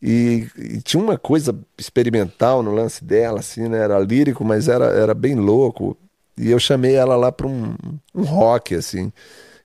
e, 0.00 0.48
e, 0.56 0.80
tinha 0.80 1.00
uma 1.00 1.16
coisa 1.16 1.56
experimental 1.78 2.62
no 2.62 2.72
lance 2.72 3.04
dela, 3.04 3.38
assim, 3.38 3.68
né? 3.68 3.78
Era 3.78 4.00
lírico, 4.00 4.44
mas 4.44 4.66
era, 4.68 4.86
era 4.86 5.14
bem 5.14 5.36
louco. 5.36 5.96
E 6.36 6.50
eu 6.50 6.58
chamei 6.58 6.94
ela 6.94 7.14
lá 7.14 7.30
para 7.30 7.46
um, 7.46 7.76
um 8.12 8.22
rock, 8.22 8.74
assim 8.74 9.12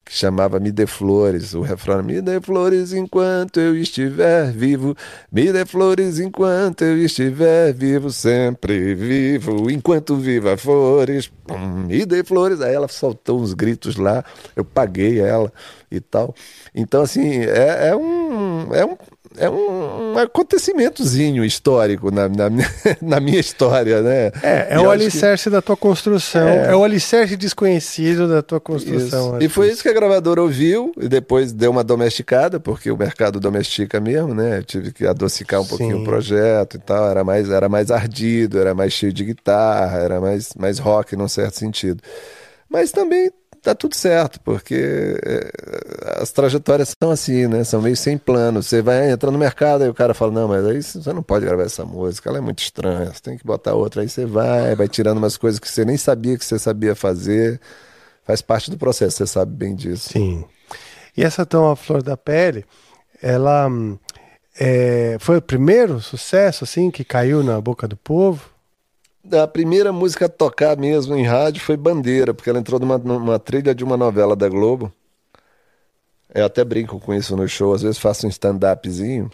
que 0.07 0.13
chamava 0.15 0.57
Me 0.57 0.71
Dê 0.71 0.87
Flores, 0.87 1.53
o 1.53 1.61
refrão 1.61 2.01
Me 2.01 2.21
dê 2.21 2.39
flores 2.39 2.93
enquanto 2.93 3.59
eu 3.59 3.75
estiver 3.75 4.51
vivo, 4.53 4.95
me 5.29 5.51
dê 5.51 5.65
flores 5.65 6.17
enquanto 6.17 6.83
eu 6.83 6.97
estiver 6.97 7.73
vivo, 7.73 8.09
sempre 8.09 8.95
vivo, 8.95 9.69
enquanto 9.69 10.15
viva 10.15 10.55
flores, 10.55 11.29
me 11.85 12.05
dê 12.05 12.23
flores. 12.23 12.61
Aí 12.61 12.73
ela 12.73 12.87
soltou 12.87 13.41
uns 13.41 13.53
gritos 13.53 13.97
lá, 13.97 14.23
eu 14.55 14.63
paguei 14.63 15.19
ela 15.19 15.51
e 15.91 15.99
tal. 15.99 16.33
Então, 16.73 17.01
assim, 17.01 17.41
é, 17.41 17.89
é 17.89 17.95
um. 17.95 18.73
É 18.73 18.85
um 18.85 18.97
é 19.37 19.49
um, 19.49 20.13
um 20.13 20.17
acontecimentozinho 20.17 21.45
histórico 21.45 22.11
na, 22.11 22.27
na, 22.27 22.49
na, 23.01 23.19
minha 23.19 23.39
história, 23.39 24.01
né? 24.01 24.31
É, 24.41 24.67
é 24.71 24.79
o 24.79 24.89
alicerce 24.89 25.45
que... 25.45 25.49
da 25.49 25.61
tua 25.61 25.77
construção, 25.77 26.47
é... 26.47 26.71
é... 26.71 26.75
o 26.75 26.83
alicerce 26.83 27.37
desconhecido 27.37 28.27
da 28.27 28.41
tua 28.41 28.59
construção. 28.59 29.39
E 29.39 29.47
foi 29.47 29.69
isso 29.69 29.83
que 29.83 29.89
a 29.89 29.93
gravadora 29.93 30.41
ouviu 30.41 30.91
e 30.99 31.07
depois 31.07 31.53
deu 31.53 31.71
uma 31.71 31.83
domesticada, 31.83 32.59
porque 32.59 32.91
o 32.91 32.97
mercado 32.97 33.39
domestica 33.39 33.99
mesmo, 33.99 34.33
né? 34.33 34.59
Eu 34.59 34.63
tive 34.63 34.91
que 34.91 35.05
adocicar 35.05 35.61
um 35.61 35.63
Sim. 35.63 35.69
pouquinho 35.69 36.01
o 36.01 36.03
projeto 36.03 36.75
e 36.75 36.79
tal, 36.79 37.09
era 37.09 37.23
mais, 37.23 37.49
era 37.49 37.69
mais 37.69 37.91
ardido, 37.91 38.59
era 38.59 38.73
mais 38.73 38.93
cheio 38.93 39.13
de 39.13 39.23
guitarra, 39.23 39.99
era 39.99 40.19
mais, 40.19 40.53
mais 40.55 40.79
rock 40.79 41.15
num 41.15 41.27
certo 41.27 41.57
sentido. 41.57 42.01
Mas 42.69 42.91
também 42.91 43.31
dá 43.67 43.75
tudo 43.75 43.95
certo, 43.95 44.39
porque 44.41 45.19
é, 45.25 46.21
as 46.21 46.31
trajetórias 46.31 46.93
são 47.01 47.11
assim, 47.11 47.47
né? 47.47 47.63
São 47.63 47.81
meio 47.81 47.97
sem 47.97 48.17
plano. 48.17 48.63
Você 48.63 48.81
vai 48.81 49.11
entrar 49.11 49.29
no 49.29 49.37
mercado 49.37 49.83
e 49.83 49.89
o 49.89 49.93
cara 49.93 50.13
fala, 50.13 50.31
não, 50.31 50.47
mas 50.47 50.65
aí 50.65 50.81
você 50.81 51.11
não 51.11 51.21
pode 51.21 51.45
gravar 51.45 51.63
essa 51.63 51.83
música, 51.83 52.29
ela 52.29 52.37
é 52.37 52.41
muito 52.41 52.59
estranha, 52.59 53.11
você 53.13 53.21
tem 53.21 53.37
que 53.37 53.45
botar 53.45 53.73
outra. 53.73 54.01
Aí 54.01 54.09
você 54.09 54.25
vai, 54.25 54.73
vai 54.75 54.87
tirando 54.87 55.17
umas 55.17 55.35
coisas 55.35 55.59
que 55.59 55.67
você 55.69 55.83
nem 55.83 55.97
sabia 55.97 56.37
que 56.37 56.45
você 56.45 56.57
sabia 56.57 56.95
fazer. 56.95 57.59
Faz 58.23 58.41
parte 58.41 58.71
do 58.71 58.77
processo, 58.77 59.17
você 59.17 59.27
sabe 59.27 59.53
bem 59.53 59.75
disso. 59.75 60.09
Sim. 60.09 60.45
E 61.15 61.23
essa 61.23 61.45
Tão 61.45 61.69
a 61.69 61.75
Flor 61.75 62.01
da 62.01 62.15
Pele, 62.15 62.65
ela 63.21 63.69
é, 64.57 65.17
foi 65.19 65.37
o 65.37 65.41
primeiro 65.41 65.99
sucesso, 65.99 66.63
assim, 66.63 66.89
que 66.89 67.03
caiu 67.03 67.43
na 67.43 67.59
boca 67.59 67.87
do 67.87 67.97
povo? 67.97 68.56
A 69.31 69.45
primeira 69.47 69.91
música 69.91 70.25
a 70.25 70.29
tocar 70.29 70.77
mesmo 70.77 71.15
em 71.15 71.25
rádio 71.25 71.61
foi 71.61 71.75
Bandeira, 71.75 72.33
porque 72.33 72.49
ela 72.49 72.59
entrou 72.59 72.79
numa, 72.79 72.97
numa 72.97 73.37
trilha 73.37 73.75
de 73.75 73.83
uma 73.83 73.97
novela 73.97 74.35
da 74.35 74.47
Globo. 74.47 74.91
Eu 76.33 76.45
até 76.45 76.63
brinco 76.63 76.99
com 76.99 77.13
isso 77.13 77.35
no 77.35 77.47
show, 77.47 77.73
às 77.73 77.81
vezes 77.81 77.97
faço 77.97 78.25
um 78.25 78.29
stand-upzinho, 78.29 79.29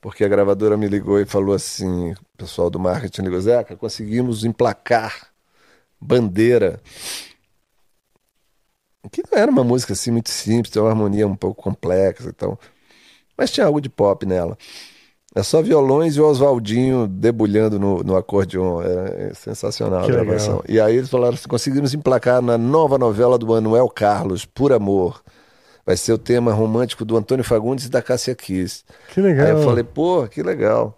porque 0.00 0.24
a 0.24 0.28
gravadora 0.28 0.76
me 0.76 0.86
ligou 0.86 1.20
e 1.20 1.26
falou 1.26 1.54
assim: 1.54 2.12
o 2.12 2.16
pessoal 2.36 2.70
do 2.70 2.78
marketing 2.78 3.22
ligou, 3.22 3.40
Zeca, 3.40 3.76
conseguimos 3.76 4.44
emplacar 4.44 5.28
Bandeira. 6.00 6.80
Que 9.10 9.22
não 9.30 9.38
era 9.38 9.50
uma 9.50 9.64
música 9.64 9.92
assim 9.92 10.10
muito 10.10 10.30
simples, 10.30 10.70
tem 10.70 10.80
uma 10.82 10.90
harmonia 10.90 11.26
um 11.26 11.36
pouco 11.36 11.62
complexa 11.62 12.28
e 12.30 12.32
tal. 12.32 12.58
Mas 13.36 13.50
tinha 13.50 13.66
algo 13.66 13.80
de 13.80 13.88
pop 13.88 14.24
nela. 14.26 14.56
É 15.34 15.42
só 15.42 15.60
violões 15.60 16.14
e 16.14 16.20
o 16.20 16.26
Oswaldinho 16.26 17.08
debulhando 17.08 17.78
no, 17.78 18.04
no 18.04 18.16
acordeon. 18.16 18.80
É, 18.82 19.30
é 19.30 19.34
sensacional 19.34 20.04
Que 20.04 20.12
a 20.12 20.14
gravação. 20.14 20.60
legal. 20.60 20.64
E 20.68 20.80
aí 20.80 20.96
eles 20.96 21.10
falaram 21.10 21.34
assim: 21.34 21.48
conseguimos 21.48 21.92
emplacar 21.92 22.40
na 22.40 22.56
nova 22.56 22.96
novela 22.96 23.36
do 23.36 23.48
Manuel 23.48 23.88
Carlos, 23.88 24.44
Por 24.44 24.72
Amor. 24.72 25.20
Vai 25.84 25.96
ser 25.96 26.12
o 26.12 26.18
tema 26.18 26.52
romântico 26.52 27.04
do 27.04 27.16
Antônio 27.16 27.44
Fagundes 27.44 27.86
e 27.86 27.90
da 27.90 28.00
Cássia 28.00 28.34
Kiss. 28.34 28.84
Que 29.12 29.20
legal. 29.20 29.46
Aí 29.46 29.52
eu 29.52 29.62
falei, 29.64 29.84
pô, 29.84 30.26
que 30.26 30.42
legal. 30.42 30.96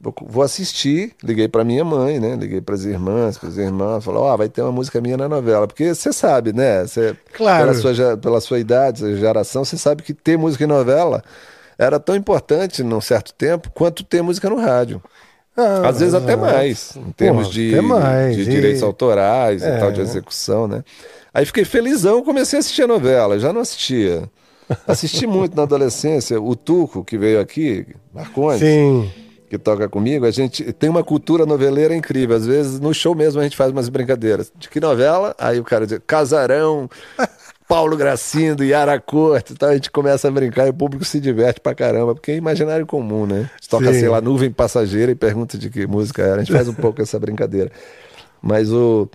Vou, 0.00 0.12
vou 0.22 0.42
assistir. 0.42 1.12
Liguei 1.22 1.46
pra 1.46 1.62
minha 1.62 1.84
mãe, 1.84 2.18
né? 2.18 2.34
Liguei 2.34 2.60
pras 2.60 2.84
irmãs, 2.86 3.36
pras 3.38 3.56
irmãs. 3.58 4.02
Falou, 4.02 4.24
ó, 4.24 4.36
vai 4.36 4.48
ter 4.48 4.62
uma 4.62 4.72
música 4.72 5.00
minha 5.00 5.16
na 5.16 5.28
novela. 5.28 5.66
Porque 5.68 5.94
você 5.94 6.12
sabe, 6.12 6.52
né? 6.52 6.84
Você, 6.86 7.14
Claro. 7.34 7.66
Pela 7.78 7.94
sua, 7.94 8.16
pela 8.16 8.40
sua 8.40 8.58
idade, 8.58 9.00
sua 9.00 9.14
geração, 9.14 9.64
você 9.64 9.76
sabe 9.76 10.02
que 10.02 10.14
ter 10.14 10.36
música 10.38 10.64
em 10.64 10.66
novela 10.66 11.22
era 11.80 11.98
tão 11.98 12.14
importante 12.14 12.82
num 12.82 13.00
certo 13.00 13.32
tempo 13.32 13.70
quanto 13.74 14.04
ter 14.04 14.20
música 14.22 14.50
no 14.50 14.56
rádio. 14.56 15.02
Ah, 15.56 15.88
Às 15.88 16.00
vezes 16.00 16.14
até 16.14 16.36
mais, 16.36 16.94
em 16.96 17.10
termos 17.12 17.48
de, 17.50 17.80
mais. 17.80 18.36
de 18.36 18.42
E- 18.42 18.44
direitos 18.44 18.82
autorais 18.82 19.62
É. 19.62 19.76
e 19.76 19.80
tal, 19.80 19.90
de 19.90 20.00
execução, 20.00 20.68
né? 20.68 20.84
Aí 21.32 21.44
fiquei 21.46 21.64
felizão, 21.64 22.22
comecei 22.22 22.58
a 22.58 22.60
assistir 22.60 22.82
a 22.82 22.86
novela, 22.86 23.38
já 23.38 23.52
não 23.52 23.60
assistia. 23.62 24.28
Assisti 24.86 25.26
muito 25.26 25.56
na 25.56 25.62
adolescência, 25.62 26.40
o 26.40 26.54
Tuco, 26.54 27.02
que 27.04 27.16
veio 27.18 27.40
aqui, 27.40 27.86
Marcondes, 28.14 28.60
Sim. 28.60 29.10
que 29.48 29.58
toca 29.58 29.88
comigo, 29.88 30.24
a 30.26 30.30
gente 30.30 30.72
tem 30.72 30.88
uma 30.88 31.02
cultura 31.02 31.44
noveleira 31.44 31.94
incrível. 31.94 32.36
Às 32.36 32.46
vezes, 32.46 32.78
no 32.78 32.94
show 32.94 33.14
mesmo, 33.14 33.40
a 33.40 33.44
gente 33.44 33.56
faz 33.56 33.72
umas 33.72 33.88
brincadeiras. 33.88 34.52
De 34.56 34.68
que 34.68 34.78
novela? 34.80 35.34
Aí 35.38 35.58
o 35.58 35.64
cara 35.64 35.86
diz, 35.86 35.98
Casarão, 36.06 36.88
Paulo 37.70 37.96
Gracindo, 37.96 38.64
Yara 38.64 38.98
Corte, 38.98 39.52
então 39.52 39.68
a 39.68 39.74
gente 39.74 39.92
começa 39.92 40.26
a 40.26 40.30
brincar 40.32 40.66
e 40.66 40.70
o 40.70 40.74
público 40.74 41.04
se 41.04 41.20
diverte 41.20 41.60
pra 41.60 41.72
caramba, 41.72 42.16
porque 42.16 42.32
é 42.32 42.36
imaginário 42.36 42.84
comum, 42.84 43.26
né? 43.26 43.48
Você 43.60 43.70
toca, 43.70 43.92
Sim. 43.92 44.00
sei 44.00 44.08
lá, 44.08 44.20
nuvem 44.20 44.50
passageira 44.50 45.12
e 45.12 45.14
pergunta 45.14 45.56
de 45.56 45.70
que 45.70 45.86
música 45.86 46.20
era. 46.20 46.34
A 46.34 46.38
gente 46.40 46.52
faz 46.52 46.66
um 46.66 46.74
pouco 46.74 47.00
essa 47.00 47.16
brincadeira. 47.16 47.70
Mas 48.42 48.72
o. 48.72 49.08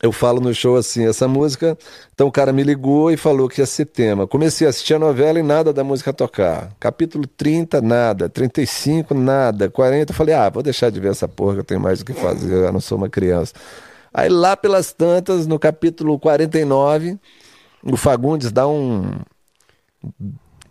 Eu 0.00 0.12
falo 0.12 0.40
no 0.40 0.54
show 0.54 0.76
assim, 0.76 1.04
essa 1.04 1.26
música. 1.26 1.76
Então 2.14 2.28
o 2.28 2.30
cara 2.30 2.52
me 2.52 2.62
ligou 2.62 3.10
e 3.10 3.16
falou 3.16 3.48
que 3.48 3.60
ia 3.60 3.66
ser 3.66 3.86
tema. 3.86 4.24
Comecei 4.24 4.68
a 4.68 4.70
assistir 4.70 4.94
a 4.94 4.98
novela 5.00 5.40
e 5.40 5.42
nada 5.42 5.72
da 5.72 5.82
música 5.82 6.12
tocar. 6.12 6.70
Capítulo 6.78 7.26
30, 7.26 7.80
nada. 7.80 8.28
35, 8.28 9.14
nada. 9.14 9.68
40, 9.68 10.12
eu 10.12 10.14
falei, 10.14 10.32
ah, 10.32 10.48
vou 10.48 10.62
deixar 10.62 10.90
de 10.90 11.00
ver 11.00 11.10
essa 11.10 11.26
porra 11.26 11.54
que 11.54 11.60
eu 11.60 11.64
tenho 11.64 11.80
mais 11.80 12.02
o 12.02 12.04
que 12.04 12.12
fazer, 12.12 12.54
eu 12.54 12.72
não 12.72 12.80
sou 12.80 12.96
uma 12.96 13.08
criança. 13.08 13.52
Aí 14.12 14.28
lá 14.28 14.56
pelas 14.56 14.92
tantas, 14.92 15.44
no 15.44 15.58
capítulo 15.58 16.16
49, 16.20 17.18
o 17.84 17.96
Fagundes 17.96 18.50
dá 18.50 18.66
um. 18.66 19.20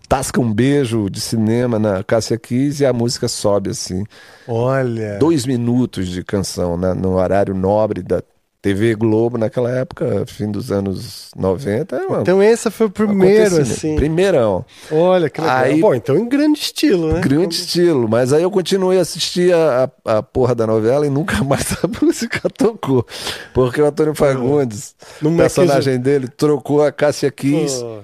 Tasca 0.07 0.39
um 0.39 0.53
beijo 0.53 1.09
de 1.09 1.19
cinema 1.19 1.79
na 1.79 2.03
Cássia 2.03 2.37
Kiss 2.37 2.83
e 2.83 2.85
a 2.85 2.93
música 2.93 3.27
sobe 3.27 3.71
assim 3.71 4.03
Olha. 4.47 5.17
dois 5.17 5.43
minutos 5.43 6.07
de 6.07 6.23
canção 6.23 6.77
né, 6.77 6.93
no 6.93 7.13
horário 7.13 7.55
nobre 7.55 8.03
da 8.03 8.21
TV 8.63 8.95
Globo 8.95 9.37
naquela 9.37 9.69
época, 9.69 10.23
fim 10.25 10.49
dos 10.49 10.71
anos 10.71 11.31
90. 11.35 11.97
Era 11.97 12.21
Então 12.21 12.41
esse 12.41 12.71
foi 12.71 12.87
o 12.87 12.89
primeiro, 12.89 13.57
assim. 13.61 13.97
Primeirão. 13.97 14.65
Olha, 14.89 15.29
que 15.29 15.41
legal. 15.41 15.57
Aí- 15.57 15.81
Bom, 15.81 15.93
então 15.93 16.17
em 16.17 16.29
grande 16.29 16.59
estilo, 16.59 17.11
né? 17.11 17.19
Grande 17.19 17.55
estilo. 17.55 18.07
Mas 18.07 18.31
aí 18.31 18.41
eu 18.41 18.49
continuei 18.49 18.97
a 18.99 19.01
assistir 19.01 19.53
a, 19.53 19.91
a, 20.05 20.17
a 20.19 20.23
porra 20.23 20.55
da 20.55 20.65
novela 20.65 21.05
e 21.05 21.09
nunca 21.09 21.35
mais 21.43 21.73
a 21.83 21.87
música 22.05 22.49
tocou. 22.49 23.05
Porque 23.53 23.81
o 23.81 23.85
Antônio 23.85 24.15
Fagundes, 24.15 24.95
o 25.21 25.27
é 25.27 25.35
personagem 25.35 25.99
dele, 25.99 26.29
trocou 26.29 26.81
a 26.85 26.89
Cássia 26.89 27.29
Kiss 27.29 27.81
Pô. 27.81 27.99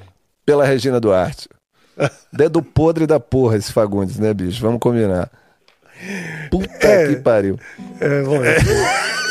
pela 0.46 0.66
Regina 0.66 1.00
Duarte. 1.00 1.48
Dedo 2.34 2.62
podre 2.62 3.08
da 3.08 3.18
porra 3.18 3.56
esse 3.56 3.72
Fagundes, 3.72 4.20
né, 4.20 4.34
bicho? 4.34 4.62
Vamos 4.62 4.80
combinar. 4.82 5.32
Puta 6.52 6.86
É. 6.86 7.08
que 7.08 7.16
pariu. 7.22 7.58
É, 8.02 8.22
bom, 8.24 8.40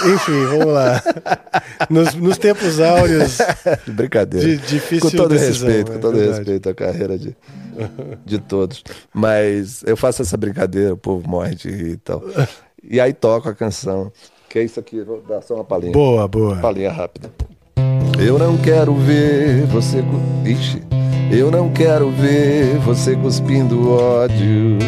enfim, 0.06 0.44
vamos 0.46 0.66
lá. 0.66 1.02
Nos, 1.90 2.14
nos 2.14 2.36
tempos 2.38 2.80
áureos, 2.80 3.38
Brincadeira. 3.86 4.46
De 4.46 4.56
difícil 4.58 5.10
com 5.10 5.16
todo 5.16 5.30
decisão, 5.30 5.68
respeito, 5.68 5.90
é 5.90 5.94
com 5.94 6.00
todo 6.00 6.16
verdade. 6.16 6.38
respeito 6.38 6.68
à 6.68 6.74
carreira 6.74 7.18
de, 7.18 7.36
de 8.24 8.38
todos. 8.38 8.82
Mas 9.14 9.82
eu 9.84 9.96
faço 9.96 10.22
essa 10.22 10.36
brincadeira, 10.36 10.92
o 10.92 10.96
povo 10.96 11.26
morre 11.28 11.54
de 11.54 11.70
rir 11.70 11.92
e 11.92 11.96
tal. 11.96 12.22
E 12.82 13.00
aí 13.00 13.12
toco 13.12 13.48
a 13.48 13.54
canção, 13.54 14.12
que 14.48 14.58
é 14.58 14.64
isso 14.64 14.78
aqui, 14.80 15.00
vou 15.02 15.22
dar 15.22 15.40
só 15.42 15.54
uma 15.54 15.64
palhinha. 15.64 15.92
boa, 15.92 16.26
boa. 16.28 16.56
Palhinha 16.56 16.92
rápida. 16.92 17.30
Eu 18.18 18.38
não 18.38 18.56
quero 18.58 18.94
ver 18.94 19.64
você. 19.66 20.02
Ixi. 20.44 20.82
Eu 21.30 21.50
não 21.50 21.70
quero 21.72 22.10
ver 22.10 22.76
você 22.78 23.14
cuspindo 23.14 23.90
ódio. 23.92 24.78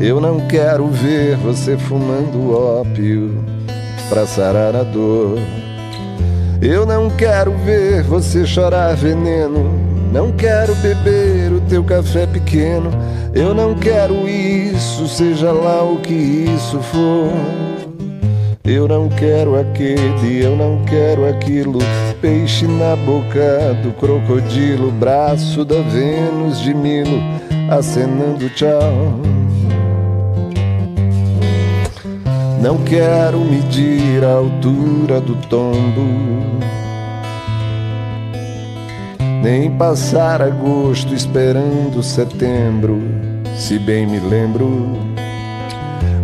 Eu 0.00 0.18
não 0.18 0.40
quero 0.48 0.86
ver 0.86 1.36
você 1.36 1.76
fumando 1.76 2.54
ópio 2.54 3.44
pra 4.08 4.26
sarar 4.26 4.74
a 4.74 4.82
dor. 4.82 5.38
Eu 6.62 6.86
não 6.86 7.10
quero 7.10 7.52
ver 7.66 8.02
você 8.02 8.46
chorar 8.46 8.96
veneno. 8.96 9.78
Não 10.10 10.32
quero 10.32 10.74
beber 10.76 11.52
o 11.52 11.60
teu 11.68 11.84
café 11.84 12.26
pequeno. 12.26 12.90
Eu 13.34 13.52
não 13.52 13.74
quero 13.74 14.26
isso, 14.26 15.06
seja 15.06 15.52
lá 15.52 15.84
o 15.84 15.98
que 15.98 16.14
isso 16.14 16.80
for. 16.80 17.30
Eu 18.64 18.88
não 18.88 19.06
quero 19.10 19.60
aquele, 19.60 20.42
eu 20.42 20.56
não 20.56 20.82
quero 20.86 21.28
aquilo. 21.28 21.78
Peixe 22.22 22.66
na 22.66 22.96
boca 22.96 23.74
do 23.82 23.92
crocodilo, 23.92 24.90
braço 24.92 25.62
da 25.62 25.82
Vênus 25.82 26.58
de 26.60 26.72
Milo, 26.72 27.20
acenando 27.70 28.48
tchau. 28.50 29.39
Não 32.60 32.76
quero 32.84 33.38
medir 33.38 34.22
a 34.22 34.34
altura 34.34 35.18
do 35.18 35.34
tombo, 35.48 36.02
nem 39.42 39.70
passar 39.70 40.42
agosto 40.42 41.14
esperando 41.14 42.02
setembro, 42.02 43.00
se 43.56 43.78
bem 43.78 44.06
me 44.06 44.20
lembro. 44.20 44.92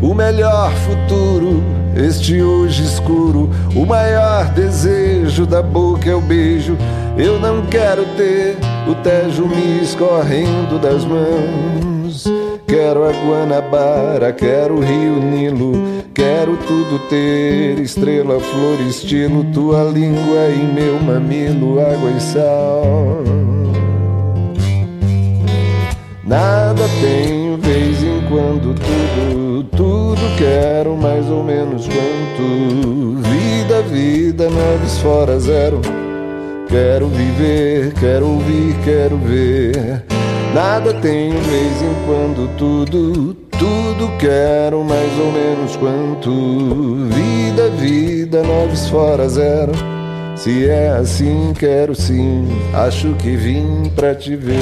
O 0.03 0.13
melhor 0.13 0.71
futuro, 0.73 1.63
este 1.97 2.43
hoje 2.43 2.85
escuro, 2.85 3.49
o 3.75 3.87
maior 3.87 4.45
desejo 4.51 5.47
da 5.47 5.63
boca 5.63 6.11
é 6.11 6.15
o 6.15 6.21
beijo. 6.21 6.77
Eu 7.17 7.41
não 7.41 7.65
quero 7.65 8.05
ter 8.15 8.59
o 8.87 8.95
Tejo 8.97 9.47
me 9.47 9.83
escorrendo 9.83 10.79
das 10.79 11.03
mãos. 11.03 11.96
Quero 12.67 13.05
a 13.05 13.13
Guanabara, 13.13 14.33
quero 14.33 14.79
o 14.79 14.81
Rio 14.81 15.23
Nilo, 15.23 16.03
quero 16.13 16.57
tudo 16.57 16.99
ter, 17.09 17.79
estrela, 17.79 18.41
flor, 18.41 18.81
estilo, 18.89 19.45
tua 19.53 19.85
língua 19.85 20.49
e 20.49 20.73
meu 20.75 20.99
mamilo, 20.99 21.79
água 21.81 22.11
e 22.11 22.21
sal. 22.21 23.23
Nada 26.25 26.83
tenho, 27.01 27.57
vez 27.57 28.03
em 28.03 28.21
quando 28.29 28.75
tudo, 28.75 29.63
tudo 29.77 30.37
quero 30.37 30.97
mais 30.97 31.31
ou 31.31 31.45
menos 31.45 31.87
quanto. 31.87 33.23
Vida, 33.23 33.83
vida, 33.83 34.51
naves 34.51 34.99
fora 34.99 35.39
zero. 35.39 35.81
Quero 36.69 37.07
viver, 37.07 37.95
quero 37.95 38.27
ouvir, 38.27 38.75
quero 38.85 39.17
ver. 39.19 40.03
Nada 40.55 40.95
tenho, 40.95 41.39
vez 41.43 41.83
em 41.83 41.95
quando 42.07 42.49
tudo, 42.57 43.35
Tudo 43.59 44.11
quero 44.19 44.85
mais 44.85 45.19
ou 45.19 45.33
menos 45.33 45.77
quanto. 45.77 46.31
Vida, 47.09 47.71
vida, 47.71 48.43
noves 48.43 48.89
fora 48.89 49.29
zero. 49.29 49.73
Se 50.37 50.69
é 50.69 50.91
assim, 50.91 51.55
quero 51.59 51.95
sim. 51.95 52.47
Acho 52.75 53.15
que 53.15 53.35
vim 53.35 53.91
pra 53.97 54.15
te 54.15 54.37
ver. 54.37 54.59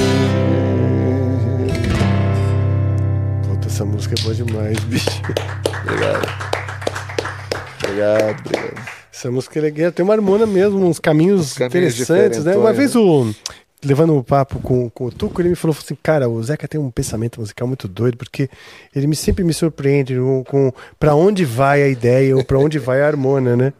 Puta, 3.49 3.67
essa 3.67 3.83
música 3.83 4.15
é 4.17 4.23
boa 4.23 4.33
demais, 4.33 4.79
bicho. 4.85 5.21
Obrigado. 5.83 6.27
Obrigado, 7.83 8.39
obrigado. 8.45 8.85
Essa 9.13 9.29
música 9.31 9.59
é 9.59 9.61
legal. 9.61 9.91
Tem 9.91 10.03
uma 10.05 10.13
harmonia 10.13 10.47
mesmo, 10.47 10.85
uns 10.85 10.99
caminhos, 10.99 11.53
caminhos 11.53 11.93
interessantes, 11.99 12.45
né? 12.45 12.55
Uma 12.55 12.71
vez 12.71 12.95
o. 12.95 13.33
Levando 13.83 14.17
o 14.17 14.23
papo 14.23 14.59
com, 14.59 14.89
com 14.89 15.05
o 15.05 15.11
Tuco, 15.11 15.41
ele 15.41 15.49
me 15.49 15.55
falou 15.55 15.75
assim, 15.77 15.95
cara, 16.01 16.27
o 16.27 16.41
Zeca 16.41 16.67
tem 16.67 16.79
um 16.79 16.89
pensamento 16.89 17.39
musical 17.39 17.67
muito 17.67 17.87
doido, 17.87 18.17
porque 18.17 18.49
ele 18.95 19.05
me, 19.05 19.15
sempre 19.15 19.43
me 19.43 19.53
surpreende 19.53 20.15
com, 20.15 20.43
com 20.43 20.73
para 20.99 21.13
onde 21.13 21.45
vai 21.45 21.83
a 21.83 21.87
ideia 21.87 22.35
ou 22.35 22.43
para 22.43 22.57
onde 22.57 22.79
vai 22.79 23.01
a 23.01 23.07
harmonia, 23.07 23.55
né? 23.55 23.73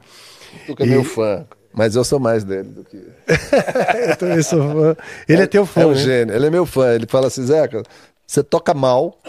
Tu 0.68 0.76
que 0.76 0.84
é 0.84 0.86
meu 0.86 1.04
fã. 1.04 1.46
Mas 1.74 1.96
eu 1.96 2.04
sou 2.04 2.20
mais 2.20 2.44
dele 2.44 2.70
do 2.70 2.84
que. 2.86 2.98
Eu 4.08 4.16
também 4.16 4.42
sou 4.42 4.62
fã. 4.62 4.98
Ele 5.28 5.42
é, 5.42 5.48
teu 5.48 5.66
fã, 5.66 5.82
É 5.82 5.86
um 5.86 5.92
né? 5.92 5.96
gênio. 5.98 6.34
Ele 6.34 6.46
é 6.46 6.50
meu 6.50 6.66
fã. 6.66 6.94
Ele 6.94 7.06
fala 7.06 7.28
assim, 7.28 7.46
Zeca, 7.46 7.84
você 8.26 8.42
toca 8.42 8.74
mal, 8.74 9.20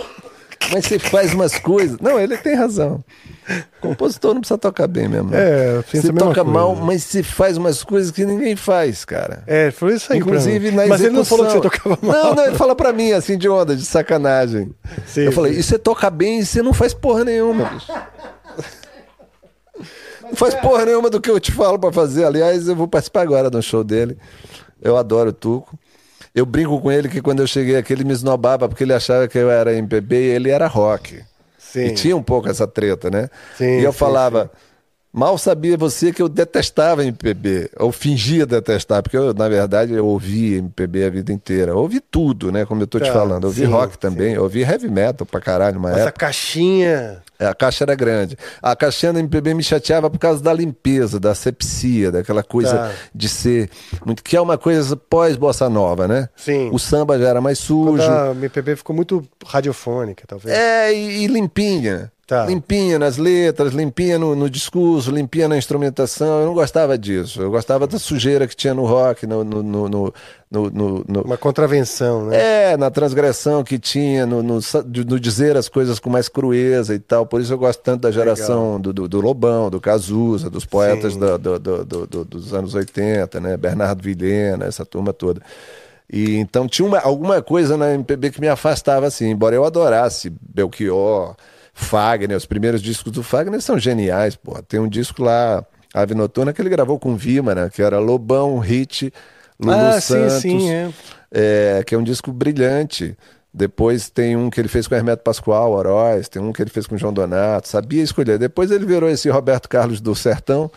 mas 0.71 0.87
você 0.87 0.97
faz 0.99 1.35
umas 1.35 1.59
coisas. 1.59 1.99
Não, 1.99 2.21
ele 2.21 2.37
tem 2.37 2.55
razão. 2.55 3.03
Compositor 3.81 4.35
não 4.35 4.41
precisa 4.41 4.59
tocar 4.59 4.87
bem 4.87 5.09
mesmo. 5.09 5.31
não. 5.31 5.39
É, 5.39 5.83
Você 5.83 5.99
a 5.99 6.03
mesma 6.13 6.19
toca 6.19 6.45
coisa. 6.45 6.51
mal, 6.51 6.75
mas 6.75 7.05
você 7.05 7.23
faz 7.23 7.57
umas 7.57 7.85
coisas 7.85 8.11
que 8.11 8.25
ninguém 8.25 8.57
faz, 8.57 9.05
cara. 9.05 9.43
É, 9.47 9.71
foi 9.71 9.95
isso 9.95 10.13
aí. 10.13 10.19
Inclusive 10.19 10.71
na 10.73 10.87
Mas 10.87 11.01
ele 11.01 11.11
não 11.11 11.25
falou 11.25 11.47
que 11.47 11.53
você 11.53 11.61
tocava 11.61 11.99
mal. 12.03 12.13
Não, 12.13 12.35
não, 12.35 12.45
ele 12.47 12.57
fala 12.57 12.75
pra 12.75 12.93
mim, 12.93 13.13
assim, 13.13 13.39
de 13.39 13.49
onda, 13.49 13.77
de 13.77 13.85
sacanagem. 13.85 14.75
Sim, 15.07 15.23
eu 15.23 15.33
falei, 15.33 15.55
sim. 15.55 15.61
e 15.61 15.63
você 15.63 15.79
toca 15.79 16.11
bem 16.11 16.41
e 16.41 16.47
você 16.47 16.61
não 16.63 16.73
faz 16.73 16.93
porra 16.93 17.25
nenhuma, 17.25 17.65
bicho. 17.67 17.93
Não 20.29 20.35
faz 20.35 20.57
porra 20.57 20.85
nenhuma 20.85 21.09
do 21.09 21.21
que 21.21 21.31
eu 21.31 21.39
te 21.39 21.53
falo 21.53 21.79
pra 21.79 21.93
fazer. 21.93 22.25
Aliás, 22.25 22.67
eu 22.67 22.75
vou 22.75 22.89
participar 22.89 23.23
agora 23.23 23.49
do 23.49 23.63
show 23.63 23.85
dele. 23.85 24.19
Eu 24.83 24.97
adoro 24.97 25.31
o 25.31 25.33
Tuco. 25.33 25.79
Eu 26.35 26.45
brinco 26.45 26.81
com 26.81 26.91
ele 26.91 27.09
que 27.09 27.23
quando 27.23 27.41
eu 27.41 27.47
cheguei 27.47 27.77
aqui 27.77 27.93
ele 27.93 28.03
me 28.03 28.13
esnobava 28.13 28.69
porque 28.69 28.83
ele 28.83 28.93
achava 28.93 29.29
que 29.29 29.39
eu 29.39 29.49
era 29.49 29.73
MPB 29.73 30.17
e 30.17 30.29
ele 30.31 30.51
era 30.51 30.67
rock. 30.67 31.23
Sim. 31.77 31.87
E 31.89 31.91
tinha 31.93 32.17
um 32.17 32.23
pouco 32.23 32.49
essa 32.49 32.67
treta, 32.67 33.11
né? 33.11 33.29
Sim, 33.59 33.81
e 33.81 33.85
eu 33.85 33.93
sim, 33.93 33.99
falava, 33.99 34.51
mal 35.17 35.39
sabia 35.39 35.77
você 35.77 36.13
que 36.13 36.21
eu 36.21 36.29
detestava 36.29 37.03
MPB, 37.03 37.71
ou 37.79 37.91
fingia 37.91 38.45
detestar, 38.47 39.03
porque 39.03 39.17
eu, 39.17 39.33
na 39.33 39.49
verdade, 39.49 39.95
eu 39.95 40.07
ouvi 40.07 40.55
MPB 40.57 41.05
a 41.05 41.11
vida 41.11 41.33
inteira. 41.33 41.73
Eu 41.73 41.79
ouvi 41.79 42.01
tudo, 42.01 42.53
né? 42.53 42.67
Como 42.67 42.83
eu 42.83 42.87
tô 42.87 43.01
te 43.01 43.07
Tá, 43.07 43.13
falando. 43.15 43.45
Eu 43.45 43.49
ouvi 43.49 43.63
sim, 43.63 43.67
rock 43.73 43.97
também, 43.99 44.35
eu 44.35 44.43
ouvi 44.43 44.61
heavy 44.61 44.89
metal 44.89 45.27
pra 45.27 45.41
caralho 45.41 45.77
numa 45.77 45.91
Essa 45.91 46.01
época. 46.09 46.27
caixinha. 46.27 47.23
É, 47.39 47.47
A 47.47 47.55
caixa 47.55 47.85
era 47.85 47.95
grande. 47.95 48.37
A 48.63 48.75
caixinha 48.77 49.13
da 49.13 49.19
MPB 49.21 49.53
me 49.55 49.63
chateava 49.63 50.09
por 50.09 50.19
causa 50.19 50.43
da 50.43 50.53
limpeza, 50.53 51.19
da 51.21 51.33
asepsia, 51.33 52.11
daquela 52.13 52.43
coisa 52.43 52.77
Tá. 52.77 52.91
de 53.15 53.29
ser 53.29 53.71
muito 54.05 54.23
que 54.23 54.37
é 54.37 54.41
uma 54.41 54.57
coisa 54.59 54.97
pós-bossa 54.97 55.69
nova, 55.69 56.07
né? 56.09 56.29
Sim. 56.37 56.71
O 56.73 56.79
samba 56.79 57.19
já 57.19 57.29
era 57.29 57.41
mais 57.41 57.59
Quando 57.67 57.99
sujo. 58.01 58.11
a 58.11 58.31
MPB 58.33 58.77
ficou 58.77 58.95
muito 58.97 59.23
radiofônica, 59.47 60.25
talvez. 60.27 60.57
É, 60.57 60.93
e, 60.95 61.25
e 61.25 61.27
limpinha. 61.27 62.11
Tá. 62.27 62.45
Limpinha 62.45 62.99
nas 62.99 63.19
letras, 63.19 63.73
limpinha 63.73 64.19
no, 64.19 64.35
no 64.35 64.51
discurso, 64.51 65.13
limpinha 65.13 65.47
na 65.47 65.57
instrumentação. 65.57 66.41
Eu 66.41 66.47
não 66.47 66.55
gostava 66.55 66.99
disso. 66.99 67.41
Eu 67.41 67.53
gostava 67.53 67.87
da 67.87 68.01
sujeira 68.01 68.49
que 68.49 68.57
tinha 68.57 68.75
no 68.75 68.85
rock, 68.85 69.29
no. 69.29 69.45
no, 69.45 69.63
no, 69.63 70.13
no, 70.51 71.23
Uma 71.23 71.37
contravenção, 71.37 72.27
né? 72.27 72.73
É, 72.73 72.77
na 72.77 72.91
transgressão 72.91 73.63
que 73.63 73.79
tinha, 73.79 74.27
no, 74.27 74.43
dizer 75.21 75.57
as 75.57 75.69
coisas 75.69 76.01
com 76.01 76.11
mais 76.11 76.29
crueza 76.29 76.97
e 76.97 76.99
tal. 76.99 77.27
Por 77.27 77.41
isso 77.41 77.53
eu 77.53 77.59
gosto 77.59 77.79
tanto 77.81 78.01
da 78.03 78.11
geração 78.11 78.81
do, 78.81 78.93
do, 78.93 79.07
do 79.09 79.21
Lobão, 79.21 79.71
do 79.71 79.81
Cazuza, 79.81 80.51
dos 80.51 80.65
poetas 80.65 81.17
da- 81.17 81.37
do- 81.37 82.25
dos 82.25 82.53
anos 82.53 82.75
80, 82.75 83.39
né? 83.39 83.57
Bernardo 83.57 84.03
Vilhena, 84.03 84.65
essa 84.65 84.85
turma 84.85 85.13
toda. 85.13 85.41
E 86.13 86.37
então 86.39 86.67
tinha 86.67 86.87
uma, 86.89 86.99
alguma 86.99 87.41
coisa 87.41 87.77
na 87.77 87.95
MPB 87.95 88.31
que 88.33 88.41
me 88.41 88.49
afastava 88.49 89.07
assim, 89.07 89.31
embora 89.31 89.55
eu 89.55 89.65
adorasse 89.65 90.33
Belchior, 90.41 91.37
Fagner, 91.79 92.35
os 92.37 92.47
primeiros 92.47 92.81
discos 92.81 93.13
do 93.13 93.23
Fagner 93.23 93.61
são 93.61 93.79
geniais, 93.79 94.35
pô. 94.35 94.61
Tem 94.63 94.81
um 94.81 94.89
disco 94.89 95.23
lá, 95.23 95.63
Ave 95.93 96.15
Noturna, 96.15 96.51
que 96.55 96.61
ele 96.63 96.71
gravou 96.71 96.99
com 96.99 97.15
Vimana, 97.15 97.69
que 97.69 97.83
era 97.83 97.99
Lobão, 97.99 98.59
Hit, 98.59 99.13
Lulu 99.61 99.77
Ah, 99.77 100.01
sim, 100.01 100.15
Santos. 100.15 100.41
sim, 100.41 100.71
é. 100.71 100.91
É, 101.31 101.85
que 101.87 101.95
é 101.95 101.99
um 101.99 102.03
disco 102.03 102.33
brilhante. 102.33 103.15
Depois 103.53 104.09
tem 104.09 104.35
um 104.37 104.49
que 104.49 104.59
ele 104.59 104.69
fez 104.69 104.89
com 104.89 104.95
Hermeto 104.95 105.23
Pascoal, 105.23 105.73
Oroz, 105.73 106.29
tem 106.31 106.41
um 106.41 106.51
que 106.51 106.63
ele 106.63 106.71
fez 106.71 106.87
com 106.87 106.97
João 106.97 107.13
Donato, 107.13 107.69
sabia 107.69 108.03
escolher. 108.03 108.39
Depois 108.39 108.71
ele 108.71 108.87
virou 108.87 109.09
esse 109.11 109.29
Roberto 109.29 109.69
Carlos 109.69 110.01
do 110.01 110.15
Sertão, 110.15 110.71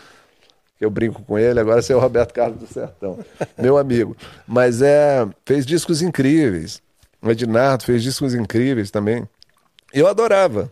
que 0.78 0.84
eu 0.86 0.90
brinco 0.90 1.22
com 1.24 1.40
ele, 1.40 1.62
agora 1.62 1.80
esse 1.80 1.94
é 1.94 1.96
o 1.96 2.00
Roberto 2.00 2.34
Carlos 2.34 2.60
do 2.60 2.68
Sertão, 2.68 3.20
meu 3.58 3.78
amigo. 3.78 4.16
Mas 4.46 4.82
é, 4.82 5.26
fez 5.46 5.66
discos 5.66 6.02
incríveis. 6.02 6.82
O 7.22 7.32
Ednardo 7.32 7.86
fez 7.86 8.04
discos 8.04 8.34
incríveis 8.34 8.92
também. 8.92 9.28
Eu 9.94 10.08
adorava 10.08 10.70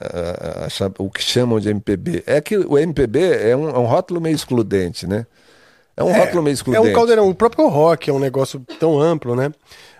ah, 0.00 0.68
ah, 0.80 0.90
o 0.98 1.10
que 1.10 1.22
chamam 1.22 1.60
de 1.60 1.68
MPB. 1.68 2.22
É 2.26 2.40
que 2.40 2.56
o 2.56 2.78
MPB 2.78 3.18
é 3.20 3.56
um, 3.56 3.68
é 3.68 3.78
um 3.78 3.86
rótulo 3.86 4.20
meio 4.20 4.34
excludente, 4.34 5.06
né? 5.06 5.26
É 5.96 6.02
um 6.02 6.12
rótulo 6.12 6.42
meio 6.42 6.52
É 6.52 6.54
excludente. 6.54 6.88
um 6.88 6.92
caldeirão. 6.92 7.28
O 7.28 7.34
próprio 7.34 7.68
rock 7.68 8.08
é 8.08 8.12
um 8.12 8.18
negócio 8.18 8.60
tão 8.78 8.98
amplo, 8.98 9.36
né? 9.36 9.52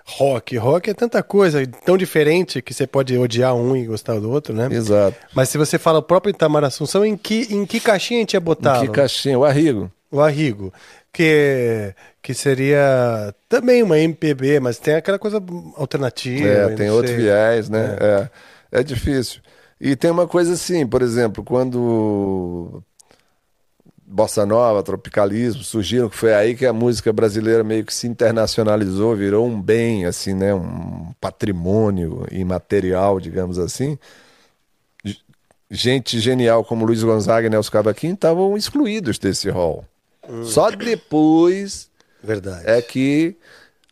Rock. 0.06 0.56
Rock 0.56 0.90
é 0.90 0.94
tanta 0.94 1.22
coisa, 1.22 1.64
tão 1.85 1.97
diferente 1.97 2.62
que 2.62 2.72
você 2.72 2.86
pode 2.86 3.16
odiar 3.16 3.55
um 3.55 3.77
e 3.77 3.85
gostar 3.85 4.18
do 4.18 4.31
outro, 4.31 4.55
né? 4.55 4.68
Exato. 4.70 5.16
Mas 5.35 5.48
se 5.51 5.59
você 5.59 5.78
fala 5.78 5.98
o 5.98 6.02
próprio 6.02 6.31
Itamar 6.31 6.64
Assunção, 6.64 7.05
em 7.05 7.16
que, 7.16 7.47
em 7.51 7.64
que 7.66 7.78
caixinha 7.78 8.20
a 8.20 8.22
gente 8.22 8.35
ia 8.35 8.40
botar? 8.40 8.81
Que 8.81 8.89
caixinha, 8.89 9.39
o 9.39 9.44
Arrigo. 9.44 9.90
O 10.10 10.20
Arrigo. 10.20 10.72
Que, 11.12 11.93
que 12.22 12.32
seria 12.35 13.35
também 13.48 13.82
uma 13.82 13.98
MPB, 13.98 14.60
mas 14.60 14.78
tem 14.78 14.94
aquela 14.94 15.18
coisa 15.18 15.43
alternativa. 15.77 16.48
É, 16.48 16.68
tem 16.70 16.89
outro 16.90 17.09
sei. 17.09 17.16
viés, 17.16 17.68
né? 17.68 17.97
É. 18.72 18.81
é. 18.81 18.82
difícil. 18.82 19.40
E 19.81 19.97
tem 19.97 20.11
uma 20.11 20.27
coisa 20.27 20.52
assim, 20.52 20.86
por 20.86 21.01
exemplo, 21.01 21.43
quando 21.43 22.82
bossa 24.11 24.44
nova, 24.44 24.82
tropicalismo 24.82 25.62
surgiram, 25.62 26.09
que 26.09 26.16
foi 26.16 26.35
aí 26.35 26.57
que 26.57 26.66
a 26.66 26.73
música 26.73 27.12
brasileira 27.12 27.62
meio 27.62 27.85
que 27.85 27.94
se 27.94 28.09
internacionalizou, 28.09 29.15
virou 29.15 29.47
um 29.47 29.61
bem, 29.61 30.05
assim, 30.05 30.35
né? 30.35 30.52
Um 30.52 31.12
patrimônio 31.20 32.27
imaterial, 32.31 33.20
digamos 33.20 33.59
assim. 33.59 33.97
Gente 35.70 36.19
genial 36.19 36.65
como 36.65 36.85
Luiz 36.85 37.02
Gonzaga 37.05 37.47
e 37.47 37.51
Nelson 37.51 37.70
Cavaquinho 37.70 38.15
estavam 38.15 38.57
excluídos 38.57 39.19
desse 39.19 39.48
rol. 39.48 39.85
Só 40.44 40.70
depois 40.70 41.89
Verdade. 42.23 42.65
é 42.66 42.82
que 42.82 43.36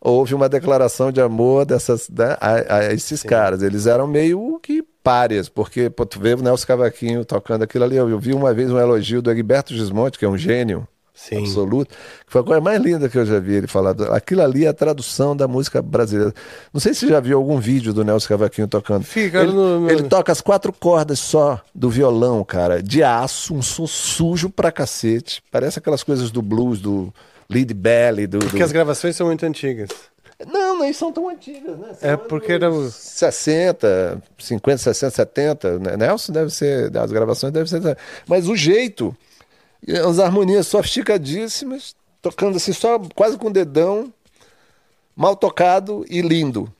houve 0.00 0.34
uma 0.34 0.48
declaração 0.48 1.12
de 1.12 1.20
amor 1.20 1.64
dessas, 1.64 2.08
né, 2.08 2.36
a, 2.40 2.76
a 2.76 2.92
esses 2.92 3.22
caras. 3.22 3.62
Eles 3.62 3.86
eram 3.86 4.08
meio 4.08 4.58
que 4.60 4.84
párias, 5.02 5.48
porque 5.48 5.88
pô, 5.90 6.04
tu 6.04 6.20
vê 6.20 6.34
o 6.34 6.42
Nelson 6.42 6.66
Cavaquinho 6.66 7.24
tocando 7.24 7.62
aquilo 7.62 7.84
ali. 7.84 7.96
Eu 7.96 8.18
vi 8.18 8.32
uma 8.32 8.52
vez 8.52 8.70
um 8.70 8.78
elogio 8.78 9.22
do 9.22 9.30
Egberto 9.30 9.74
Gismonte, 9.74 10.18
que 10.18 10.24
é 10.24 10.28
um 10.28 10.36
gênio 10.36 10.86
Sim. 11.14 11.38
absoluto, 11.40 11.94
que 12.26 12.32
foi 12.32 12.40
a 12.42 12.44
coisa 12.44 12.60
mais 12.60 12.80
linda 12.80 13.08
que 13.08 13.18
eu 13.18 13.26
já 13.26 13.40
vi 13.40 13.54
ele 13.54 13.66
falar. 13.66 13.90
Aquilo 14.12 14.42
ali 14.42 14.66
é 14.66 14.68
a 14.68 14.72
tradução 14.74 15.36
da 15.36 15.48
música 15.48 15.82
brasileira. 15.82 16.32
Não 16.72 16.80
sei 16.80 16.94
se 16.94 17.00
você 17.00 17.08
já 17.08 17.20
viu 17.20 17.38
algum 17.38 17.58
vídeo 17.58 17.92
do 17.92 18.04
Nelson 18.04 18.28
Cavaquinho 18.28 18.68
tocando. 18.68 19.04
Fica 19.04 19.42
ele, 19.42 19.52
no- 19.52 19.80
no- 19.80 19.90
ele 19.90 20.04
toca 20.04 20.30
as 20.30 20.40
quatro 20.40 20.72
cordas 20.72 21.18
só 21.18 21.60
do 21.74 21.90
violão, 21.90 22.44
cara, 22.44 22.82
de 22.82 23.02
aço, 23.02 23.54
um 23.54 23.62
som 23.62 23.86
sujo 23.86 24.48
pra 24.50 24.70
cacete. 24.70 25.42
Parece 25.50 25.78
aquelas 25.78 26.04
coisas 26.04 26.30
do 26.30 26.40
blues, 26.42 26.80
do 26.80 27.12
lead 27.50 27.72
belly, 27.74 28.26
do... 28.26 28.38
Porque 28.38 28.58
do... 28.58 28.64
as 28.64 28.70
gravações 28.72 29.16
são 29.16 29.26
muito 29.26 29.44
antigas. 29.44 29.88
Não, 30.46 30.78
nem 30.78 30.92
são 30.92 31.10
tão 31.12 31.28
antigas, 31.28 31.76
né? 31.78 31.94
São 31.94 32.10
É 32.10 32.16
porque 32.16 32.52
era 32.52 32.70
o- 32.70 32.88
60, 32.90 34.22
50, 34.38 34.78
60, 34.78 35.10
70. 35.10 35.78
né? 35.80 35.96
Nelson 35.96 36.32
deve 36.32 36.50
ser, 36.50 36.96
as 36.96 37.10
gravações 37.10 37.52
devem 37.52 37.66
ser. 37.66 37.98
Mas 38.26 38.48
o 38.48 38.54
jeito, 38.54 39.16
as 40.06 40.18
harmonias 40.20 40.66
sofisticadíssimas, 40.68 41.96
tocando 42.22 42.56
assim, 42.56 42.72
só 42.72 43.00
quase 43.16 43.36
com 43.36 43.48
o 43.48 43.52
dedão, 43.52 44.12
mal 45.16 45.34
tocado 45.34 46.04
e 46.08 46.20
lindo. 46.22 46.72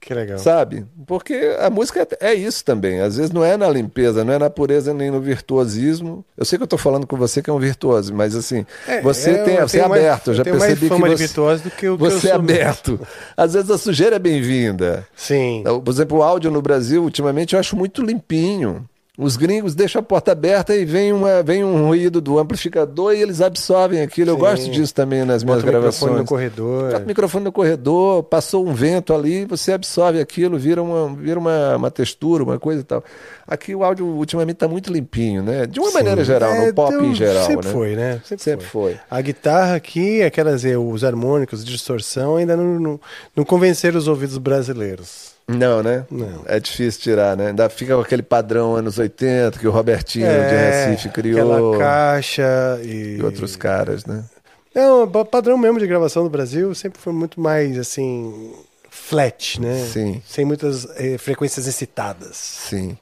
Que 0.00 0.14
legal. 0.14 0.38
Sabe? 0.38 0.86
Porque 1.06 1.56
a 1.58 1.68
música 1.68 2.06
é 2.20 2.28
é 2.30 2.34
isso 2.34 2.64
também. 2.64 3.00
Às 3.00 3.16
vezes 3.16 3.32
não 3.32 3.44
é 3.44 3.56
na 3.56 3.68
limpeza, 3.68 4.24
não 4.24 4.32
é 4.34 4.38
na 4.38 4.48
pureza 4.48 4.94
nem 4.94 5.10
no 5.10 5.20
virtuosismo. 5.20 6.24
Eu 6.36 6.44
sei 6.44 6.58
que 6.58 6.62
eu 6.62 6.66
tô 6.68 6.78
falando 6.78 7.06
com 7.06 7.16
você 7.16 7.42
que 7.42 7.50
é 7.50 7.52
um 7.52 7.58
virtuoso, 7.58 8.14
mas 8.14 8.36
assim, 8.36 8.64
É, 8.86 9.00
você 9.00 9.30
eu 9.40 9.44
tem, 9.44 9.56
você 9.60 9.78
é 9.78 9.80
tenho 9.80 9.88
mais- 9.90 10.02
aberto. 10.04 10.28
Eu 10.30 10.34
já 10.34 10.44
tenho 10.44 10.58
percebi 10.58 10.80
mais 10.88 10.88
fama 10.92 11.08
que 11.08 11.14
de 11.14 11.18
você, 11.18 11.26
virtuoso 11.26 11.62
do 11.64 11.70
que 11.70 11.76
o 11.76 11.78
que 11.78 11.86
eu 12.04 12.10
você 12.10 12.28
é 12.28 12.32
sou 12.34 12.42
mesmo. 12.42 12.60
aberto. 12.62 13.00
Às 13.36 13.54
vezes 13.54 13.70
a 13.70 13.78
sujeira 13.78 14.16
é 14.16 14.18
bem-vinda. 14.20 15.06
Sim. 15.16 15.64
Por 15.84 15.90
exemplo, 15.90 16.18
o 16.18 16.22
áudio 16.22 16.50
no 16.50 16.62
Brasil, 16.62 17.02
ultimamente, 17.02 17.54
eu 17.54 17.58
acho 17.60 17.74
muito 17.76 18.00
limpinho. 18.02 18.88
Os 19.18 19.34
gringos 19.34 19.74
deixam 19.74 20.00
a 20.00 20.02
porta 20.02 20.32
aberta 20.32 20.76
e 20.76 20.84
vem, 20.84 21.10
uma, 21.10 21.42
vem 21.42 21.64
um 21.64 21.86
ruído 21.86 22.20
do 22.20 22.38
amplificador 22.38 23.14
e 23.14 23.22
eles 23.22 23.40
absorvem 23.40 24.02
aquilo. 24.02 24.30
Eu 24.30 24.34
Sim. 24.34 24.40
gosto 24.40 24.70
disso 24.70 24.94
também 24.94 25.24
nas 25.24 25.42
minhas 25.42 25.62
Bota 25.62 25.66
microfone 25.66 25.80
gravações. 25.80 26.18
no 26.18 26.24
corredor. 26.26 26.92
Bota 26.92 27.04
o 27.04 27.06
microfone 27.06 27.44
no 27.44 27.52
corredor, 27.52 28.22
passou 28.24 28.66
um 28.66 28.74
vento 28.74 29.14
ali, 29.14 29.46
você 29.46 29.72
absorve 29.72 30.20
aquilo, 30.20 30.58
vira 30.58 30.82
uma, 30.82 31.08
vira 31.16 31.40
uma, 31.40 31.76
uma 31.76 31.90
textura, 31.90 32.44
uma 32.44 32.58
coisa 32.58 32.82
e 32.82 32.84
tal. 32.84 33.02
Aqui 33.48 33.74
o 33.74 33.84
áudio 33.84 34.04
ultimamente 34.06 34.56
está 34.56 34.66
muito 34.66 34.92
limpinho, 34.92 35.42
né? 35.42 35.66
De 35.66 35.78
uma 35.78 35.88
Sim. 35.88 35.94
maneira 35.94 36.24
geral, 36.24 36.52
É, 36.52 36.66
no 36.66 36.74
pop 36.74 36.92
então, 36.92 37.06
em 37.06 37.14
geral, 37.14 37.46
Sempre 37.46 37.66
né? 37.68 37.72
foi, 37.72 37.94
né? 37.96 38.20
Sempre, 38.24 38.44
Sempre 38.44 38.66
foi. 38.66 38.98
A 39.10 39.20
guitarra 39.20 39.76
aqui, 39.76 40.22
aquelas, 40.22 40.64
eh, 40.64 40.76
os 40.76 41.04
harmônicos 41.04 41.64
de 41.64 41.70
distorção 41.72 42.36
ainda 42.36 42.56
não, 42.56 42.80
não, 42.80 43.00
não 43.36 43.44
convenceram 43.44 43.96
os 43.98 44.08
ouvidos 44.08 44.36
brasileiros. 44.38 45.36
Não, 45.48 45.80
né? 45.80 46.04
Não. 46.10 46.42
É 46.46 46.58
difícil 46.58 47.00
tirar, 47.00 47.36
né? 47.36 47.48
Ainda 47.48 47.68
fica 47.68 47.94
com 47.94 48.00
aquele 48.00 48.22
padrão 48.22 48.74
anos 48.74 48.98
80 48.98 49.58
que 49.60 49.68
o 49.68 49.70
Robertinho 49.70 50.26
de 50.26 50.54
Recife 50.56 51.08
criou. 51.10 51.38
É, 51.38 51.54
Aquela 51.56 51.78
caixa 51.78 52.80
e... 52.82 53.18
E 53.18 53.22
outros 53.22 53.54
caras, 53.54 54.04
né? 54.04 54.24
É, 54.74 54.88
o 54.90 55.06
pa- 55.06 55.24
padrão 55.24 55.56
mesmo 55.56 55.78
de 55.78 55.86
gravação 55.86 56.24
do 56.24 56.28
Brasil 56.30 56.74
sempre 56.74 57.00
foi 57.00 57.12
muito 57.12 57.40
mais, 57.40 57.78
assim, 57.78 58.52
flat, 58.90 59.60
né? 59.60 59.86
Sim. 59.92 60.20
Sem 60.26 60.44
muitas 60.44 60.84
eh, 60.96 61.16
frequências 61.16 61.68
excitadas. 61.68 62.36
Sim. 62.36 62.98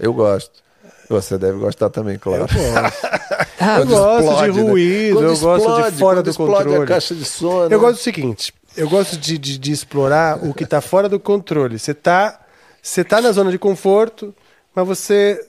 Eu 0.00 0.12
gosto. 0.12 0.62
Você 1.08 1.36
deve 1.36 1.58
gostar 1.58 1.90
também, 1.90 2.18
claro. 2.18 2.42
Eu 2.42 2.82
gosto. 2.82 3.12
Ah, 3.64 3.78
eu 3.78 3.86
gosto 3.86 4.24
explode, 4.24 4.52
de 4.54 4.62
né? 4.64 4.70
ruído, 4.70 5.14
Quando 5.14 5.24
eu 5.28 5.38
gosto 5.38 5.64
de 5.66 5.70
explode, 5.72 5.96
fora 5.98 6.22
do 6.22 6.30
explode 6.30 6.64
controle. 6.64 6.82
a 6.82 6.86
caixa 6.86 7.14
de 7.14 7.24
som, 7.24 7.68
né? 7.68 7.74
Eu 7.76 7.78
gosto 7.78 7.94
do 7.98 8.02
seguinte, 8.02 8.52
eu 8.76 8.88
gosto 8.88 9.16
de, 9.16 9.38
de, 9.38 9.56
de 9.56 9.70
explorar 9.70 10.44
o 10.44 10.52
que 10.52 10.64
está 10.64 10.80
fora 10.80 11.08
do 11.08 11.20
controle. 11.20 11.78
Você 11.78 11.94
tá, 11.94 12.40
você 12.82 13.04
tá 13.04 13.20
na 13.20 13.30
zona 13.30 13.52
de 13.52 13.58
conforto, 13.60 14.34
mas 14.74 14.84
você 14.84 15.40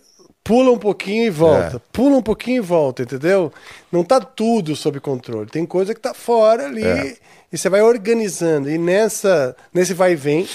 pula 0.43 0.69
um 0.71 0.77
pouquinho 0.77 1.25
e 1.25 1.29
volta. 1.31 1.77
É. 1.77 1.81
Pula 1.91 2.17
um 2.17 2.21
pouquinho 2.21 2.57
e 2.57 2.59
volta, 2.59 3.01
entendeu? 3.01 3.51
Não 3.91 4.03
tá 4.03 4.19
tudo 4.19 4.75
sob 4.75 4.99
controle. 4.99 5.49
Tem 5.49 5.65
coisa 5.65 5.95
que 5.95 5.99
tá 5.99 6.13
fora 6.13 6.65
ali 6.67 6.83
É. 6.83 7.15
e 7.51 7.57
você 7.57 7.67
vai 7.67 7.81
organizando. 7.81 8.69
E 8.69 8.77
nessa, 8.77 9.55
nesse 9.73 9.95
vai 9.95 10.11
e 10.11 10.15
vem, 10.15 10.47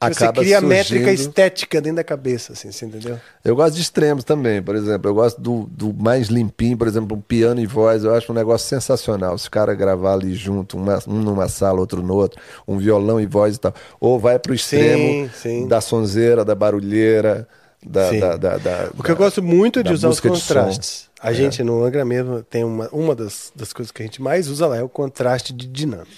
você 0.00 0.24
Acaba 0.24 0.42
cria 0.42 0.58
a 0.58 0.60
métrica 0.60 1.06
surgindo- 1.06 1.28
estética 1.28 1.80
dentro 1.80 1.96
da 1.96 2.04
cabeça, 2.04 2.52
assim, 2.52 2.70
você 2.70 2.84
entendeu? 2.84 3.18
Eu 3.44 3.56
gosto 3.56 3.74
de 3.76 3.80
extremos 3.80 4.22
também, 4.24 4.62
por 4.62 4.74
exemplo. 4.76 5.08
Eu 5.10 5.14
gosto 5.14 5.40
do, 5.40 5.64
do 5.70 5.94
mais 5.94 6.28
limpinho, 6.28 6.76
por 6.76 6.86
exemplo, 6.86 7.16
um 7.16 7.20
piano 7.20 7.60
e 7.60 7.66
voz. 7.66 8.04
Eu 8.04 8.14
acho 8.14 8.30
um 8.30 8.34
negócio 8.34 8.68
sensacional. 8.68 9.38
Se 9.38 9.48
o 9.48 9.50
cara 9.50 9.74
gravar 9.74 10.14
ali 10.14 10.34
junto, 10.34 10.76
uma- 10.76 10.98
um 11.06 11.20
numa 11.22 11.48
sala, 11.48 11.80
outro 11.80 12.02
no 12.02 12.14
outro, 12.14 12.40
um 12.68 12.76
violão 12.76 13.20
e 13.20 13.26
voz 13.26 13.56
e 13.56 13.60
tal. 13.60 13.72
Ou 14.00 14.18
vai 14.18 14.38
pro 14.38 14.52
extremo 14.54 15.30
sim. 15.40 15.66
da 15.68 15.80
sonzeira, 15.80 16.44
da 16.44 16.54
barulheira, 16.54 17.48
da. 17.84 18.10
Sim. 18.10 18.20
da, 18.20 18.36
da, 18.36 18.58
da- 18.58 18.90
Porque 18.96 19.10
eu 19.10 19.14
da- 19.16 19.24
gosto 19.24 19.42
muito 19.42 19.82
de 19.82 19.88
da 19.88 19.94
usar 19.94 20.08
os 20.08 20.16
de 20.16 20.22
contrastes. 20.28 21.08
A 21.20 21.30
É. 21.30 21.34
gente 21.34 21.62
no 21.62 21.82
Angra 21.82 22.04
mesmo 22.04 22.42
tem 22.42 22.62
uma, 22.64 22.88
uma 22.92 23.14
das, 23.14 23.50
das 23.56 23.72
coisas 23.72 23.90
que 23.90 24.02
a 24.02 24.04
gente 24.04 24.20
mais 24.20 24.48
usa 24.48 24.66
lá 24.66 24.76
é 24.76 24.82
o 24.82 24.88
contraste 24.88 25.52
de 25.54 25.66
dinâmica. 25.66 26.10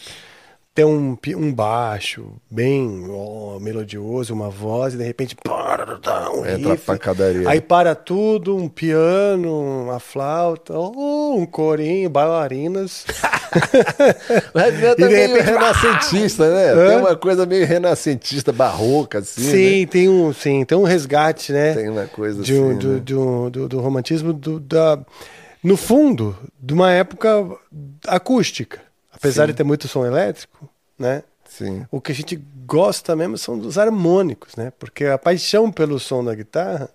Tem 0.76 0.84
um, 0.84 1.16
um 1.38 1.54
baixo 1.54 2.26
bem 2.50 3.06
ó, 3.08 3.58
melodioso, 3.58 4.34
uma 4.34 4.50
voz, 4.50 4.92
e 4.92 4.98
de 4.98 5.04
repente 5.04 5.34
um 5.48 6.44
Entra 6.46 6.72
riff. 6.72 6.84
pra 6.84 6.94
pancadaria. 6.94 7.48
Aí 7.48 7.62
para 7.62 7.94
tudo, 7.94 8.54
um 8.54 8.68
piano, 8.68 9.84
uma 9.84 9.98
flauta, 9.98 10.74
oh, 10.78 11.34
um 11.34 11.46
corinho, 11.46 12.10
bailarinas. 12.10 13.06
E 14.54 14.58
é 14.84 14.94
de 14.94 15.04
meio 15.06 15.34
repente- 15.34 15.44
renascentista, 15.50 16.50
né? 16.50 16.72
Hã? 16.76 16.88
Tem 16.88 16.98
uma 16.98 17.16
coisa 17.16 17.46
meio 17.46 17.66
renascentista, 17.66 18.52
barroca, 18.52 19.20
assim. 19.20 19.40
sim, 19.50 19.80
né? 19.80 19.86
tem 19.86 20.08
um, 20.10 20.30
sim, 20.34 20.62
tem 20.64 20.76
um 20.76 20.82
resgate, 20.82 21.52
né? 21.52 21.72
Tem 21.72 21.88
uma 21.88 22.06
coisa 22.06 22.42
de 22.42 22.52
um- 22.54 22.70
assim. 22.70 22.78
do, 22.78 22.88
né? 22.92 23.00
do, 23.02 23.50
do, 23.50 23.68
do 23.68 23.80
romantismo 23.80 24.34
do, 24.34 24.60
da, 24.60 24.98
no 25.64 25.74
fundo 25.74 26.36
de 26.60 26.74
uma 26.74 26.92
época 26.92 27.46
acústica 28.06 28.80
apesar 29.16 29.42
Sim. 29.46 29.52
de 29.52 29.56
ter 29.56 29.64
muito 29.64 29.88
som 29.88 30.04
elétrico 30.06 30.68
né 30.98 31.22
Sim. 31.48 31.86
o 31.90 32.00
que 32.00 32.12
a 32.12 32.14
gente 32.14 32.36
gosta 32.66 33.16
mesmo 33.16 33.36
são 33.38 33.58
dos 33.58 33.78
harmônicos 33.78 34.54
né 34.56 34.72
porque 34.78 35.04
a 35.06 35.18
paixão 35.18 35.70
pelo 35.72 35.98
som 35.98 36.24
da 36.24 36.34
guitarra 36.34 36.88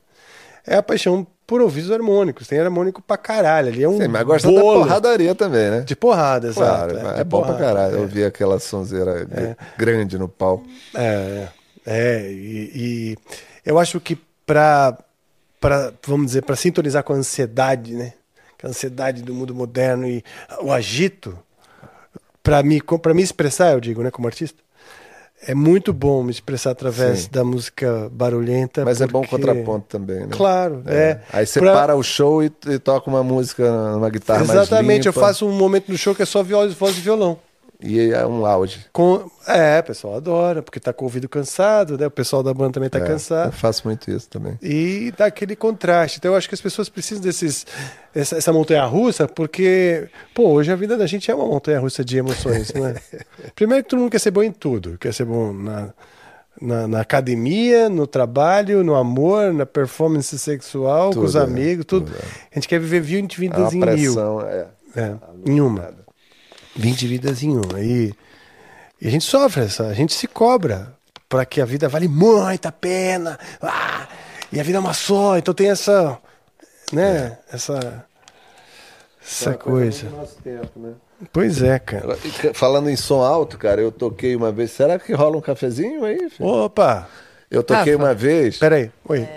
é 0.65 0.75
a 0.75 0.83
paixão 0.83 1.25
por 1.47 1.59
ouvir 1.59 1.81
os 1.81 1.91
harmônicos 1.91 2.47
tem 2.47 2.59
harmônico 2.59 3.01
pra 3.01 3.17
caralho 3.17 3.67
ali 3.69 3.83
é 3.83 3.89
um 3.89 3.97
Sim, 3.97 4.07
mas 4.07 4.23
gosta 4.23 4.47
bolo 4.47 4.79
da 4.79 4.85
porradaria 4.85 5.35
também, 5.35 5.69
né? 5.69 5.81
de 5.81 5.95
porrada 5.95 6.47
exato 6.47 6.93
Claro, 6.93 7.07
é, 7.09 7.13
de 7.15 7.23
bom 7.23 7.41
pra 7.41 7.53
porrada, 7.53 7.65
caralho. 7.65 7.95
é. 7.97 7.99
Eu 7.99 8.07
vi 8.07 8.23
aquela 8.23 8.59
sonzeira 8.59 9.27
grande 9.77 10.17
no 10.17 10.29
pau. 10.29 10.63
É, 10.95 11.47
é 11.85 12.31
e, 12.31 12.71
e 12.73 13.17
eu 13.65 13.77
acho 13.79 13.99
que 13.99 14.15
para 14.45 14.97
para 15.59 15.91
vamos 16.07 16.27
dizer 16.27 16.43
para 16.43 16.55
sintonizar 16.55 17.03
com 17.03 17.13
a 17.13 17.17
ansiedade, 17.17 17.93
né? 17.95 18.13
A 18.63 18.67
ansiedade 18.67 19.21
do 19.23 19.33
mundo 19.33 19.53
moderno 19.55 20.07
e 20.07 20.23
o 20.61 20.71
agito, 20.71 21.37
para 22.43 22.61
me 22.63 22.81
para 22.81 23.13
me 23.13 23.21
expressar, 23.21 23.73
eu 23.73 23.79
digo, 23.79 24.01
né, 24.03 24.11
como 24.11 24.27
artista, 24.27 24.61
é 25.47 25.55
muito 25.55 25.91
bom 25.91 26.21
me 26.23 26.29
expressar 26.31 26.71
através 26.71 27.21
Sim. 27.21 27.29
da 27.31 27.43
música 27.43 28.09
barulhenta. 28.11 28.85
Mas 28.85 29.01
é 29.01 29.07
bom 29.07 29.21
porque- 29.21 29.35
contraponto 29.37 29.85
também, 29.87 30.19
né? 30.21 30.27
Claro, 30.31 30.83
é. 30.85 31.19
Aí 31.33 31.45
você 31.47 31.59
Pra- 31.59 31.73
para 31.73 31.95
o 31.95 32.03
show 32.03 32.43
e, 32.43 32.51
e 32.67 32.77
toca 32.77 33.09
uma 33.09 33.23
música 33.23 33.69
numa 33.93 34.09
guitarra 34.09 34.45
mais 34.45 34.51
Exatamente, 34.51 35.07
eu 35.07 35.13
faço 35.13 35.47
um 35.47 35.51
momento 35.51 35.89
no 35.91 35.97
show 35.97 36.13
que 36.13 36.21
é 36.21 36.25
só 36.25 36.43
voz, 36.43 36.73
voz 36.75 36.95
e 36.97 37.01
violão. 37.01 37.39
E 37.83 38.11
é 38.11 38.25
um 38.27 38.45
auge. 38.45 38.85
Com, 38.93 39.29
é, 39.47 39.79
o 39.79 39.83
pessoal 39.83 40.15
adora, 40.17 40.61
porque 40.61 40.79
tá 40.79 40.93
com 40.93 41.03
o 41.03 41.07
ouvido 41.07 41.27
cansado, 41.27 41.97
né? 41.97 42.05
O 42.07 42.11
pessoal 42.11 42.43
da 42.43 42.53
banda 42.53 42.73
também 42.73 42.89
tá 42.89 42.99
É, 42.99 43.01
cansado. 43.05 43.47
Eu 43.47 43.51
faço 43.53 43.87
muito 43.87 44.09
isso 44.11 44.29
também. 44.29 44.57
e 44.61 45.11
dá 45.17 45.25
aquele 45.25 45.55
contraste. 45.55 46.17
Então 46.19 46.31
eu 46.31 46.37
acho 46.37 46.47
que 46.47 46.53
as 46.55 46.61
pessoas 46.61 46.89
precisam 46.89 47.23
desses 47.23 47.65
essa, 48.13 48.37
essa 48.37 48.53
montanha 48.53 48.85
russa, 48.85 49.27
porque 49.27 50.07
pô, 50.35 50.49
hoje 50.49 50.71
a 50.71 50.75
vida 50.75 50.95
da 50.95 51.07
gente 51.07 51.31
é 51.31 51.35
uma 51.35 51.45
montanha 51.47 51.79
russa 51.79 52.05
de 52.05 52.17
emoções, 52.17 52.71
não 52.73 52.87
é? 52.87 52.95
Primeiro 53.55 53.83
que 53.83 53.89
todo 53.89 53.99
mundo 53.99 54.11
quer 54.11 54.19
ser 54.19 54.31
bom 54.31 54.43
em 54.43 54.51
tudo, 54.51 54.97
quer 54.99 55.13
ser 55.13 55.25
bom 55.25 55.51
na, 55.51 55.89
na, 56.61 56.87
na 56.87 56.99
academia, 57.01 57.89
no 57.89 58.05
trabalho, 58.05 58.83
no 58.83 58.93
amor, 58.95 59.51
na 59.53 59.65
performance 59.65 60.37
sexual, 60.37 61.07
com 61.09 61.15
Tudo, 61.15 61.25
os 61.25 61.35
é, 61.35 61.39
amigos, 61.39 61.85
tudo. 61.85 62.05
tudo, 62.05 62.15
é. 62.15 62.25
A 62.51 62.55
gente 62.55 62.67
quer 62.67 62.79
viver 62.79 62.99
20 63.01 63.33
É 63.35 63.39
vidas 63.39 63.73
uma 63.73 63.91
em 63.91 63.95
mil. 63.95 64.13
pressão, 64.13 64.41
é. 64.41 64.67
É, 64.95 65.15
em 65.45 65.59
uma. 65.61 65.93
20 66.75 67.07
vidas 67.07 67.43
em 67.43 67.51
uma. 67.51 67.79
E, 67.79 68.13
e 68.99 69.07
a 69.07 69.11
gente 69.11 69.25
sofre, 69.25 69.63
essa, 69.63 69.87
a 69.87 69.93
gente 69.93 70.13
se 70.13 70.27
cobra 70.27 70.93
para 71.27 71.45
que 71.45 71.61
a 71.61 71.65
vida 71.65 71.87
vale 71.87 72.07
muito 72.07 72.65
a 72.65 72.71
pena. 72.71 73.39
Ah, 73.61 74.07
e 74.51 74.59
a 74.59 74.63
vida 74.63 74.77
é 74.77 74.81
uma 74.81 74.93
só, 74.93 75.37
então 75.37 75.53
tem 75.53 75.69
essa. 75.69 76.19
Né? 76.91 77.37
Essa. 77.51 78.05
Essa 79.23 79.53
coisa. 79.53 80.07
do 80.07 80.17
nosso 80.17 80.35
tempo, 80.41 80.79
né? 80.79 80.93
Pois 81.31 81.61
é, 81.61 81.77
cara. 81.77 82.17
Falando 82.53 82.89
em 82.89 82.95
som 82.95 83.21
alto, 83.21 83.57
cara, 83.57 83.79
eu 83.79 83.91
toquei 83.91 84.35
uma 84.35 84.51
vez. 84.51 84.71
Será 84.71 84.97
que 84.97 85.13
rola 85.13 85.37
um 85.37 85.41
cafezinho 85.41 86.03
aí? 86.03 86.29
filho? 86.29 86.49
Opa! 86.49 87.07
Eu 87.49 87.61
toquei 87.63 87.93
Rafa. 87.93 88.05
uma 88.05 88.13
vez. 88.13 88.57
Peraí. 88.57 88.91
Oi. 89.07 89.27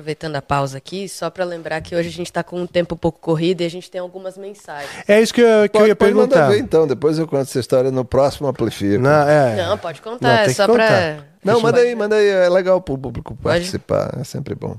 Aproveitando 0.00 0.36
a 0.36 0.40
pausa 0.40 0.78
aqui, 0.78 1.06
só 1.10 1.28
para 1.28 1.44
lembrar 1.44 1.78
que 1.82 1.94
hoje 1.94 2.08
a 2.08 2.12
gente 2.12 2.28
está 2.28 2.42
com 2.42 2.58
um 2.58 2.66
tempo 2.66 2.94
um 2.94 2.98
pouco 2.98 3.20
corrido 3.20 3.60
e 3.60 3.66
a 3.66 3.68
gente 3.68 3.90
tem 3.90 4.00
algumas 4.00 4.38
mensagens. 4.38 4.90
É 5.06 5.20
isso 5.20 5.34
que 5.34 5.42
eu, 5.42 5.68
que 5.68 5.76
eu 5.76 5.88
ia 5.88 5.94
pode 5.94 6.14
mandar 6.14 6.36
perguntar. 6.36 6.48
ver 6.48 6.58
então, 6.58 6.86
depois 6.86 7.18
eu 7.18 7.28
conto 7.28 7.42
essa 7.42 7.60
história 7.60 7.90
no 7.90 8.02
próximo 8.02 8.48
Amplifica. 8.48 8.96
Não, 8.96 9.28
é. 9.28 9.56
Não, 9.56 9.76
pode 9.76 10.00
Não, 10.02 10.12
contar, 10.12 10.36
tem 10.36 10.44
é 10.44 10.46
que 10.46 10.54
só 10.54 10.66
para. 10.66 11.22
Não, 11.44 11.60
manda 11.60 11.80
aí, 11.80 11.94
manda 11.94 12.16
aí. 12.16 12.26
É 12.26 12.48
legal 12.48 12.80
pro 12.80 12.96
público 12.96 13.34
Pode? 13.34 13.42
participar. 13.42 14.16
É 14.18 14.24
sempre 14.24 14.54
bom. 14.54 14.74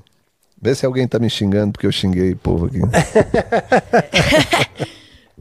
Vê 0.60 0.74
se 0.74 0.88
alguém 0.88 1.08
tá 1.08 1.20
me 1.20 1.30
xingando 1.30 1.74
porque 1.74 1.86
eu 1.86 1.92
xinguei 1.92 2.32
o 2.32 2.38
povo 2.38 2.66
aqui. 2.66 2.80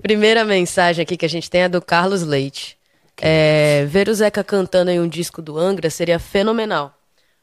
Primeira 0.03 0.45
mensagem 0.45 1.03
aqui 1.03 1.17
que 1.17 1.25
a 1.25 1.29
gente 1.29 1.49
tem 1.49 1.63
é 1.63 1.71
do 1.71 1.81
Carlos 1.81 2.23
Leite. 2.23 2.77
É, 3.19 3.87
ver 3.89 4.11
o 4.11 4.15
Zeca 4.15 4.45
cantando 4.45 4.91
em 4.91 5.01
um 5.01 5.09
disco 5.09 5.41
do 5.41 5.59
Angra 5.59 5.89
seria 5.89 6.19
fenomenal. 6.19 7.00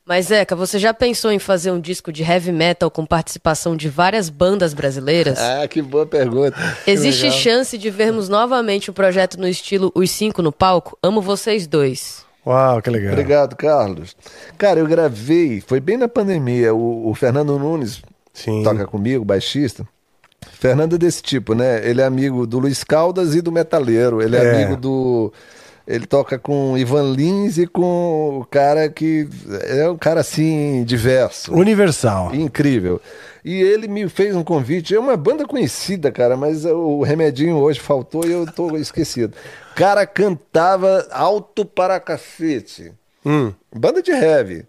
Mas, 0.08 0.28
Zeca, 0.28 0.56
você 0.56 0.80
já 0.80 0.94
pensou 0.94 1.32
em 1.32 1.40
fazer 1.40 1.70
um 1.72 1.80
disco 1.82 2.14
de 2.14 2.24
heavy 2.24 2.52
metal 2.52 2.90
com 2.90 3.06
participação 3.06 3.76
de 3.76 3.90
várias 3.90 4.30
bandas 4.30 4.74
brasileiras? 4.74 5.38
ah, 5.38 5.68
que 5.68 5.82
boa 5.82 6.06
pergunta. 6.06 6.56
Existe 6.88 7.30
chance 7.32 7.78
de 7.78 7.90
vermos 7.90 8.30
novamente 8.30 8.90
um 8.90 8.94
projeto 8.94 9.38
no 9.38 9.48
estilo 9.48 9.92
Os 9.94 10.10
Cinco 10.10 10.42
no 10.42 10.52
palco? 10.52 10.98
Amo 11.04 11.22
vocês 11.22 11.68
dois. 11.68 12.26
Uau, 12.46 12.82
que 12.82 12.90
legal. 12.90 13.12
Obrigado, 13.12 13.58
Carlos. 13.58 14.16
Cara, 14.58 14.80
eu 14.80 14.88
gravei, 14.88 15.60
foi 15.60 15.82
bem 15.82 15.98
na 15.98 16.08
pandemia. 16.08 16.74
O, 16.74 17.10
o 17.10 17.14
Fernando 17.14 17.60
Nunes 17.60 18.02
Sim. 18.34 18.64
toca 18.64 18.88
comigo, 18.88 19.26
baixista. 19.26 19.86
Fernando 20.54 20.96
é 20.96 20.98
desse 20.98 21.22
tipo, 21.22 21.54
né? 21.54 21.86
Ele 21.86 22.00
é 22.00 22.06
amigo 22.06 22.48
do 22.48 22.60
Luiz 22.60 22.82
Caldas 22.82 23.36
e 23.36 23.42
do 23.42 23.52
Metaleiro. 23.52 24.22
Ele 24.22 24.38
é, 24.38 24.44
É. 24.44 24.64
amigo 24.64 24.78
do. 24.78 25.34
Ele 25.88 26.06
toca 26.06 26.38
com 26.38 26.78
Ivan 26.78 27.14
Lins 27.14 27.58
e 27.58 27.66
com 27.66 28.40
o 28.40 28.46
cara 28.46 28.90
que. 28.90 29.28
É 29.70 29.90
um 29.90 29.98
cara 29.98 30.20
assim, 30.20 30.84
diverso. 30.84 31.54
Universal. 31.54 32.36
Incrível. 32.36 33.00
E 33.46 33.62
ele 33.62 33.88
me 33.88 34.10
fez 34.10 34.36
um 34.36 34.44
convite. 34.44 34.94
É 34.94 35.00
uma 35.00 35.16
banda 35.16 35.46
conhecida, 35.46 36.12
cara, 36.12 36.36
mas 36.36 36.66
o 36.66 37.02
remedinho 37.04 37.56
hoje 37.56 37.80
faltou 37.80 38.26
e 38.26 38.32
eu 38.32 38.46
tô 38.46 38.76
esquecido. 38.78 39.34
O 39.72 39.76
cara 39.76 40.06
cantava 40.06 41.08
alto 41.10 41.64
para 41.64 42.00
cacete. 42.02 42.92
Hum. 43.26 43.54
Banda 43.74 44.02
de 44.02 44.12
heavy. 44.12 44.66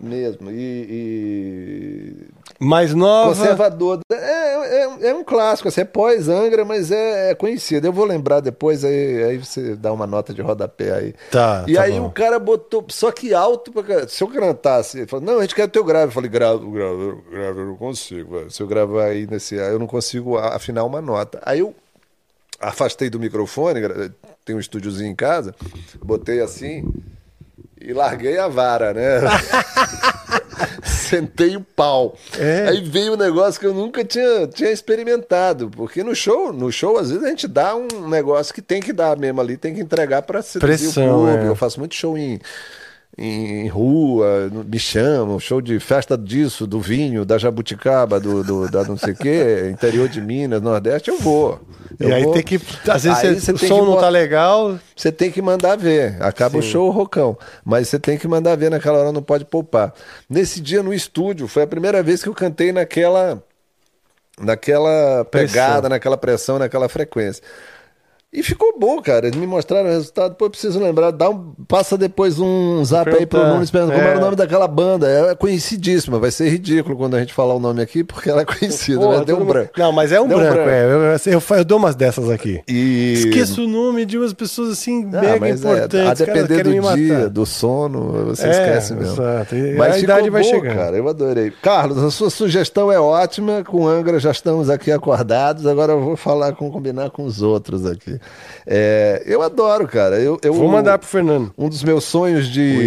Mesmo. 0.00 0.50
E, 0.50 2.16
e 2.60 2.64
Mais 2.64 2.94
nova. 2.94 3.30
conservador. 3.30 4.00
É, 4.10 4.16
é, 4.16 5.08
é 5.10 5.14
um 5.14 5.22
clássico, 5.24 5.68
assim, 5.68 5.82
é 5.82 5.84
pós-Angra, 5.84 6.64
mas 6.64 6.90
é, 6.90 7.30
é 7.30 7.34
conhecido. 7.34 7.86
Eu 7.86 7.92
vou 7.92 8.04
lembrar 8.04 8.40
depois, 8.40 8.84
aí, 8.84 9.22
aí 9.24 9.38
você 9.38 9.74
dá 9.76 9.92
uma 9.92 10.06
nota 10.06 10.34
de 10.34 10.42
rodapé 10.42 10.92
aí. 10.92 11.14
Tá, 11.30 11.64
E 11.66 11.74
tá 11.74 11.82
aí 11.82 11.98
bom. 11.98 12.06
o 12.06 12.10
cara 12.10 12.38
botou, 12.38 12.84
só 12.88 13.10
que 13.12 13.32
alto, 13.32 13.70
pra, 13.72 14.08
se 14.08 14.22
eu 14.22 14.28
cantasse, 14.28 14.98
ele 14.98 15.06
falou, 15.06 15.24
não, 15.24 15.38
a 15.38 15.42
gente 15.42 15.54
quer 15.54 15.64
o 15.64 15.68
teu 15.68 15.84
grave. 15.84 16.06
Eu 16.06 16.12
falei, 16.12 16.30
grave, 16.30 16.64
grave, 16.70 17.14
grave, 17.30 17.60
eu 17.60 17.66
não 17.66 17.76
consigo. 17.76 18.36
velho. 18.36 18.50
Se 18.50 18.62
eu 18.62 18.66
gravar 18.66 19.04
aí 19.04 19.26
nesse, 19.26 19.54
eu 19.54 19.78
não 19.78 19.86
consigo 19.86 20.36
afinar 20.36 20.84
uma 20.84 21.00
nota. 21.00 21.40
Aí 21.44 21.60
eu 21.60 21.74
afastei 22.60 23.08
do 23.08 23.20
microfone, 23.20 23.80
tem 24.44 24.56
um 24.56 24.58
estúdiozinho 24.58 25.10
em 25.10 25.14
casa, 25.14 25.54
botei 26.02 26.40
assim 26.40 26.84
e 27.80 27.92
larguei 27.92 28.38
a 28.38 28.48
vara, 28.48 28.92
né? 28.92 29.20
Sentei 30.82 31.56
o 31.56 31.60
pau. 31.60 32.16
É. 32.38 32.68
Aí 32.68 32.82
veio 32.82 33.14
um 33.14 33.16
negócio 33.16 33.58
que 33.58 33.66
eu 33.66 33.72
nunca 33.72 34.04
tinha, 34.04 34.46
tinha 34.48 34.70
experimentado. 34.70 35.70
Porque 35.70 36.02
no 36.02 36.14
show, 36.14 36.52
no 36.52 36.70
show, 36.70 36.98
às 36.98 37.10
vezes 37.10 37.24
a 37.24 37.28
gente 37.28 37.48
dá 37.48 37.74
um 37.74 38.08
negócio 38.08 38.52
que 38.52 38.60
tem 38.60 38.80
que 38.80 38.92
dar 38.92 39.16
mesmo 39.16 39.40
ali, 39.40 39.56
tem 39.56 39.74
que 39.74 39.80
entregar 39.80 40.22
pra 40.22 40.42
seduzir 40.42 40.78
Pressão, 40.78 41.22
o 41.22 41.26
público. 41.26 41.44
é. 41.44 41.48
Eu 41.48 41.56
faço 41.56 41.78
muito 41.78 41.94
show 41.94 42.16
em, 42.18 42.38
em 43.18 43.66
rua, 43.68 44.48
me 44.66 44.78
chamam, 44.78 45.40
show 45.40 45.60
de 45.60 45.80
festa 45.80 46.16
disso, 46.16 46.66
do 46.66 46.80
vinho, 46.80 47.24
da 47.24 47.36
jabuticaba, 47.36 48.20
do, 48.20 48.44
do- 48.44 48.70
da 48.70 48.84
não 48.84 48.96
sei 48.96 49.12
o 49.12 49.16
quê, 49.16 49.68
interior 49.72 50.08
de 50.08 50.20
Minas, 50.20 50.62
Nordeste, 50.62 51.10
eu 51.10 51.18
vou. 51.18 51.60
E 51.98 52.04
Eu 52.04 52.14
aí 52.14 52.22
vou. 52.22 52.32
tem 52.32 52.42
que. 52.44 52.60
Às 52.88 53.02
vezes 53.04 53.18
Aí 53.24 53.34
você- 53.40 53.52
o 53.52 53.58
som 53.58 53.84
não 53.84 53.96
tá 53.96 54.08
legal. 54.08 54.78
você 54.94 55.10
tem 55.10 55.30
que 55.32 55.42
mandar 55.42 55.76
ver. 55.76 56.16
Acaba 56.22 56.58
o 56.58 56.62
show 56.62 56.86
o 56.86 56.92
rocão. 56.92 57.36
Mas 57.64 57.88
você 57.88 57.98
tem 57.98 58.16
que 58.16 58.28
mandar 58.28 58.56
ver 58.56 58.70
naquela 58.70 58.98
hora, 59.00 59.10
não 59.12 59.22
pode 59.22 59.44
poupar. 59.44 59.92
Nesse 60.30 60.60
dia 60.60 60.82
no 60.82 60.94
estúdio, 60.94 61.48
foi 61.48 61.64
a 61.64 61.66
primeira 61.66 62.02
vez 62.02 62.22
que 62.22 62.28
eu 62.28 62.34
cantei 62.34 62.70
naquela. 62.72 63.42
Naquela 64.40 65.24
Pressão. 65.24 65.48
pegada, 65.48 65.88
naquela 65.88 66.16
pressão, 66.16 66.58
naquela 66.58 66.88
frequência. 66.88 67.42
E 68.30 68.42
ficou 68.42 68.78
bom, 68.78 69.00
cara. 69.00 69.26
Eles 69.26 69.40
me 69.40 69.46
mostraram 69.46 69.86
o 69.88 69.90
resultado. 69.90 70.34
Pô, 70.34 70.44
eu 70.44 70.50
preciso 70.50 70.78
lembrar. 70.78 71.10
Dá 71.12 71.30
um, 71.30 71.54
passa 71.66 71.96
depois 71.96 72.38
um 72.38 72.84
zap 72.84 73.08
aí 73.10 73.24
pro. 73.24 73.38
Nunes 73.42 73.70
perguntando 73.70 73.98
como 73.98 74.06
É. 74.06 74.10
era 74.10 74.18
o 74.18 74.22
nome 74.22 74.36
daquela 74.36 74.68
banda. 74.68 75.08
É 75.08 75.34
conhecidíssima. 75.34 76.18
Vai 76.18 76.30
ser 76.30 76.50
ridículo 76.50 76.94
quando 76.94 77.14
a 77.16 77.20
gente 77.20 77.32
falar 77.32 77.54
o 77.54 77.58
nome 77.58 77.80
aqui, 77.80 78.04
porque 78.04 78.28
ela 78.28 78.42
é 78.42 78.44
conhecida. 78.44 79.00
Porra, 79.00 79.16
mas 79.16 79.26
deu 79.26 79.34
todo 79.36 79.42
um 79.42 79.46
mundo- 79.46 79.54
branco. 79.54 79.70
Não, 79.78 79.92
mas 79.92 80.12
é 80.12 80.20
um 80.20 80.28
Deu 80.28 80.36
um 80.36 80.40
branco, 80.40 80.54
branco. 80.56 80.68
é. 80.70 80.84
Eu, 80.84 80.88
eu, 80.88 81.16
eu 81.40 81.56
eu 81.58 81.64
dou 81.64 81.78
umas 81.78 81.94
dessas 81.94 82.28
aqui. 82.28 82.60
E... 82.68 83.14
Esqueço 83.14 83.64
o 83.64 83.66
nome 83.66 84.04
de 84.04 84.18
umas 84.18 84.34
pessoas 84.34 84.72
assim, 84.72 85.08
Ah, 85.14 85.20
mega 85.22 85.46
é, 85.48 85.50
importantes. 85.52 85.94
a 85.98 86.26
Cara, 86.26 86.44
depender 86.44 86.62
do 86.64 86.94
dia, 86.96 87.30
do 87.30 87.46
sono, 87.46 88.26
você 88.26 88.46
É, 88.46 88.50
esquece 88.50 88.92
mesmo. 88.94 89.14
exato. 89.22 89.54
E 89.56 89.72
Mas 89.74 89.88
a 89.88 89.92
ficou 89.94 90.04
idade 90.04 90.28
vai 90.30 90.42
bom, 90.42 90.48
chegando. 90.50 90.74
cara. 90.76 90.96
Eu 90.98 91.08
adorei. 91.08 91.50
Carlos, 91.62 91.96
a 92.04 92.10
sua 92.10 92.28
sugestão 92.28 92.92
é 92.92 93.00
ótima. 93.00 93.64
Com 93.64 93.88
Angra 93.88 94.18
já 94.20 94.32
estamos 94.32 94.68
aqui 94.68 94.92
acordados. 94.92 95.66
Agora 95.66 95.92
eu 95.94 96.00
vou 96.02 96.14
falar 96.14 96.52
com 96.52 96.70
combinar 96.70 97.08
com 97.08 97.24
os 97.24 97.40
outros 97.40 97.86
aqui. 97.86 98.17
É, 98.66 99.22
eu 99.26 99.40
adoro, 99.42 99.86
cara. 99.88 100.18
Eu, 100.20 100.38
eu, 100.42 100.52
Vou 100.52 100.68
mandar 100.68 100.98
pro 100.98 101.08
Fernando. 101.08 101.52
Um 101.56 101.68
dos 101.68 101.82
meus 101.82 102.04
sonhos 102.04 102.48
de. 102.48 102.60
Ui, 102.60 102.84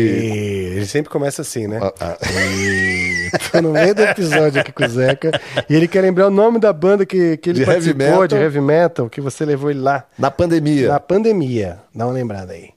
ele 0.77 0.85
sempre 0.85 1.09
começa 1.09 1.41
assim, 1.41 1.67
né? 1.67 1.79
Ah, 1.81 1.93
ah. 1.99 2.17
Ui, 2.21 3.31
Tô 3.51 3.61
no 3.61 3.71
meio 3.71 3.95
do 3.95 4.01
episódio 4.03 4.61
aqui 4.61 4.71
com 4.71 4.83
o 4.83 4.89
Zeca. 4.89 5.31
E 5.69 5.75
ele 5.75 5.87
quer 5.87 6.01
lembrar 6.01 6.27
o 6.27 6.31
nome 6.31 6.59
da 6.59 6.71
banda 6.73 7.05
que, 7.05 7.37
que 7.37 7.49
ele 7.49 7.59
De 7.63 7.69
heavy 7.69 7.93
participou, 7.93 8.21
metal. 8.21 8.27
de 8.27 8.35
heavy 8.35 8.61
metal, 8.61 9.09
que 9.09 9.21
você 9.21 9.45
levou 9.45 9.69
ele 9.71 9.79
lá. 9.79 10.05
Na 10.19 10.29
pandemia. 10.29 10.87
Na 10.89 10.99
pandemia. 10.99 11.79
Dá 11.95 12.05
uma 12.05 12.13
lembrada 12.13 12.53
aí. 12.53 12.69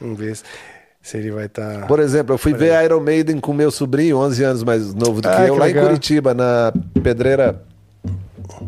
Vamos 0.00 0.18
ver 0.18 0.36
se, 0.36 0.42
se 1.02 1.16
ele 1.16 1.30
vai 1.30 1.48
tá- 1.48 1.74
estar. 1.74 1.86
Por 1.86 1.98
exemplo, 1.98 2.34
eu 2.34 2.38
fui 2.38 2.52
ver 2.54 2.82
Iron 2.84 3.00
Maiden 3.00 3.40
com 3.40 3.52
meu 3.52 3.70
sobrinho, 3.70 4.18
11 4.18 4.44
anos 4.44 4.62
mais 4.64 4.94
novo 4.94 5.20
do 5.20 5.28
que 5.28 5.34
Ah, 5.34 5.46
eu, 5.46 5.54
que 5.54 5.60
lá 5.60 5.66
legal. 5.66 5.84
em 5.84 5.86
Curitiba, 5.88 6.32
na 6.34 6.72
pedreira 7.02 7.60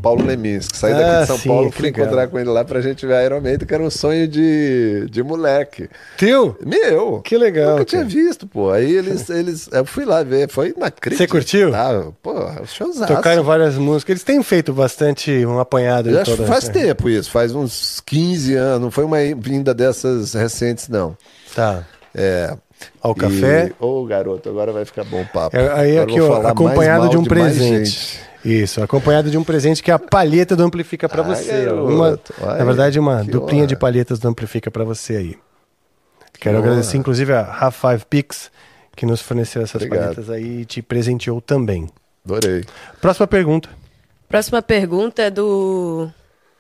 Paulo 0.01 0.25
Leminski. 0.25 0.77
Saí 0.77 0.93
daqui 0.93 1.05
Ah, 1.05 1.21
de 1.23 1.27
São 1.27 1.39
sim, 1.39 1.49
Paulo, 1.49 1.71
que 1.71 1.77
fui 1.77 1.85
legal. 1.87 2.07
encontrar 2.07 2.29
com 2.29 2.39
ele 2.39 2.49
lá 2.49 2.65
pra 2.65 2.81
gente 2.81 3.05
ver 3.07 3.25
Iron 3.25 3.41
Maiden, 3.41 3.67
que 3.67 3.75
era 3.75 3.83
um 3.83 3.91
sonho 3.91 4.27
de, 4.29 5.07
de 5.11 5.23
moleque. 5.23 5.89
Teu? 6.17 6.57
Meu! 6.65 7.21
Que 7.23 7.37
legal, 7.37 7.73
Nunca 7.73 7.85
tinha 7.85 8.03
cara. 8.03 8.15
visto, 8.15 8.47
pô. 8.47 8.71
Aí 8.71 8.91
eles, 8.95 9.29
eles. 9.31 9.69
Eu 9.73 9.85
fui 9.85 10.05
lá 10.05 10.23
ver, 10.23 10.49
foi 10.49 10.69
inacreditável. 10.77 11.19
Você 11.19 11.27
curtiu? 11.27 11.75
Ah, 11.75 12.11
pô, 12.23 12.33
showzaço. 12.67 13.13
Tocaram 13.13 13.43
várias 13.43 13.77
músicas. 13.77 14.11
Eles 14.15 14.25
têm 14.25 14.43
feito 14.43 14.73
bastante 14.73 15.45
um 15.45 15.59
apanhado 15.59 16.11
de 16.11 16.19
que 16.19 16.25
toda 16.25 16.47
faz 16.47 16.69
tempo 16.69 17.09
isso, 17.09 17.31
faz 17.31 17.55
uns 17.55 18.01
15 18.07 18.55
anos. 18.55 18.81
Não 18.83 18.91
foi 18.91 19.05
uma 19.05 19.19
vinda 19.37 19.75
dessas 19.75 20.33
recentes, 20.35 20.89
não. 20.89 21.17
Tá. 21.55 21.85
É. 22.15 22.55
Ao 23.01 23.15
café. 23.15 23.71
E- 23.81 23.85
Ô, 23.85 24.05
garoto, 24.05 24.49
agora 24.49 24.73
vai 24.73 24.85
ficar 24.85 25.05
bom 25.05 25.23
o 25.23 25.27
papo. 25.27 25.57
É, 25.57 25.73
Aí 25.73 25.99
Agora 25.99 26.11
aqui, 26.11 26.21
ó, 26.21 26.47
acompanhado 26.49 27.09
de 27.09 27.17
um 27.17 27.21
mais 27.21 27.29
presente. 27.29 28.21
Isso, 28.45 28.83
acompanhado 28.83 29.31
de 29.31 29.39
um 29.39 29.45
presente 29.45 29.83
que 29.83 29.91
é 29.91 29.95
a 29.95 29.99
palheta 29.99 30.57
do 30.57 30.63
Amplifica 30.65 31.09
pra 31.09 31.23
Ah, 31.23 31.25
você. 31.25 31.65
garoto. 31.65 31.93
Uma, 31.93 32.21
Ai, 32.43 32.59
na 32.59 32.65
verdade, 32.65 32.99
uma 32.99 33.25
que 33.25 33.31
duplinha 33.31 33.61
honra. 33.63 33.67
de 33.69 33.77
palhetas 33.77 34.19
do 34.19 34.27
Amplifica 34.29 34.71
pra 34.71 34.83
você 34.85 35.17
aí. 35.17 35.39
Quero 36.41 36.59
honra. 36.59 36.67
agradecer, 36.67 36.97
inclusive, 36.97 37.33
a 37.33 37.43
Half 37.61 37.81
Five 37.81 38.05
Pix, 38.11 38.51
que 38.97 39.07
nos 39.07 39.21
forneceu 39.21 39.63
essas 39.63 39.81
Obrigado. 39.83 40.03
palhetas 40.03 40.29
aí 40.31 40.63
e 40.63 40.65
te 40.65 40.83
presenteou 40.83 41.41
também. 41.41 41.89
Adorei. 42.25 42.65
Próxima 43.01 43.27
pergunta. 43.29 43.69
Próxima 44.29 44.61
pergunta 44.61 45.23
é 45.23 45.31
do 45.31 46.11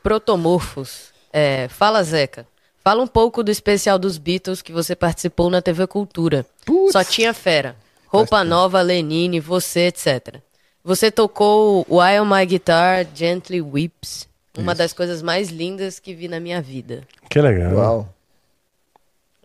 Protomorfos. 0.02 1.12
É, 1.32 1.68
fala, 1.68 2.02
Zeca. 2.04 2.46
Fala 2.84 3.02
um 3.02 3.06
pouco 3.06 3.42
do 3.42 3.50
especial 3.50 3.98
dos 3.98 4.18
Beatles 4.18 4.60
que 4.60 4.72
você 4.72 4.94
participou 4.94 5.48
na 5.48 5.62
TV 5.62 5.86
Cultura. 5.86 6.44
Putz. 6.66 6.92
Só 6.92 7.02
tinha 7.04 7.32
fera. 7.32 7.76
Roupa 8.08 8.44
nova, 8.44 8.82
Lenine, 8.82 9.40
você, 9.40 9.86
etc. 9.86 10.36
Você 10.84 11.10
tocou 11.10 11.86
While 11.88 12.24
My 12.26 12.44
Guitar 12.46 13.06
Gently 13.14 13.60
Weeps. 13.62 14.28
Uma 14.58 14.74
das 14.74 14.92
coisas 14.92 15.22
mais 15.22 15.48
lindas 15.48 15.98
que 15.98 16.12
vi 16.14 16.28
na 16.28 16.38
minha 16.38 16.60
vida. 16.60 17.04
Que 17.30 17.40
legal. 17.40 17.72
Uau. 17.72 18.14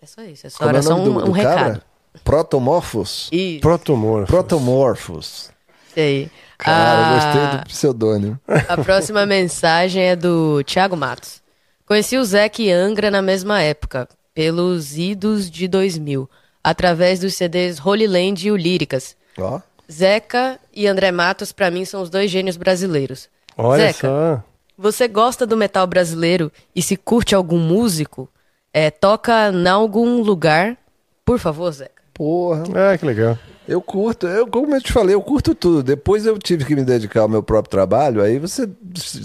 É 0.02 0.06
só 0.06 0.22
isso. 0.24 0.48
É 0.48 0.50
só, 0.50 0.66
é 0.66 0.68
era 0.70 0.80
o 0.80 0.84
só 0.84 0.96
um, 0.96 1.04
do, 1.06 1.14
do 1.22 1.32
um 1.32 1.34
cara? 1.34 1.50
recado. 1.64 1.82
Protomorphos? 2.24 3.30
Isso, 3.32 3.62
Protomorfo. 3.62 4.28
Protomorphos. 4.28 5.50
sei. 5.94 6.30
Cara, 6.58 7.08
Ah, 7.08 7.14
gostei 7.14 7.60
do 7.60 7.66
pseudônimo. 7.68 8.40
A 8.68 8.78
próxima 8.84 9.24
mensagem 9.28 10.04
é 10.04 10.16
do 10.16 10.64
Thiago 10.64 10.98
Matos. 10.98 11.42
Conheci 11.86 12.18
o 12.18 12.26
Zeca 12.26 12.62
e 12.62 12.72
Angra 12.72 13.10
na 13.12 13.22
mesma 13.22 13.62
época, 13.62 14.10
pelos 14.34 14.98
idos 14.98 15.50
de 15.50 15.68
2000, 15.68 16.30
através 16.64 17.20
dos 17.20 17.36
CDs 17.36 17.80
Holy 17.84 18.08
Land 18.08 18.46
e 18.48 18.52
o 18.52 18.58
Líricas. 18.58 19.16
Ó. 19.38 19.62
Zeca 19.92 20.60
e 20.74 20.88
André 20.88 21.12
Matos, 21.12 21.52
pra 21.52 21.72
mim, 21.72 21.86
são 21.86 22.02
os 22.02 22.10
dois 22.10 22.30
gênios 22.30 22.58
brasileiros. 22.58 23.30
Olha 23.58 23.88
Zeca, 23.88 24.08
só. 24.08 24.44
você 24.78 25.08
gosta 25.08 25.46
do 25.46 25.58
metal 25.58 25.88
brasileiro 25.88 26.52
e 26.76 26.82
se 26.82 26.96
curte 26.96 27.34
algum 27.34 27.58
músico, 27.60 28.30
é, 28.74 28.92
toca 28.92 29.50
em 29.52 29.68
algum 29.68 30.22
lugar, 30.22 30.78
por 31.26 31.40
favor, 31.40 31.72
Zeca. 31.72 32.02
Porra. 32.14 32.64
Ah, 32.76 32.98
que 32.98 33.06
legal. 33.06 33.38
Eu 33.68 33.82
curto, 33.82 34.28
eu, 34.28 34.48
como 34.48 34.74
eu 34.74 34.82
te 34.82 34.94
falei, 34.94 35.14
eu 35.14 35.22
curto 35.22 35.54
tudo. 35.54 35.84
Depois 35.84 36.26
eu 36.26 36.38
tive 36.38 36.64
que 36.64 36.74
me 36.76 36.84
dedicar 36.84 37.22
ao 37.22 37.28
meu 37.30 37.44
próprio 37.44 37.70
trabalho, 37.70 38.22
aí 38.22 38.40
você 38.40 38.68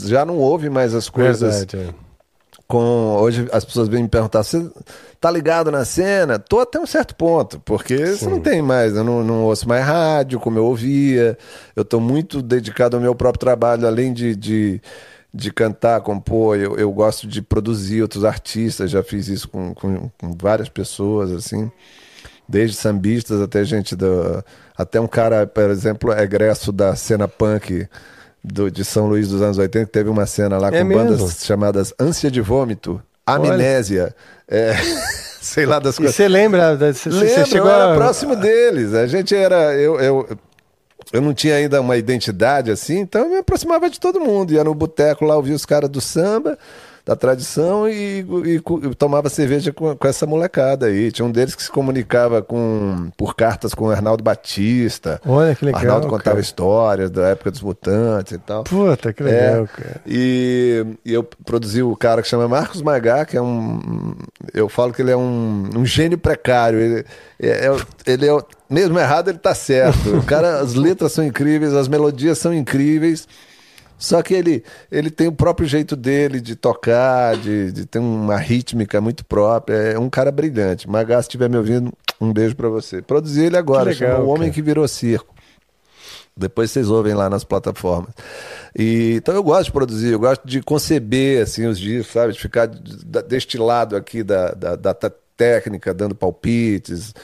já 0.05 0.25
não 0.25 0.37
ouve 0.37 0.69
mais 0.69 0.95
as 0.95 1.09
coisas. 1.09 1.61
Verdade. 1.61 1.89
é. 1.91 2.12
Com 2.73 3.16
hoje 3.19 3.47
as 3.53 3.66
pessoas 3.66 3.86
vêm 3.86 4.03
me 4.03 4.09
perguntar 4.09 4.43
você 4.43 4.66
tá 5.20 5.31
ligado 5.31 5.70
na 5.70 5.85
cena? 5.85 6.39
Tô 6.39 6.59
até 6.59 6.81
um 6.81 6.86
certo 6.86 7.15
ponto 7.15 7.61
porque 7.61 8.07
você 8.07 8.27
não 8.27 8.40
tem 8.40 8.62
mais 8.62 8.97
eu 8.97 9.05
não, 9.05 9.23
não 9.23 9.44
ouço 9.44 9.69
mais 9.69 9.85
rádio 9.85 10.40
como 10.40 10.59
eu 10.59 10.65
ouvia. 10.65 11.36
Eu 11.77 11.85
tô 11.85 12.01
muito 12.01 12.40
dedicado 12.40 12.97
ao 12.97 13.03
meu 13.03 13.15
próprio 13.15 13.40
trabalho 13.40 13.86
além 13.86 14.11
de, 14.15 14.35
de, 14.35 14.81
de 15.35 15.53
cantar 15.53 16.01
compor 16.01 16.57
eu, 16.57 16.78
eu 16.78 16.90
gosto 16.90 17.27
de 17.27 17.43
produzir 17.43 18.01
outros 18.01 18.24
artistas 18.24 18.90
já 18.90 19.03
fiz 19.03 19.28
isso 19.28 19.51
com, 19.51 19.74
com, 19.74 20.11
com 20.19 20.32
várias 20.40 20.70
pessoas 20.70 21.31
assim 21.31 21.70
desde 22.49 22.74
sambistas 22.74 23.43
até 23.43 23.62
gente 23.65 23.94
do 23.94 24.43
até 24.74 24.99
um 24.99 25.07
cara 25.07 25.47
por 25.47 25.69
exemplo 25.69 26.11
egresso 26.11 26.73
da 26.73 26.97
cena 26.97 27.28
punk 27.28 27.86
do, 28.43 28.70
de 28.70 28.85
São 28.85 29.06
Luís 29.06 29.28
dos 29.28 29.40
anos 29.43 29.59
80 29.59 29.86
que 29.86 29.93
teve 29.93 30.09
uma 30.10 30.27
cena 30.27 30.59
lá 30.59 30.69
É 30.69 30.78
com 30.81 30.85
mesmo? 30.85 31.05
bandas 31.05 31.44
chamadas 31.44 31.94
Ânsia 31.98 32.31
de 32.31 32.40
Vômito, 32.40 33.01
Amnésia, 33.27 34.14
é, 34.48 34.74
sei 35.40 35.64
lá 35.66 35.78
das 35.78 35.94
E 35.94 35.98
coisas. 35.98 36.14
você 36.16 36.28
lembra? 36.28 36.77
Você, 36.77 37.44
chegou 37.47 37.69
eu 37.69 37.74
era 37.74 37.93
a... 37.93 37.97
próximo 37.97 38.35
deles. 38.36 38.94
A 38.94 39.06
gente 39.06 39.35
era. 39.35 39.74
Eu, 39.74 40.01
eu, 40.01 40.39
eu 41.12 41.20
não 41.20 41.32
tinha 41.35 41.55
ainda 41.56 41.81
uma 41.81 41.97
identidade 41.97 42.70
assim, 42.70 42.98
então 42.98 43.23
eu 43.23 43.28
me 43.31 43.36
aproximava 43.39 43.89
de 43.89 44.01
todo 44.01 44.20
mundo. 44.20 44.52
Ia 44.52 44.64
no 44.64 44.74
boteco 44.74 45.24
lá 45.24 45.36
ouvir 45.36 45.52
os 45.52 45.64
caras 45.64 45.89
do 45.90 46.01
samba. 46.01 46.59
Da 47.05 47.16
tradição 47.16 47.89
e, 47.89 48.20
e, 48.20 48.57
e 48.57 48.95
tomava 48.95 49.29
cerveja 49.29 49.73
com, 49.73 49.97
com, 49.97 50.09
essa 50.09 50.24
molecada 50.24 50.87
aí. 50.87 51.11
Tinha 51.11 51.27
um 51.27 51.33
deles 51.33 51.55
que 51.55 51.62
se 51.62 51.70
comunicava 51.70 52.41
com, 52.43 53.11
por 53.16 53.35
cartas 53.35 53.74
com 53.74 53.87
o 53.87 53.91
Arnaldo 53.91 54.23
Batista. 54.23 55.20
Olha 55.27 55.55
que 55.55 55.65
legal. 55.65 55.81
Arnaldo 55.81 56.07
contava 56.07 56.37
cara. 56.37 56.41
histórias 56.41 57.11
da 57.11 57.29
época 57.29 57.51
dos 57.51 57.61
mutantes 57.61 58.33
e 58.33 58.39
tal. 58.39 58.62
Puta, 58.65 59.12
que 59.12 59.23
legal, 59.23 59.65
é, 59.65 59.66
cara. 59.66 60.01
E, 60.07 60.87
e, 61.05 61.12
eu 61.12 61.24
produzi 61.24 61.83
o 61.83 61.97
cara 61.97 62.23
que 62.23 62.29
chama 62.29 62.47
Marcos 62.47 62.81
Magá, 62.83 63.24
que 63.24 63.37
é 63.37 63.43
um. 63.43 64.15
Eu 64.55 64.69
falo 64.69 64.93
que 64.93 65.03
ele 65.03 65.11
é 65.11 65.16
um, 65.16 65.70
um 65.74 65.85
gênio 65.85 66.19
precário. 66.19 66.79
Ele 66.79 67.05
é, 67.41 67.66
é 67.66 67.77
ele 68.07 68.29
é. 68.29 68.39
Mesmo 68.70 68.99
errado, 68.99 69.29
ele 69.29 69.39
tá 69.39 69.55
certo. 69.55 70.16
O 70.16 70.23
cara, 70.23 70.61
as 70.61 70.74
letras 70.74 71.12
são 71.12 71.24
incríveis, 71.24 71.74
as 71.74 71.89
melodias 71.89 72.39
são 72.39 72.55
incríveis. 72.55 73.27
Só 74.03 74.20
que 74.20 74.35
ele, 74.35 74.65
ele 74.91 75.12
tem 75.12 75.29
o 75.29 75.33
próprio 75.33 75.65
jeito 75.65 75.95
dele 75.95 76.41
de 76.41 76.57
tocar, 76.57 77.37
de, 77.37 77.70
de 77.70 77.87
ter 77.87 78.01
uma 78.01 78.37
rítmica 78.37 79.01
muito 79.01 79.24
própria. 79.24 79.77
É 79.77 79.99
um 79.99 80.11
cara 80.11 80.33
brilhante. 80.33 80.91
Magá, 80.91 81.23
se 81.23 81.29
estiver 81.29 81.49
me 81.49 81.57
ouvindo, 81.57 81.93
um 82.20 82.33
beijo 82.33 82.57
para 82.57 82.69
você. 82.69 83.01
Produzi 83.01 83.45
ele 83.45 83.57
agora, 83.57 83.91
legal, 83.91 84.16
chama 84.16 84.24
O 84.24 84.29
Homem 84.31 84.49
cara. 84.49 84.55
que 84.55 84.61
Virou 84.61 84.89
Circo. 84.89 85.33
Depois 86.37 86.73
vocês 86.73 86.91
ouvem 86.91 87.15
lá 87.15 87.31
nas 87.31 87.45
plataformas. 87.45 88.12
E, 88.77 89.15
então 89.19 89.37
eu 89.37 89.43
gosto 89.45 89.66
de 89.66 89.73
produzir, 89.73 90.09
eu 90.09 90.19
gosto 90.19 90.49
de 90.49 90.61
conceber 90.62 91.41
assim, 91.41 91.66
os 91.66 91.79
discos, 91.79 92.12
sabe? 92.12 92.33
De 92.33 92.41
ficar 92.41 92.66
deste 92.66 93.57
lado 93.57 93.95
aqui 93.95 94.24
da, 94.24 94.51
da, 94.51 94.74
da 94.74 94.95
técnica, 95.37 95.95
dando 95.95 96.16
palpites. 96.16 97.15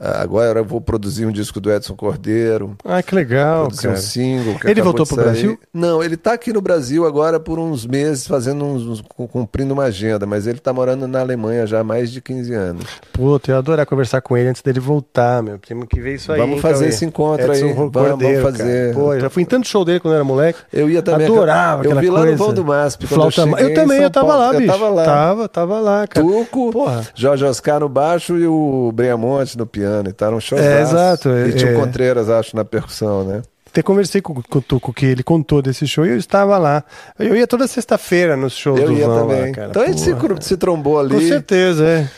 Agora 0.00 0.60
eu 0.60 0.64
vou 0.64 0.80
produzir 0.80 1.26
um 1.26 1.30
disco 1.30 1.60
do 1.60 1.70
Edson 1.70 1.94
Cordeiro. 1.94 2.76
Ah, 2.84 3.02
que 3.02 3.14
legal, 3.14 3.66
produzir 3.66 3.82
cara. 3.82 3.94
um 3.94 4.00
single. 4.00 4.56
ele 4.64 4.82
voltou 4.82 5.06
pro 5.06 5.16
Brasil? 5.16 5.58
Não, 5.72 6.02
ele 6.02 6.16
tá 6.16 6.32
aqui 6.32 6.52
no 6.52 6.60
Brasil 6.60 7.06
agora 7.06 7.38
por 7.38 7.58
uns 7.58 7.86
meses, 7.86 8.26
fazendo 8.26 8.64
uns, 8.64 9.02
cumprindo 9.02 9.74
uma 9.74 9.84
agenda, 9.84 10.24
mas 10.26 10.46
ele 10.46 10.58
tá 10.58 10.72
morando 10.72 11.06
na 11.06 11.20
Alemanha 11.20 11.66
já 11.66 11.80
há 11.80 11.84
mais 11.84 12.10
de 12.10 12.22
15 12.22 12.54
anos. 12.54 12.84
Puta, 13.12 13.50
eu 13.50 13.54
ia 13.54 13.58
adorar 13.58 13.86
conversar 13.86 14.22
com 14.22 14.36
ele 14.36 14.48
antes 14.48 14.62
dele 14.62 14.80
voltar, 14.80 15.42
meu. 15.42 15.58
Temos 15.58 15.86
que 15.88 16.00
ver 16.00 16.14
isso 16.14 16.32
aí. 16.32 16.38
Vamos 16.40 16.60
fazer 16.60 16.88
esse 16.88 17.04
encontro 17.04 17.52
Edson 17.52 17.66
aí. 17.66 17.72
Vamos, 17.72 17.92
Cordeiro, 17.92 18.42
vamos 18.42 18.58
fazer. 18.58 18.94
Pô, 18.94 19.18
já 19.18 19.28
fui 19.28 19.42
em 19.42 19.46
tanto 19.46 19.68
show 19.68 19.84
dele 19.84 20.00
quando 20.00 20.14
eu 20.14 20.16
era 20.16 20.24
moleque. 20.24 20.58
Eu 20.72 20.88
ia 20.88 21.02
também. 21.02 21.26
Adorava 21.26 21.84
eu 21.84 21.96
vi 21.96 22.08
lá 22.08 22.24
no 22.24 22.36
Vão 22.36 22.54
do 22.54 22.64
MASP. 22.64 23.06
Flauta 23.06 23.42
eu, 23.42 23.58
eu 23.58 23.74
também, 23.74 24.02
eu 24.02 24.10
tava 24.10 24.34
lá, 24.34 24.50
bicho. 24.52 24.62
Eu 24.62 24.68
tava 24.68 24.88
lá. 24.88 25.04
Tava, 25.04 25.48
tava 25.48 25.80
lá, 25.80 26.06
cara. 26.06 26.26
Tuco, 26.26 26.72
Porra. 26.72 27.06
Jorge 27.14 27.44
Oscar 27.44 27.80
no 27.80 27.88
baixo 27.88 28.38
e 28.38 28.46
o 28.46 28.90
Breamonte 28.92 29.58
no 29.58 29.66
piano. 29.66 29.81
E 29.82 30.12
tá 30.12 30.30
um 30.30 30.40
show 30.40 30.58
é, 30.58 30.82
exato. 30.82 31.28
E 31.30 31.52
tinha 31.52 31.72
é, 31.72 31.76
o 31.76 31.80
Contreiras, 31.80 32.28
acho, 32.28 32.56
na 32.56 32.64
percussão, 32.64 33.24
né? 33.24 33.42
Até 33.72 33.82
conversei 33.82 34.20
com, 34.20 34.34
com 34.34 34.58
o 34.58 34.62
Tuco 34.62 34.92
que 34.92 35.06
ele 35.06 35.22
contou 35.22 35.62
desse 35.62 35.86
show 35.86 36.04
e 36.04 36.10
eu 36.10 36.18
estava 36.18 36.58
lá. 36.58 36.84
Eu 37.18 37.34
ia 37.34 37.46
toda 37.46 37.66
sexta-feira 37.66 38.36
nos 38.36 38.52
shows 38.52 38.78
eu 38.78 38.88
do 38.88 38.92
ia 38.92 39.06
Vão 39.06 39.22
também. 39.22 39.46
Lá, 39.46 39.52
cara. 39.52 39.68
Então 39.70 39.82
a 39.82 39.86
gente 39.86 40.00
se, 40.00 40.14
se, 40.40 40.56
trombou 40.58 41.00
ali. 41.00 41.14
Com 41.14 41.20
certeza, 41.20 41.86
é. 41.86 42.10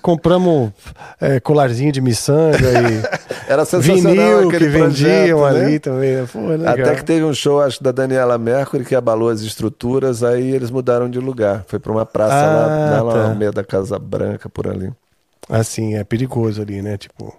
Compramos 0.00 0.70
é, 1.20 1.40
colarzinho 1.40 1.90
de 1.90 2.00
miçanga 2.00 2.56
e 2.58 3.30
Era 3.50 3.64
sensacional 3.64 4.14
vinil 4.14 4.48
que 4.48 4.58
projeto, 4.58 4.70
vendiam 4.70 5.40
né? 5.40 5.48
ali 5.48 5.78
também. 5.80 6.26
Pô, 6.26 6.38
Até 6.64 6.94
que 6.94 7.04
teve 7.04 7.24
um 7.24 7.34
show, 7.34 7.60
acho, 7.60 7.82
da 7.82 7.90
Daniela 7.90 8.38
Mercury 8.38 8.84
que 8.84 8.94
abalou 8.94 9.28
as 9.28 9.40
estruturas, 9.40 10.22
aí 10.22 10.54
eles 10.54 10.70
mudaram 10.70 11.10
de 11.10 11.18
lugar. 11.18 11.64
Foi 11.66 11.80
para 11.80 11.90
uma 11.90 12.06
praça 12.06 12.34
ah, 12.34 12.90
lá, 12.92 13.02
lá 13.02 13.12
tá. 13.14 13.28
no 13.30 13.34
meio 13.34 13.50
da 13.50 13.64
Casa 13.64 13.98
Branca, 13.98 14.48
por 14.48 14.68
ali. 14.68 14.92
Assim, 15.50 15.94
é 15.96 16.04
perigoso 16.04 16.62
ali, 16.62 16.80
né? 16.80 16.96
Tipo... 16.96 17.34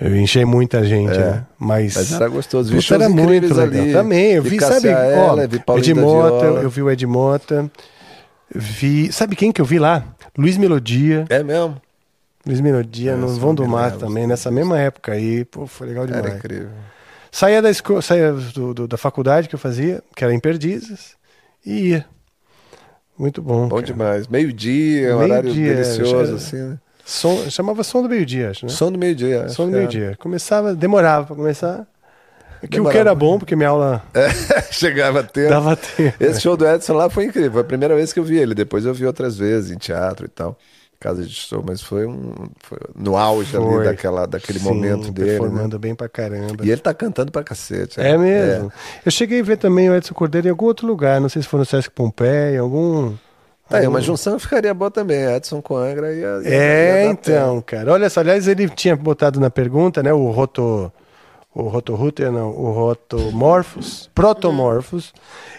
Eu 0.00 0.16
enchei 0.16 0.44
muita 0.44 0.82
gente, 0.84 1.12
É. 1.12 1.18
né? 1.18 1.46
Mas, 1.56 1.94
Mas 1.94 2.12
era 2.12 2.26
gostoso. 2.28 2.68
Vi 2.72 2.82
Puta, 2.82 2.94
era 2.96 3.08
muito 3.08 3.22
incríveis 3.32 3.56
legal. 3.56 3.82
ali. 3.82 3.92
Também, 3.92 4.32
eu 4.32 4.42
vi, 4.42 4.60
sabe, 4.60 4.88
ó, 4.92 5.36
vi 5.36 5.80
Ed 5.90 5.94
Mota, 5.94 6.44
eu 6.46 6.68
vi 6.68 6.82
o 6.82 6.90
Ed 6.90 7.06
Mota, 7.06 7.70
vi, 8.52 9.12
sabe 9.12 9.36
quem 9.36 9.52
que 9.52 9.60
eu 9.60 9.64
vi 9.64 9.78
lá? 9.78 10.04
Luiz 10.36 10.56
Melodia, 10.58 11.24
É 11.28 11.44
mesmo? 11.44 11.80
Luiz 12.44 12.60
Melodia 12.60 13.16
no 13.16 13.28
Vão 13.28 13.54
do 13.54 13.66
Mar 13.68 13.92
também, 13.92 14.26
nessa 14.26 14.50
mesma 14.50 14.78
época 14.80 15.12
aí, 15.12 15.44
pô, 15.44 15.64
foi 15.66 15.86
legal 15.86 16.06
demais. 16.06 16.24
Era 16.26 16.36
incrível. 16.36 16.68
Saía 17.30 17.62
da 17.62 17.70
escola, 17.70 18.02
saía 18.02 18.32
do, 18.32 18.74
do- 18.74 18.88
da 18.88 18.96
faculdade 18.96 19.48
que 19.48 19.54
eu 19.54 19.58
fazia, 19.60 20.02
que 20.16 20.24
era 20.24 20.34
em 20.34 20.40
Perdizes, 20.40 21.14
e 21.64 21.90
ia. 21.90 22.06
Muito 23.16 23.40
bom. 23.40 23.68
Bom 23.68 23.76
cara. 23.76 23.86
demais. 23.86 24.26
Meio-dia, 24.26 25.14
um 25.16 25.20
horário 25.20 25.44
Meio-dia, 25.54 25.74
delicioso, 25.74 26.34
assim, 26.34 26.56
né? 26.56 26.78
Som, 27.04 27.48
chamava 27.50 27.82
Som 27.84 28.02
do 28.02 28.08
Meio-Dia, 28.08 28.50
acho, 28.50 28.64
né? 28.66 28.72
Som 28.72 28.90
do 28.90 28.98
meio-dia. 28.98 29.48
Som 29.48 29.68
do 29.68 29.76
é. 29.76 29.78
Meio-Dia. 29.80 30.16
Começava, 30.18 30.74
demorava 30.74 31.26
pra 31.26 31.36
começar. 31.36 31.86
Que 32.70 32.80
o 32.80 32.88
que 32.88 32.96
era 32.96 33.14
bom, 33.14 33.38
porque 33.38 33.54
minha 33.54 33.68
aula 33.68 34.02
É, 34.14 34.30
chegava 34.72 35.20
a 35.20 35.22
tempo. 35.22 35.50
dava 35.50 35.76
tempo. 35.76 36.16
Esse 36.18 36.40
show 36.40 36.56
do 36.56 36.66
Edson 36.66 36.94
lá 36.94 37.10
foi 37.10 37.24
incrível. 37.26 37.52
Foi 37.52 37.60
a 37.60 37.64
primeira 37.64 37.94
vez 37.94 38.10
que 38.10 38.18
eu 38.18 38.24
vi 38.24 38.38
ele. 38.38 38.54
Depois 38.54 38.86
eu 38.86 38.94
vi 38.94 39.04
outras 39.04 39.36
vezes 39.36 39.70
em 39.70 39.76
teatro 39.76 40.24
e 40.24 40.28
tal. 40.30 40.56
Casa 40.98 41.22
de 41.22 41.28
show, 41.34 41.62
mas 41.66 41.82
foi 41.82 42.06
um. 42.06 42.32
foi 42.60 42.78
no 42.96 43.18
auge 43.18 43.50
Foi. 43.50 43.74
ali 43.76 43.84
daquela, 43.84 44.26
daquele 44.26 44.58
Sim, 44.58 44.64
momento 44.64 45.12
dele. 45.12 45.32
Né? 45.32 45.38
performando 45.38 45.78
bem 45.78 45.94
pra 45.94 46.08
caramba. 46.08 46.64
E 46.64 46.70
ele 46.70 46.80
tá 46.80 46.94
cantando 46.94 47.30
pra 47.30 47.42
cacete. 47.44 48.00
É 48.00 48.16
mesmo. 48.16 48.72
Eu 49.04 49.12
cheguei 49.12 49.40
a 49.40 49.44
ver 49.44 49.58
também 49.58 49.90
o 49.90 49.94
Edson 49.94 50.14
Cordeiro 50.14 50.46
em 50.46 50.50
algum 50.50 50.64
outro 50.64 50.86
lugar, 50.86 51.20
não 51.20 51.28
sei 51.28 51.42
se 51.42 51.48
foi 51.48 51.58
no 51.58 51.66
Sesc 51.66 51.90
Pompeia, 51.90 52.58
algum. 52.60 53.12
Tá 53.68 53.78
aí, 53.78 53.84
algum- 53.84 53.96
uma 53.96 54.00
junção 54.00 54.38
ficaria 54.38 54.74
boa 54.74 54.90
também. 54.90 55.24
Edson 55.24 55.62
com 55.62 55.76
Angra 55.76 56.12
ia. 56.12 56.40
ia 56.42 56.54
É, 56.54 57.06
então, 57.06 57.62
cara. 57.62 57.92
Olha 57.92 58.10
só, 58.10 58.20
aliás, 58.20 58.46
ele 58.46 58.68
tinha 58.68 58.94
botado 58.94 59.40
na 59.40 59.50
pergunta, 59.50 60.02
né, 60.02 60.12
o 60.12 60.30
Roto. 60.30 60.92
O 61.56 61.68
Rotorruter, 61.68 62.32
não, 62.32 62.48
o 62.50 62.72
Rotomorphos, 62.72 64.10
Protomorphos, 64.12 65.12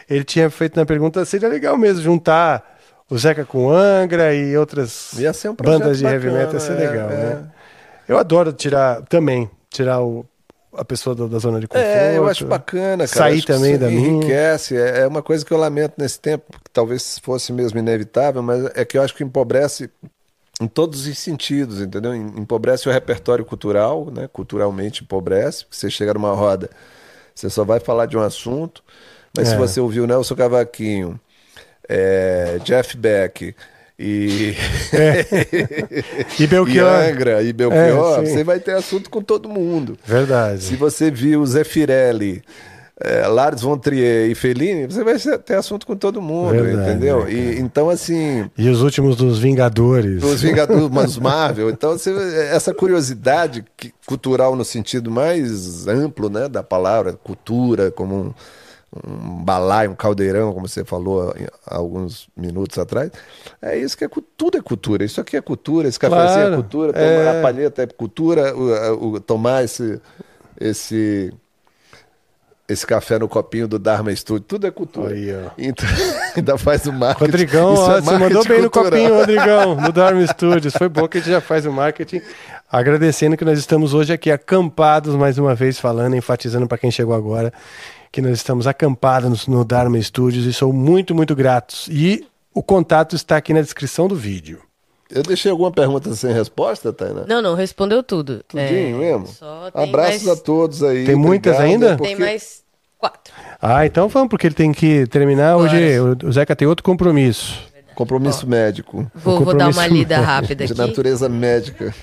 ele 0.09 0.25
tinha 0.25 0.49
feito 0.49 0.77
na 0.77 0.85
pergunta, 0.85 1.23
seria 1.23 1.47
legal 1.47 1.77
mesmo 1.77 2.01
juntar 2.01 2.77
o 3.09 3.17
Zeca 3.17 3.45
com 3.45 3.69
Angra 3.71 4.35
e 4.35 4.57
outras 4.57 5.13
um 5.45 5.55
bandas 5.55 5.99
de 5.99 6.05
heavy 6.05 6.27
bacana, 6.27 6.37
metal, 6.37 6.53
ia 6.55 6.59
ser 6.59 6.73
é, 6.73 6.75
legal, 6.75 7.09
é. 7.09 7.15
né? 7.15 7.43
Eu 8.09 8.17
adoro 8.17 8.51
tirar, 8.51 9.03
também, 9.03 9.49
tirar 9.69 10.01
o, 10.01 10.25
a 10.77 10.85
pessoa 10.85 11.15
da, 11.15 11.27
da 11.27 11.39
zona 11.39 11.59
de 11.59 11.67
conforto. 11.67 11.87
É, 11.87 12.17
eu 12.17 12.27
acho 12.27 12.45
bacana, 12.45 13.07
cara. 13.07 13.07
Sair 13.07 13.37
Acho 13.37 13.47
também 13.47 13.77
da 13.77 13.87
minha. 13.87 14.07
enriquece. 14.09 14.75
É 14.77 14.99
é 15.01 15.07
uma 15.07 15.21
coisa 15.23 15.45
que 15.45 15.51
eu 15.51 15.57
lamento 15.57 15.93
nesse 15.97 16.19
tempo, 16.19 16.45
que 16.63 16.69
talvez 16.71 17.19
fosse 17.19 17.51
mesmo 17.53 17.79
inevitável, 17.79 18.41
mas 18.43 18.65
é 18.75 18.85
que 18.85 18.97
eu 18.97 19.01
acho 19.01 19.13
que 19.15 19.23
empobrece 19.23 19.89
em 20.61 20.67
todos 20.67 21.05
os 21.05 21.17
sentidos, 21.19 21.81
entendeu? 21.81 22.13
Em- 22.15 22.39
Empobrece 22.39 22.87
o 22.87 22.91
repertório 22.91 23.43
cultural, 23.45 24.09
né? 24.11 24.27
Culturalmente 24.31 25.03
empobrece, 25.03 25.65
porque 25.65 25.75
você 25.77 25.89
chega 25.89 26.13
numa 26.13 26.33
roda, 26.33 26.69
você 27.35 27.49
só 27.49 27.63
vai 27.65 27.79
falar 27.79 28.05
de 28.05 28.17
um 28.17 28.21
assunto, 28.21 28.83
mas 29.35 29.49
se 29.49 29.55
É. 29.55 29.57
você 29.57 29.79
ouviu 29.81 30.07
Nelson 30.07 30.35
Cavaquinho, 30.35 31.19
é, 31.87 32.59
Jeff 32.63 32.97
Beck 32.97 33.55
e, 33.97 34.53
E 36.39 36.47
Belchior. 36.47 36.75
e 37.03 37.09
Angra 37.11 37.41
e 37.43 37.53
Belchior, 37.53 38.19
É, 38.19 38.25
você 38.25 38.43
vai 38.43 38.59
ter 38.59 38.73
assunto 38.75 39.09
com 39.09 39.21
todo 39.21 39.47
mundo. 39.49 39.97
Verdade. 40.05 40.63
Se 40.63 40.75
você 40.75 41.09
viu 41.09 41.45
Zé 41.45 41.63
Firelli, 41.63 42.41
eh, 42.99 43.27
Lars 43.27 43.61
von 43.61 43.77
Trier 43.77 44.29
e 44.29 44.35
Fellini, 44.35 44.85
você 44.85 45.03
vai 45.03 45.17
ter 45.39 45.55
assunto 45.55 45.85
com 45.85 45.95
todo 45.95 46.21
mundo, 46.21 46.51
Verdade, 46.63 46.89
entendeu? 46.91 47.25
né, 47.25 47.31
e, 47.33 47.59
então, 47.59 47.89
assim, 47.89 48.49
E 48.57 48.69
os 48.69 48.81
últimos 48.81 49.15
dos 49.15 49.37
Vingadores. 49.39 50.23
os 50.23 50.41
Vingadores, 50.41 50.89
mas 50.89 51.15
Marvel, 51.19 51.69
então 51.69 51.91
você, 51.91 52.11
essa 52.51 52.73
curiosidade 52.73 53.63
cultural 54.05 54.55
no 54.55 54.63
sentido 54.65 55.09
mais 55.11 55.87
amplo 55.87 56.29
né, 56.29 56.47
da 56.47 56.63
palavra, 56.63 57.13
cultura, 57.13 57.91
como 57.91 58.15
um, 58.15 58.33
um 59.05 59.43
balaio, 59.43 59.91
um 59.91 59.95
caldeirão, 59.95 60.53
como 60.53 60.67
você 60.67 60.85
falou 60.85 61.33
há 61.67 61.75
alguns 61.75 62.27
minutos 62.37 62.77
atrás, 62.77 63.11
é 63.61 63.77
isso 63.77 63.97
que 63.97 64.05
é 64.05 64.09
tudo 64.37 64.57
é 64.57 64.61
cultura. 64.61 65.03
Isso 65.03 65.19
aqui 65.19 65.35
é 65.35 65.41
cultura, 65.41 65.87
esse 65.87 65.99
cafezinho 65.99 66.27
Claro, 66.33 66.53
é 66.53 66.55
cultura, 66.55 66.93
tomar 66.93 67.05
é. 67.05 67.39
a 67.39 67.41
palheta 67.41 67.83
é 67.83 67.87
cultura, 67.87 68.55
o, 68.55 69.13
o- 69.15 69.19
tomar 69.19 69.63
esse, 69.63 69.99
esse, 70.59 71.33
esse 72.67 72.87
café 72.87 73.19
no 73.19 73.27
copinho 73.27 73.67
do 73.67 73.77
Dharma 73.77 74.15
Studio, 74.15 74.43
tudo 74.47 74.65
é 74.65 74.71
cultura. 74.71 75.13
Aí, 75.13 75.31
ó. 75.31 75.51
Então, 75.57 75.85
ainda 76.35 76.57
faz 76.57 76.85
o 76.85 76.93
marketing. 76.93 77.25
Rodrigão, 77.31 77.73
Isso 77.73 77.83
ó, 77.83 77.97
é 77.97 78.01
você 78.01 78.17
mandou 78.17 78.45
bem 78.45 78.61
no 78.61 78.69
cultural. 78.71 78.91
copinho, 78.99 79.13
Rodrigão, 79.19 79.75
no 79.75 79.91
Dharma 79.91 80.25
Studios. 80.27 80.73
Foi 80.75 80.89
bom 80.89 81.07
que 81.07 81.17
a 81.17 81.21
gente 81.21 81.29
já 81.31 81.41
faz 81.41 81.65
o 81.65 81.71
marketing. 81.71 82.21
Agradecendo 82.71 83.37
que 83.37 83.45
nós 83.45 83.59
estamos 83.59 83.93
hoje 83.93 84.11
aqui 84.11 84.31
acampados, 84.31 85.13
mais 85.15 85.37
uma 85.37 85.53
vez 85.53 85.79
falando, 85.79 86.15
enfatizando 86.15 86.67
para 86.67 86.79
quem 86.79 86.89
chegou 86.89 87.13
agora, 87.13 87.53
que 88.15 88.21
nós 88.21 88.31
estamos 88.37 88.65
acampados 88.65 89.45
no 89.45 89.65
Dharma 89.65 90.01
Studios 90.01 90.45
e 90.45 90.53
sou 90.53 90.71
muito, 90.71 91.13
muito 91.13 91.35
gratos. 91.35 91.85
E 91.91 92.25
o 92.53 92.63
contato 92.63 93.13
está 93.13 93.35
aqui 93.35 93.53
na 93.53 93.59
descrição 93.59 94.07
do 94.07 94.15
vídeo. 94.15 94.61
Eu 95.11 95.21
deixei 95.21 95.51
alguma 95.51 95.69
pergunta 95.69 96.15
sem 96.15 96.31
resposta, 96.31 96.93
Tainá? 96.93 97.25
Não, 97.27 97.41
não, 97.41 97.55
respondeu 97.55 98.01
tudo. 98.01 98.41
Tudinho 98.47 99.03
É, 99.03 99.17
mesmo? 99.17 99.27
Abraços 99.73 100.23
mais- 100.23 100.27
a 100.29 100.41
todos 100.41 100.81
aí. 100.81 101.03
Tem 101.05 101.13
muitas 101.13 101.55
obrigado, 101.57 101.73
ainda? 101.83 101.97
porque- 101.97 102.15
Tem 102.15 102.25
mais 102.25 102.63
quatro. 102.97 103.33
Ah, 103.61 103.85
então 103.85 104.07
vamos, 104.07 104.29
porque 104.29 104.47
ele 104.47 104.55
tem 104.55 104.71
que 104.71 105.05
terminar. 105.07 105.57
Hoje 105.57 105.75
o 106.23 106.31
Zeca 106.31 106.55
tem 106.55 106.65
outro 106.65 106.85
compromisso. 106.85 107.59
Compromisso 107.95 108.47
médico. 108.47 109.11
Vou, 109.13 109.43
vou 109.43 109.53
dar 109.53 109.65
uma 109.65 109.73
compromisso 109.73 109.93
lida 109.93 110.15
médico. 110.15 110.31
rápida 110.31 110.65
De 110.67 110.71
aqui. 110.71 110.81
natureza 110.81 111.27
médica. 111.27 111.93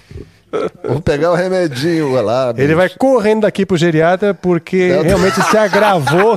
Vou 0.85 1.01
pegar 1.01 1.33
o 1.33 1.35
remedinho 1.35 2.13
lá. 2.21 2.51
Ele 2.51 2.67
bicho. 2.67 2.77
vai 2.77 2.89
correndo 2.91 3.43
daqui 3.43 3.65
pro 3.65 3.77
geriatra 3.77 4.35
porque 4.35 4.89
Não. 4.95 5.03
realmente 5.03 5.43
se 5.43 5.57
agravou. 5.57 6.37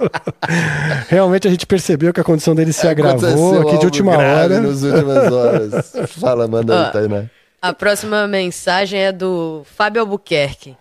realmente 1.08 1.46
a 1.46 1.50
gente 1.50 1.66
percebeu 1.66 2.12
que 2.12 2.20
a 2.20 2.24
condição 2.24 2.54
dele 2.54 2.72
se 2.72 2.88
agravou 2.88 3.60
aqui 3.60 3.78
de 3.78 3.84
última 3.84 4.16
hora. 4.16 4.60
Nas 4.60 4.82
últimas 4.82 5.32
horas. 5.32 5.92
Fala, 6.18 6.48
manda 6.48 6.86
aí. 6.86 6.92
Tainá. 6.92 7.24
A 7.60 7.74
próxima 7.74 8.26
mensagem 8.26 8.98
é 9.00 9.12
do 9.12 9.62
Fábio 9.76 10.00
Albuquerque. 10.00 10.76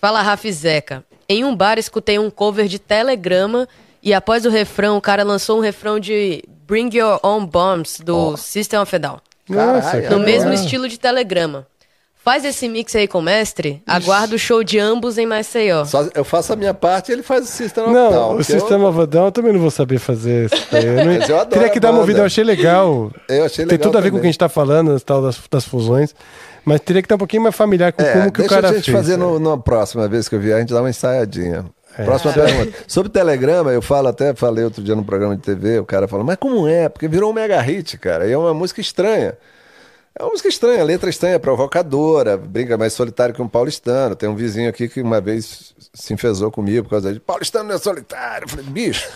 Fala, 0.00 0.22
Rafa 0.22 0.46
e 0.46 0.52
Zeca. 0.52 1.04
Em 1.28 1.44
um 1.44 1.54
bar 1.54 1.78
escutei 1.78 2.18
um 2.18 2.30
cover 2.30 2.66
de 2.68 2.78
Telegrama 2.78 3.68
e 4.02 4.14
após 4.14 4.46
o 4.46 4.50
refrão, 4.50 4.96
o 4.96 5.00
cara 5.00 5.22
lançou 5.22 5.58
um 5.58 5.60
refrão 5.60 5.98
de 5.98 6.42
Bring 6.66 6.90
Your 6.96 7.18
Own 7.22 7.44
Bombs 7.44 8.00
do 8.00 8.36
System 8.36 8.80
of 8.80 8.94
a 8.94 8.98
Down. 8.98 9.18
Nossa. 9.48 10.00
No 10.08 10.20
mesmo 10.20 10.52
estilo 10.52 10.88
de 10.88 10.98
Telegrama. 10.98 11.66
Faz 12.30 12.44
esse 12.44 12.68
mix 12.68 12.94
aí 12.94 13.08
com 13.08 13.18
o 13.18 13.22
mestre. 13.22 13.82
Aguardo 13.84 14.36
o 14.36 14.38
show 14.38 14.62
de 14.62 14.78
ambos 14.78 15.18
em 15.18 15.26
Maceió. 15.26 15.84
Só, 15.84 16.06
eu 16.14 16.22
faço 16.22 16.52
a 16.52 16.56
minha 16.56 16.72
parte 16.72 17.08
e 17.08 17.12
ele 17.12 17.24
faz 17.24 17.42
o 17.42 17.48
sistema 17.48 17.88
Não, 17.88 18.12
Down, 18.12 18.36
o 18.36 18.44
sistema 18.44 18.88
of 18.88 19.04
Down 19.08 19.24
eu 19.24 19.32
também 19.32 19.52
não 19.52 19.58
vou 19.58 19.68
saber 19.72 19.98
fazer 19.98 20.44
isso 20.44 20.64
daí. 20.70 20.86
Eu 20.86 20.94
não- 20.94 21.04
Mas 21.06 21.28
eu 21.28 21.34
adoro 21.34 21.50
Teria 21.50 21.68
que 21.70 21.80
dar 21.80 21.90
uma 21.90 21.98
ouvida, 21.98 22.20
eu 22.20 22.24
achei 22.24 22.44
legal. 22.44 23.10
Eu 23.28 23.46
achei 23.46 23.66
Tem 23.66 23.76
legal 23.76 23.88
tudo 23.90 23.98
a 23.98 24.00
ver 24.00 24.12
com 24.12 24.18
o 24.18 24.20
que 24.20 24.26
a 24.26 24.30
gente 24.30 24.38
tá 24.38 24.48
falando, 24.48 25.00
tal 25.00 25.20
das, 25.22 25.40
das 25.50 25.64
fusões. 25.64 26.14
Mas 26.64 26.80
teria 26.82 27.02
que 27.02 27.06
estar 27.06 27.16
um 27.16 27.18
pouquinho 27.18 27.42
mais 27.42 27.56
familiar 27.56 27.92
com 27.92 28.00
É, 28.00 28.12
como 28.12 28.30
que 28.30 28.38
o 28.38 28.42
deixa 28.42 28.54
cara 28.54 28.68
a 28.68 28.72
gente 28.74 28.84
fez. 28.84 28.96
fazer 28.96 29.16
né? 29.16 29.24
próxima 29.64 30.06
vez 30.06 30.28
que 30.28 30.36
eu 30.36 30.40
vier, 30.40 30.56
a 30.56 30.60
gente 30.60 30.72
dá 30.72 30.78
uma 30.80 30.90
ensaiadinha. 30.90 31.64
É. 31.98 32.04
Próxima 32.04 32.32
pergunta. 32.32 32.78
Sobre 32.86 33.10
Telegrama, 33.10 33.72
eu 33.72 33.82
falo 33.82 34.06
até, 34.06 34.32
falei 34.36 34.62
outro 34.62 34.84
dia 34.84 34.94
no 34.94 35.02
programa 35.04 35.34
de 35.34 35.42
TV, 35.42 35.80
o 35.80 35.84
cara 35.84 36.06
falou, 36.06 36.24
mas 36.24 36.36
como 36.36 36.68
é? 36.68 36.88
Porque 36.88 37.08
virou 37.08 37.30
um 37.30 37.32
mega 37.32 37.60
hit, 37.60 37.98
cara, 37.98 38.24
e 38.28 38.30
é 38.30 38.38
uma 38.38 38.54
música 38.54 38.80
estranha. 38.80 39.36
É 40.18 40.24
uma 40.24 40.30
música 40.30 40.48
estranha, 40.48 40.82
letra 40.82 41.08
estranha, 41.08 41.38
provocadora, 41.38 42.36
brinca 42.36 42.76
mais 42.76 42.92
solitário 42.92 43.32
que 43.32 43.40
um 43.40 43.48
paulistano. 43.48 44.16
Tem 44.16 44.28
um 44.28 44.34
vizinho 44.34 44.68
aqui 44.68 44.88
que 44.88 45.00
uma 45.00 45.20
vez 45.20 45.72
se 45.94 46.12
enfesou 46.12 46.50
comigo 46.50 46.84
por 46.84 46.90
causa 46.90 47.12
de 47.12 47.20
paulistano 47.20 47.68
não 47.68 47.76
é 47.76 47.78
solitário. 47.78 48.44
Eu 48.44 48.48
falei, 48.48 48.64
bicho, 48.66 49.08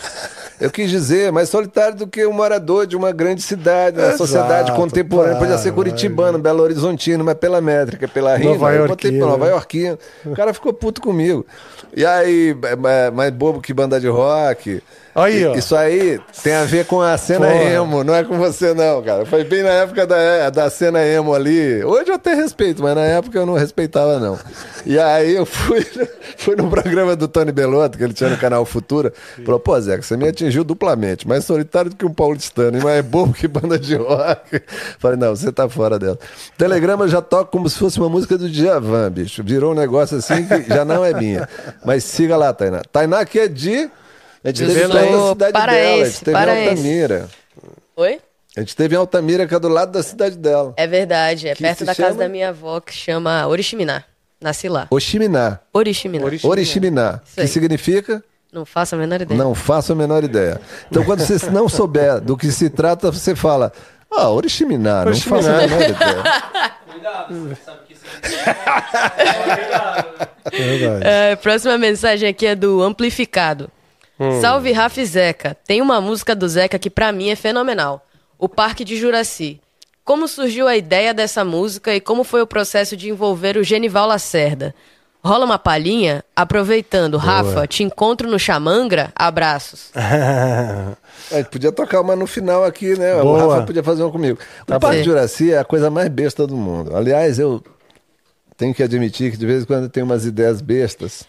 eu 0.59 0.71
quis 0.71 0.89
dizer 0.89 1.33
mais 1.33 1.49
solitário 1.49 1.97
do 1.97 2.07
que 2.07 2.25
um 2.25 2.31
morador 2.31 2.87
de 2.87 2.95
uma 2.95 3.11
grande 3.11 3.41
cidade, 3.41 3.97
na 3.97 4.17
sociedade 4.17 4.71
contemporânea. 4.71 5.37
Podia 5.37 5.57
ser 5.57 5.73
claro, 5.73 5.75
curitibano, 5.75 6.39
Belo 6.39 6.63
Horizontino, 6.63 7.25
mas 7.25 7.35
pela 7.35 7.59
métrica, 7.59 8.07
pela 8.07 8.37
rima, 8.37 8.51
Nova 8.51 8.73
eu 8.73 8.87
botei 8.87 9.11
Iorquino. 9.11 9.27
Nova 9.27 9.47
Iorquino. 9.47 9.99
O 10.25 10.33
cara 10.33 10.53
ficou 10.53 10.71
puto 10.71 11.01
comigo. 11.01 11.45
E 11.93 12.05
aí, 12.05 12.55
é, 12.63 13.07
é, 13.07 13.11
mais 13.11 13.31
bobo 13.33 13.61
que 13.61 13.73
banda 13.73 13.99
de 13.99 14.07
rock. 14.07 14.81
Aí, 15.15 15.45
ó. 15.47 15.55
Isso 15.55 15.73
aí 15.73 16.19
tem 16.43 16.53
a 16.53 16.65
ver 16.65 16.85
com 16.85 17.01
a 17.01 17.17
cena 17.17 17.47
Porra. 17.47 17.63
emo, 17.63 18.03
não 18.03 18.13
é 18.13 18.25
com 18.25 18.37
você 18.37 18.73
não, 18.73 19.01
cara. 19.01 19.25
Foi 19.25 19.45
bem 19.45 19.63
na 19.63 19.69
época 19.69 20.05
da, 20.05 20.49
da 20.49 20.69
cena 20.69 21.01
emo 21.05 21.33
ali. 21.33 21.81
Hoje 21.85 22.09
eu 22.09 22.15
até 22.15 22.33
respeito, 22.33 22.83
mas 22.83 22.93
na 22.95 23.03
época 23.03 23.39
eu 23.39 23.45
não 23.45 23.53
respeitava 23.53 24.19
não. 24.19 24.37
E 24.85 24.99
aí 24.99 25.33
eu 25.33 25.45
fui, 25.45 25.87
fui 26.37 26.57
no 26.57 26.69
programa 26.69 27.15
do 27.15 27.29
Tony 27.29 27.53
Belotto, 27.53 27.97
que 27.97 28.03
ele 28.03 28.11
tinha 28.13 28.29
no 28.29 28.37
canal 28.37 28.65
Futura, 28.65 29.13
falou, 29.45 29.57
pô 29.57 29.79
Zeca, 29.79 30.01
você 30.01 30.17
me 30.17 30.27
atingiu 30.27 30.65
duplamente, 30.65 31.25
mais 31.25 31.45
solitário 31.45 31.91
do 31.91 31.95
que 31.95 32.05
um 32.05 32.13
paulistano, 32.13 32.77
e 32.77 32.83
mais 32.83 33.03
bobo 33.05 33.31
que 33.31 33.47
banda 33.47 33.79
de 33.79 33.95
rock. 33.95 34.61
Falei, 34.99 35.17
não, 35.17 35.33
você 35.33 35.49
tá 35.49 35.69
fora 35.69 35.97
dela. 35.97 36.19
Telegrama 36.57 37.07
já 37.07 37.21
toca 37.21 37.45
como 37.45 37.69
se 37.69 37.79
fosse 37.79 37.97
uma 37.99 38.09
música 38.09 38.37
do 38.37 38.49
Djavan, 38.49 39.09
bicho. 39.11 39.41
Virou 39.41 39.71
um 39.71 39.75
negócio 39.75 40.17
assim 40.17 40.45
que 40.45 40.63
já 40.67 40.83
não 40.83 41.05
é 41.05 41.13
minha. 41.13 41.47
Mas 41.85 42.03
siga 42.03 42.35
lá, 42.35 42.53
Tainá. 42.53 42.81
Tainá 42.91 43.23
que 43.23 43.39
é 43.39 43.47
de... 43.47 43.89
A 44.45 44.49
gente 44.49 44.65
teve 44.67 44.85
lá 44.85 45.01
na 45.01 45.29
cidade 45.29 45.53
dela, 45.53 45.71
a 45.71 46.05
gente 46.05 46.23
teve 46.23 46.37
em. 46.37 46.69
Altamira. 46.69 47.29
Oi? 47.97 48.21
A 48.55 48.59
gente 48.59 48.75
teve 48.75 48.95
em 48.95 48.97
Altamira, 48.99 49.47
que 49.47 49.55
é 49.55 49.59
do 49.59 49.67
lado 49.67 49.91
da 49.91 50.03
cidade 50.03 50.37
dela. 50.37 50.73
É 50.77 50.85
verdade, 50.85 51.47
é 51.47 51.55
Que 51.55 51.63
perto 51.63 51.83
da 51.83 51.95
casa 51.95 52.09
chama? 52.09 52.19
da 52.19 52.29
minha 52.29 52.49
avó 52.49 52.79
que 52.79 52.93
chama 52.93 53.47
Oriximiná. 53.47 54.03
Nasci 54.39 54.69
lá. 54.69 54.85
Oximiná. 54.91 55.59
Oriximiná. 55.73 56.25
Oriximiná. 56.25 56.51
Oriximiná. 56.51 57.21
Que 57.35 57.47
significa? 57.47 58.23
Não 58.53 58.65
faço 58.65 58.93
a 58.93 58.97
menor 58.99 59.19
ideia. 59.21 59.37
Não 59.37 59.55
faço 59.55 59.91
a 59.93 59.95
menor 59.95 60.23
ideia. 60.23 60.61
Então, 60.91 61.03
quando 61.03 61.21
você 61.25 61.49
não 61.49 61.67
souber 61.67 62.21
do 62.21 62.37
que 62.37 62.51
se 62.51 62.69
trata, 62.69 63.11
você 63.11 63.35
fala. 63.35 63.73
Ah, 64.15 64.29
Oriximiná, 64.29 65.03
não 65.03 65.15
faço 65.15 65.49
a 65.49 65.57
menor 65.57 65.81
ideia. 65.81 66.23
Cuidado, 66.87 67.49
você 67.49 67.55
sabe 67.65 67.79
que 67.87 67.93
isso 67.93 68.03
É 70.51 70.77
verdade. 70.77 71.01
É, 71.03 71.35
próxima 71.35 71.77
mensagem 71.77 72.29
aqui 72.29 72.45
é 72.45 72.55
do 72.55 72.81
Amplificado. 72.83 73.69
Hum. 74.19 74.39
Salve 74.41 74.71
Rafa 74.71 75.01
e 75.01 75.05
Zeca. 75.05 75.57
Tem 75.67 75.81
uma 75.81 75.99
música 75.99 76.35
do 76.35 76.47
Zeca 76.47 76.79
que 76.79 76.89
pra 76.89 77.11
mim 77.11 77.29
é 77.29 77.35
fenomenal. 77.35 78.05
O 78.39 78.47
Parque 78.47 78.83
de 78.83 78.97
Juraci. 78.97 79.59
Como 80.03 80.27
surgiu 80.27 80.67
a 80.67 80.77
ideia 80.77 81.13
dessa 81.13 81.43
música 81.43 81.93
e 81.93 81.99
como 81.99 82.23
foi 82.23 82.41
o 82.41 82.47
processo 82.47 82.95
de 82.95 83.09
envolver 83.09 83.57
o 83.57 83.63
Genival 83.63 84.07
Lacerda? 84.07 84.73
Rola 85.23 85.43
uma 85.45 85.57
palhinha? 85.57 86.23
Aproveitando, 86.35 87.17
Rafa, 87.17 87.65
te 87.65 87.81
encontro 87.81 88.29
no 88.29 88.37
Chamangra? 88.37 89.11
Abraços. 89.15 89.89
A 89.95 90.97
gente 91.37 91.49
podia 91.49 91.71
tocar 91.71 92.01
uma 92.01 92.15
no 92.15 92.27
final 92.27 92.63
aqui, 92.63 92.95
né? 92.95 93.15
O 93.15 93.23
Boa. 93.23 93.55
Rafa 93.55 93.65
podia 93.65 93.83
fazer 93.83 94.03
uma 94.03 94.11
comigo. 94.11 94.37
Tá 94.67 94.77
o 94.77 94.79
Parque 94.79 94.97
bom. 94.97 95.01
de 95.01 95.09
Juraci 95.09 95.51
é 95.51 95.57
a 95.57 95.65
coisa 95.65 95.89
mais 95.89 96.07
besta 96.09 96.45
do 96.45 96.55
mundo. 96.55 96.95
Aliás, 96.95 97.39
eu 97.39 97.63
tenho 98.57 98.73
que 98.73 98.81
admitir 98.83 99.31
que 99.31 99.37
de 99.37 99.45
vez 99.45 99.63
em 99.63 99.65
quando 99.65 99.83
eu 99.83 99.89
tenho 99.89 100.05
umas 100.05 100.25
ideias 100.25 100.61
bestas. 100.61 101.25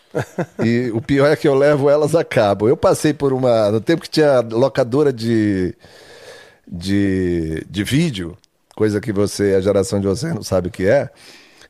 e 0.64 0.90
o 0.94 1.00
pior 1.02 1.26
é 1.30 1.36
que 1.36 1.46
eu 1.48 1.54
levo 1.54 1.90
elas 1.90 2.14
a 2.14 2.22
cabo. 2.24 2.68
Eu 2.68 2.76
passei 2.76 3.12
por 3.12 3.32
uma. 3.32 3.70
No 3.70 3.80
tempo 3.80 4.02
que 4.02 4.10
tinha 4.10 4.40
locadora 4.40 5.12
de, 5.12 5.74
de, 6.66 7.64
de 7.68 7.84
vídeo, 7.84 8.36
coisa 8.74 9.00
que 9.00 9.12
você, 9.12 9.54
a 9.54 9.60
geração 9.60 10.00
de 10.00 10.06
vocês 10.06 10.34
não 10.34 10.42
sabe 10.42 10.68
o 10.68 10.70
que 10.70 10.86
é. 10.86 11.10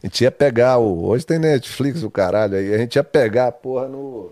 A 0.03 0.07
gente 0.07 0.23
ia 0.23 0.31
pegar 0.31 0.79
o. 0.79 1.07
Hoje 1.07 1.25
tem 1.25 1.39
Netflix, 1.39 2.03
o 2.03 2.11
caralho, 2.11 2.57
aí 2.57 2.75
a 2.75 2.79
gente 2.79 2.97
ia 2.97 3.05
pegar 3.05 3.49
a 3.49 3.53
porra 3.53 3.89
no. 3.89 4.31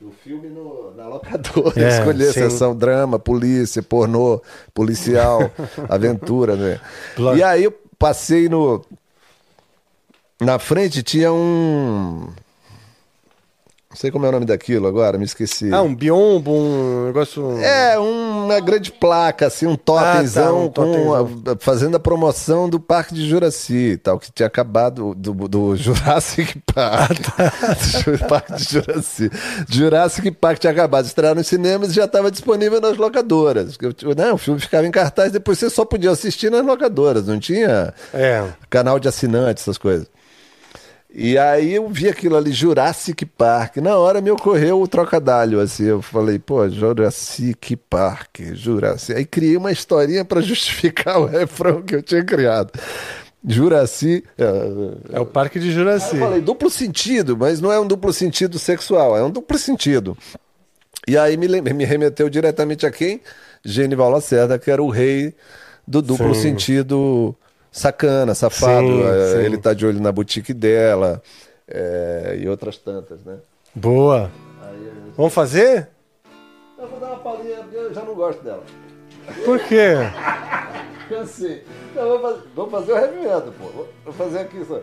O 0.00 0.10
filme 0.24 0.48
no- 0.48 0.92
na 0.96 1.06
locadora, 1.06 1.80
É, 1.80 1.98
escolher 1.98 2.26
sim. 2.32 2.40
sessão 2.40 2.74
drama, 2.74 3.20
polícia, 3.20 3.80
pornô, 3.80 4.42
policial, 4.74 5.48
aventura, 5.88 6.56
né? 6.56 6.80
E 7.36 7.42
aí 7.42 7.62
eu 7.64 7.72
passei 7.98 8.48
no. 8.48 8.84
Na 10.44 10.58
frente 10.58 11.02
tinha 11.02 11.32
um. 11.32 12.28
Não 13.90 13.96
sei 13.98 14.10
como 14.10 14.24
é 14.24 14.30
o 14.30 14.32
nome 14.32 14.46
daquilo 14.46 14.86
agora, 14.88 15.18
me 15.18 15.24
esqueci. 15.26 15.70
Ah, 15.70 15.82
um 15.82 15.94
biombo, 15.94 16.50
um 16.50 17.04
negócio. 17.08 17.58
É, 17.58 17.98
uma 17.98 18.58
grande 18.58 18.90
placa, 18.90 19.48
assim, 19.48 19.66
um 19.66 19.76
totenzão, 19.76 20.64
Ah, 20.64 20.70
tá, 20.70 20.80
um 20.80 21.12
a- 21.14 21.56
fazendo 21.60 21.96
a 21.98 22.00
promoção 22.00 22.70
do 22.70 22.80
Parque 22.80 23.12
de 23.14 23.28
Juraci 23.28 23.74
e 23.92 23.96
tal, 23.98 24.18
que 24.18 24.32
tinha 24.32 24.46
acabado 24.46 25.14
do, 25.14 25.34
do 25.46 25.76
Jurassic 25.76 26.58
Park. 26.74 27.18
do 28.06 28.26
Parque 28.28 28.54
de 28.54 28.64
Juraci. 28.64 29.30
Jurassic 29.68 30.30
Park 30.30 30.58
tinha 30.58 30.72
acabado 30.72 31.02
de 31.04 31.08
estrear 31.10 31.34
nos 31.34 31.46
cinemas 31.46 31.90
e 31.90 31.94
já 31.94 32.06
estava 32.06 32.30
disponível 32.30 32.80
nas 32.80 32.96
locadoras. 32.96 33.76
Porque, 33.76 34.06
né, 34.14 34.32
o 34.32 34.38
filme 34.38 34.58
ficava 34.58 34.86
em 34.86 34.90
cartaz, 34.90 35.30
depois 35.32 35.58
você 35.58 35.68
só 35.68 35.84
podia 35.84 36.10
assistir 36.12 36.50
nas 36.50 36.64
locadoras, 36.64 37.26
não 37.26 37.38
tinha 37.38 37.92
É. 38.14 38.42
canal 38.70 38.98
de 38.98 39.06
assinante, 39.06 39.60
essas 39.60 39.76
coisas. 39.76 40.06
E 41.14 41.36
aí 41.36 41.74
eu 41.74 41.86
vi 41.88 42.08
aquilo 42.08 42.36
ali, 42.36 42.52
Jurassic 42.52 43.26
Park. 43.26 43.76
Na 43.76 43.96
hora 43.98 44.20
me 44.22 44.30
ocorreu 44.30 44.80
o 44.80 44.88
trocadilho, 44.88 45.60
assim. 45.60 45.84
Eu 45.84 46.00
falei, 46.00 46.38
pô, 46.38 46.66
Jurassic 46.68 47.76
Park, 47.76 48.40
Jurassic. 48.54 49.18
Aí 49.18 49.24
criei 49.26 49.56
uma 49.56 49.70
historinha 49.70 50.24
para 50.24 50.40
justificar 50.40 51.18
o 51.20 51.26
refrão 51.26 51.82
que 51.82 51.96
eu 51.96 52.02
tinha 52.02 52.24
criado. 52.24 52.72
Juraci. 53.46 54.24
é, 54.38 55.16
É 55.16 55.20
o 55.20 55.26
Parque 55.26 55.58
de 55.58 55.70
Juraci. 55.70 56.16
eu 56.16 56.20
falei 56.22 56.40
duplo 56.40 56.70
sentido, 56.70 57.36
mas 57.36 57.60
não 57.60 57.70
é 57.72 57.78
um 57.78 57.86
duplo 57.86 58.12
sentido 58.12 58.58
sexual, 58.58 59.16
é 59.16 59.22
um 59.22 59.30
duplo 59.30 59.58
sentido. 59.58 60.16
E 61.06 61.18
aí 61.18 61.36
me, 61.36 61.48
me 61.60 61.84
remeteu 61.84 62.30
diretamente 62.30 62.86
a 62.86 62.90
quem? 62.90 63.20
Genival 63.64 64.10
Lacerda, 64.10 64.58
que 64.58 64.70
era 64.70 64.82
o 64.82 64.88
rei 64.88 65.34
do 65.86 66.00
duplo 66.00 66.34
Sim. 66.34 66.42
sentido 66.42 67.36
sacana, 67.72 68.34
safado. 68.34 68.86
Sim, 68.86 69.02
É, 69.02 69.32
sim. 69.32 69.38
Ele 69.46 69.56
tá 69.58 69.72
de 69.74 69.84
olho 69.86 70.00
na 70.00 70.12
boutique 70.12 70.52
dela 70.54 71.20
é, 71.66 72.36
e 72.40 72.48
outras 72.48 72.76
tantas, 72.76 73.24
né? 73.24 73.36
Boa. 73.74 74.30
Vamos 75.16 75.32
fazer? 75.34 75.88
Eu 76.78 76.86
vou 76.88 77.00
dar 77.00 77.08
uma 77.08 77.18
palhinha, 77.18 77.64
eu 77.72 77.92
já 77.92 78.02
não 78.02 78.14
gosto 78.14 78.42
dela. 78.42 78.62
Por 79.44 79.58
quê? 79.60 79.94
Cansei. 81.08 81.64
Então, 81.90 82.18
vou 82.54 82.70
fazer, 82.70 82.92
fazer 82.94 83.10
o 83.18 83.22
metal, 83.22 83.52
pô. 83.58 83.86
Vou- 84.04 84.12
fazer 84.14 84.38
aqui 84.40 84.64
só. 84.64 84.80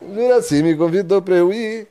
Juraci 0.00 0.62
me 0.62 0.74
convidou 0.76 1.22
pra 1.22 1.36
eu 1.36 1.52
ir 1.52 1.86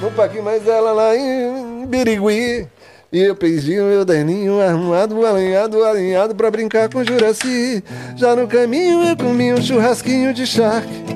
no 0.00 0.10
parque 0.12 0.40
mais 0.40 0.66
ela 0.66 0.92
lá 0.92 1.16
em 1.16 1.86
Birigui. 1.86 2.68
E 3.12 3.20
eu 3.20 3.36
pedi 3.36 3.78
o 3.78 3.84
meu 3.84 4.04
daninho 4.04 4.60
arrumado, 4.60 5.24
alinhado, 5.24 5.84
alinhado 5.84 6.34
pra 6.34 6.50
brincar 6.50 6.88
com 6.88 7.04
Juraci. 7.04 7.82
Já 8.16 8.34
no 8.34 8.48
caminho 8.48 9.04
eu 9.04 9.16
comi 9.16 9.52
um 9.52 9.62
churrasquinho 9.62 10.34
de 10.34 10.46
charque. 10.46 11.06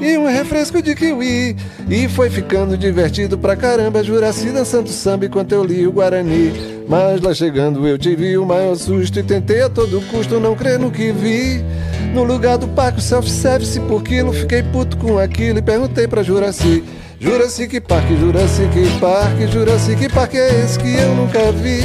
e 0.00 0.18
um 0.18 0.26
refresco 0.26 0.82
de 0.82 0.94
kiwi. 0.94 1.56
E 1.88 2.08
foi 2.08 2.28
ficando 2.28 2.76
divertido 2.76 3.38
pra 3.38 3.56
caramba, 3.56 4.02
Juraci 4.02 4.50
dançando 4.50 4.88
samba 4.88 5.26
enquanto 5.26 5.52
eu 5.52 5.64
li 5.64 5.86
o 5.86 5.92
Guarani. 5.92 6.52
Mas 6.88 7.20
lá 7.20 7.32
chegando 7.32 7.86
eu 7.86 7.96
tive 7.96 8.36
o 8.36 8.44
maior 8.44 8.74
susto 8.76 9.18
e 9.18 9.22
tentei 9.22 9.62
a 9.62 9.68
todo 9.68 10.00
custo 10.10 10.40
não 10.40 10.54
crer 10.54 10.78
no 10.78 10.90
que 10.90 11.12
vi. 11.12 11.64
No 12.12 12.24
lugar 12.24 12.58
do 12.58 12.68
parque, 12.68 12.98
o 12.98 13.02
self-service 13.02 13.78
por 13.80 14.02
quilo, 14.02 14.32
fiquei 14.32 14.62
puto 14.62 14.96
com 14.96 15.18
aquilo 15.18 15.58
e 15.58 15.62
perguntei 15.62 16.08
pra 16.08 16.22
Juraci. 16.22 16.82
Jurassic 17.18 17.80
Park, 17.80 18.04
Jurassic 18.20 19.00
Park, 19.00 19.50
Jurassic 19.50 20.08
Park 20.12 20.34
é 20.34 20.64
esse 20.64 20.78
que 20.78 20.96
eu 20.96 21.14
nunca 21.14 21.50
vi. 21.52 21.80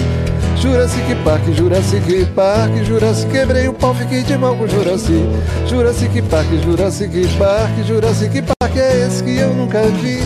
Jurassic 0.58 1.16
Park, 1.24 1.42
Jurassic 1.56 2.26
Park, 2.36 2.72
Jurassic 2.84 3.32
quebrei 3.32 3.68
o 3.68 3.74
pau, 3.74 3.96
fiquei 3.96 4.24
de 4.24 4.38
mal 4.38 4.56
com 4.56 4.68
Jurassic. 4.68 5.26
Jurassic 5.68 6.22
Park, 6.24 6.48
Jurassic 6.64 7.28
Park, 7.38 7.72
Jurassic 7.88 8.42
Park 8.42 8.76
é 8.76 9.08
esse 9.08 9.24
que 9.24 9.38
eu 9.38 9.54
nunca 9.54 9.82
vi. 9.84 10.20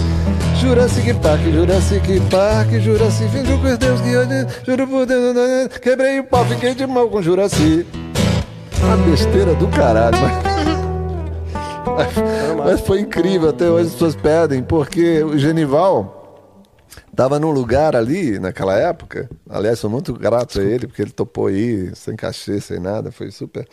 Jurassic 0.59 1.13
Park, 1.15 1.41
Jurassic 1.53 2.21
Park, 2.31 2.71
Jurassic, 2.81 3.29
fingiu 3.29 3.59
com 3.59 3.75
Deus 3.75 4.01
que 4.01 4.09
eu 4.09 4.25
juro 4.65 4.87
por 4.87 5.05
Deus, 5.05 5.67
quebrei 5.81 6.19
o 6.19 6.23
pau, 6.23 6.43
fiquei 6.45 6.73
de 6.73 6.87
mal 6.87 7.07
com 7.09 7.21
Jurassic. 7.21 7.85
Uma 8.81 8.97
besteira 8.97 9.53
do 9.53 9.67
caralho, 9.67 10.17
mas... 10.19 10.74
Mas 12.57 12.81
foi 12.81 12.99
incrível, 12.99 13.49
até 13.49 13.69
hoje 13.69 13.87
as 13.87 13.93
pessoas 13.93 14.15
pedem, 14.15 14.63
porque 14.63 15.23
o 15.23 15.37
Genival 15.37 16.23
estava 17.09 17.39
num 17.39 17.51
lugar 17.51 17.95
ali, 17.95 18.39
naquela 18.39 18.77
época. 18.77 19.29
Aliás, 19.49 19.79
sou 19.79 19.89
muito 19.89 20.13
grato 20.13 20.59
a 20.59 20.63
ele, 20.63 20.87
porque 20.87 21.01
ele 21.01 21.11
topou 21.11 21.47
aí, 21.47 21.95
sem 21.95 22.15
cachê, 22.15 22.59
sem 22.59 22.79
nada, 22.79 23.11
foi 23.11 23.31
super. 23.31 23.67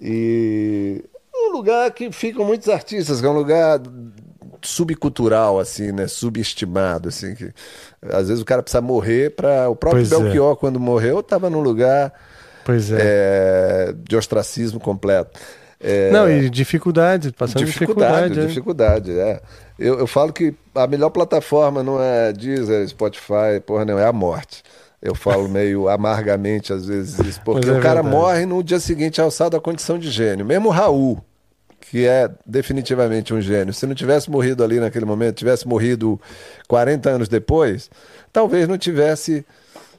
E 0.00 1.04
um 1.34 1.52
lugar 1.52 1.90
que 1.92 2.10
ficam 2.12 2.44
muitos 2.44 2.68
artistas, 2.68 3.20
que 3.20 3.26
é 3.26 3.30
um 3.30 3.34
lugar 3.34 3.80
subcultural, 4.62 5.58
assim, 5.58 5.92
né? 5.92 6.06
Subestimado, 6.06 7.08
assim, 7.08 7.34
que 7.34 7.52
às 8.02 8.28
vezes 8.28 8.42
o 8.42 8.44
cara 8.44 8.62
precisa 8.62 8.80
morrer 8.80 9.34
para 9.34 9.68
O 9.68 9.76
próprio 9.76 10.06
Pois 10.06 10.12
é. 10.12 10.22
Belchior, 10.22 10.56
quando 10.56 10.80
morreu, 10.80 11.20
estava 11.20 11.48
num 11.48 11.60
lugar 11.60 12.12
é. 12.68 13.90
é, 13.90 13.94
de 13.96 14.16
ostracismo 14.16 14.80
completo. 14.80 15.38
É, 15.80 16.10
Não, 16.10 16.28
e 16.28 16.50
dificuldade, 16.50 17.32
passando 17.32 17.64
dificuldade, 17.64 18.34
dificuldade. 18.34 18.40
é. 18.40 18.46
dificuldade, 18.46 19.18
é. 19.18 19.40
Eu, 19.78 19.98
eu 20.00 20.06
falo 20.08 20.32
que 20.32 20.52
a 20.74 20.86
melhor 20.88 21.10
plataforma 21.10 21.82
não 21.84 22.02
é 22.02 22.32
Deezer, 22.32 22.86
Spotify, 22.88 23.60
porra, 23.64 23.84
não, 23.84 23.98
é 23.98 24.04
a 24.04 24.12
morte. 24.12 24.62
Eu 25.00 25.14
falo 25.14 25.46
meio 25.48 25.88
amargamente 25.88 26.72
às 26.72 26.86
vezes 26.86 27.18
isso, 27.20 27.40
porque 27.44 27.68
é 27.68 27.72
o 27.72 27.80
cara 27.80 28.02
verdade. 28.02 28.08
morre 28.08 28.46
no 28.46 28.62
dia 28.62 28.80
seguinte 28.80 29.20
alçado 29.20 29.56
à 29.56 29.60
condição 29.60 29.98
de 29.98 30.10
gênio. 30.10 30.44
Mesmo 30.44 30.68
o 30.68 30.72
Raul, 30.72 31.22
que 31.80 32.04
é 32.04 32.28
definitivamente 32.44 33.32
um 33.32 33.40
gênio, 33.40 33.72
se 33.72 33.86
não 33.86 33.94
tivesse 33.94 34.28
morrido 34.28 34.64
ali 34.64 34.80
naquele 34.80 35.04
momento, 35.04 35.36
tivesse 35.36 35.66
morrido 35.68 36.20
40 36.66 37.08
anos 37.08 37.28
depois, 37.28 37.88
talvez 38.32 38.66
não 38.66 38.76
tivesse. 38.76 39.46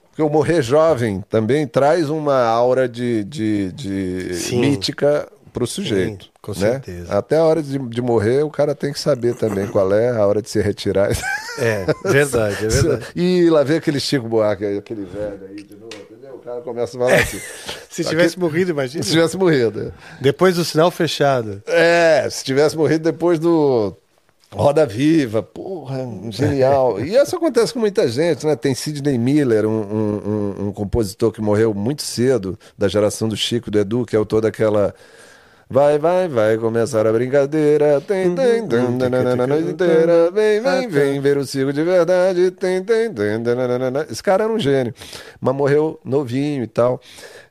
Porque 0.09 0.21
o 0.21 0.29
morrer 0.29 0.61
jovem 0.61 1.23
também 1.29 1.65
traz 1.65 2.09
uma 2.09 2.43
aura 2.43 2.89
de, 2.89 3.23
de, 3.23 3.71
de 3.71 4.55
mítica 4.57 5.25
para 5.49 5.63
o 5.63 5.67
sujeito. 5.67 6.25
Sim, 6.25 6.31
com 6.41 6.51
né? 6.51 6.57
certeza. 6.57 7.13
Até 7.17 7.37
a 7.37 7.43
hora 7.43 7.61
de, 7.61 7.77
de 7.77 8.01
morrer, 8.01 8.43
o 8.43 8.49
cara 8.49 8.73
tem 8.75 8.93
que 8.93 8.99
saber 8.99 9.35
também 9.35 9.67
qual 9.67 9.91
é 9.93 10.09
a 10.09 10.25
hora 10.25 10.41
de 10.41 10.49
se 10.49 10.61
retirar. 10.61 11.09
É, 11.61 11.85
verdade, 12.05 12.65
é 12.65 12.69
verdade. 12.69 13.05
e 13.13 13.49
lá 13.49 13.63
vem 13.65 13.75
aquele 13.75 13.99
Chico 13.99 14.29
Buarque, 14.29 14.63
aquele 14.77 15.03
velho 15.03 15.41
aí 15.49 15.61
de 15.61 15.75
novo, 15.75 15.89
entendeu? 16.09 16.35
O 16.35 16.39
cara 16.39 16.61
começa 16.61 16.95
a 16.95 16.99
falar 17.01 17.15
assim. 17.19 17.37
Se 17.89 18.01
tivesse 18.05 18.39
morrido, 18.39 18.71
imagina. 18.71 19.03
Se 19.03 19.11
tivesse 19.11 19.35
morrido. 19.35 19.91
Depois 20.21 20.55
do 20.55 20.63
sinal 20.63 20.89
fechado. 20.89 21.61
É, 21.67 22.25
se 22.31 22.45
tivesse 22.45 22.77
morrido 22.77 23.03
depois 23.03 23.39
do 23.39 23.93
Roda 24.53 24.85
Viva, 24.85 25.43
porra, 25.43 25.97
genial. 26.29 27.01
E 27.03 27.13
isso 27.17 27.35
acontece 27.35 27.73
com 27.73 27.79
muita 27.79 28.07
gente, 28.07 28.45
né? 28.45 28.55
Tem 28.55 28.73
Sidney 28.73 29.17
Miller, 29.17 29.65
um, 29.65 29.81
um- 29.81 30.21
um- 30.61 30.67
um 30.67 30.71
compositor 30.71 31.29
que 31.33 31.41
morreu 31.41 31.73
muito 31.73 32.03
cedo, 32.03 32.57
da 32.77 32.87
geração 32.87 33.27
do 33.27 33.35
Chico, 33.35 33.69
do 33.69 33.77
Edu, 33.79 34.05
que 34.05 34.15
é 34.15 34.19
autor 34.19 34.39
daquela. 34.39 34.95
Vai, 35.71 35.99
vai, 35.99 36.27
vai 36.27 36.57
começar 36.57 37.05
a 37.05 37.13
brincadeira. 37.13 38.01
Tem, 38.01 38.33
tem, 38.33 38.67
tem, 38.67 38.89
nananana, 38.89 39.43
a 39.43 39.47
noite 39.47 39.69
inteira. 39.69 40.31
Vem, 40.31 40.59
vem, 40.59 40.87
vem 40.87 41.21
ver 41.21 41.37
o 41.37 41.45
circo 41.45 41.71
de 41.71 41.83
verdade. 41.83 42.49
Tem, 42.49 42.83
tem, 42.83 43.13
tem. 43.13 43.25
Esse 44.09 44.23
cara 44.23 44.45
era 44.45 44.51
um 44.51 44.57
gênio, 44.57 44.91
mas 45.39 45.55
morreu 45.55 45.99
novinho 46.03 46.63
e 46.63 46.67
tal. 46.67 46.99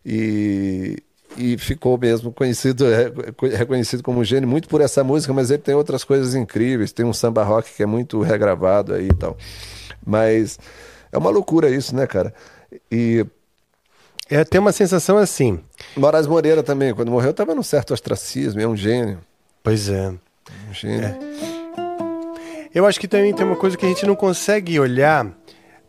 E, 0.04 0.96
e 1.36 1.56
ficou 1.58 1.96
mesmo 1.96 2.32
conhecido, 2.32 2.86
é, 2.86 3.12
reconhecido 3.56 4.02
como 4.02 4.18
um 4.18 4.24
gênio 4.24 4.48
muito 4.48 4.68
por 4.68 4.80
essa 4.80 5.04
música, 5.04 5.32
mas 5.32 5.52
ele 5.52 5.62
tem 5.62 5.76
outras 5.76 6.02
coisas 6.02 6.34
incríveis. 6.34 6.90
Tem 6.90 7.06
um 7.06 7.12
samba 7.12 7.44
rock 7.44 7.72
que 7.72 7.84
é 7.84 7.86
muito 7.86 8.20
regravado 8.20 8.94
aí 8.94 9.06
e 9.06 9.14
tal. 9.14 9.36
Mas 10.04 10.58
é 11.12 11.16
uma 11.16 11.30
loucura 11.30 11.70
isso, 11.70 11.94
né, 11.94 12.04
cara? 12.04 12.34
E 12.90 13.24
É, 14.30 14.44
tem 14.44 14.60
uma 14.60 14.72
sensação 14.72 15.16
assim. 15.16 15.60
Moraes 15.96 16.26
Moreira 16.26 16.62
também, 16.62 16.94
quando 16.94 17.10
morreu, 17.10 17.30
estava 17.30 17.54
num 17.54 17.62
certo 17.62 17.94
ostracismo, 17.94 18.60
é 18.60 18.66
um 18.66 18.76
gênio. 18.76 19.20
Pois 19.62 19.88
é. 19.88 20.08
Um 20.10 20.74
gênio. 20.74 21.16
Eu 22.74 22.86
acho 22.86 23.00
que 23.00 23.08
também 23.08 23.32
tem 23.34 23.46
uma 23.46 23.56
coisa 23.56 23.76
que 23.76 23.86
a 23.86 23.88
gente 23.88 24.06
não 24.06 24.14
consegue 24.14 24.78
olhar 24.78 25.26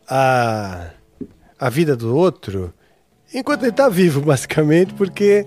a, 0.08 0.88
a 1.60 1.70
vida 1.70 1.96
do 1.96 2.16
outro 2.16 2.74
enquanto 3.34 3.64
ele 3.64 3.72
está 3.72 3.90
vivo, 3.90 4.22
basicamente, 4.26 4.94
porque 4.94 5.46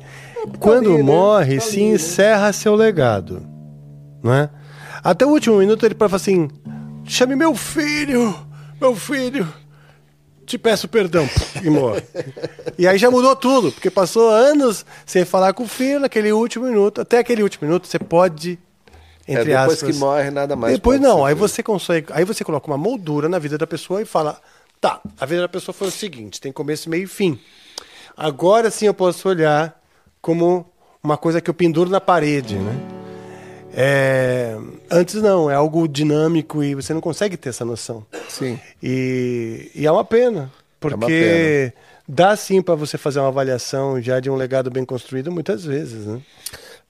quando 0.60 0.90
ali, 0.90 0.98
né? 0.98 1.02
morre, 1.02 1.54
Tá 1.56 1.60
se 1.62 1.76
ali, 1.80 1.88
né? 1.88 1.94
encerra 1.94 2.52
seu 2.52 2.74
legado. 2.74 3.46
Não 4.22 4.32
é? 4.34 4.50
Até 5.02 5.24
o 5.24 5.30
último 5.30 5.58
minuto 5.58 5.84
ele 5.84 5.94
falar 5.94 6.16
assim: 6.16 6.48
chame 7.04 7.34
meu 7.34 7.54
filho, 7.54 8.34
meu 8.80 8.94
filho, 8.94 9.48
te 10.46 10.58
peço 10.58 10.88
perdão, 10.88 11.28
e 11.62 11.70
morre. 11.70 12.02
e 12.78 12.86
aí 12.86 12.98
já 12.98 13.10
mudou 13.10 13.34
tudo, 13.36 13.72
porque 13.72 13.90
passou 13.90 14.28
anos 14.28 14.84
sem 15.06 15.24
falar 15.24 15.52
com 15.52 15.64
o 15.64 15.68
filho 15.68 16.00
naquele 16.00 16.32
último 16.32 16.66
minuto. 16.66 17.00
Até 17.00 17.18
aquele 17.18 17.42
último 17.42 17.66
minuto 17.66 17.86
você 17.86 17.98
pode. 17.98 18.58
É, 19.26 19.32
Entre 19.34 19.44
depois 19.44 19.74
aspas, 19.74 19.92
que 19.92 19.98
morre, 19.98 20.30
nada 20.30 20.56
mais. 20.56 20.74
depois 20.74 21.00
não, 21.00 21.24
aí 21.24 21.34
você 21.34 21.62
consegue, 21.62 22.08
aí 22.10 22.24
você 22.24 22.42
coloca 22.42 22.66
uma 22.66 22.76
moldura 22.76 23.28
na 23.28 23.38
vida 23.38 23.56
da 23.56 23.66
pessoa 23.68 24.02
e 24.02 24.04
fala, 24.04 24.40
tá, 24.80 25.00
a 25.18 25.24
vida 25.24 25.42
da 25.42 25.48
pessoa 25.48 25.72
foi 25.72 25.88
o 25.88 25.92
seguinte, 25.92 26.40
tem 26.40 26.50
começo, 26.50 26.90
meio 26.90 27.04
e 27.04 27.06
fim. 27.06 27.38
Agora 28.16 28.68
sim 28.68 28.86
eu 28.86 28.94
posso 28.94 29.28
olhar 29.28 29.80
como 30.20 30.66
uma 31.02 31.16
coisa 31.16 31.40
que 31.40 31.48
eu 31.48 31.54
penduro 31.54 31.88
na 31.88 32.00
parede, 32.00 32.56
né? 32.56 32.91
É, 33.74 34.56
antes 34.90 35.14
não, 35.22 35.50
é 35.50 35.54
algo 35.54 35.88
dinâmico 35.88 36.62
e 36.62 36.74
você 36.74 36.92
não 36.92 37.00
consegue 37.00 37.36
ter 37.36 37.48
essa 37.48 37.64
noção. 37.64 38.04
Sim. 38.28 38.58
E, 38.82 39.70
e 39.74 39.86
é 39.86 39.90
uma 39.92 40.04
pena, 40.04 40.50
porque 40.78 41.72
dá 42.06 42.36
sim 42.36 42.60
para 42.60 42.74
você 42.74 42.98
fazer 42.98 43.20
uma 43.20 43.28
avaliação 43.28 44.00
já 44.00 44.20
de 44.20 44.28
um 44.30 44.36
legado 44.36 44.70
bem 44.70 44.84
construído 44.84 45.32
muitas 45.32 45.64
vezes, 45.64 46.06
né? 46.06 46.20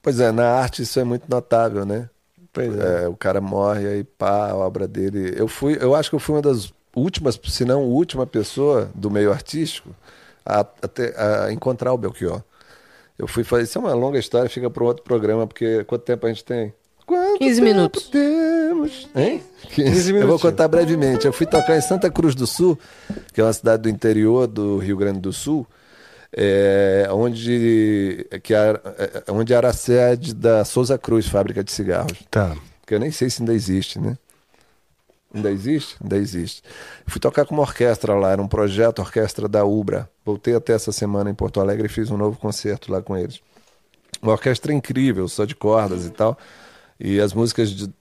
Pois 0.01 0.19
é, 0.19 0.31
na 0.31 0.49
arte 0.49 0.81
isso 0.81 0.99
é 0.99 1.03
muito 1.03 1.25
notável, 1.29 1.85
né? 1.85 2.09
Pois 2.51 2.77
é. 2.77 3.03
É, 3.03 3.07
o 3.07 3.15
cara 3.15 3.39
morre 3.39 3.87
aí 3.87 4.03
pá, 4.03 4.49
a 4.49 4.55
obra 4.55 4.87
dele. 4.87 5.33
Eu 5.37 5.47
fui, 5.47 5.77
eu 5.79 5.95
acho 5.95 6.09
que 6.09 6.15
eu 6.15 6.19
fui 6.19 6.35
uma 6.35 6.41
das 6.41 6.73
últimas, 6.95 7.39
se 7.45 7.65
não 7.65 7.83
última 7.83 8.27
pessoa 8.27 8.91
do 8.93 9.09
meio 9.09 9.31
artístico 9.31 9.95
a, 10.45 10.59
a 10.59 10.87
ter- 10.87 11.17
a 11.17 11.51
encontrar 11.51 11.93
o 11.93 11.97
Belchior. 11.97 12.43
Eu 13.17 13.27
fui 13.27 13.43
fazer, 13.43 13.63
isso 13.63 13.77
é 13.77 13.81
uma 13.81 13.93
longa 13.93 14.17
história, 14.17 14.49
fica 14.49 14.69
para 14.69 14.83
outro 14.83 15.03
programa, 15.03 15.45
porque 15.45 15.83
quanto 15.83 16.03
tempo 16.03 16.25
a 16.25 16.29
gente 16.29 16.43
tem? 16.43 16.73
Quanto 17.05 17.39
15 17.39 17.55
tempo 17.55 17.65
minutos. 17.65 18.09
Temos? 18.09 19.09
Hein? 19.15 19.43
15. 19.69 19.91
15 19.91 20.15
Eu 20.15 20.27
vou 20.27 20.39
contar 20.39 20.67
brevemente. 20.67 21.25
Eu 21.25 21.33
fui 21.33 21.45
tocar 21.45 21.77
em 21.77 21.81
Santa 21.81 22.09
Cruz 22.09 22.33
do 22.33 22.47
Sul, 22.47 22.77
que 23.33 23.41
é 23.41 23.43
uma 23.43 23.53
cidade 23.53 23.83
do 23.83 23.89
interior 23.89 24.47
do 24.47 24.77
Rio 24.77 24.97
Grande 24.97 25.19
do 25.19 25.33
Sul, 25.33 25.67
é, 26.35 27.07
onde, 27.11 28.25
que 28.41 28.53
era, 28.53 28.81
é, 28.97 29.31
onde 29.31 29.53
era 29.53 29.69
a 29.69 29.73
sede 29.73 30.33
da 30.33 30.65
Souza 30.65 30.97
Cruz, 30.97 31.27
fábrica 31.27 31.63
de 31.63 31.71
cigarros. 31.71 32.17
Tá. 32.31 32.55
Que 32.85 32.95
eu 32.95 32.99
nem 32.99 33.11
sei 33.11 33.29
se 33.29 33.41
ainda 33.41 33.53
existe, 33.53 33.99
né? 33.99 34.17
Ainda 35.33 35.49
existe? 35.51 35.97
Ainda 36.01 36.17
existe. 36.17 36.61
Fui 37.07 37.19
tocar 37.19 37.45
com 37.45 37.55
uma 37.55 37.63
orquestra 37.63 38.13
lá, 38.13 38.31
era 38.31 38.41
um 38.41 38.47
projeto 38.47 38.99
orquestra 38.99 39.47
da 39.47 39.65
Ubra. 39.65 40.09
Voltei 40.23 40.55
até 40.55 40.73
essa 40.73 40.91
semana 40.91 41.29
em 41.29 41.33
Porto 41.33 41.59
Alegre 41.59 41.87
e 41.87 41.89
fiz 41.89 42.11
um 42.11 42.17
novo 42.17 42.37
concerto 42.37 42.91
lá 42.91 43.01
com 43.01 43.17
eles. 43.17 43.41
Uma 44.21 44.33
orquestra 44.33 44.71
incrível, 44.71 45.27
só 45.27 45.43
de 45.43 45.55
cordas 45.55 46.05
e 46.05 46.11
tal. 46.11 46.37
E 46.99 47.19
as 47.19 47.33
músicas 47.33 47.71
de 47.71 47.91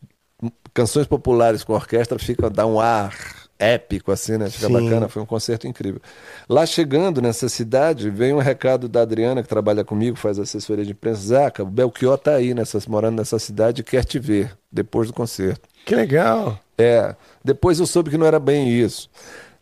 canções 0.74 1.06
populares 1.06 1.64
com 1.64 1.72
orquestra 1.72 2.18
ficam 2.18 2.50
dá 2.50 2.66
um 2.66 2.78
ar 2.78 3.41
épico 3.62 4.10
assim, 4.10 4.36
né? 4.36 4.50
Fica 4.50 4.66
Sim. 4.66 4.72
bacana, 4.72 5.08
foi 5.08 5.22
um 5.22 5.26
concerto 5.26 5.66
incrível. 5.66 6.00
Lá 6.48 6.66
chegando 6.66 7.22
nessa 7.22 7.48
cidade, 7.48 8.10
veio 8.10 8.36
um 8.36 8.40
recado 8.40 8.88
da 8.88 9.02
Adriana 9.02 9.42
que 9.42 9.48
trabalha 9.48 9.84
comigo, 9.84 10.16
faz 10.16 10.38
assessoria 10.38 10.84
de 10.84 10.92
imprensa, 10.92 11.20
Zaca, 11.22 11.62
o 11.62 11.66
Belchior 11.66 12.18
tá 12.18 12.34
aí 12.34 12.52
nessa, 12.54 12.78
morando 12.88 13.16
nessa 13.16 13.38
cidade 13.38 13.82
e 13.82 13.84
quer 13.84 14.04
te 14.04 14.18
ver 14.18 14.56
depois 14.70 15.08
do 15.08 15.14
concerto. 15.14 15.68
Que 15.84 15.94
legal. 15.94 16.58
É, 16.76 17.14
depois 17.44 17.78
eu 17.78 17.86
soube 17.86 18.10
que 18.10 18.18
não 18.18 18.26
era 18.26 18.40
bem 18.40 18.68
isso. 18.68 19.08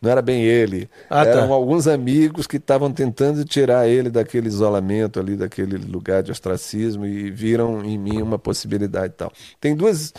Não 0.01 0.11
era 0.11 0.23
bem 0.23 0.43
ele. 0.43 0.89
Ah, 1.11 1.25
tá. 1.25 1.33
Eram 1.33 1.53
alguns 1.53 1.87
amigos 1.87 2.47
que 2.47 2.57
estavam 2.57 2.91
tentando 2.91 3.45
tirar 3.45 3.87
ele 3.87 4.09
daquele 4.09 4.49
isolamento 4.49 5.21
ali, 5.21 5.37
daquele 5.37 5.77
lugar 5.77 6.23
de 6.23 6.33
ostracismo 6.33 7.05
e 7.05 7.31
viram 7.31 7.85
em 7.85 7.99
mim 7.99 8.23
uma 8.23 8.39
possibilidade 8.39 9.13
e 9.13 9.17
tal. 9.17 9.33
Tem 9.61 9.77
duas 9.77 10.15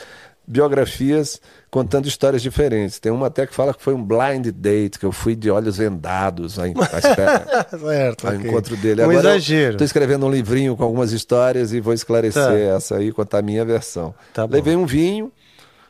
biografias 0.52 1.40
contando 1.70 2.08
histórias 2.08 2.42
diferentes. 2.42 3.00
Tem 3.00 3.12
uma 3.12 3.28
até 3.28 3.48
que 3.48 3.54
fala 3.56 3.74
que 3.74 3.82
foi 3.82 3.94
um 3.94 4.04
blind 4.04 4.48
date, 4.54 5.00
que 5.00 5.06
eu 5.06 5.12
fui 5.12 5.36
de 5.36 5.50
olhos 5.50 5.78
vendados 5.78 6.60
à, 6.60 6.68
espera, 6.68 7.68
certo. 7.80 8.28
ao 8.28 8.34
ok. 8.36 8.50
encontro 8.50 8.76
dele. 8.78 9.02
Um 9.02 9.06
Agora 9.10 9.30
exagero. 9.30 9.72
Estou 9.74 9.86
escrevendo 9.86 10.26
um 10.26 10.30
livrinho 10.32 10.76
com 10.76 10.84
algumas 10.84 11.12
histórias 11.12 11.72
e 11.74 11.80
vou 11.80 11.94
esclarecer 11.94 12.42
Tá. 12.44 12.54
essa 12.54 12.98
aí, 12.98 13.12
contar 13.12 13.40
a 13.40 13.42
minha 13.42 13.64
versão. 13.64 14.14
Tá. 14.34 14.46
Levei 14.46 14.76
um 14.76 14.86
vinho, 14.86 15.32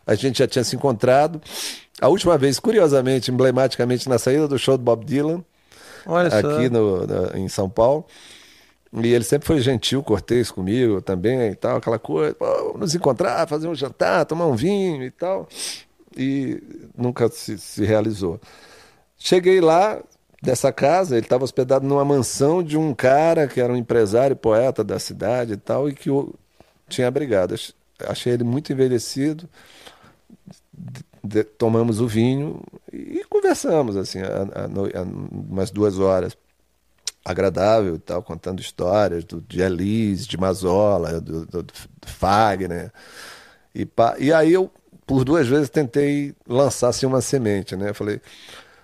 a 0.05 0.13
gente 0.15 0.39
já 0.39 0.47
tinha 0.47 0.63
se 0.63 0.75
encontrado. 0.75 1.41
A 1.99 2.07
última 2.07 2.38
vez, 2.38 2.59
curiosamente, 2.59 3.31
emblematicamente, 3.31 4.07
na 4.09 4.17
saída 4.17 4.47
do 4.47 4.57
show 4.59 4.77
do 4.77 4.83
Bob 4.83 5.03
Dylan, 5.05 5.43
Olha 6.05 6.27
aqui 6.29 6.69
no, 6.69 7.05
na- 7.05 7.38
em 7.38 7.47
São 7.47 7.69
Paulo. 7.69 8.05
E 8.93 9.07
ele 9.07 9.23
sempre 9.23 9.47
foi 9.47 9.61
gentil, 9.61 10.03
cortês 10.03 10.51
comigo 10.51 11.01
também 11.01 11.51
e 11.51 11.55
tal, 11.55 11.77
aquela 11.77 11.97
coisa, 11.97 12.35
pô, 12.35 12.77
nos 12.77 12.93
encontrar, 12.93 13.47
fazer 13.47 13.68
um 13.68 13.76
jantar, 13.76 14.26
tomar 14.26 14.47
um 14.47 14.55
vinho 14.55 15.03
e 15.03 15.11
tal. 15.11 15.47
E 16.18 16.61
nunca 16.97 17.30
se, 17.30 17.57
se 17.57 17.85
realizou. 17.85 18.39
Cheguei 19.18 19.61
lá, 19.61 20.01
dessa 20.41 20.72
casa, 20.73 21.15
ele 21.18 21.26
estava 21.26 21.43
hospedado 21.43 21.85
numa 21.88 22.03
mansão 22.05 22.63
de 22.63 22.77
um 22.77 22.93
cara 22.93 23.47
que 23.47 23.61
era 23.61 23.72
um 23.72 23.77
empresário, 23.77 24.35
poeta 24.35 24.84
da 24.84 24.99
cidade 24.99 25.53
e 25.53 25.57
tal, 25.57 25.89
e 25.89 25.93
que 25.93 26.09
o 26.09 26.34
tinha 26.89 27.07
abrigado. 27.07 27.53
Ach- 27.55 27.73
Achei 28.07 28.34
ele 28.34 28.43
muito 28.43 28.73
envelhecido, 28.73 29.47
de- 31.23 31.43
tomamos 31.43 31.99
o 31.99 32.07
vinho 32.07 32.61
e 32.91 33.23
conversamos 33.30 33.95
assim 33.95 34.19
a, 34.22 34.26
a 34.27 34.65
a- 34.65 35.03
umas 35.49 35.72
duas 35.72 35.99
horas 35.99 36.35
agradável 37.23 37.95
e 37.95 37.99
tal 37.99 38.23
contando 38.23 38.60
histórias 38.60 39.23
do 39.23 39.41
de 39.41 39.61
Elis 39.61 40.26
de 40.27 40.38
Mazola 40.38 41.22
do, 41.22 41.45
do, 41.45 41.64
do 41.64 41.73
Fagner. 42.06 42.91
E, 43.73 43.85
pá, 43.85 44.15
e 44.19 44.34
aí 44.34 44.53
eu 44.53 44.72
por 45.06 45.23
duas 45.23 45.48
vezes 45.48 45.69
tentei 45.69 46.35
lançar 46.48 46.89
assim 46.89 47.06
uma 47.06 47.22
semente 47.22 47.76
né? 47.76 47.89
Eu 47.89 47.95
falei 47.95 48.22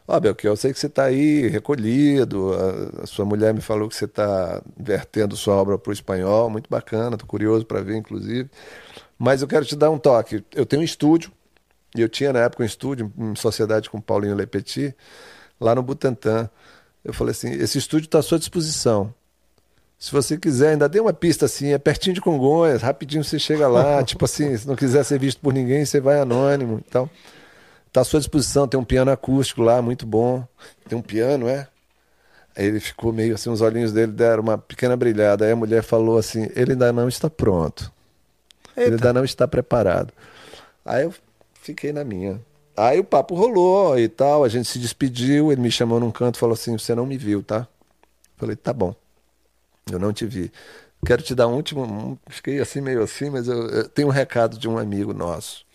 ó 0.07 0.19
Belchior, 0.19 0.53
eu 0.53 0.57
sei 0.57 0.73
que 0.73 0.80
você 0.80 0.88
está 0.88 1.05
aí 1.05 1.47
recolhido 1.47 2.53
a, 2.53 3.03
a 3.03 3.07
sua 3.07 3.26
mulher 3.26 3.53
me 3.53 3.61
falou 3.61 3.89
que 3.89 3.95
você 3.95 4.05
está 4.05 4.61
vertendo 4.77 5.35
sua 5.35 5.55
obra 5.55 5.77
para 5.77 5.89
o 5.89 5.93
espanhol 5.93 6.49
muito 6.49 6.69
bacana 6.69 7.15
estou 7.15 7.27
curioso 7.27 7.65
para 7.65 7.81
ver 7.81 7.97
inclusive 7.97 8.49
mas 9.18 9.41
eu 9.41 9.47
quero 9.47 9.65
te 9.65 9.76
dar 9.76 9.89
um 9.89 9.97
toque. 9.97 10.43
Eu 10.53 10.65
tenho 10.65 10.81
um 10.81 10.85
estúdio 10.85 11.31
e 11.95 12.01
eu 12.01 12.09
tinha 12.09 12.31
na 12.31 12.39
época 12.39 12.64
um 12.64 12.65
estúdio 12.65 13.11
em 13.18 13.35
sociedade 13.35 13.89
com 13.89 13.99
Paulinho 13.99 14.35
Lepetit, 14.35 14.95
lá 15.59 15.73
no 15.73 15.81
Butantã. 15.81 16.49
Eu 17.07 17.13
falei 17.13 17.31
assim: 17.31 17.49
esse 17.53 17.77
estúdio 17.77 18.05
está 18.07 18.19
à 18.19 18.21
sua 18.21 18.38
disposição. 18.38 19.13
Se 19.97 20.11
você 20.11 20.38
quiser, 20.38 20.71
ainda 20.71 20.89
tem 20.89 21.01
uma 21.01 21.13
pista 21.13 21.45
assim, 21.45 21.71
é 21.71 21.77
pertinho 21.77 22.13
de 22.13 22.21
Congonhas, 22.21 22.81
rapidinho 22.81 23.23
você 23.23 23.39
chega 23.39 23.67
lá. 23.67 24.03
tipo 24.05 24.25
assim, 24.25 24.55
se 24.57 24.67
não 24.67 24.75
quiser 24.75 25.03
ser 25.05 25.17
visto 25.17 25.39
por 25.39 25.53
ninguém, 25.53 25.85
você 25.85 26.01
vai 26.01 26.19
anônimo. 26.19 26.84
Então, 26.85 27.09
está 27.88 28.01
à 28.01 28.03
sua 28.03 28.19
disposição. 28.19 28.67
Tem 28.67 28.77
um 28.77 28.84
piano 28.84 29.09
acústico 29.09 29.61
lá, 29.61 29.81
muito 29.81 30.05
bom. 30.05 30.45
Tem 30.88 30.97
um 30.97 31.01
piano, 31.01 31.47
é? 31.47 31.67
Aí 32.55 32.65
ele 32.65 32.81
ficou 32.81 33.13
meio 33.13 33.35
assim, 33.35 33.49
os 33.49 33.61
olhinhos 33.61 33.93
dele 33.93 34.11
deram 34.11 34.43
uma 34.43 34.57
pequena 34.57 34.97
brilhada. 34.97 35.45
Aí 35.45 35.51
a 35.51 35.55
mulher 35.55 35.81
falou 35.81 36.17
assim: 36.17 36.49
ele 36.55 36.73
ainda 36.73 36.91
não 36.91 37.07
está 37.07 37.29
pronto. 37.29 37.89
Ele 38.75 38.95
ainda 38.95 39.13
não 39.13 39.23
está 39.23 39.47
preparado. 39.47 40.11
Aí 40.85 41.03
eu 41.03 41.13
fiquei 41.53 41.93
na 41.93 42.03
minha. 42.03 42.39
Aí 42.77 42.99
o 42.99 43.03
papo 43.03 43.33
rolou 43.33 43.97
e 43.97 44.07
tal, 44.07 44.43
a 44.43 44.49
gente 44.49 44.69
se 44.69 44.77
despediu, 44.77 45.51
ele 45.51 45.59
me 45.61 45.71
chamou 45.71 45.99
num 45.99 46.11
canto 46.11 46.35
e 46.35 46.39
falou 46.39 46.53
assim: 46.53 46.77
Você 46.77 46.93
não 46.93 47.07
me 47.07 47.17
viu, 47.17 47.41
tá? 47.41 47.67
Falei: 48.37 48.55
Tá 48.55 48.71
bom, 48.71 48.93
eu 49.91 49.97
não 49.97 50.13
te 50.13 50.27
vi. 50.27 50.51
Quero 51.05 51.23
te 51.23 51.33
dar 51.33 51.47
um 51.47 51.55
último. 51.55 51.83
um- 51.83 52.17
Fiquei 52.27 52.59
assim, 52.59 52.79
meio 52.81 53.01
assim, 53.01 53.29
mas 53.31 53.47
eu, 53.47 53.67
eu 53.69 53.89
tenho 53.89 54.07
um 54.09 54.11
recado 54.11 54.57
de 54.59 54.67
um 54.69 54.77
amigo 54.77 55.11
nosso. 55.13 55.65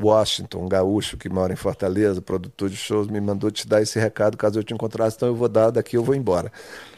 Washington, 0.00 0.64
um 0.64 0.68
gaúcho 0.68 1.16
que 1.16 1.28
mora 1.28 1.52
em 1.52 1.56
Fortaleza, 1.56 2.22
produtor 2.22 2.70
de 2.70 2.76
shows, 2.76 3.08
me 3.08 3.20
mandou 3.20 3.50
te 3.50 3.66
dar 3.66 3.82
esse 3.82 3.98
recado 3.98 4.36
caso 4.36 4.58
eu 4.58 4.62
te 4.62 4.72
encontrasse, 4.72 5.16
então 5.16 5.28
eu 5.28 5.34
vou 5.34 5.48
dar, 5.48 5.70
daqui 5.70 5.96
eu 5.96 6.04
vou 6.04 6.14
embora. 6.14 6.52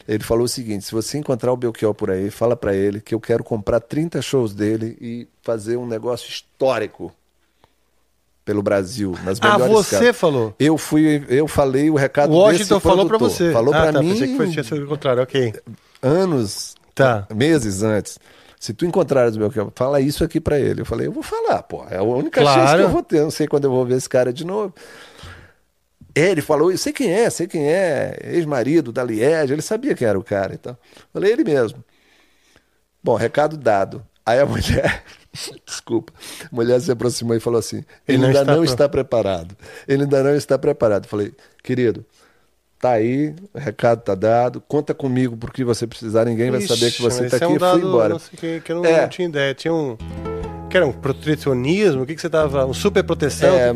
Ele 0.07 0.23
falou 0.23 0.43
o 0.43 0.49
seguinte: 0.49 0.85
se 0.85 0.91
você 0.91 1.17
encontrar 1.17 1.51
o 1.53 1.57
Belchior 1.57 1.93
por 1.93 2.11
aí, 2.11 2.29
fala 2.29 2.55
para 2.55 2.75
ele 2.75 2.99
que 3.01 3.15
eu 3.15 3.19
quero 3.19 3.43
comprar 3.43 3.79
30 3.79 4.21
shows 4.21 4.53
dele 4.53 4.97
e 5.01 5.27
fazer 5.41 5.77
um 5.77 5.87
negócio 5.87 6.29
histórico 6.29 7.11
pelo 8.51 8.61
Brasil, 8.61 9.15
nas 9.23 9.39
Ah, 9.41 9.53
melhores 9.57 9.73
você 9.73 9.95
casas. 9.97 10.17
falou. 10.17 10.53
Eu 10.59 10.77
fui, 10.77 11.23
eu 11.29 11.47
falei 11.47 11.89
o 11.89 11.95
recado 11.95 12.33
O 12.33 12.35
Washington 12.35 12.75
desse 12.75 12.79
falou 12.87 13.05
produtor. 13.07 13.29
você. 13.29 13.51
Falou 13.53 13.73
ah, 13.73 13.81
pra 13.83 13.93
tá, 13.93 14.01
mim 14.01 14.09
Pensei 14.11 14.27
que 14.27 14.35
foi, 14.37 14.49
tinha 14.49 14.63
sido 14.63 14.83
o 14.83 14.87
contrário, 14.87 15.23
ok. 15.23 15.53
anos, 16.01 16.75
Tá. 16.93 17.25
meses 17.33 17.81
antes. 17.81 18.19
Se 18.59 18.73
tu 18.73 18.85
encontrares 18.85 19.35
o 19.35 19.39
Belchior, 19.39 19.71
fala 19.73 20.01
isso 20.01 20.23
aqui 20.23 20.39
pra 20.41 20.59
ele. 20.59 20.81
Eu 20.81 20.85
falei, 20.85 21.07
eu 21.07 21.11
vou 21.11 21.23
falar, 21.23 21.63
pô. 21.63 21.83
É 21.89 21.97
a 21.97 22.03
única 22.03 22.41
Claro. 22.41 22.59
chance 22.61 22.75
que 22.75 22.81
eu 22.83 22.89
vou 22.89 23.01
ter. 23.01 23.17
Eu 23.19 23.23
não 23.23 23.31
sei 23.31 23.47
quando 23.47 23.63
eu 23.63 23.71
vou 23.71 23.85
ver 23.85 23.95
esse 23.95 24.09
cara 24.09 24.31
de 24.33 24.45
novo. 24.45 24.73
Ele 26.13 26.41
falou, 26.41 26.71
eu 26.71 26.77
sei 26.77 26.91
quem 26.91 27.09
é, 27.11 27.29
sei 27.29 27.47
quem 27.47 27.65
é, 27.71 28.17
ex-marido 28.33 28.91
da 28.91 29.01
Liege, 29.03 29.53
ele 29.53 29.61
sabia 29.61 29.95
quem 29.95 30.05
era 30.07 30.19
o 30.19 30.23
cara. 30.23 30.53
Então, 30.53 30.77
falei, 31.13 31.31
ele 31.31 31.43
mesmo. 31.45 31.81
Bom, 33.01 33.15
recado 33.15 33.55
dado. 33.57 34.05
Aí 34.25 34.39
a 34.39 34.45
mulher, 34.45 35.03
desculpa, 35.65 36.11
a 36.51 36.55
mulher 36.55 36.79
se 36.81 36.91
aproximou 36.91 37.35
e 37.35 37.39
falou 37.39 37.59
assim: 37.59 37.83
Ele 38.07 38.17
não 38.17 38.27
ainda 38.27 38.41
está 38.41 38.55
não 38.55 38.63
está 38.63 38.89
preparado. 38.89 39.55
Ele 39.87 40.03
ainda 40.03 40.23
não 40.23 40.35
está 40.35 40.57
preparado. 40.57 41.07
Falei, 41.07 41.33
querido, 41.63 42.05
tá 42.79 42.91
aí, 42.91 43.33
o 43.53 43.59
recado 43.59 44.01
tá 44.01 44.15
dado, 44.15 44.59
conta 44.67 44.93
comigo 44.93 45.37
por 45.37 45.53
que 45.53 45.63
você 45.63 45.87
precisar, 45.87 46.25
ninguém 46.25 46.51
vai 46.51 46.61
saber 46.61 46.91
que 46.91 46.97
Ixi, 46.97 47.01
você 47.01 47.29
tá 47.29 47.37
é 47.37 47.43
aqui 47.43 47.45
um 47.45 47.55
e 47.55 47.59
dado, 47.59 47.79
fui 47.79 47.87
embora. 47.87 48.09
Não 48.09 48.19
sei, 48.19 48.37
que, 48.37 48.61
que 48.61 48.71
eu 48.71 48.77
não, 48.77 48.85
É. 48.85 49.01
não 49.03 49.09
tinha 49.09 49.27
ideia. 49.27 49.53
Tinha 49.53 49.73
um. 49.73 49.97
Que 50.69 50.77
era 50.77 50.87
um 50.87 50.91
protecionismo? 50.91 52.03
O 52.03 52.05
que, 52.05 52.15
que 52.15 52.21
você 52.21 52.29
tava. 52.29 52.65
Um 52.65 52.73
super 52.73 53.03
proteção? 53.03 53.53
É, 53.55 53.69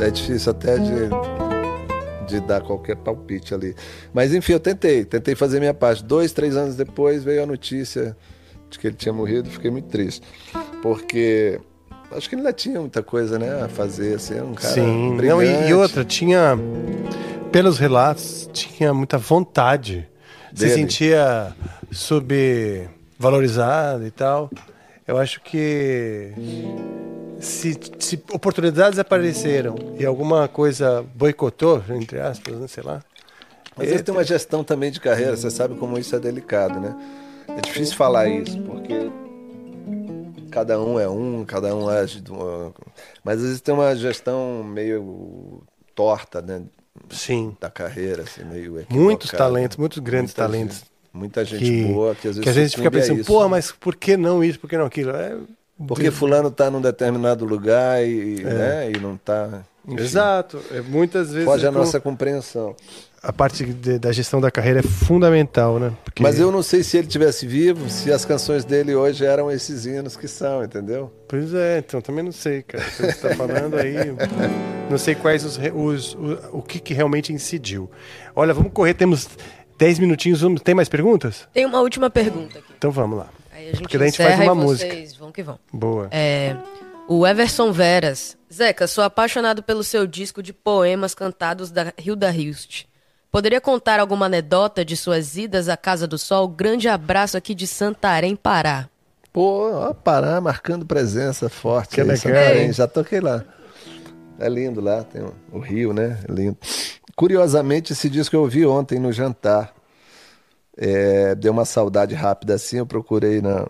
é, 0.00 0.06
é 0.06 0.10
difícil 0.10 0.50
até 0.50 0.76
de, 0.78 1.08
de 2.26 2.40
dar 2.40 2.62
qualquer 2.62 2.96
palpite 2.96 3.54
ali. 3.54 3.74
Mas 4.12 4.34
enfim, 4.34 4.54
eu 4.54 4.60
tentei, 4.60 5.04
tentei 5.04 5.34
fazer 5.34 5.60
minha 5.60 5.74
parte. 5.74 6.02
Dois, 6.02 6.32
três 6.32 6.56
anos 6.56 6.74
depois 6.74 7.22
veio 7.22 7.42
a 7.42 7.46
notícia 7.46 8.16
de 8.74 8.78
que 8.78 8.86
ele 8.88 8.96
tinha 8.96 9.12
morrido, 9.12 9.48
fiquei 9.48 9.70
muito 9.70 9.88
triste. 9.88 10.26
Porque 10.82 11.60
acho 12.12 12.28
que 12.28 12.34
ele 12.34 12.42
ainda 12.42 12.52
tinha 12.52 12.80
muita 12.80 13.02
coisa, 13.02 13.38
né, 13.38 13.62
a 13.62 13.68
fazer, 13.68 14.16
assim, 14.16 14.38
um 14.40 14.54
cara 14.54 14.74
Sim. 14.74 15.16
Não, 15.16 15.42
e, 15.42 15.68
e 15.68 15.74
outra, 15.74 16.04
tinha. 16.04 16.58
Pelos 17.50 17.78
relatos, 17.78 18.50
tinha 18.52 18.92
muita 18.92 19.16
vontade. 19.16 20.06
Se 20.52 20.66
Dele. 20.66 20.74
sentia 20.74 21.54
subvalorizado 21.90 24.06
e 24.06 24.10
tal. 24.10 24.50
Eu 25.06 25.18
acho 25.18 25.40
que. 25.40 26.32
Se, 27.40 27.78
se 27.98 28.22
oportunidades 28.32 28.98
apareceram 28.98 29.74
e 29.98 30.06
alguma 30.06 30.48
coisa 30.48 31.04
boicotou, 31.14 31.82
entre 31.90 32.20
aspas, 32.20 32.58
né, 32.58 32.66
sei 32.66 32.82
lá. 32.82 33.02
Mas 33.76 33.90
ele 33.90 34.02
tem 34.02 34.14
uma 34.14 34.24
gestão 34.24 34.62
também 34.62 34.90
de 34.90 35.00
carreira, 35.00 35.36
você 35.36 35.50
sabe 35.50 35.74
como 35.74 35.98
isso 35.98 36.14
é 36.14 36.20
delicado, 36.20 36.80
né? 36.80 36.94
É 37.56 37.60
difícil 37.60 37.96
falar 37.96 38.28
isso, 38.28 38.58
porque 38.62 39.10
cada 40.50 40.80
um 40.80 40.98
é 40.98 41.08
um, 41.08 41.44
cada 41.44 41.74
um 41.74 41.88
age 41.88 42.20
de 42.20 42.30
uma... 42.30 42.72
Mas 43.22 43.38
às 43.38 43.42
vezes 43.44 43.60
tem 43.60 43.74
uma 43.74 43.94
gestão 43.96 44.62
meio 44.64 45.62
torta, 45.94 46.40
né? 46.42 46.62
Sim. 47.10 47.56
Da 47.60 47.70
carreira, 47.70 48.22
assim, 48.22 48.44
meio 48.44 48.72
Muitos 48.90 49.28
equivocada. 49.28 49.36
talentos, 49.38 49.76
muitos 49.76 49.98
grandes 49.98 50.32
Muita 50.34 50.42
talentos. 50.42 50.76
gente- 50.78 50.90
muita 51.12 51.44
gente 51.44 51.64
que, 51.64 51.84
boa 51.92 52.14
que 52.14 52.28
às 52.28 52.36
vezes 52.36 52.42
que 52.42 52.48
a 52.48 52.52
gente 52.52 52.76
fica 52.76 52.90
pensando, 52.90 53.24
porra, 53.24 53.48
mas 53.48 53.70
por 53.72 53.94
que 53.96 54.16
não 54.16 54.42
isso, 54.42 54.58
por 54.58 54.68
que 54.68 54.76
não 54.76 54.86
aquilo? 54.86 55.10
É, 55.10 55.36
Porque 55.86 56.10
fulano 56.10 56.50
tá 56.50 56.70
num 56.70 56.80
determinado 56.80 57.44
lugar 57.44 58.04
e, 58.04 58.42
né, 58.44 58.90
e 58.90 58.98
não 58.98 59.16
tá... 59.16 59.64
enfim, 59.86 60.02
Exato. 60.02 60.60
É, 60.70 60.80
muitas 60.80 61.30
vezes 61.32 61.44
Foge 61.48 61.66
a 61.66 61.70
nossa 61.70 62.00
compreensão. 62.00 62.74
a 63.22 63.32
parte 63.32 63.64
de- 63.64 63.98
da 63.98 64.12
gestão 64.12 64.40
da 64.40 64.50
carreira 64.50 64.80
é 64.80 64.82
fundamental, 64.82 65.78
né? 65.78 65.92
Porque- 66.04 66.22
Mas 66.22 66.38
eu 66.38 66.50
não 66.52 66.62
sei 66.62 66.82
se 66.82 66.96
ele 66.98 67.06
tivesse 67.06 67.46
vivo, 67.46 67.88
se 67.88 68.12
as 68.12 68.24
canções 68.24 68.64
dele 68.64 68.94
hoje 68.94 69.24
eram 69.24 69.50
esses 69.50 69.86
hinos 69.86 70.16
que 70.16 70.28
são, 70.28 70.62
entendeu? 70.64 71.12
Pois 71.28 71.52
é, 71.54 71.78
então 71.78 72.00
também 72.00 72.24
não 72.24 72.32
sei, 72.32 72.62
cara. 72.62 72.82
O 72.82 72.86
que 72.86 72.96
você 72.96 73.06
está 73.06 73.34
falando 73.34 73.76
aí. 73.78 73.94
Não 74.90 74.98
sei 74.98 75.14
quais 75.14 75.42
os, 75.46 75.56
re- 75.56 75.72
os- 75.74 76.12
o, 76.14 76.58
o 76.58 76.62
que, 76.62 76.78
que 76.78 76.92
realmente 76.92 77.32
incidiu. 77.32 77.90
Olha, 78.36 78.52
vamos 78.52 78.70
correr, 78.70 78.92
temos 78.92 79.26
10 79.78 79.98
minutinhos. 79.98 80.42
Vamos, 80.42 80.60
tem 80.60 80.74
mais 80.74 80.90
perguntas? 80.90 81.48
Tem 81.54 81.64
uma 81.64 81.80
última 81.80 82.10
pergunta 82.10 82.58
aqui. 82.58 82.72
Então 82.76 82.90
vamos 82.90 83.18
lá. 83.18 83.28
Aí 83.50 83.62
a 83.62 83.70
gente 83.70 83.80
Porque 83.80 83.96
daí 83.96 84.08
a 84.08 84.10
gente 84.10 84.22
faz 84.22 84.38
uma 84.40 84.52
e 84.52 84.54
música. 84.54 84.94
vão 85.18 85.32
que 85.32 85.42
vão. 85.42 85.58
Boa. 85.72 86.08
É, 86.10 86.54
o 87.08 87.26
Everson 87.26 87.72
Veras. 87.72 88.36
Zeca, 88.54 88.86
sou 88.86 89.02
apaixonado 89.02 89.64
pelo 89.64 89.82
seu 89.82 90.06
disco 90.06 90.40
de 90.40 90.52
poemas 90.52 91.12
cantados 91.12 91.72
da 91.72 91.92
Hilda 91.98 92.30
Hilst. 92.30 92.84
Poderia 93.28 93.60
contar 93.60 93.98
alguma 93.98 94.26
anedota 94.26 94.84
de 94.84 94.96
suas 94.96 95.36
idas 95.36 95.68
à 95.68 95.76
Casa 95.76 96.06
do 96.06 96.16
Sol? 96.16 96.46
Grande 96.46 96.88
abraço 96.88 97.36
aqui 97.36 97.52
de 97.52 97.66
Santarém, 97.66 98.36
Pará. 98.36 98.88
Pô, 99.32 99.72
ó, 99.72 99.92
Pará 99.92 100.40
marcando 100.40 100.86
presença 100.86 101.48
forte. 101.48 101.96
Que 101.96 102.00
aí, 102.00 102.06
legal, 102.06 102.22
Santarém, 102.22 102.66
hein? 102.66 102.72
Já 102.72 102.86
toquei 102.86 103.20
lá. 103.20 103.44
É 104.38 104.48
lindo 104.48 104.80
lá, 104.80 105.02
tem 105.02 105.22
o, 105.22 105.34
o 105.50 105.58
rio, 105.58 105.92
né? 105.92 106.20
É 106.28 106.32
lindo. 106.32 106.56
Curiosamente, 107.16 107.92
esse 107.92 108.08
disco 108.08 108.36
eu 108.36 108.42
ouvi 108.42 108.64
ontem 108.64 109.00
no 109.00 109.10
jantar. 109.10 109.74
É, 110.76 111.34
deu 111.34 111.50
uma 111.50 111.64
saudade 111.64 112.14
rápida 112.14 112.54
assim, 112.54 112.78
eu 112.78 112.86
procurei 112.86 113.40
na, 113.40 113.66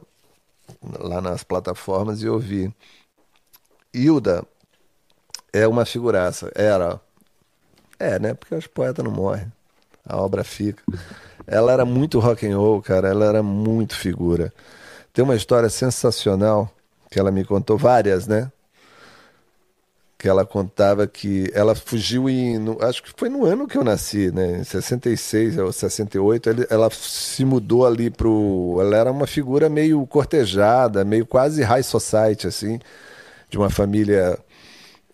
lá 0.99 1.23
nas 1.23 1.43
plataformas 1.43 2.23
e 2.23 2.29
ouvi. 2.29 2.71
Hilda 3.95 4.45
é 5.55 5.67
uma 5.69 5.85
figuraça. 5.87 6.51
Era. 6.55 7.01
É, 7.99 8.19
né? 8.19 8.35
Porque 8.35 8.55
os 8.55 8.67
poetas 8.67 9.05
não 9.05 9.13
morrem. 9.13 9.51
A 10.07 10.21
obra 10.21 10.45
fica. 10.45 10.83
Ela 11.47 11.73
era 11.73 11.85
muito 11.85 12.19
rock 12.19 12.47
and 12.47 12.57
roll, 12.59 12.83
cara. 12.83 13.09
Ela 13.09 13.25
era 13.25 13.43
muito 13.43 13.95
figura. 13.97 14.53
Tem 15.13 15.25
uma 15.25 15.37
história 15.37 15.71
sensacional 15.71 16.71
que 17.11 17.19
ela 17.19 17.31
me 17.31 17.45
contou 17.45 17.79
várias, 17.79 18.27
né? 18.27 18.51
Que 20.19 20.29
ela 20.29 20.45
contava 20.45 21.07
que 21.07 21.51
ela 21.55 21.75
fugiu 21.75 22.25
no- 22.61 22.83
acho 22.83 23.03
que 23.03 23.13
foi 23.17 23.29
no 23.29 23.45
ano 23.45 23.67
que 23.69 23.77
eu 23.77 23.85
nasci, 23.85 24.31
né? 24.33 24.59
Em 24.59 24.65
66 24.65 25.59
ou 25.59 25.71
68. 25.73 26.51
ele- 26.51 26.67
Ela 26.71 26.89
se 26.91 27.45
mudou 27.45 27.87
ali 27.87 28.11
pro. 28.11 28.79
Ela 28.81 28.97
era 28.97 29.13
uma 29.13 29.27
figura 29.27 29.69
meio 29.69 30.05
cortejada, 30.07 31.05
meio 31.05 31.27
quase 31.27 31.63
high 31.63 31.83
society, 31.83 32.47
assim, 32.47 32.81
de 33.51 33.59
uma 33.59 33.71
família 33.71 34.39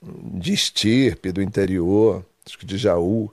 de 0.03 0.53
estirpe 0.53 1.33
do 1.33 1.43
interior, 1.43 2.25
acho 2.47 2.59
que 2.59 2.67
de 2.67 2.79
Jaú. 2.79 3.31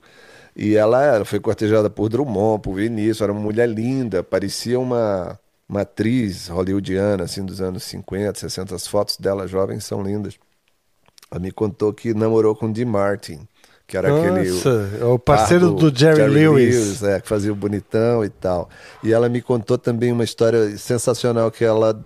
E 0.54 0.74
ela, 0.74 1.24
foi 1.24 1.38
cortejada 1.38 1.88
por 1.88 2.08
Drummond, 2.08 2.62
por 2.62 2.74
Vinícius, 2.74 3.20
era 3.20 3.32
uma 3.32 3.40
mulher 3.40 3.68
linda, 3.68 4.22
parecia 4.22 4.78
uma, 4.78 5.38
uma 5.68 5.82
atriz 5.82 6.48
hollywoodiana, 6.48 7.24
assim, 7.24 7.44
dos 7.44 7.60
anos 7.60 7.84
50, 7.84 8.40
60. 8.40 8.74
As 8.74 8.86
fotos 8.86 9.16
dela 9.16 9.46
jovem 9.46 9.78
são 9.78 10.02
lindas. 10.02 10.34
Ela 11.30 11.40
me 11.40 11.52
contou 11.52 11.92
que 11.92 12.12
namorou 12.12 12.56
com 12.56 12.72
Dean 12.72 12.86
Martin, 12.86 13.46
que 13.86 13.96
era 13.96 14.08
aquele. 14.08 14.50
Nossa, 14.50 14.90
o 15.04 15.18
parceiro 15.18 15.70
do 15.70 15.96
Jerry, 15.96 16.26
Lewis. 16.26 17.02
é, 17.02 17.20
que 17.20 17.28
fazia 17.28 17.52
o 17.52 17.56
bonitão 17.56 18.24
e 18.24 18.28
tal. 18.28 18.68
E 19.04 19.12
ela 19.12 19.28
me 19.28 19.40
contou 19.40 19.78
também 19.78 20.10
uma 20.10 20.24
história 20.24 20.76
sensacional 20.76 21.50
que 21.52 21.64
ela 21.64 22.04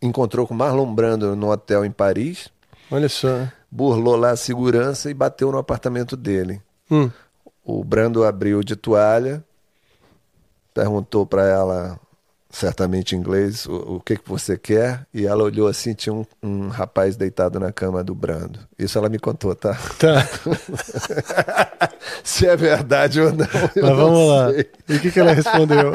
encontrou 0.00 0.46
com 0.46 0.54
Marlon 0.54 0.94
Brando 0.94 1.34
no 1.34 1.50
hotel 1.50 1.84
em 1.84 1.90
Paris, 1.90 2.50
Olha 2.90 3.08
só. 3.08 3.46
Burlou 3.70 4.16
lá 4.16 4.30
a 4.30 4.36
segurança 4.36 5.10
e 5.10 5.14
bateu 5.14 5.50
no 5.52 5.58
apartamento 5.58 6.16
dele. 6.16 6.60
Hum. 6.90 7.10
O 7.64 7.84
Brando 7.84 8.24
abriu 8.24 8.62
de 8.62 8.74
toalha, 8.74 9.44
perguntou 10.72 11.26
para 11.26 11.46
ela, 11.46 12.00
certamente 12.50 13.14
em 13.14 13.18
inglês, 13.18 13.66
o, 13.66 13.96
o 13.96 14.00
que, 14.00 14.16
que 14.16 14.28
você 14.28 14.56
quer, 14.56 15.06
e 15.12 15.26
ela 15.26 15.44
olhou 15.44 15.68
assim, 15.68 15.92
tinha 15.92 16.14
um, 16.14 16.24
um 16.42 16.68
rapaz 16.68 17.14
deitado 17.16 17.60
na 17.60 17.70
cama 17.70 18.02
do 18.02 18.14
Brando. 18.14 18.60
Isso 18.78 18.96
ela 18.96 19.08
me 19.10 19.18
contou, 19.18 19.54
tá? 19.54 19.76
Tá. 19.98 20.26
Se 22.24 22.46
é 22.46 22.56
verdade 22.56 23.20
ou 23.20 23.32
não, 23.32 23.46
Mas 23.46 23.96
vamos 23.96 24.28
lá. 24.28 24.50
sei. 24.50 24.70
E 24.88 24.96
o 24.96 25.00
que, 25.00 25.10
que 25.10 25.20
ela 25.20 25.32
respondeu? 25.32 25.92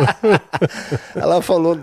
Ela 1.15 1.41
falou, 1.41 1.79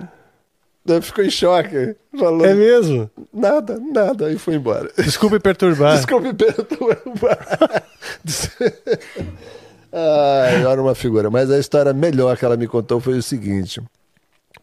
ficou 1.03 1.25
em 1.25 1.31
choque, 1.31 1.95
falou 2.19 2.45
é 2.45 2.55
mesmo? 2.55 3.11
nada, 3.33 3.79
nada, 3.79 4.33
e 4.33 4.39
foi 4.39 4.55
embora. 4.55 4.91
Desculpe 4.97 5.39
perturbar. 5.39 5.97
Desculpe 5.97 6.33
perturbar. 6.35 7.85
Ai, 9.93 10.65
era 10.65 10.81
uma 10.81 10.95
figura. 10.95 11.31
Mas 11.31 11.51
a 11.51 11.59
história 11.59 11.93
melhor 11.93 12.37
que 12.37 12.45
ela 12.45 12.57
me 12.57 12.67
contou 12.67 13.01
foi 13.01 13.19
o 13.19 13.23
seguinte: 13.23 13.81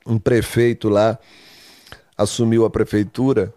um 0.05 0.17
prefeito 0.17 0.89
lá 0.89 1.19
assumiu 2.17 2.65
a 2.65 2.69
prefeitura 2.69 3.53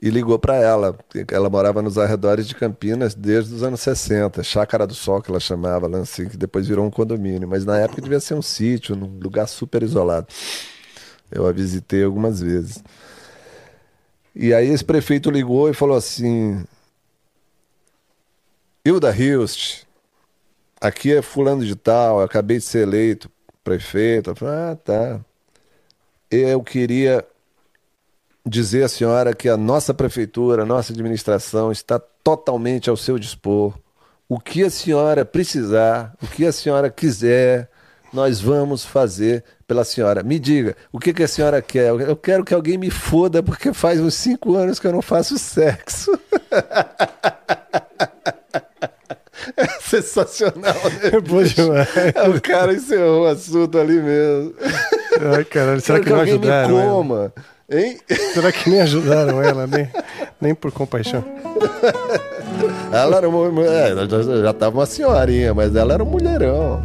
e 0.00 0.10
ligou 0.10 0.38
para 0.38 0.56
ela. 0.56 0.96
Ela 1.30 1.48
morava 1.48 1.82
nos 1.82 1.98
arredores 1.98 2.46
de 2.46 2.54
Campinas 2.54 3.14
desde 3.14 3.54
os 3.54 3.62
anos 3.62 3.80
60, 3.80 4.42
Chácara 4.42 4.86
do 4.86 4.94
Sol, 4.94 5.22
que 5.22 5.30
ela 5.30 5.40
chamava, 5.40 5.86
lá 5.86 5.98
assim, 5.98 6.28
que 6.28 6.36
depois 6.36 6.66
virou 6.66 6.84
um 6.84 6.90
condomínio. 6.90 7.48
Mas 7.48 7.64
na 7.64 7.78
época 7.78 8.02
devia 8.02 8.20
ser 8.20 8.34
um 8.34 8.42
sítio, 8.42 8.96
num 8.96 9.18
lugar 9.22 9.46
super 9.46 9.82
isolado. 9.82 10.26
Eu 11.30 11.46
a 11.46 11.52
visitei 11.52 12.04
algumas 12.04 12.40
vezes. 12.40 12.82
E 14.34 14.52
aí 14.52 14.68
esse 14.68 14.84
prefeito 14.84 15.30
ligou 15.30 15.68
e 15.68 15.74
falou 15.74 15.96
assim: 15.96 16.64
Hilda 18.84 19.14
Hilst, 19.16 19.84
aqui 20.80 21.12
é 21.12 21.22
fulano 21.22 21.64
de 21.64 21.74
tal, 21.74 22.22
acabei 22.22 22.58
de 22.58 22.64
ser 22.64 22.80
eleito 22.82 23.30
prefeito. 23.64 24.30
Eu 24.30 24.36
falei, 24.36 24.54
ah, 24.54 24.76
tá. 24.76 25.20
Eu 26.30 26.62
queria 26.62 27.24
dizer 28.44 28.84
à 28.84 28.88
senhora 28.88 29.34
que 29.34 29.48
a 29.48 29.56
nossa 29.56 29.92
prefeitura, 29.92 30.62
a 30.62 30.66
nossa 30.66 30.92
administração 30.92 31.72
está 31.72 31.98
totalmente 31.98 32.88
ao 32.88 32.96
seu 32.96 33.18
dispor. 33.18 33.74
O 34.28 34.38
que 34.38 34.62
a 34.62 34.70
senhora 34.70 35.24
precisar, 35.24 36.14
o 36.22 36.26
que 36.26 36.44
a 36.46 36.52
senhora 36.52 36.90
quiser, 36.90 37.68
nós 38.12 38.40
vamos 38.40 38.84
fazer 38.84 39.44
pela 39.66 39.84
senhora. 39.84 40.22
Me 40.22 40.38
diga, 40.38 40.76
o 40.92 40.98
que, 40.98 41.12
que 41.12 41.22
a 41.22 41.28
senhora 41.28 41.60
quer? 41.60 41.88
Eu 41.88 42.16
quero 42.16 42.44
que 42.44 42.54
alguém 42.54 42.78
me 42.78 42.90
foda 42.90 43.42
porque 43.42 43.72
faz 43.72 44.00
uns 44.00 44.14
cinco 44.14 44.54
anos 44.56 44.78
que 44.78 44.86
eu 44.86 44.92
não 44.92 45.02
faço 45.02 45.38
sexo. 45.38 46.10
É 49.56 49.66
sensacional, 49.80 50.74
né? 50.74 51.10
É 51.12 51.20
bom 51.20 51.42
demais. 51.42 51.88
O 52.34 52.40
cara 52.40 52.72
encerrou 52.72 53.24
o 53.24 53.26
assunto 53.26 53.78
ali 53.78 54.00
mesmo. 54.00 54.54
Ai, 55.34 55.44
caralho, 55.44 55.80
será 55.80 56.00
Quero 56.00 56.04
que 56.04 56.10
não 56.12 56.20
ajudaram 56.20 56.68
me 56.74 56.80
ela? 56.80 56.90
coma. 56.90 57.32
Hein? 57.70 57.98
Será 58.34 58.50
que 58.50 58.68
nem 58.68 58.80
ajudaram 58.80 59.40
ela, 59.42 59.66
nem, 59.66 59.88
nem 60.40 60.54
por 60.54 60.72
compaixão? 60.72 61.24
Ela 62.92 63.18
era 63.18 63.28
uma. 63.28 63.62
É, 63.64 63.90
ela 63.90 64.08
já, 64.08 64.22
já 64.22 64.52
tava 64.52 64.78
uma 64.78 64.86
senhorinha, 64.86 65.54
mas 65.54 65.74
ela 65.76 65.94
era 65.94 66.02
um 66.02 66.06
mulherão. 66.06 66.82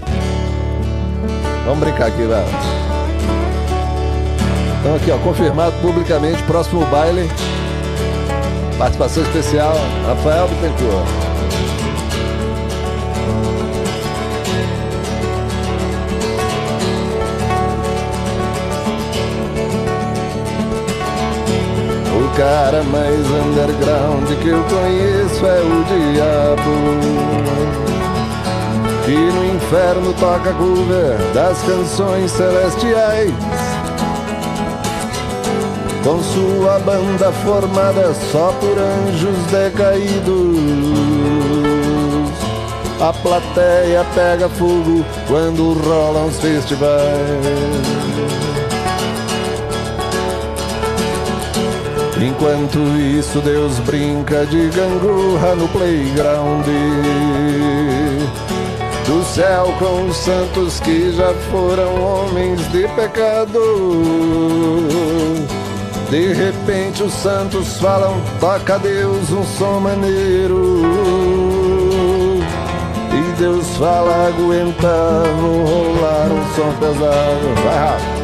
Vamos 1.71 1.85
brincar 1.85 2.07
aqui, 2.07 2.23
vai. 2.23 2.43
Então 4.81 4.93
aqui, 4.93 5.09
ó, 5.09 5.17
confirmado 5.19 5.73
publicamente, 5.81 6.43
próximo 6.43 6.85
baile. 6.87 7.31
Participação 8.77 9.23
especial, 9.23 9.73
Rafael 10.05 10.49
Bittencourt. 10.49 11.07
O 22.17 22.29
cara 22.35 22.83
mais 22.83 23.17
underground 23.17 24.27
que 24.41 24.49
eu 24.49 24.61
conheço 24.65 25.45
é 25.45 25.61
o 25.61 25.85
diabo. 25.85 27.90
Que 29.11 29.17
no 29.17 29.55
inferno 29.55 30.13
toca 30.13 30.53
cover 30.53 31.17
das 31.33 31.61
canções 31.63 32.31
celestiais. 32.31 33.33
Com 36.01 36.23
sua 36.23 36.79
banda 36.79 37.29
formada 37.43 38.13
só 38.31 38.53
por 38.53 38.77
anjos 38.79 39.35
decaídos. 39.47 40.55
A 43.01 43.11
plateia 43.11 44.05
pega 44.15 44.47
fogo 44.47 45.03
quando 45.27 45.73
rolam 45.73 46.27
os 46.27 46.39
festivais. 46.39 47.01
Enquanto 52.17 52.79
isso, 52.97 53.41
Deus 53.41 53.77
brinca 53.79 54.45
de 54.45 54.69
gangorra 54.69 55.53
no 55.55 55.67
playground. 55.67 56.65
Do 59.11 59.25
céu 59.25 59.75
com 59.77 60.05
os 60.07 60.15
santos 60.15 60.79
que 60.79 61.11
já 61.11 61.33
foram 61.51 62.01
homens 62.01 62.65
de 62.71 62.87
pecado. 62.95 63.59
De 66.09 66.31
repente 66.31 67.03
os 67.03 67.11
santos 67.11 67.77
falam, 67.81 68.21
toca 68.39 68.79
Deus 68.79 69.29
um 69.29 69.43
som 69.43 69.81
maneiro. 69.81 70.79
E 73.11 73.37
Deus 73.37 73.67
fala, 73.75 74.29
aguenta, 74.29 75.23
vou 75.41 75.65
rolar 75.65 76.29
um 76.31 76.55
som 76.55 76.73
pesado. 76.79 77.63
Vai 77.65 77.79
rápido. 77.79 78.20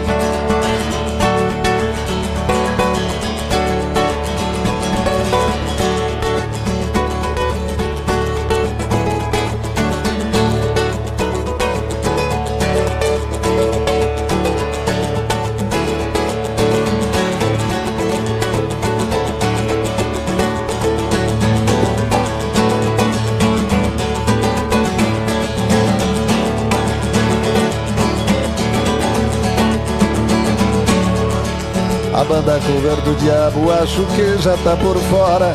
Cover 32.67 33.01
do 33.01 33.15
diabo 33.15 33.71
acho 33.71 34.05
que 34.15 34.37
já 34.43 34.57
tá 34.57 34.75
por 34.75 34.97
fora. 35.03 35.53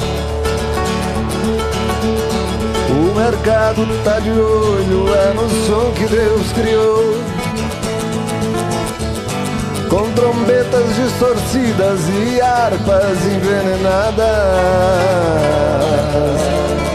mercado 3.14 3.86
tá 4.02 4.18
de 4.18 4.30
olho, 4.30 5.14
é 5.14 5.34
no 5.34 5.48
som 5.66 5.93
que 5.93 6.06
Deus 6.06 6.52
criou. 6.52 7.14
Com 9.89 10.10
trombetas 10.12 10.97
distorcidas 10.97 12.01
e 12.09 12.40
harpas 12.40 13.18
envenenadas. 13.26 14.26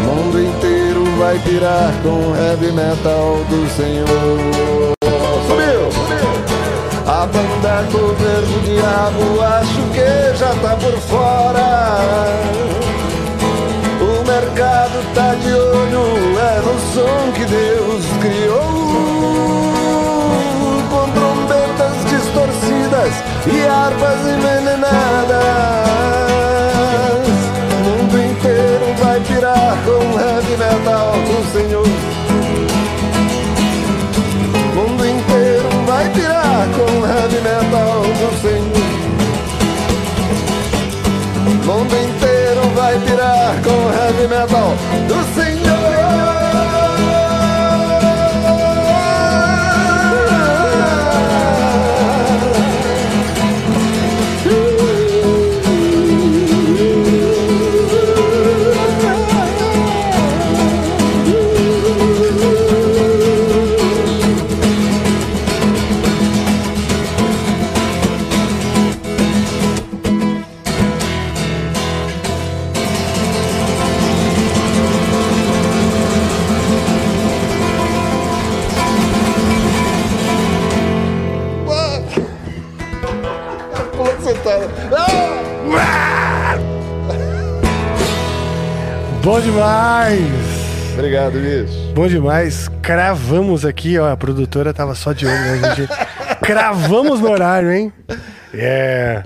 Mundo 0.03 0.41
inteiro 0.41 1.05
vai 1.17 1.37
pirar 1.39 1.93
com 2.01 2.35
heavy 2.35 2.71
metal 2.71 3.45
do 3.49 3.69
Senhor. 3.75 4.96
A 7.17 7.25
banda 7.25 7.83
cover 7.91 8.41
do 8.45 8.61
diabo 8.61 9.41
acho 9.41 9.81
que 9.91 10.37
já 10.37 10.53
tá 10.61 10.75
por 10.75 10.95
fora. 11.09 12.37
O 13.99 14.23
mercado 14.23 15.01
tá 15.15 15.33
de 15.33 15.51
olho, 15.51 16.37
é 16.37 16.61
no 16.61 16.79
som 16.93 17.31
que 17.33 17.43
Deus 17.45 18.05
criou. 18.21 18.61
Com 20.91 21.09
trombetas 21.09 22.05
distorcidas 22.07 23.13
e 23.47 23.65
harpas 23.65 24.19
envenenadas. 24.27 25.41
O 27.71 27.83
mundo 27.83 28.15
inteiro 28.15 28.93
vai 28.99 29.19
pirar 29.21 29.75
com 29.85 30.19
heavy 30.19 30.55
metal 30.55 31.13
do 31.13 31.51
Senhor. 31.51 32.16
Vai 35.97 36.09
pirar 36.11 36.67
com 36.75 37.07
heavy 37.07 37.41
metal 37.41 38.01
do 38.03 38.29
Senhor. 38.39 38.87
O 41.47 41.65
mundo 41.65 41.95
inteiro 41.95 42.61
vai 42.75 42.99
pirar 42.99 43.55
com 43.63 43.79
heavy 43.91 44.27
metal 44.27 44.75
do 45.07 45.19
Senhor. 45.33 46.46
Bom 89.27 89.41
demais! 89.41 90.21
Obrigado, 90.93 91.33
bicho. 91.33 91.93
Bom 91.93 92.07
demais. 92.07 92.69
Cravamos 92.81 93.65
aqui, 93.65 93.99
ó. 93.99 94.09
A 94.09 94.15
produtora 94.15 94.73
tava 94.73 94.95
só 94.95 95.11
de 95.11 95.25
olho, 95.25 95.35
né? 95.35 95.67
A 95.67 95.75
gente 95.75 95.91
cravamos 96.41 97.19
no 97.19 97.29
horário, 97.29 97.69
hein? 97.69 97.91
É. 98.53 99.21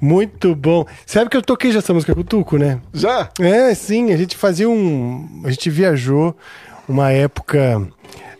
Muito 0.00 0.54
bom. 0.54 0.86
Sabe 1.04 1.28
que 1.28 1.36
eu 1.36 1.42
toquei 1.42 1.70
já 1.70 1.80
essa 1.80 1.92
música 1.92 2.14
com 2.14 2.22
o 2.22 2.24
Tuco, 2.24 2.56
né? 2.56 2.80
Já? 2.94 3.28
É, 3.38 3.74
sim. 3.74 4.10
A 4.10 4.16
gente 4.16 4.38
fazia 4.38 4.70
um. 4.70 5.42
A 5.44 5.50
gente 5.50 5.68
viajou 5.68 6.34
uma 6.88 7.10
época 7.10 7.86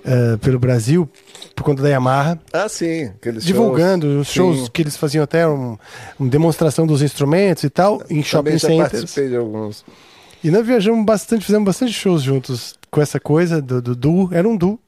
eh, 0.07 0.39
pelo 0.41 0.59
Brasil 0.59 1.07
por 1.55 1.63
conta 1.63 1.83
da 1.83 1.91
Yamaha. 1.91 2.41
Ah, 2.51 2.71
sim. 2.71 3.11
Aqueles 3.21 3.45
Divulgando 3.45 4.21
os 4.21 4.29
Sim. 4.29 4.35
shows 4.37 4.69
que 4.71 4.81
eles 4.81 4.97
faziam 4.97 5.23
até 5.25 5.47
um, 5.47 5.77
uma 6.19 6.31
demonstração 6.31 6.87
dos 6.87 7.03
instrumentos 7.03 7.65
e 7.65 7.69
tal, 7.69 8.03
em 8.09 8.23
shopping 8.23 8.53
já 8.53 8.69
centers. 8.69 8.91
participei 8.93 9.29
de 9.29 9.37
alguns. 9.37 9.85
E 10.43 10.51
nós 10.51 10.67
viajamos 10.67 11.05
bastante, 11.05 11.45
fizemos 11.45 11.65
bastante 11.67 11.93
shows 11.93 12.23
juntos 12.23 12.75
com 12.91 13.01
essa 13.01 13.21
coisa 13.21 13.63
do, 13.63 13.81
do 13.81 13.95
duo, 13.95 14.29
era 14.33 14.49
um 14.49 14.57
duo. 14.57 14.79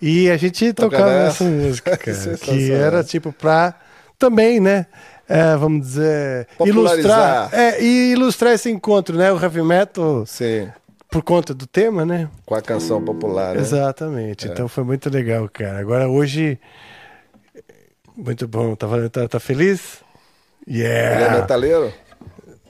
E 0.00 0.30
a 0.30 0.36
gente 0.36 0.72
tocava 0.72 1.10
essa. 1.10 1.44
música, 1.44 1.96
cara, 1.96 2.36
que 2.36 2.70
era 2.70 3.02
tipo 3.02 3.32
pra 3.32 3.74
também, 4.18 4.60
né? 4.60 4.86
é, 5.28 5.56
vamos 5.56 5.86
dizer, 5.86 6.46
ilustrar, 6.64 7.48
é, 7.52 7.82
e 7.82 8.12
ilustrar 8.12 8.52
esse 8.52 8.70
encontro, 8.70 9.16
né? 9.16 9.32
O 9.32 9.40
heavy 9.40 9.62
metal 9.62 10.24
Sim. 10.26 10.70
por 11.10 11.22
conta 11.22 11.54
do 11.54 11.66
tema, 11.66 12.04
né? 12.04 12.28
Com 12.44 12.54
a 12.54 12.62
canção 12.62 13.02
popular, 13.02 13.54
né? 13.54 13.60
Exatamente. 13.60 14.46
Então 14.46 14.68
foi 14.68 14.84
muito 14.84 15.08
legal, 15.08 15.48
cara. 15.48 15.78
Agora 15.78 16.08
hoje 16.08 16.58
muito 18.16 18.46
bom. 18.46 18.76
Tá, 18.76 18.86
tá, 19.10 19.28
tá 19.28 19.40
feliz? 19.40 20.02
Ele 20.66 20.82
é 20.82 21.18
Yeah. 21.18 21.40
metaleiro? 21.40 21.92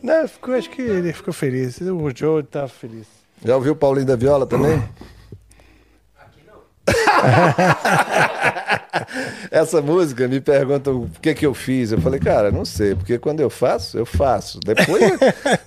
Não, 0.05 0.29
ficou, 0.29 0.55
acho 0.55 0.69
que 0.69 0.83
ele 0.83 1.13
ficou 1.15 1.33
feliz. 1.33 1.81
O 1.81 2.11
Joe 2.15 2.43
tá 2.43 2.69
feliz. 2.69 3.07
Já 3.43 3.57
ouviu 3.57 3.73
o 3.73 3.77
Paulinho 3.77 4.07
da 4.07 4.15
Viola 4.17 4.47
também? 4.47 4.83
Essa 9.51 9.81
música 9.81 10.29
me 10.29 10.41
perguntam 10.41 11.03
o 11.03 11.11
que 11.21 11.35
que 11.35 11.47
eu 11.47 11.55
fiz. 11.55 11.93
Eu 11.93 12.01
falei, 12.01 12.21
cara, 12.21 12.51
não 12.51 12.65
sei, 12.65 12.95
porque 12.95 13.19
quando 13.19 13.41
eu 13.41 13.51
faço, 13.51 13.97
eu 13.99 14.07
faço. 14.07 14.61
Depois, 14.61 15.19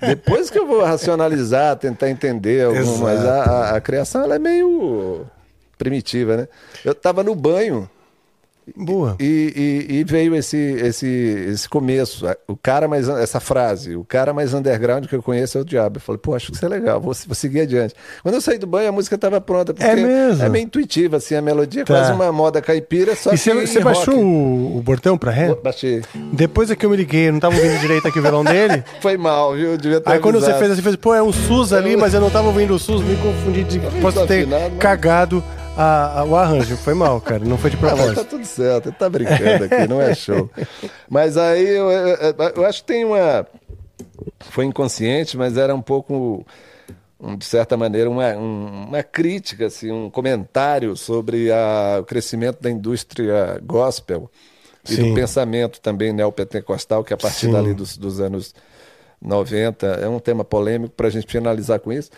depois 0.01 0.49
que 0.49 0.59
eu 0.59 0.67
vou 0.67 0.83
racionalizar, 0.83 1.75
tentar 1.77 2.09
entender 2.09 2.67
mas 2.99 3.25
a, 3.25 3.43
a- 3.43 3.75
a 3.77 3.81
criação 3.81 4.23
ela 4.23 4.35
é 4.35 4.39
meio 4.39 5.25
primitiva, 5.77 6.37
né? 6.37 6.47
Eu 6.85 6.93
tava 6.95 7.23
no 7.23 7.33
banho 7.35 7.89
Boa. 8.75 9.15
e, 9.19 9.85
e- 9.89 9.95
e 9.99 10.03
veio 10.03 10.35
esse, 10.35 10.57
esse, 10.57 11.07
esse 11.07 11.69
começo, 11.69 12.25
o 12.47 12.55
cara 12.55 12.87
mais 12.87 13.07
essa 13.07 13.39
frase, 13.39 13.95
o 13.95 14.03
cara 14.03 14.33
mais 14.33 14.53
underground 14.53 15.05
que 15.05 15.15
eu 15.15 15.23
conheço 15.23 15.57
é 15.57 15.61
o 15.61 15.65
diabo. 15.65 15.97
Eu 15.97 16.01
falei, 16.01 16.19
pô, 16.19 16.35
acho 16.35 16.47
que 16.51 16.55
isso 16.57 16.65
é 16.65 16.69
legal, 16.69 16.99
vou, 16.99 17.13
vou 17.25 17.35
seguir 17.35 17.61
adiante. 17.61 17.93
Quando 18.23 18.35
eu 18.35 18.41
saí 18.41 18.57
do 18.57 18.67
banho, 18.67 18.89
a 18.89 18.91
música 18.91 19.15
estava 19.15 19.39
pronta, 19.39 19.73
É 19.79 19.95
mesmo? 19.95 20.43
é 20.43 20.49
meio 20.49 20.63
intuitiva, 20.65 21.17
assim, 21.17 21.35
a 21.35 21.41
melodia 21.41 21.81
é 21.81 21.85
Tá. 21.85 21.93
quase 21.93 22.11
uma 22.11 22.31
moda 22.31 22.61
caipira, 22.61 23.15
só 23.15 23.31
E 23.33 23.37
que 23.37 23.53
você, 23.67 23.79
baixou 23.79 24.15
o, 24.17 24.77
o 24.77 24.81
botão 24.81 25.17
pra 25.17 25.31
ré? 25.31 25.55
Baixei. 25.63 26.01
Depois 26.33 26.69
é 26.69 26.75
que 26.75 26.85
eu 26.85 26.89
me 26.89 26.97
liguei, 26.97 27.31
não 27.31 27.39
tava 27.39 27.55
ouvindo 27.55 27.79
direito 27.79 28.07
aqui 28.07 28.19
o 28.19 28.21
violão 28.21 28.43
dele. 28.43 28.83
Foi 29.01 29.17
mal, 29.17 29.53
viu? 29.55 29.77
Devia 29.77 30.01
ter 30.01 30.11
Aí 30.11 30.19
quando 30.19 30.35
você 30.35 30.51
avisado. 30.51 30.59
fez 30.59 30.71
assim, 30.73 30.81
fez, 30.81 30.95
pô, 30.95 31.13
é 31.13 31.21
um 31.23 31.31
SUS 31.31 31.73
ali, 31.73 31.95
mas 31.95 32.13
eu 32.13 32.21
não 32.21 32.29
tava 32.29 32.47
ouvindo 32.47 32.73
o 32.75 32.79
SUS, 32.79 33.01
me 33.01 33.15
confundi 33.17 33.63
de 33.63 33.79
posso 34.01 34.25
ter 34.27 34.45
desafinado, 34.45 34.71
mas- 34.71 34.79
cagado 34.79 35.43
a- 35.77 36.19
a- 36.21 36.25
o 36.25 36.35
arranjo. 36.35 36.75
Foi 36.77 36.93
mal, 36.93 37.19
cara, 37.21 37.43
não 37.45 37.57
foi 37.57 37.69
de 37.69 37.77
Ah, 37.77 37.79
mas 37.81 37.91
tá 37.91 37.95
propósito. 37.97 38.29
tudo 38.29 38.45
certo, 38.45 38.89
ele 38.89 38.95
tá 38.95 39.09
brincando 39.09 39.63
aqui, 39.65 39.87
não 39.87 40.01
é 40.01 40.13
show. 40.15 40.49
Mas 41.09 41.37
aí 41.37 41.67
eu, 41.67 41.89
eu- 41.91 42.35
eu 42.55 42.65
acho 42.65 42.81
que 42.81 42.87
tem 42.87 43.05
uma. 43.05 43.45
Foi 44.39 44.65
inconsciente, 44.65 45.37
mas 45.37 45.57
era 45.57 45.73
um 45.75 45.81
pouco, 45.81 46.45
um, 47.19 47.35
de 47.35 47.45
certa 47.45 47.75
maneira, 47.77 48.09
uma, 48.09 48.29
um- 48.35 48.85
uma 48.87 49.03
crítica, 49.03 49.67
assim, 49.67 49.91
um 49.91 50.09
comentário 50.09 50.95
sobre 50.95 51.51
a- 51.51 51.99
o 52.01 52.03
crescimento 52.03 52.61
da 52.61 52.69
indústria 52.71 53.59
gospel 53.63 54.29
e 54.89 54.95
Sim. 54.95 55.09
do 55.09 55.15
pensamento 55.15 55.79
também 55.81 56.11
neopentecostal, 56.13 57.03
que 57.03 57.13
a 57.13 57.17
partir 57.17 57.47
Sim. 57.47 57.51
dali 57.51 57.73
dos, 57.73 57.97
dos 57.97 58.19
anos 58.19 58.53
90 59.21 59.85
é 59.87 60.07
um 60.07 60.19
tema 60.19 60.43
polêmico 60.43 60.93
para 60.95 61.07
a 61.07 61.09
gente 61.09 61.25
finalizar 61.27 61.79
com 61.79 61.91
isso. 61.91 62.09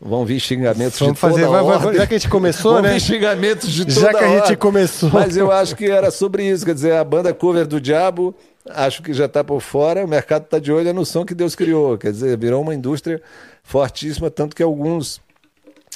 Vão 0.00 0.24
vir 0.24 0.40
xingamentos 0.40 0.98
Vamos 0.98 1.14
de 1.14 1.20
toda 1.20 1.32
fazer, 1.34 1.46
vai- 1.48 1.62
vai- 1.62 1.76
ordem. 1.76 1.94
já 1.94 2.06
que 2.06 2.14
a 2.14 2.18
gente 2.18 2.30
começou, 2.30 2.72
Vão 2.74 2.82
né? 2.82 2.92
vir 2.94 3.00
xingamentos 3.00 3.70
de 3.70 3.84
toda 3.84 4.00
Já 4.00 4.08
que 4.14 4.24
a 4.24 4.28
gente 4.28 4.40
ordem. 4.40 4.56
começou. 4.56 5.10
Mas 5.10 5.36
eu 5.36 5.52
acho 5.52 5.76
que 5.76 5.84
era 5.90 6.10
sobre 6.10 6.44
isso. 6.48 6.64
Quer 6.64 6.74
dizer, 6.74 6.92
a 6.94 7.04
banda 7.04 7.32
cover 7.34 7.66
do 7.66 7.80
Diabo, 7.80 8.34
acho 8.70 9.02
que 9.02 9.12
já 9.12 9.26
está 9.26 9.44
por 9.44 9.60
fora, 9.60 10.04
o 10.04 10.08
mercado 10.08 10.44
está 10.44 10.58
de 10.58 10.72
olho 10.72 10.88
é 10.88 10.92
no 10.92 11.04
som 11.04 11.24
que 11.24 11.34
Deus 11.34 11.54
criou. 11.54 11.96
Quer 11.98 12.12
dizer, 12.12 12.36
virou 12.38 12.62
uma 12.62 12.74
indústria 12.74 13.20
fortíssima, 13.62 14.30
tanto 14.30 14.56
que 14.56 14.62
alguns 14.62 15.20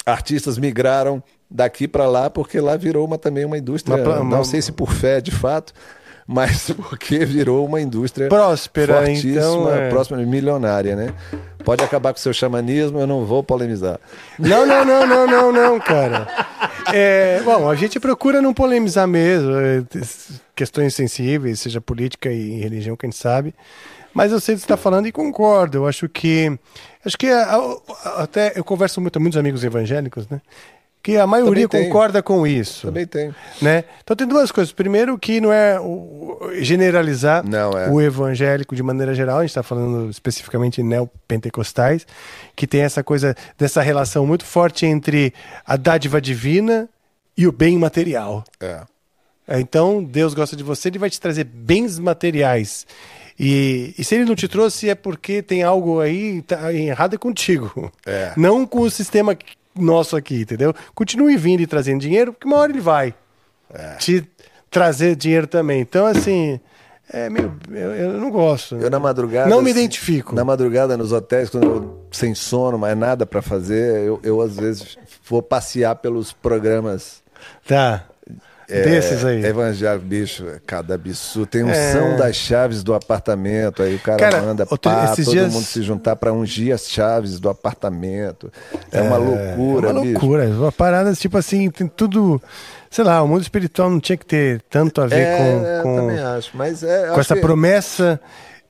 artistas 0.05 0.57
migraram 0.57 1.21
daqui 1.49 1.87
para 1.87 2.07
lá, 2.07 2.29
porque 2.29 2.59
lá 2.59 2.75
virou 2.77 3.05
uma, 3.05 3.17
também 3.17 3.45
uma 3.45 3.57
indústria, 3.57 3.95
Uma 3.97 4.23
não 4.23 4.43
sei 4.43 4.61
se 4.61 4.71
por 4.71 4.91
fé 4.91 5.19
de 5.21 5.31
fato, 5.31 5.73
mas 6.31 6.71
porque 6.89 7.25
virou 7.25 7.65
uma 7.65 7.81
indústria 7.81 8.29
Próspera, 8.29 8.97
fortíssima, 8.97 9.33
então, 9.33 9.73
é. 9.73 9.89
próxima, 9.89 10.17
milionária, 10.19 10.95
né? 10.95 11.13
Pode 11.65 11.83
acabar 11.83 12.13
com 12.13 12.17
o 12.17 12.21
seu 12.21 12.33
xamanismo, 12.33 12.99
eu 12.99 13.05
não 13.05 13.25
vou 13.25 13.43
polemizar. 13.43 13.99
Não, 14.39 14.65
não, 14.65 14.85
não, 14.85 15.05
não, 15.05 15.27
não, 15.27 15.51
não, 15.51 15.79
cara. 15.79 16.27
É, 16.93 17.41
bom, 17.43 17.69
a 17.69 17.75
gente 17.75 17.99
procura 17.99 18.41
não 18.41 18.53
polemizar 18.53 19.07
mesmo, 19.07 19.51
é, 19.57 19.83
questões 20.55 20.95
sensíveis, 20.95 21.59
seja 21.59 21.81
política 21.81 22.31
e 22.31 22.61
religião, 22.61 22.95
quem 22.95 23.11
sabe. 23.11 23.53
Mas 24.13 24.31
eu 24.31 24.39
sei 24.39 24.55
o 24.55 24.57
que 24.57 24.61
você 24.61 24.65
está 24.65 24.77
falando 24.77 25.07
e 25.07 25.11
concordo. 25.11 25.79
Eu 25.79 25.87
acho 25.87 26.07
que. 26.09 26.57
Acho 27.05 27.17
que 27.17 27.27
até 28.17 28.53
eu 28.55 28.63
converso 28.63 28.99
muito 28.99 29.13
com 29.13 29.21
muitos 29.21 29.39
amigos 29.39 29.63
evangélicos, 29.63 30.27
né? 30.29 30.41
Que 31.03 31.17
a 31.17 31.25
maioria 31.25 31.67
Também 31.67 31.87
concorda 31.87 32.21
com 32.21 32.45
isso. 32.45 32.87
Também 32.87 33.07
tem. 33.07 33.33
Né? 33.61 33.83
Então 34.03 34.15
tem 34.15 34.27
duas 34.27 34.51
coisas. 34.51 34.71
Primeiro 34.71 35.17
que 35.17 35.41
não 35.41 35.51
é 35.51 35.79
generalizar 36.61 37.43
Não, 37.43 37.71
é. 37.71 37.89
o 37.89 37.99
evangélico 37.99 38.75
de 38.75 38.83
maneira 38.83 39.13
geral, 39.13 39.39
a 39.39 39.41
gente 39.41 39.49
está 39.49 39.63
falando 39.63 40.09
especificamente 40.09 40.83
neopentecostais, 40.83 42.05
que 42.55 42.67
tem 42.67 42.81
essa 42.81 43.03
coisa 43.03 43.35
dessa 43.57 43.81
relação 43.81 44.25
muito 44.25 44.45
forte 44.45 44.85
entre 44.85 45.33
a 45.65 45.75
dádiva 45.75 46.21
divina 46.21 46.87
e 47.35 47.47
o 47.47 47.51
bem 47.51 47.77
material. 47.77 48.43
É. 48.59 48.81
É, 49.47 49.59
Então, 49.59 50.03
Deus 50.03 50.33
gosta 50.33 50.55
de 50.55 50.63
você, 50.63 50.89
ele 50.89 50.99
vai 50.99 51.09
te 51.09 51.19
trazer 51.19 51.43
bens 51.43 51.97
materiais. 51.97 52.85
E, 53.39 53.95
e 53.97 54.03
se 54.03 54.13
ele 54.13 54.25
não 54.25 54.35
te 54.35 54.47
trouxe, 54.47 54.89
é 54.89 54.93
porque 54.93 55.41
tem 55.41 55.63
algo 55.63 55.99
aí 55.99 56.43
tá 56.43 56.71
errado 56.71 57.15
é 57.15 57.17
contigo. 57.17 57.91
É. 58.05 58.33
Não 58.37 58.67
com 58.67 58.81
o 58.81 58.91
sistema 58.91 59.35
nosso 59.75 60.15
aqui, 60.15 60.41
entendeu? 60.41 60.73
Continue 60.93 61.37
vindo 61.37 61.61
e 61.61 61.67
trazendo 61.67 62.01
dinheiro, 62.01 62.33
porque 62.33 62.47
uma 62.47 62.57
hora 62.57 62.71
ele 62.71 62.81
vai 62.81 63.13
É. 63.73 63.95
te 63.95 64.25
trazer 64.69 65.15
dinheiro 65.15 65.47
também. 65.47 65.81
Então, 65.81 66.05
assim, 66.05 66.59
é 67.11 67.29
meio, 67.29 67.53
eu, 67.69 67.91
eu 67.95 68.11
não 68.19 68.29
gosto. 68.31 68.75
Eu 68.75 68.89
na 68.89 68.99
madrugada. 68.99 69.49
Não 69.49 69.61
me 69.61 69.71
assim, 69.71 69.79
identifico. 69.79 70.33
Na 70.35 70.43
madrugada 70.45 70.95
nos 70.97 71.11
hotéis, 71.11 71.49
quando 71.49 71.63
eu 71.65 72.05
sem 72.11 72.33
sono, 72.35 72.77
mais 72.77 72.97
nada 72.97 73.25
pra 73.25 73.41
fazer, 73.41 74.01
eu, 74.05 74.19
eu 74.23 74.41
às 74.41 74.55
vezes 74.55 74.97
vou 75.27 75.41
passear 75.41 75.95
pelos 75.95 76.31
programas 76.33 77.21
Tá. 77.67 78.05
É, 78.71 78.81
Desses 78.83 79.23
aí. 79.25 79.43
evangélicos, 79.45 80.07
bicho, 80.07 80.45
cada 80.65 80.95
absurdo. 80.95 81.45
Tem 81.47 81.63
um 81.63 81.69
É. 81.69 81.91
são 81.91 82.15
das 82.17 82.35
chaves 82.35 82.83
do 82.83 82.93
apartamento, 82.93 83.83
aí 83.83 83.95
o 83.95 83.99
cara, 83.99 84.17
Cara, 84.17 84.41
manda 84.41 84.63
outro- 84.69 84.89
pá, 84.91 85.13
todo 85.15 85.31
dias- 85.31 85.51
mundo 85.53 85.63
se 85.65 85.81
juntar 85.83 86.15
pra 86.15 86.31
ungir 86.31 86.73
as 86.73 86.89
chaves 86.89 87.39
do 87.39 87.49
apartamento. 87.49 88.51
É, 88.91 89.01
uma 89.01 89.17
loucura, 89.17 89.89
É 89.89 89.91
uma 89.91 90.01
bicho. 90.01 90.11
loucura. 90.13 90.45
Uma 90.47 90.71
parada, 90.71 91.13
tipo 91.13 91.37
assim, 91.37 91.69
tem 91.69 91.87
tudo. 91.87 92.41
Sei 92.89 93.03
lá, 93.05 93.21
o 93.23 93.27
mundo 93.27 93.41
espiritual 93.41 93.89
não 93.89 93.99
tinha 94.01 94.17
que 94.17 94.25
ter 94.25 94.61
tanto 94.69 94.99
a 95.01 95.07
ver 95.07 95.15
É, 95.21 95.37
com, 95.37 95.65
eu 95.65 95.83
com, 95.83 96.09
acho. 96.09 96.51
É, 96.85 97.07
com 97.13 97.19
essa 97.21 97.35
que- 97.35 97.41
promessa 97.41 98.19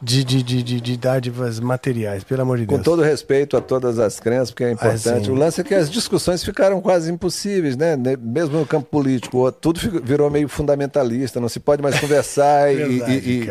de, 0.02 0.24
de, 0.24 0.42
de, 0.42 0.64
de, 0.64 0.82
de 0.82 0.98
dádivas 0.98 1.60
materiais, 1.60 2.24
pelo 2.24 2.42
amor 2.42 2.58
de 2.58 2.66
Com 2.66 2.76
Deus. 2.76 2.86
todo 2.86 3.02
respeito 3.02 3.56
a 3.56 3.62
todas 3.62 4.00
as 4.00 4.20
crenças, 4.20 4.52
porque 4.52 4.64
é 4.64 4.72
importante. 4.72 5.26
sim. 5.26 5.32
o 5.32 5.36
lance 5.36 5.62
é 5.62 5.64
que 5.64 5.76
as 5.76 5.90
discussões 5.90 6.44
ficaram 6.44 6.82
quase 6.82 7.12
impossíveis, 7.12 7.78
né? 7.78 7.96
Mesmo 8.20 8.60
no 8.60 8.66
campo 8.66 8.88
político, 8.90 9.52
tudo 9.52 9.80
virou 10.04 10.30
meio 10.30 10.48
fundamentalista, 10.50 11.40
não 11.40 11.50
se 11.50 11.60
pode 11.60 11.82
mais 11.82 12.00
conversar 12.00 12.74
e, 12.74 12.78
e, 13.08 13.50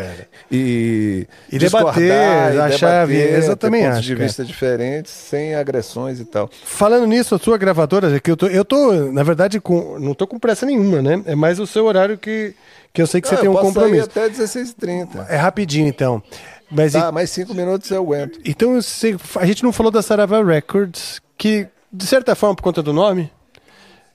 e, 0.50 1.26
e, 1.52 1.58
debater, 1.58 2.12
achar- 2.60 3.06
ter 3.06 3.70
pontos 3.70 4.04
de 4.04 4.14
vista 4.14 4.44
diferentes, 4.44 5.12
sem 5.12 5.54
agressões 5.54 6.18
e 6.20 6.24
tal. 6.24 6.50
Falando 6.64 7.06
nisso, 7.06 7.34
a 7.34 7.38
sua 7.38 7.56
gravadora, 7.56 8.18
que 8.18 8.30
eu 8.30 8.36
tô, 8.36 8.46
eu 8.46 8.64
tô 8.64 8.92
na 9.12 9.22
verdade, 9.22 9.60
com, 9.60 9.98
não 9.98 10.14
tô 10.14 10.26
com 10.26 10.38
pressa 10.38 10.66
nenhuma, 10.66 11.00
né? 11.02 11.22
É 11.26 11.34
mais 11.34 11.58
o 11.58 11.66
seu 11.66 11.84
horário 11.84 12.18
que, 12.18 12.54
que 12.92 13.00
eu 13.02 13.06
sei 13.06 13.20
que 13.20 13.28
você 13.28 13.34
Ah, 13.34 13.38
tem 13.38 13.46
eu 13.46 13.52
um 13.52 13.56
compromisso. 13.56 14.04
até 14.04 14.28
16h30. 14.28 15.26
É 15.28 15.36
rapidinho, 15.36 15.86
então. 15.88 16.22
Mas 16.70 16.92
Tá, 16.92 17.10
mais 17.10 17.30
cinco 17.30 17.52
minutos 17.54 17.90
eu 17.90 18.02
aguento. 18.02 18.38
Então, 18.44 18.74
você- 18.80 19.16
a 19.36 19.46
gente 19.46 19.62
não 19.62 19.72
falou 19.72 19.90
da 19.90 20.02
Sarava 20.02 20.42
Records, 20.44 21.20
que, 21.36 21.66
de 21.92 22.06
certa 22.06 22.34
forma, 22.34 22.54
por 22.54 22.62
conta 22.62 22.82
do 22.82 22.92
nome, 22.92 23.30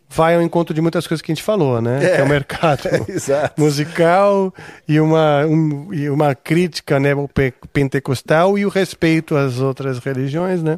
vai 0.10 0.36
ao 0.36 0.41
encontro 0.41 0.73
de 0.73 0.80
muitas 0.82 1.06
coisas 1.07 1.22
que 1.22 1.32
a 1.32 1.36
gente 1.36 1.44
falou, 1.44 1.82
né? 1.82 2.03
É. 2.06 2.15
Que 2.15 2.22
é 2.22 2.23
o 2.23 2.30
mercado 2.30 2.82
Exato. 3.10 3.60
musical 3.61 4.53
e 4.88 4.99
uma, 4.99 5.45
um- 5.45 5.94
e 5.94 6.10
uma 6.10 6.34
crítica 6.36 6.99
né, 6.99 7.11
ao 7.14 7.30
pentecostal 7.73 8.57
e 8.57 8.65
o 8.65 8.69
respeito 8.69 9.36
às 9.36 9.60
outras 9.60 9.98
religiões, 9.99 10.61
né? 10.64 10.77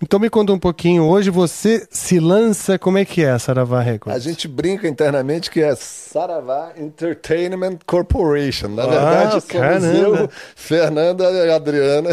Então 0.00 0.18
me 0.18 0.30
conta 0.30 0.52
um 0.52 0.58
pouquinho. 0.58 1.04
Hoje 1.04 1.28
você 1.30 1.86
se 1.90 2.18
lança, 2.18 2.78
como 2.78 2.98
é 2.98 3.04
que 3.04 3.22
é 3.24 3.30
a 3.30 3.38
Sarava 3.38 3.80
Records? 3.80 4.16
A 4.16 4.18
gente 4.30 4.48
brinca 4.48 4.88
internamente 4.88 5.50
que 5.50 5.60
é 5.62 5.74
Saravá 5.74 6.72
Entertainment 6.76 7.78
Corporation. 7.86 8.68
Na 8.68 8.84
Ah, 8.84 8.86
verdade, 8.86 9.30
somos 9.32 9.44
caramba. 9.46 9.86
eu, 10.20 10.30
Fernanda 10.56 11.24
e 11.30 11.50
Adriana. 11.52 12.10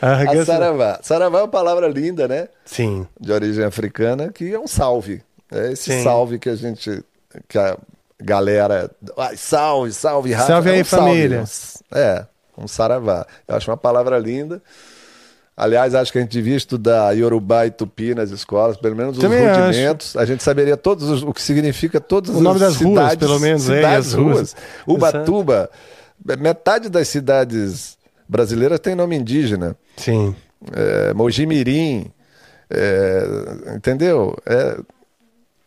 Ah, 0.00 0.20
A 0.30 0.44
Saravá. 0.44 0.98
Saravá 1.02 1.38
é 1.38 1.42
uma 1.42 1.48
palavra 1.48 1.88
linda, 1.88 2.28
né? 2.28 2.48
Sim. 2.64 3.06
De 3.20 3.32
origem 3.32 3.64
africana, 3.64 4.30
que 4.32 4.52
é 4.52 4.58
um 4.58 4.63
salve. 4.66 5.22
É 5.52 5.72
esse 5.72 5.92
Sim. 5.92 6.02
salve 6.02 6.38
que 6.38 6.48
a 6.48 6.56
gente. 6.56 7.02
que 7.48 7.58
a 7.58 7.76
galera. 8.20 8.90
Ai, 9.16 9.36
salve, 9.36 9.92
salve, 9.92 10.32
Rafa. 10.32 10.46
Salve 10.46 10.70
É 10.70 10.74
aí, 10.74 10.80
um 10.82 10.84
família. 10.84 11.44
É, 11.92 12.24
um 12.56 12.66
saravá. 12.68 13.26
Eu 13.46 13.56
acho 13.56 13.70
uma 13.70 13.76
palavra 13.76 14.18
linda. 14.18 14.62
Aliás, 15.56 15.94
acho 15.94 16.10
que 16.10 16.18
a 16.18 16.20
gente 16.20 16.32
devia 16.32 16.56
estudar 16.56 17.16
Yorubá 17.16 17.64
e 17.64 17.70
Tupi 17.70 18.12
nas 18.12 18.30
escolas, 18.30 18.76
pelo 18.76 18.96
menos 18.96 19.16
os 19.16 19.22
Também 19.22 19.46
acho. 19.46 19.60
rudimentos. 19.66 20.16
A 20.16 20.24
gente 20.24 20.42
saberia 20.42 20.76
todos 20.76 21.08
os- 21.08 21.22
o 21.22 21.32
que 21.32 21.40
significa 21.40 22.00
todos 22.00 22.30
O 22.34 22.40
nome 22.40 22.56
as 22.56 22.60
das 22.60 22.76
ruas, 22.82 22.88
cidades, 23.04 23.16
pelo 23.16 23.38
menos, 23.38 23.70
é, 23.70 23.76
cidades, 23.76 24.06
as 24.08 24.12
ruas. 24.14 24.34
ruas. 24.36 24.56
Ubatuba, 24.84 25.70
metade 26.40 26.88
das 26.88 27.06
cidades 27.06 27.96
brasileiras 28.28 28.80
tem 28.80 28.96
nome 28.96 29.14
indígena 29.14 29.76
Sim. 29.96 30.34
é, 30.72 31.14
Mojimirim, 31.14 32.10
é, 32.76 33.74
entendeu? 33.76 34.36
É, 34.46 34.76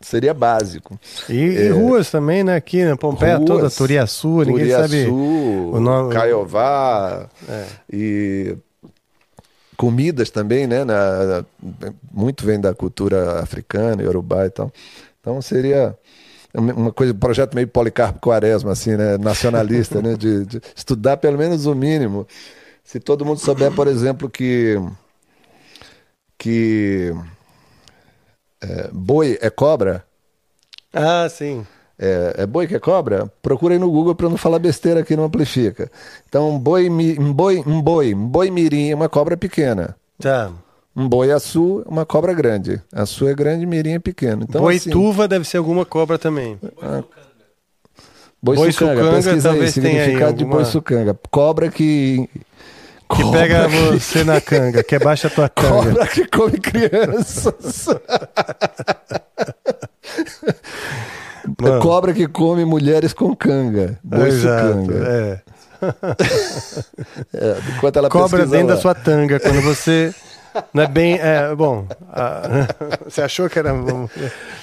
seria 0.00 0.32
básico. 0.34 0.98
E, 1.28 1.34
e 1.34 1.68
ruas 1.70 2.10
também, 2.10 2.44
né? 2.44 2.54
Aqui 2.56 2.84
na 2.84 2.96
Pompeia 2.96 3.32
É. 3.32 3.36
Ruas, 3.36 3.46
toda, 3.48 3.70
Turiaçu, 3.70 4.42
ninguém 4.42 4.70
sabe 4.70 4.88
Turiaçu, 5.04 5.14
o 5.14 5.80
nome. 5.80 6.12
Caiová 6.14 7.28
É. 7.48 7.64
e 7.92 8.56
comidas 9.76 10.30
também, 10.30 10.66
né? 10.66 10.84
Na- 10.84 11.44
muito 12.12 12.44
vem 12.44 12.60
da 12.60 12.74
cultura 12.74 13.40
africana, 13.40 14.02
iorubá 14.02 14.46
e 14.46 14.50
tal. 14.50 14.72
Então 15.20 15.40
seria 15.42 15.96
uma 16.54 16.90
coisa, 16.92 17.12
um 17.12 17.16
projeto 17.18 17.54
meio 17.54 17.68
Policarpo 17.68 18.18
Quaresma, 18.20 18.72
assim, 18.72 18.96
né? 18.96 19.16
Nacionalista, 19.18 20.00
né? 20.02 20.14
De, 20.16 20.44
de 20.46 20.60
estudar 20.74 21.16
pelo 21.18 21.38
menos 21.38 21.66
o 21.66 21.74
mínimo. 21.74 22.26
Se 22.82 22.98
todo 22.98 23.24
mundo 23.24 23.38
souber, 23.38 23.70
por 23.72 23.86
exemplo, 23.86 24.30
que 24.30 24.80
que 26.38 27.12
é, 28.62 28.88
boi 28.92 29.38
é 29.40 29.50
cobra, 29.50 30.04
Ah, 30.92 31.28
sim. 31.28 31.66
é, 31.98 32.34
é 32.38 32.46
boi 32.46 32.66
que 32.66 32.74
é 32.74 32.78
cobra? 32.78 33.30
Procura 33.42 33.74
aí 33.74 33.78
no 33.78 33.90
Google 33.90 34.14
para 34.14 34.28
não 34.28 34.36
falar 34.36 34.58
besteira 34.58 35.00
aqui 35.00 35.16
no 35.16 35.24
Amplifica. 35.24 35.90
Então, 36.28 36.50
um 36.50 36.58
boi, 36.58 36.88
um 36.88 37.32
boi, 37.32 37.62
um 37.66 37.82
boi, 37.82 38.14
um 38.14 38.26
boi 38.26 38.50
mirim 38.50 38.90
é 38.90 38.94
uma 38.94 39.08
cobra 39.08 39.36
pequena. 39.36 39.96
Tá. 40.18 40.50
Um 40.96 41.08
boi 41.08 41.30
açu 41.30 41.84
é 41.86 41.88
uma 41.90 42.04
cobra 42.06 42.32
grande. 42.32 42.82
Açu 42.92 43.28
é 43.28 43.34
grande, 43.34 43.64
mirim 43.66 43.92
é 43.94 43.98
pequeno. 44.00 44.44
Então, 44.48 44.66
assim, 44.66 44.90
Boituva 44.90 45.28
deve 45.28 45.44
ser 45.44 45.58
alguma 45.58 45.84
cobra 45.84 46.18
também. 46.18 46.58
boi, 48.42 48.56
boi 48.56 48.72
sucanga, 48.72 48.94
sucanga, 48.96 49.10
pesquisa 49.16 49.36
aí, 49.36 49.42
talvez 49.42 49.74
tenha 49.74 49.86
aí 49.88 49.94
significado 50.04 50.32
de 50.38 50.44
boi 50.44 50.52
alguma- 50.54 50.64
sucanga. 50.70 51.18
Cobra 51.30 51.70
que... 51.70 52.28
Que 53.14 53.22
cobra 53.22 53.40
pega 53.40 53.68
que- 53.68 53.98
você 53.98 54.22
na 54.24 54.40
canga, 54.40 54.82
que 54.82 54.98
baixa 54.98 55.28
a 55.28 55.30
tua 55.30 55.48
canga. 55.54 55.76
Cobra 55.90 56.06
que 56.06 56.26
come 56.26 56.58
crianças. 56.58 57.86
Mano. 61.60 61.80
Cobra 61.80 62.12
que 62.12 62.26
come 62.28 62.64
mulheres 62.64 63.12
com 63.12 63.34
canga. 63.34 63.98
Boi 64.04 64.28
Exato. 64.28 64.68
sucanga. 64.80 64.94
É. 65.08 65.40
É, 67.32 67.56
enquanto 67.76 67.96
ela 67.98 68.08
Cobra 68.10 68.44
dentro 68.44 68.66
lá. 68.68 68.74
da 68.74 68.80
sua 68.80 68.94
tanga, 68.96 69.38
quando 69.38 69.60
você. 69.62 70.12
Não 70.74 70.82
é 70.82 70.86
bem. 70.88 71.14
É, 71.20 71.54
bom. 71.54 71.86
ah, 72.12 72.66
você 73.08 73.22
achou 73.22 73.48
que 73.48 73.58
era. 73.60 73.68
Eu 73.70 74.10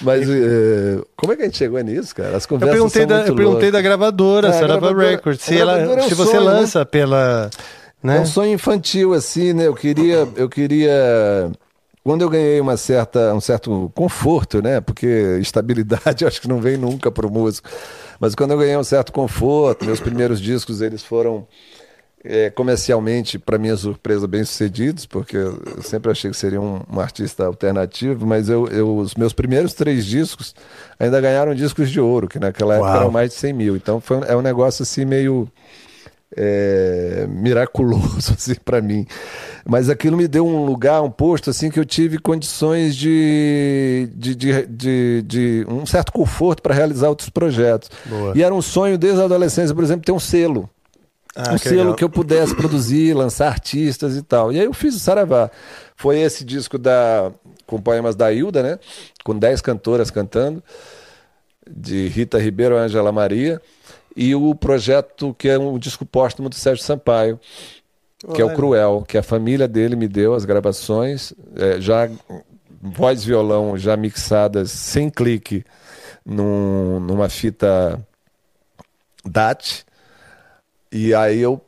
Mas 0.02 0.28
eh, 0.30 1.00
como 1.16 1.32
é 1.32 1.36
que 1.38 1.44
a 1.44 1.46
gente 1.46 1.58
chegou 1.58 1.80
nisso, 1.82 2.14
cara? 2.14 2.36
As 2.36 2.46
conversas 2.46 2.74
perguntei, 2.76 3.02
são 3.04 3.08
da, 3.08 3.28
eu 3.28 3.36
perguntei 3.36 3.72
da 3.72 3.82
gravadora, 3.82 4.48
É, 4.48 4.52
a 4.52 4.54
Sarava 4.54 4.94
Records. 4.94 5.42
Se, 5.42 5.56
a 5.56 5.60
ela, 5.60 5.80
é 5.80 5.88
um 5.88 6.02
se 6.10 6.14
você 6.16 6.32
sonho, 6.32 6.44
né? 6.44 6.52
lança 6.52 6.86
pela. 8.07 8.18
É 8.18 8.19
Né? 8.19 8.22
um 8.22 8.26
sonho 8.26 8.53
infantil, 8.53 9.14
assim, 9.14 9.53
né? 9.53 9.68
Eu 9.68 9.76
queria, 9.76 10.27
eu 10.36 10.49
queria. 10.49 11.52
Quando 12.03 12.22
eu 12.22 12.30
ganhei 12.30 12.61
uma 12.61 12.77
certa, 12.77 13.34
um 13.34 13.41
certo 13.41 13.91
conforto, 13.95 14.61
né? 14.61 14.80
Porque 14.82 15.07
estabilidade 15.41 16.23
eu 16.26 16.27
acho 16.27 16.40
que 16.41 16.48
não 16.48 16.61
vem 16.61 16.77
nunca 16.77 17.11
pro 17.11 17.32
músico. 17.32 17.68
Mas 18.19 18.36
quando 18.36 18.52
eu 18.52 18.57
ganhei 18.60 18.77
um 18.77 18.84
certo 18.84 19.11
conforto, 19.11 19.86
meus 19.86 19.99
primeiros 19.99 20.40
discos 20.40 20.82
eles 20.82 21.03
foram 21.03 21.48
é, 22.23 22.49
comercialmente, 22.49 23.40
para 23.40 23.57
minha 23.57 23.77
surpresa, 23.77 24.27
bem 24.27 24.44
sucedidos, 24.45 25.06
porque 25.06 25.38
eu 25.38 25.82
sempre 25.84 26.11
achei 26.11 26.32
que 26.32 26.38
seria 26.38 26.61
um, 26.61 26.82
um 26.91 26.99
artista 26.99 27.45
alternativo, 27.45 28.26
mas 28.26 28.49
eu, 28.49 28.68
eu- 28.68 28.98
os 28.98 29.15
meus 29.15 29.34
primeiros 29.34 29.73
três 29.73 30.06
discos 30.06 30.56
ainda 30.99 31.22
ganharam 31.22 31.53
discos 31.56 31.90
de 31.91 31.99
ouro, 31.99 32.27
que 32.27 32.40
naquela 32.40 32.76
época 32.76 32.98
Uau. 32.98 32.98
eram 32.98 33.11
mais 33.11 33.32
de 33.32 33.36
100 33.38 33.53
mil. 33.53 33.76
Então 33.76 34.02
foi, 34.02 34.19
é 34.27 34.36
um 34.36 34.41
negócio 34.41 34.84
assim 34.84 35.06
meio 35.06 35.48
é, 36.36 37.26
miraculoso 37.30 38.34
assim 38.38 38.56
para 38.64 38.82
mim. 38.82 39.06
Mas 39.66 39.90
aquilo 39.90 40.16
me 40.16 40.28
deu 40.28 40.46
um 40.46 40.66
lugar, 40.66 41.02
um 41.02 41.10
posto 41.12 41.50
assim 41.50 41.70
que 41.70 41.80
eu 41.80 41.86
tive 41.86 42.20
condições 42.20 42.96
de, 42.96 44.10
de, 44.16 44.36
de, 44.36 44.66
de- 44.68 45.22
de 45.24 45.66
um 45.68 45.86
certo 45.86 46.12
conforto 46.12 46.62
para 46.62 46.74
realizar 46.74 47.10
outros 47.10 47.30
projetos. 47.30 47.90
Boa. 48.06 48.34
E 48.36 48.44
era 48.44 48.54
um 48.54 48.62
sonho 48.62 48.98
desde 48.98 49.22
a 49.22 49.26
adolescência, 49.26 49.74
por 49.74 49.84
exemplo, 49.84 50.06
ter 50.06 50.12
um 50.12 50.20
selo. 50.20 50.70
Ah, 51.36 51.52
um 51.54 51.58
que 51.58 51.64
selo 51.68 51.78
legal. 51.80 51.96
que 51.96 52.04
eu 52.04 52.10
pudesse 52.10 52.56
produzir, 52.56 53.14
lançar 53.14 53.48
artistas 53.50 54.16
e 54.16 54.22
tal. 54.22 54.54
E 54.54 54.60
aí 54.60 54.66
eu 54.66 54.74
fiz 54.74 54.96
o 54.96 55.00
Saravá. 55.00 55.52
Foi 55.96 56.18
esse 56.20 56.46
disco 56.46 56.78
da 56.78 57.32
com 57.68 57.82
poemas 57.82 58.16
da 58.16 58.32
Hilda, 58.32 58.62
né? 58.64 58.80
Com 59.24 59.38
10 59.38 59.60
cantoras 59.60 60.12
cantando, 60.12 60.64
de 61.70 62.08
Rita 62.08 62.38
Ribeiro 62.40 62.76
e 62.76 62.78
Angela 62.78 63.12
Maria, 63.12 63.60
e 64.16 64.34
o 64.36 64.56
projeto 64.56 65.36
que 65.38 65.50
é 65.50 65.58
um 65.60 65.78
disco 65.78 66.06
póstumo 66.06 66.50
do 66.50 66.56
Sérgio 66.56 66.84
Sampaio, 66.84 67.40
que 68.34 68.42
é 68.42 68.44
o 68.46 68.48
Olha. 68.48 68.56
Cruel, 68.56 69.06
que 69.08 69.18
a 69.18 69.24
família 69.24 69.68
dele 69.68 69.96
me 69.96 70.08
deu 70.08 70.34
as 70.34 70.46
gravações, 70.46 71.34
é, 71.56 71.80
já 71.82 72.10
voz 72.82 73.24
e 73.24 73.28
violão 73.28 73.78
já 73.78 73.96
mixadas 73.98 74.72
sem 74.72 75.10
clique 75.10 75.64
num- 76.26 77.00
numa 77.00 77.30
fita 77.30 78.00
DAT. 79.24 79.86
E 80.92 81.14
aí 81.14 81.40
eu 81.40 81.62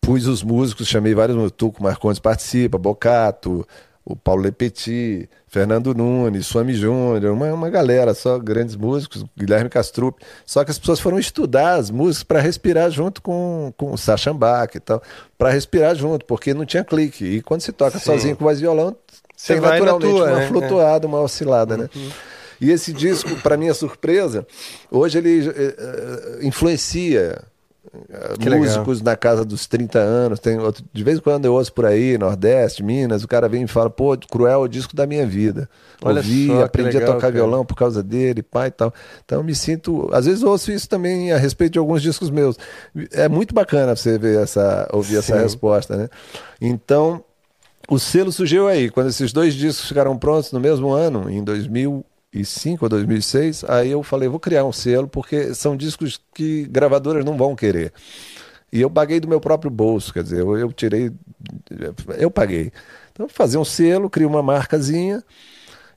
pus 0.00 0.26
os 0.26 0.42
músicos, 0.42 0.88
chamei 0.88 1.14
vários 1.14 1.36
músicos, 1.36 1.56
Tuco 1.56 1.82
Marcondes 1.82 2.18
participa, 2.20 2.78
Bocato, 2.78 3.66
o 4.04 4.14
Paulo 4.14 4.42
Lepetit, 4.42 5.28
Fernando 5.56 5.94
Nunes, 5.94 6.46
Suami 6.46 6.74
Júnior, 6.74 7.32
uma, 7.32 7.50
uma 7.50 7.70
galera, 7.70 8.12
só 8.12 8.38
grandes 8.38 8.76
músicos, 8.76 9.24
Guilherme 9.34 9.70
Castrup. 9.70 10.20
Só 10.44 10.62
que 10.62 10.70
as 10.70 10.78
pessoas 10.78 11.00
foram 11.00 11.18
estudar 11.18 11.76
as 11.76 11.90
músicas 11.90 12.24
para 12.24 12.40
respirar 12.40 12.90
junto 12.90 13.22
com, 13.22 13.72
com 13.74 13.90
o 13.90 13.96
Sacha 13.96 14.34
Bach 14.34 14.74
e 14.74 14.80
tal, 14.80 15.02
para 15.38 15.48
respirar 15.48 15.94
junto, 15.94 16.26
porque 16.26 16.52
não 16.52 16.66
tinha 16.66 16.84
clique. 16.84 17.24
E 17.24 17.40
quando 17.40 17.62
se 17.62 17.72
toca 17.72 17.98
Sim. 17.98 18.04
sozinho 18.04 18.36
com 18.36 18.52
e 18.52 18.54
violão, 18.56 18.94
Você 19.34 19.54
tem 19.54 19.62
vai 19.62 19.80
na 19.80 19.86
naturalmente 19.86 20.14
tua, 20.14 20.26
uma 20.26 20.38
né? 20.40 20.46
flutuada, 20.46 21.06
uma 21.06 21.20
oscilada, 21.20 21.74
né? 21.78 21.88
E 22.60 22.70
esse 22.70 22.92
disco, 22.92 23.34
para 23.36 23.56
minha 23.56 23.72
surpresa, 23.72 24.46
hoje 24.90 25.16
ele 25.16 25.48
eh, 25.48 26.38
influencia 26.42 27.42
eh, 28.08 28.34
Que 28.38 28.48
legal. 28.48 28.58
músicos 28.66 29.02
na 29.02 29.16
casa 29.16 29.44
dos 29.44 29.66
30 29.66 29.98
anos. 29.98 30.38
Tem 30.40 30.58
outro, 30.58 30.84
de 30.92 31.04
vez 31.04 31.18
em 31.18 31.20
quando 31.20 31.44
eu 31.44 31.54
ouço 31.54 31.72
por 31.72 31.84
aí, 31.84 32.16
Nordeste, 32.18 32.82
Minas, 32.82 33.22
o 33.24 33.28
cara 33.28 33.48
vem 33.48 33.64
e 33.64 33.66
fala, 33.66 33.88
pô, 33.90 34.16
Cruel 34.30 34.52
é 34.52 34.64
o 34.64 34.68
disco 34.68 34.94
da 34.94 35.06
minha 35.06 35.26
vida. 35.26 35.68
Olha 36.02 36.18
Ouvi, 36.18 36.46
só, 36.48 36.64
aprendi 36.64 36.98
legal, 36.98 37.02
a 37.02 37.06
tocar 37.14 37.20
cara. 37.20 37.32
violão 37.32 37.64
por 37.64 37.74
causa 37.76 38.02
dele, 38.02 38.42
pai 38.42 38.68
e 38.68 38.70
tal. 38.70 38.92
Então 39.24 39.38
eu 39.38 39.44
me 39.44 39.54
sinto. 39.54 40.08
Às 40.12 40.26
vezes 40.26 40.42
ouço 40.42 40.70
isso 40.70 40.88
também 40.88 41.32
a 41.32 41.38
respeito 41.38 41.72
de 41.74 41.78
alguns 41.78 42.02
discos 42.02 42.30
meus. 42.30 42.56
É 43.12 43.28
muito 43.28 43.54
bacana 43.54 43.96
você 43.96 44.18
ver 44.18 44.40
essa, 44.42 44.88
ouvir 44.92 45.16
essa 45.16 45.36
Sim. 45.36 45.42
resposta, 45.42 45.96
né? 45.96 46.08
Então. 46.60 47.22
O 47.88 48.00
selo 48.00 48.32
surgiu 48.32 48.66
aí, 48.66 48.90
quando 48.90 49.10
esses 49.10 49.32
dois 49.32 49.54
discos 49.54 49.86
ficaram 49.86 50.18
prontos 50.18 50.50
no 50.50 50.58
mesmo 50.58 50.90
ano, 50.90 51.30
em 51.30 51.44
2005 52.32 52.84
ou 52.84 52.88
2006, 52.88 53.64
aí 53.64 53.90
eu 53.90 54.02
falei, 54.02 54.28
vou 54.28 54.40
criar 54.40 54.64
um 54.64 54.72
selo, 54.72 55.08
porque 55.08 55.54
são 55.54 55.76
discos 55.76 56.20
que 56.34 56.64
gravadoras 56.66 57.24
não 57.24 57.36
vão 57.36 57.54
querer. 57.54 57.92
E 58.72 58.80
eu 58.80 58.90
paguei 58.90 59.20
do 59.20 59.28
meu 59.28 59.40
próprio 59.40 59.70
bolso, 59.70 60.12
quer 60.12 60.22
dizer, 60.22 60.40
eu, 60.40 60.56
eu 60.58 60.72
tirei, 60.72 61.10
eu 62.18 62.30
paguei. 62.30 62.72
Então, 63.12 63.28
fazer 63.28 63.58
um 63.58 63.64
selo, 63.64 64.10
criei 64.10 64.26
uma 64.26 64.42
marcazinha, 64.42 65.22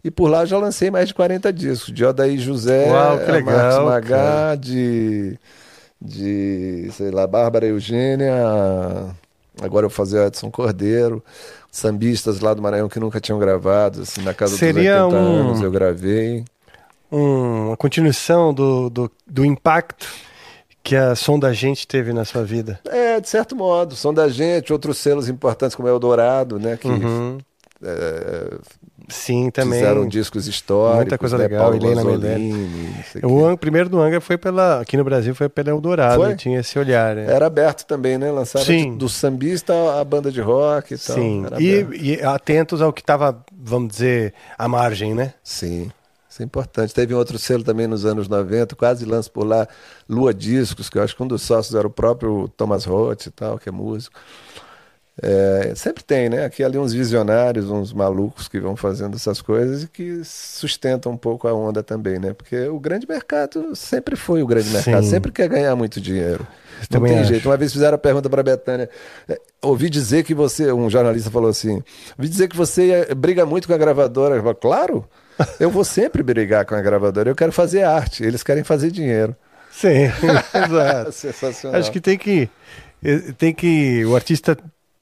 e 0.03 0.09
por 0.09 0.29
lá 0.29 0.45
já 0.45 0.57
lancei 0.57 0.89
mais 0.89 1.07
de 1.09 1.13
40 1.13 1.51
discos, 1.51 1.93
de 1.93 2.05
Odaí 2.05 2.37
José, 2.37 2.89
Uau, 2.89 3.17
legal, 3.17 3.43
Marcos 3.43 3.85
Magá, 3.85 4.55
de, 4.55 5.37
de, 6.01 6.89
sei 6.93 7.11
lá, 7.11 7.27
Bárbara 7.27 7.65
Eugênia, 7.65 8.33
agora 9.61 9.85
eu 9.85 9.89
vou 9.89 9.95
fazer 9.95 10.19
o 10.19 10.25
Edson 10.25 10.49
Cordeiro, 10.49 11.23
sambistas 11.71 12.39
lá 12.39 12.53
do 12.53 12.61
Maranhão 12.61 12.89
que 12.89 12.99
nunca 12.99 13.19
tinham 13.19 13.39
gravado, 13.39 14.01
assim, 14.01 14.21
na 14.21 14.33
casa 14.33 14.57
Seria 14.57 15.03
dos 15.03 15.13
80 15.13 15.17
um- 15.23 15.39
anos 15.49 15.61
eu 15.61 15.71
gravei. 15.71 16.43
Um- 17.11 17.67
uma 17.67 17.77
continuação 17.77 18.53
do, 18.53 18.89
do, 18.89 19.11
do 19.27 19.45
impacto 19.45 20.07
que 20.83 20.95
a 20.95 21.13
Som 21.15 21.37
da 21.37 21.51
Gente 21.53 21.87
teve 21.87 22.13
na 22.13 22.23
sua 22.25 22.43
vida. 22.43 22.79
É, 22.85 23.19
de 23.19 23.27
certo 23.29 23.55
modo, 23.55 23.95
são 23.95 24.13
da 24.13 24.27
gente, 24.29 24.71
outros 24.73 24.97
selos 24.97 25.27
importantes 25.29 25.75
como 25.75 25.87
Eldorado, 25.87 26.57
né, 26.59 26.77
que 26.77 26.87
Uhum. 26.87 27.37
é, 27.83 28.57
Sim, 29.09 29.49
também. 29.49 29.79
fizeram 29.79 30.07
discos 30.07 30.47
históricos, 30.47 30.97
Muita 30.97 31.17
coisa 31.17 31.37
né, 31.37 31.43
legal, 31.43 31.71
Paulo 31.71 31.75
Helena 31.75 32.01
sei 33.11 33.21
o 33.23 33.57
primeiro 33.57 33.89
do 33.89 33.99
Angra 33.99 34.21
foi 34.21 34.37
pela. 34.37 34.81
Aqui 34.81 34.95
no 34.95 35.03
Brasil 35.03 35.33
foi 35.35 35.49
pela 35.49 35.69
Eldorado. 35.69 36.21
Foi? 36.21 36.35
Tinha 36.35 36.59
esse 36.59 36.77
olhar. 36.77 37.15
né? 37.15 37.25
Era 37.27 37.47
aberto 37.47 37.85
também, 37.85 38.17
né? 38.17 38.31
Lançava 38.31 38.65
Sim. 38.65 38.95
do 38.95 39.09
sambista 39.09 39.73
à 39.99 40.03
banda 40.03 40.31
de 40.31 40.41
rock 40.41 40.93
e 40.93 40.97
tal. 40.97 41.15
Sim. 41.15 41.45
E, 41.59 42.13
e 42.13 42.21
atentos 42.23 42.81
ao 42.81 42.93
que 42.93 43.01
estava, 43.01 43.43
vamos 43.51 43.89
dizer, 43.89 44.33
à 44.57 44.67
margem, 44.67 45.13
né? 45.13 45.33
Sim, 45.43 45.91
isso 46.29 46.41
é 46.41 46.45
importante. 46.45 46.93
Teve 46.93 47.13
um 47.13 47.17
outro 47.17 47.37
selo 47.39 47.63
também 47.63 47.87
nos 47.87 48.05
anos 48.05 48.27
90, 48.27 48.75
quase 48.75 49.05
lança 49.05 49.29
por 49.29 49.45
lá, 49.45 49.67
Lua 50.07 50.33
Discos, 50.33 50.89
que 50.89 50.97
eu 50.97 51.03
acho 51.03 51.15
que 51.15 51.23
um 51.23 51.27
dos 51.27 51.41
sócios 51.41 51.75
era 51.75 51.87
o 51.87 51.89
próprio 51.89 52.47
Thomas 52.49 52.85
Roth 52.85 53.25
e 53.25 53.31
tal, 53.31 53.57
que 53.57 53.69
é 53.69 53.71
músico. 53.71 54.19
É, 55.21 55.73
sempre 55.75 56.03
tem, 56.03 56.29
né? 56.29 56.45
Aqui 56.45 56.63
ali 56.63 56.77
uns 56.77 56.93
visionários, 56.93 57.69
uns 57.69 57.91
malucos 57.91 58.47
que 58.47 58.59
vão 58.59 58.75
fazendo 58.75 59.15
essas 59.15 59.41
coisas 59.41 59.83
e 59.83 59.87
que 59.87 60.21
sustentam 60.23 61.11
um 61.11 61.17
pouco 61.17 61.47
a 61.47 61.53
onda 61.53 61.83
também, 61.83 62.17
né? 62.19 62.33
Porque 62.33 62.67
o 62.67 62.79
grande 62.79 63.05
mercado 63.07 63.75
sempre 63.75 64.15
foi 64.15 64.41
o 64.41 64.47
grande 64.47 64.69
mercado, 64.69 65.03
Sim. 65.03 65.09
sempre 65.09 65.31
quer 65.31 65.49
ganhar 65.49 65.75
muito 65.75 65.99
dinheiro. 65.99 66.47
Não 66.81 66.87
Também 66.87 67.11
tem 67.11 67.19
acho. 67.21 67.29
jeito. 67.29 67.49
Uma 67.49 67.57
vez 67.57 67.73
fizeram 67.73 67.95
a 67.95 67.97
pergunta 67.97 68.29
para 68.29 68.39
a 68.39 68.43
Betânia. 68.43 68.89
é, 69.27 69.37
Ouvi 69.61 69.89
dizer 69.89 70.23
que 70.23 70.33
você, 70.33 70.71
um 70.71 70.89
jornalista 70.89 71.29
falou 71.29 71.49
assim: 71.49 71.83
ouvi 72.17 72.29
dizer 72.29 72.47
que 72.47 72.55
você 72.55 73.13
briga 73.15 73.45
muito 73.45 73.67
com 73.67 73.73
a 73.73 73.77
gravadora. 73.77 74.35
Eu 74.35 74.41
falei, 74.41 74.55
claro, 74.61 75.05
eu 75.59 75.69
vou 75.69 75.83
sempre 75.83 76.23
brigar 76.23 76.65
com 76.65 76.75
a 76.75 76.81
gravadora. 76.81 77.29
Eu 77.29 77.35
quero 77.35 77.51
fazer 77.51 77.83
arte, 77.83 78.23
eles 78.23 78.41
querem 78.43 78.63
fazer 78.63 78.89
dinheiro. 78.91 79.35
Sim, 79.69 80.05
exato. 80.55 81.11
Sensacional. 81.13 81.77
Acho 81.79 81.91
que 81.91 81.99
tem 81.99 82.17
que. 82.17 82.49
eh, 83.03 83.33
Tem 83.37 83.53
que. 83.53 84.05
O 84.05 84.15
artista 84.15 84.57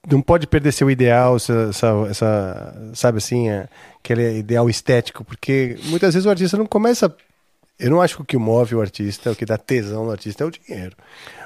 não 0.10 0.22
pode 0.22 0.48
perder 0.48 0.72
seu 0.72 0.90
ideal, 0.90 1.36
essa, 1.36 1.70
essa, 2.10 2.76
sabe 2.94 3.18
assim, 3.18 3.50
é, 3.50 3.68
aquele 4.04 4.40
ideal 4.40 4.70
estético, 4.70 5.24
porque 5.24 5.78
muitas 5.86 6.14
vezes 6.14 6.26
o 6.26 6.30
artista 6.30 6.58
não 6.58 6.66
começa. 6.66 7.14
Eu 7.80 7.92
não 7.92 8.02
acho 8.02 8.16
que 8.16 8.22
o 8.24 8.26
que 8.26 8.38
move 8.38 8.74
o 8.74 8.82
artista, 8.82 9.32
o 9.32 9.36
que 9.36 9.46
dá 9.46 9.56
tesão 9.56 10.06
no 10.06 10.12
artista 10.12 10.44
é 10.44 10.48
o 10.48 10.52
dinheiro. 10.52 10.96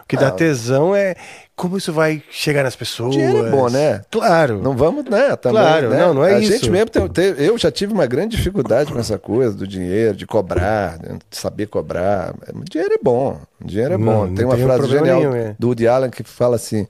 O 0.02 0.06
que 0.08 0.16
dá 0.16 0.28
Ah. 0.30 0.32
tesão 0.32 0.96
é 0.96 1.14
como 1.58 1.78
isso 1.78 1.92
vai 1.92 2.24
chegar 2.32 2.64
nas 2.64 2.74
pessoas. 2.76 3.12
Dinheiro 3.12 3.48
é 3.48 3.50
bom, 3.52 3.70
né? 3.70 4.02
Claro. 4.10 4.62
Não 4.62 4.74
vamos, 4.76 5.04
né? 5.06 5.36
Também, 5.36 5.62
Claro, 5.62 5.90
né? 5.90 6.00
não, 6.00 6.14
não 6.14 6.26
é 6.26 6.36
a 6.36 6.40
isso. 6.40 6.54
gente 6.54 6.70
mesmo 6.70 6.90
tem, 6.90 7.06
tem- 7.10 7.34
eu 7.46 7.58
já 7.58 7.70
tive 7.70 7.92
uma 7.92 8.06
grande 8.08 8.38
dificuldade 8.38 8.94
com 8.94 9.00
essa 9.00 9.18
coisa 9.20 9.54
do 9.54 9.68
dinheiro, 9.68 10.16
de 10.16 10.26
cobrar, 10.26 10.98
de 11.00 11.20
saber 11.32 11.66
cobrar. 11.68 12.34
Dinheiro 12.70 12.94
é 12.94 13.00
bom, 13.04 13.40
dinheiro 13.64 13.94
é 13.94 13.98
bom. 13.98 14.26
não 14.28 14.34
tem 14.36 14.46
uma 14.46 14.56
tem 14.56 14.64
frase 14.66 14.80
problema 14.80 15.06
genial 15.08 15.20
nenhum, 15.34 15.36
é. 15.36 15.56
do 15.60 15.68
Woody 15.68 15.88
Allen 15.88 16.10
que 16.10 16.24
fala 16.24 16.56
assim: 16.56 16.82
"É, 16.82 16.88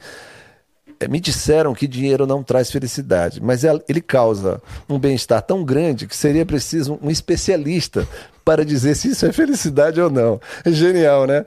me 1.07 1.19
disseram 1.19 1.73
que 1.73 1.87
dinheiro 1.87 2.25
não 2.27 2.43
traz 2.43 2.71
felicidade, 2.71 3.41
mas 3.41 3.63
el- 3.63 3.81
ele 3.87 4.01
causa 4.01 4.61
um 4.89 4.97
bem-estar 4.99 5.41
tão 5.41 5.63
grande 5.63 6.07
que 6.07 6.15
seria 6.15 6.45
preciso 6.45 6.97
um 7.01 7.09
especialista 7.09 8.07
para 8.45 8.65
dizer 8.65 8.95
se 8.95 9.09
isso 9.09 9.25
é 9.25 9.31
felicidade 9.31 9.99
ou 10.01 10.09
não. 10.09 10.39
É 10.65 10.71
genial, 10.71 11.25
né? 11.27 11.45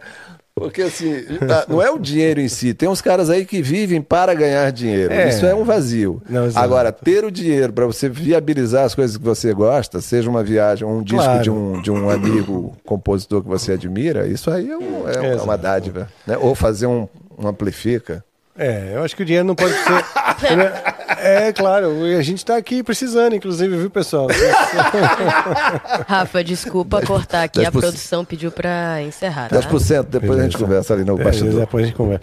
Porque 0.56 0.82
assim, 0.82 1.12
ah, 1.50 1.64
não 1.68 1.82
é 1.82 1.90
o 1.90 1.98
dinheiro 1.98 2.40
em 2.40 2.46
si. 2.48 2.72
Tem 2.72 2.88
uns 2.88 3.00
caras 3.00 3.28
aí 3.28 3.44
que 3.44 3.60
vivem 3.60 4.00
para 4.00 4.32
ganhar 4.34 4.70
dinheiro. 4.70 5.12
É. 5.12 5.28
Isso 5.28 5.44
é 5.44 5.52
um 5.52 5.64
vazio. 5.64 6.22
Não. 6.30 6.48
Agora, 6.54 6.92
ter 6.92 7.24
o 7.24 7.30
dinheiro 7.30 7.72
para 7.72 7.84
você 7.86 8.08
viabilizar 8.08 8.84
as 8.84 8.94
coisas 8.94 9.16
que 9.16 9.24
você 9.24 9.52
gosta, 9.52 10.00
seja 10.00 10.30
uma 10.30 10.44
viagem, 10.44 10.86
um 10.86 11.02
disco 11.02 11.24
Claro. 11.24 11.42
de, 11.42 11.50
um, 11.50 11.82
de 11.82 11.90
um 11.90 12.08
amigo 12.08 12.76
compositor 12.84 13.42
que 13.42 13.48
você 13.48 13.72
admira, 13.72 14.28
isso 14.28 14.48
aí 14.48 14.70
é, 14.70 14.76
um- 14.76 15.08
é 15.08 15.26
Exato. 15.32 15.42
uma 15.44 15.58
dádiva. 15.58 16.08
Né? 16.24 16.38
Ou 16.38 16.54
fazer 16.54 16.86
um, 16.86 17.08
um 17.36 17.48
amplifica. 17.48 18.24
É, 18.56 18.92
eu 18.94 19.02
acho 19.04 19.16
que 19.16 19.22
o 19.22 19.26
dinheiro 19.26 19.46
não 19.46 19.54
pode 19.54 19.74
ser. 19.74 20.04
é, 21.24 21.52
claro, 21.52 22.06
e 22.06 22.14
a 22.16 22.22
gente 22.22 22.44
tá 22.44 22.56
aqui 22.56 22.82
precisando, 22.82 23.34
inclusive, 23.34 23.76
viu, 23.76 23.90
pessoal? 23.90 24.28
Rafa, 26.06 26.42
desculpa 26.44 27.00
cortar 27.02 27.44
aqui. 27.44 27.64
A 27.64 27.70
10%. 27.70 27.80
produção 27.80 28.24
pediu 28.24 28.50
pra 28.50 29.02
encerrar. 29.02 29.48
Tá? 29.48 29.56
10%, 29.60 30.04
depois 30.08 30.38
a 30.38 30.42
gente 30.42 30.52
Beleza. 30.52 30.58
conversa 30.58 30.94
ali 30.94 31.04
no 31.04 31.20
É, 31.20 31.24
bastidor. 31.24 31.60
depois 31.60 31.84
a 31.84 31.86
gente 31.86 31.96
conversa. 31.96 32.22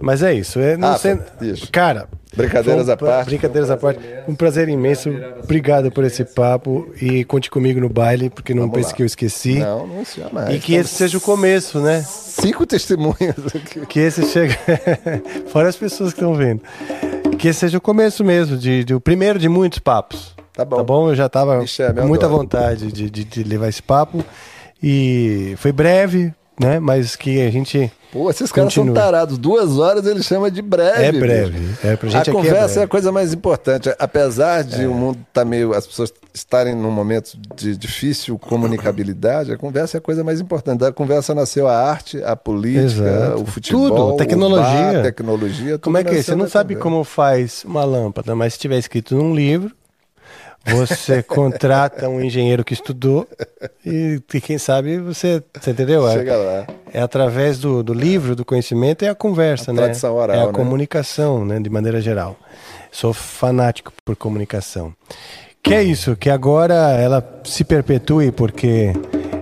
Mas 0.00 0.22
é 0.22 0.32
isso. 0.34 0.58
É, 0.58 0.76
não 0.76 0.88
Rafa, 0.88 1.00
sendo... 1.00 1.22
isso. 1.42 1.68
Cara. 1.70 2.08
Brincadeiras 2.34 2.88
um 2.88 2.92
à 2.92 2.96
parte. 2.96 3.26
Brincadeiras 3.26 3.70
à 3.70 3.76
parte. 3.76 4.00
Um 4.28 4.36
prazer 4.36 4.68
imenso. 4.68 5.10
Obrigado 5.42 5.90
por 5.90 6.04
esse 6.04 6.24
papo. 6.24 6.88
E 7.02 7.24
conte 7.24 7.50
comigo 7.50 7.80
no 7.80 7.88
baile, 7.88 8.30
porque 8.30 8.54
não 8.54 8.62
Vamos 8.62 8.76
pense 8.76 8.90
lá. 8.90 8.94
que 8.96 9.02
eu 9.02 9.06
esqueci. 9.06 9.58
Não, 9.58 9.84
não 9.86 10.04
se 10.04 10.20
jamais. 10.20 10.54
E 10.54 10.60
que 10.60 10.74
esse 10.74 10.94
seja 10.94 11.18
o 11.18 11.20
começo, 11.20 11.80
né? 11.80 12.04
Cinco 12.06 12.64
testemunhas 12.64 13.34
aqui. 13.52 13.84
Que 13.86 13.98
esse 14.00 14.24
chega. 14.26 14.56
Fora 15.52 15.68
as 15.68 15.76
pessoas 15.76 16.12
que 16.12 16.20
estão 16.20 16.32
vendo. 16.34 16.62
Que 17.40 17.48
esse 17.48 17.60
seja 17.60 17.78
o 17.78 17.80
começo 17.80 18.22
mesmo, 18.24 18.56
de, 18.56 18.84
de- 18.84 18.94
o 18.94 19.00
primeiro 19.00 19.38
de 19.38 19.48
muitos 19.48 19.78
papos. 19.78 20.34
Tá 20.52 20.64
bom. 20.64 20.76
Tá 20.76 20.82
bom? 20.82 21.08
Eu 21.08 21.14
já 21.14 21.26
estava 21.26 21.58
Michel, 21.58 21.94
com 21.94 22.06
muita 22.06 22.26
adoro. 22.26 22.42
vontade 22.42 22.92
de, 22.92 23.08
de- 23.08 23.24
de 23.24 23.42
levar 23.44 23.68
esse 23.68 23.82
papo. 23.82 24.22
E 24.82 25.54
foi 25.56 25.72
breve, 25.72 26.32
né? 26.60 26.78
Mas 26.78 27.16
que 27.16 27.40
a 27.40 27.50
gente. 27.50 27.90
Pô, 28.12 28.28
esses 28.28 28.50
caras 28.50 28.72
são 28.74 28.92
tarados. 28.92 29.38
Duas 29.38 29.78
horas 29.78 30.04
ele 30.06 30.22
chama 30.22 30.50
de 30.50 30.60
breve. 30.60 31.04
É 31.04 31.12
breve. 31.12 31.68
É, 31.84 31.96
pra 31.96 32.08
gente 32.08 32.28
a 32.28 32.32
é 32.32 32.34
conversa 32.34 32.58
é, 32.58 32.66
breve. 32.66 32.82
a 32.82 32.88
coisa 32.88 33.12
mais 33.12 33.32
importante. 33.32 33.94
Apesar 33.98 34.64
de 34.64 34.86
o 34.86 34.94
mundo 34.94 35.18
estar 35.28 35.44
meio. 35.44 35.72
as 35.72 35.86
pessoas 35.86 36.12
estarem 36.32 36.74
num 36.74 36.90
momento 36.90 37.36
de 37.56 37.76
difícil 37.76 38.38
comunicabilidade, 38.38 39.52
a 39.52 39.56
conversa 39.56 39.96
é 39.96 39.98
a 39.98 40.00
coisa 40.00 40.22
mais 40.24 40.40
importante. 40.40 40.80
Da 40.80 40.92
conversa 40.92 41.34
nasceu 41.34 41.68
a 41.68 41.76
arte, 41.76 42.22
a 42.22 42.36
política, 42.36 42.84
Exato. 42.84 43.42
o 43.42 43.46
futebol, 43.46 43.88
Tudo, 43.88 44.16
tecnologia. 44.16 44.92
bar, 44.92 45.02
tecnologia. 45.02 45.78
Como 45.78 45.96
é 45.96 46.02
tudo 46.02 46.12
que 46.12 46.18
é? 46.18 46.22
Você 46.22 46.34
não 46.34 46.48
sabe 46.48 46.76
como 46.76 47.02
faz 47.04 47.64
uma 47.64 47.84
lâmpada, 47.84 48.34
mas 48.34 48.54
se 48.54 48.58
tiver 48.58 48.78
escrito 48.78 49.14
num 49.14 49.34
livro, 49.34 49.74
Você 50.66 51.22
contrata 51.24 52.08
um 52.08 52.20
engenheiro 52.20 52.64
que 52.64 52.74
estudou 52.74 53.26
e, 53.84 54.20
e 54.34 54.40
quem 54.40 54.58
sabe 54.58 54.98
você, 54.98 55.42
você 55.58 55.70
entendeu? 55.70 56.06
É- 56.08 56.12
Chega 56.12 56.36
lá. 56.36 56.66
É 56.92 57.00
através 57.00 57.58
do, 57.58 57.82
do 57.82 57.94
livro, 57.94 58.34
do 58.34 58.44
conhecimento, 58.44 59.04
é 59.04 59.08
a 59.08 59.14
conversa, 59.14 59.70
A 59.70 59.74
né? 59.74 59.82
tradição 59.82 60.14
oral, 60.16 60.36
é 60.36 60.42
a 60.42 60.46
né? 60.46 60.52
comunicação, 60.52 61.44
né? 61.44 61.60
De 61.60 61.70
maneira 61.70 62.00
geral. 62.00 62.36
Sou 62.90 63.12
fanático 63.12 63.92
por 64.04 64.16
comunicação. 64.16 64.92
Que 65.62 65.74
é 65.74 65.82
isso, 65.82 66.16
que 66.16 66.28
agora 66.30 66.74
ela 66.74 67.22
se 67.44 67.62
perpetue, 67.64 68.32
porque 68.32 68.92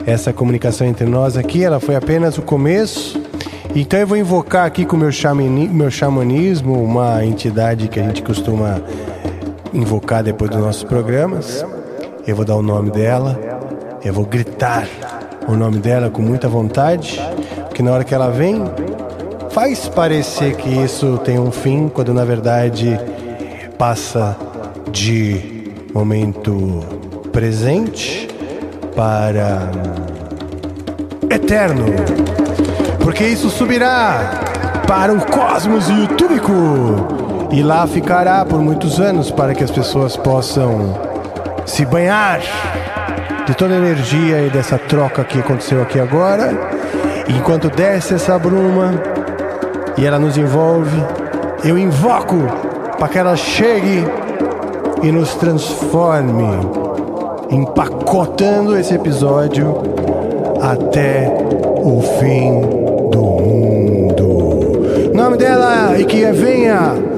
essa 0.06 0.32
comunicação 0.32 0.86
entre 0.86 1.06
nós 1.06 1.36
aqui, 1.36 1.64
ela 1.64 1.80
foi 1.80 1.94
apenas 1.96 2.36
o 2.36 2.42
começo. 2.42 3.20
Então 3.74 3.98
eu 4.00 4.06
vou 4.06 4.16
invocar 4.16 4.66
aqui 4.66 4.84
com 4.84 4.96
o 4.96 4.98
meu, 4.98 5.12
xamani, 5.12 5.68
meu 5.68 5.90
xamanismo 5.90 6.82
uma 6.82 7.24
entidade 7.24 7.88
que 7.88 8.00
a 8.00 8.02
gente 8.02 8.22
costuma 8.22 8.82
invocar 9.72 10.22
depois 10.22 10.50
dos 10.50 10.60
nossos 10.60 10.84
programas. 10.84 11.64
Eu 12.26 12.36
vou 12.36 12.44
dar 12.44 12.56
o 12.56 12.62
nome 12.62 12.90
dela, 12.90 13.38
eu 14.04 14.12
vou 14.12 14.24
gritar 14.24 14.86
o 15.46 15.54
nome 15.54 15.78
dela 15.78 16.10
com 16.10 16.20
muita 16.20 16.48
vontade, 16.48 17.20
porque 17.66 17.82
na 17.82 17.92
hora 17.92 18.04
que 18.04 18.14
ela 18.14 18.30
vem, 18.30 18.62
faz 19.50 19.88
parecer 19.88 20.56
que 20.56 20.68
isso 20.68 21.18
tem 21.24 21.38
um 21.38 21.50
fim, 21.50 21.88
quando 21.88 22.12
na 22.12 22.24
verdade 22.24 22.98
passa 23.78 24.36
de 24.90 25.72
momento 25.94 26.80
presente 27.32 28.28
para 28.94 29.70
eterno. 31.30 31.86
Porque 33.00 33.24
isso 33.24 33.48
subirá 33.48 34.44
para 34.86 35.12
o 35.12 35.24
cosmos 35.26 35.88
youtúbico 35.88 37.27
e 37.50 37.62
lá 37.62 37.86
ficará 37.86 38.44
por 38.44 38.60
muitos 38.60 39.00
anos 39.00 39.30
para 39.30 39.54
que 39.54 39.64
as 39.64 39.70
pessoas 39.70 40.16
possam 40.16 40.94
se 41.64 41.84
banhar 41.84 42.40
de 43.46 43.54
toda 43.54 43.74
a 43.74 43.78
energia 43.78 44.42
e 44.42 44.50
dessa 44.50 44.78
troca 44.78 45.24
que 45.24 45.38
aconteceu 45.38 45.80
aqui 45.80 45.98
agora. 45.98 46.52
E 47.26 47.32
enquanto 47.32 47.70
desce 47.70 48.14
essa 48.14 48.38
bruma 48.38 48.92
e 49.96 50.04
ela 50.04 50.18
nos 50.18 50.36
envolve, 50.36 51.02
eu 51.64 51.78
invoco 51.78 52.36
para 52.98 53.08
que 53.08 53.18
ela 53.18 53.36
chegue 53.36 54.04
e 55.02 55.10
nos 55.10 55.34
transforme, 55.36 56.58
empacotando 57.50 58.76
esse 58.76 58.94
episódio 58.94 59.74
até 60.60 61.28
o 61.82 62.00
fim 62.18 62.60
do 63.10 63.22
mundo. 63.22 65.12
Nome 65.14 65.36
dela 65.36 65.98
e 65.98 66.04
que 66.04 66.24
venha. 66.32 67.17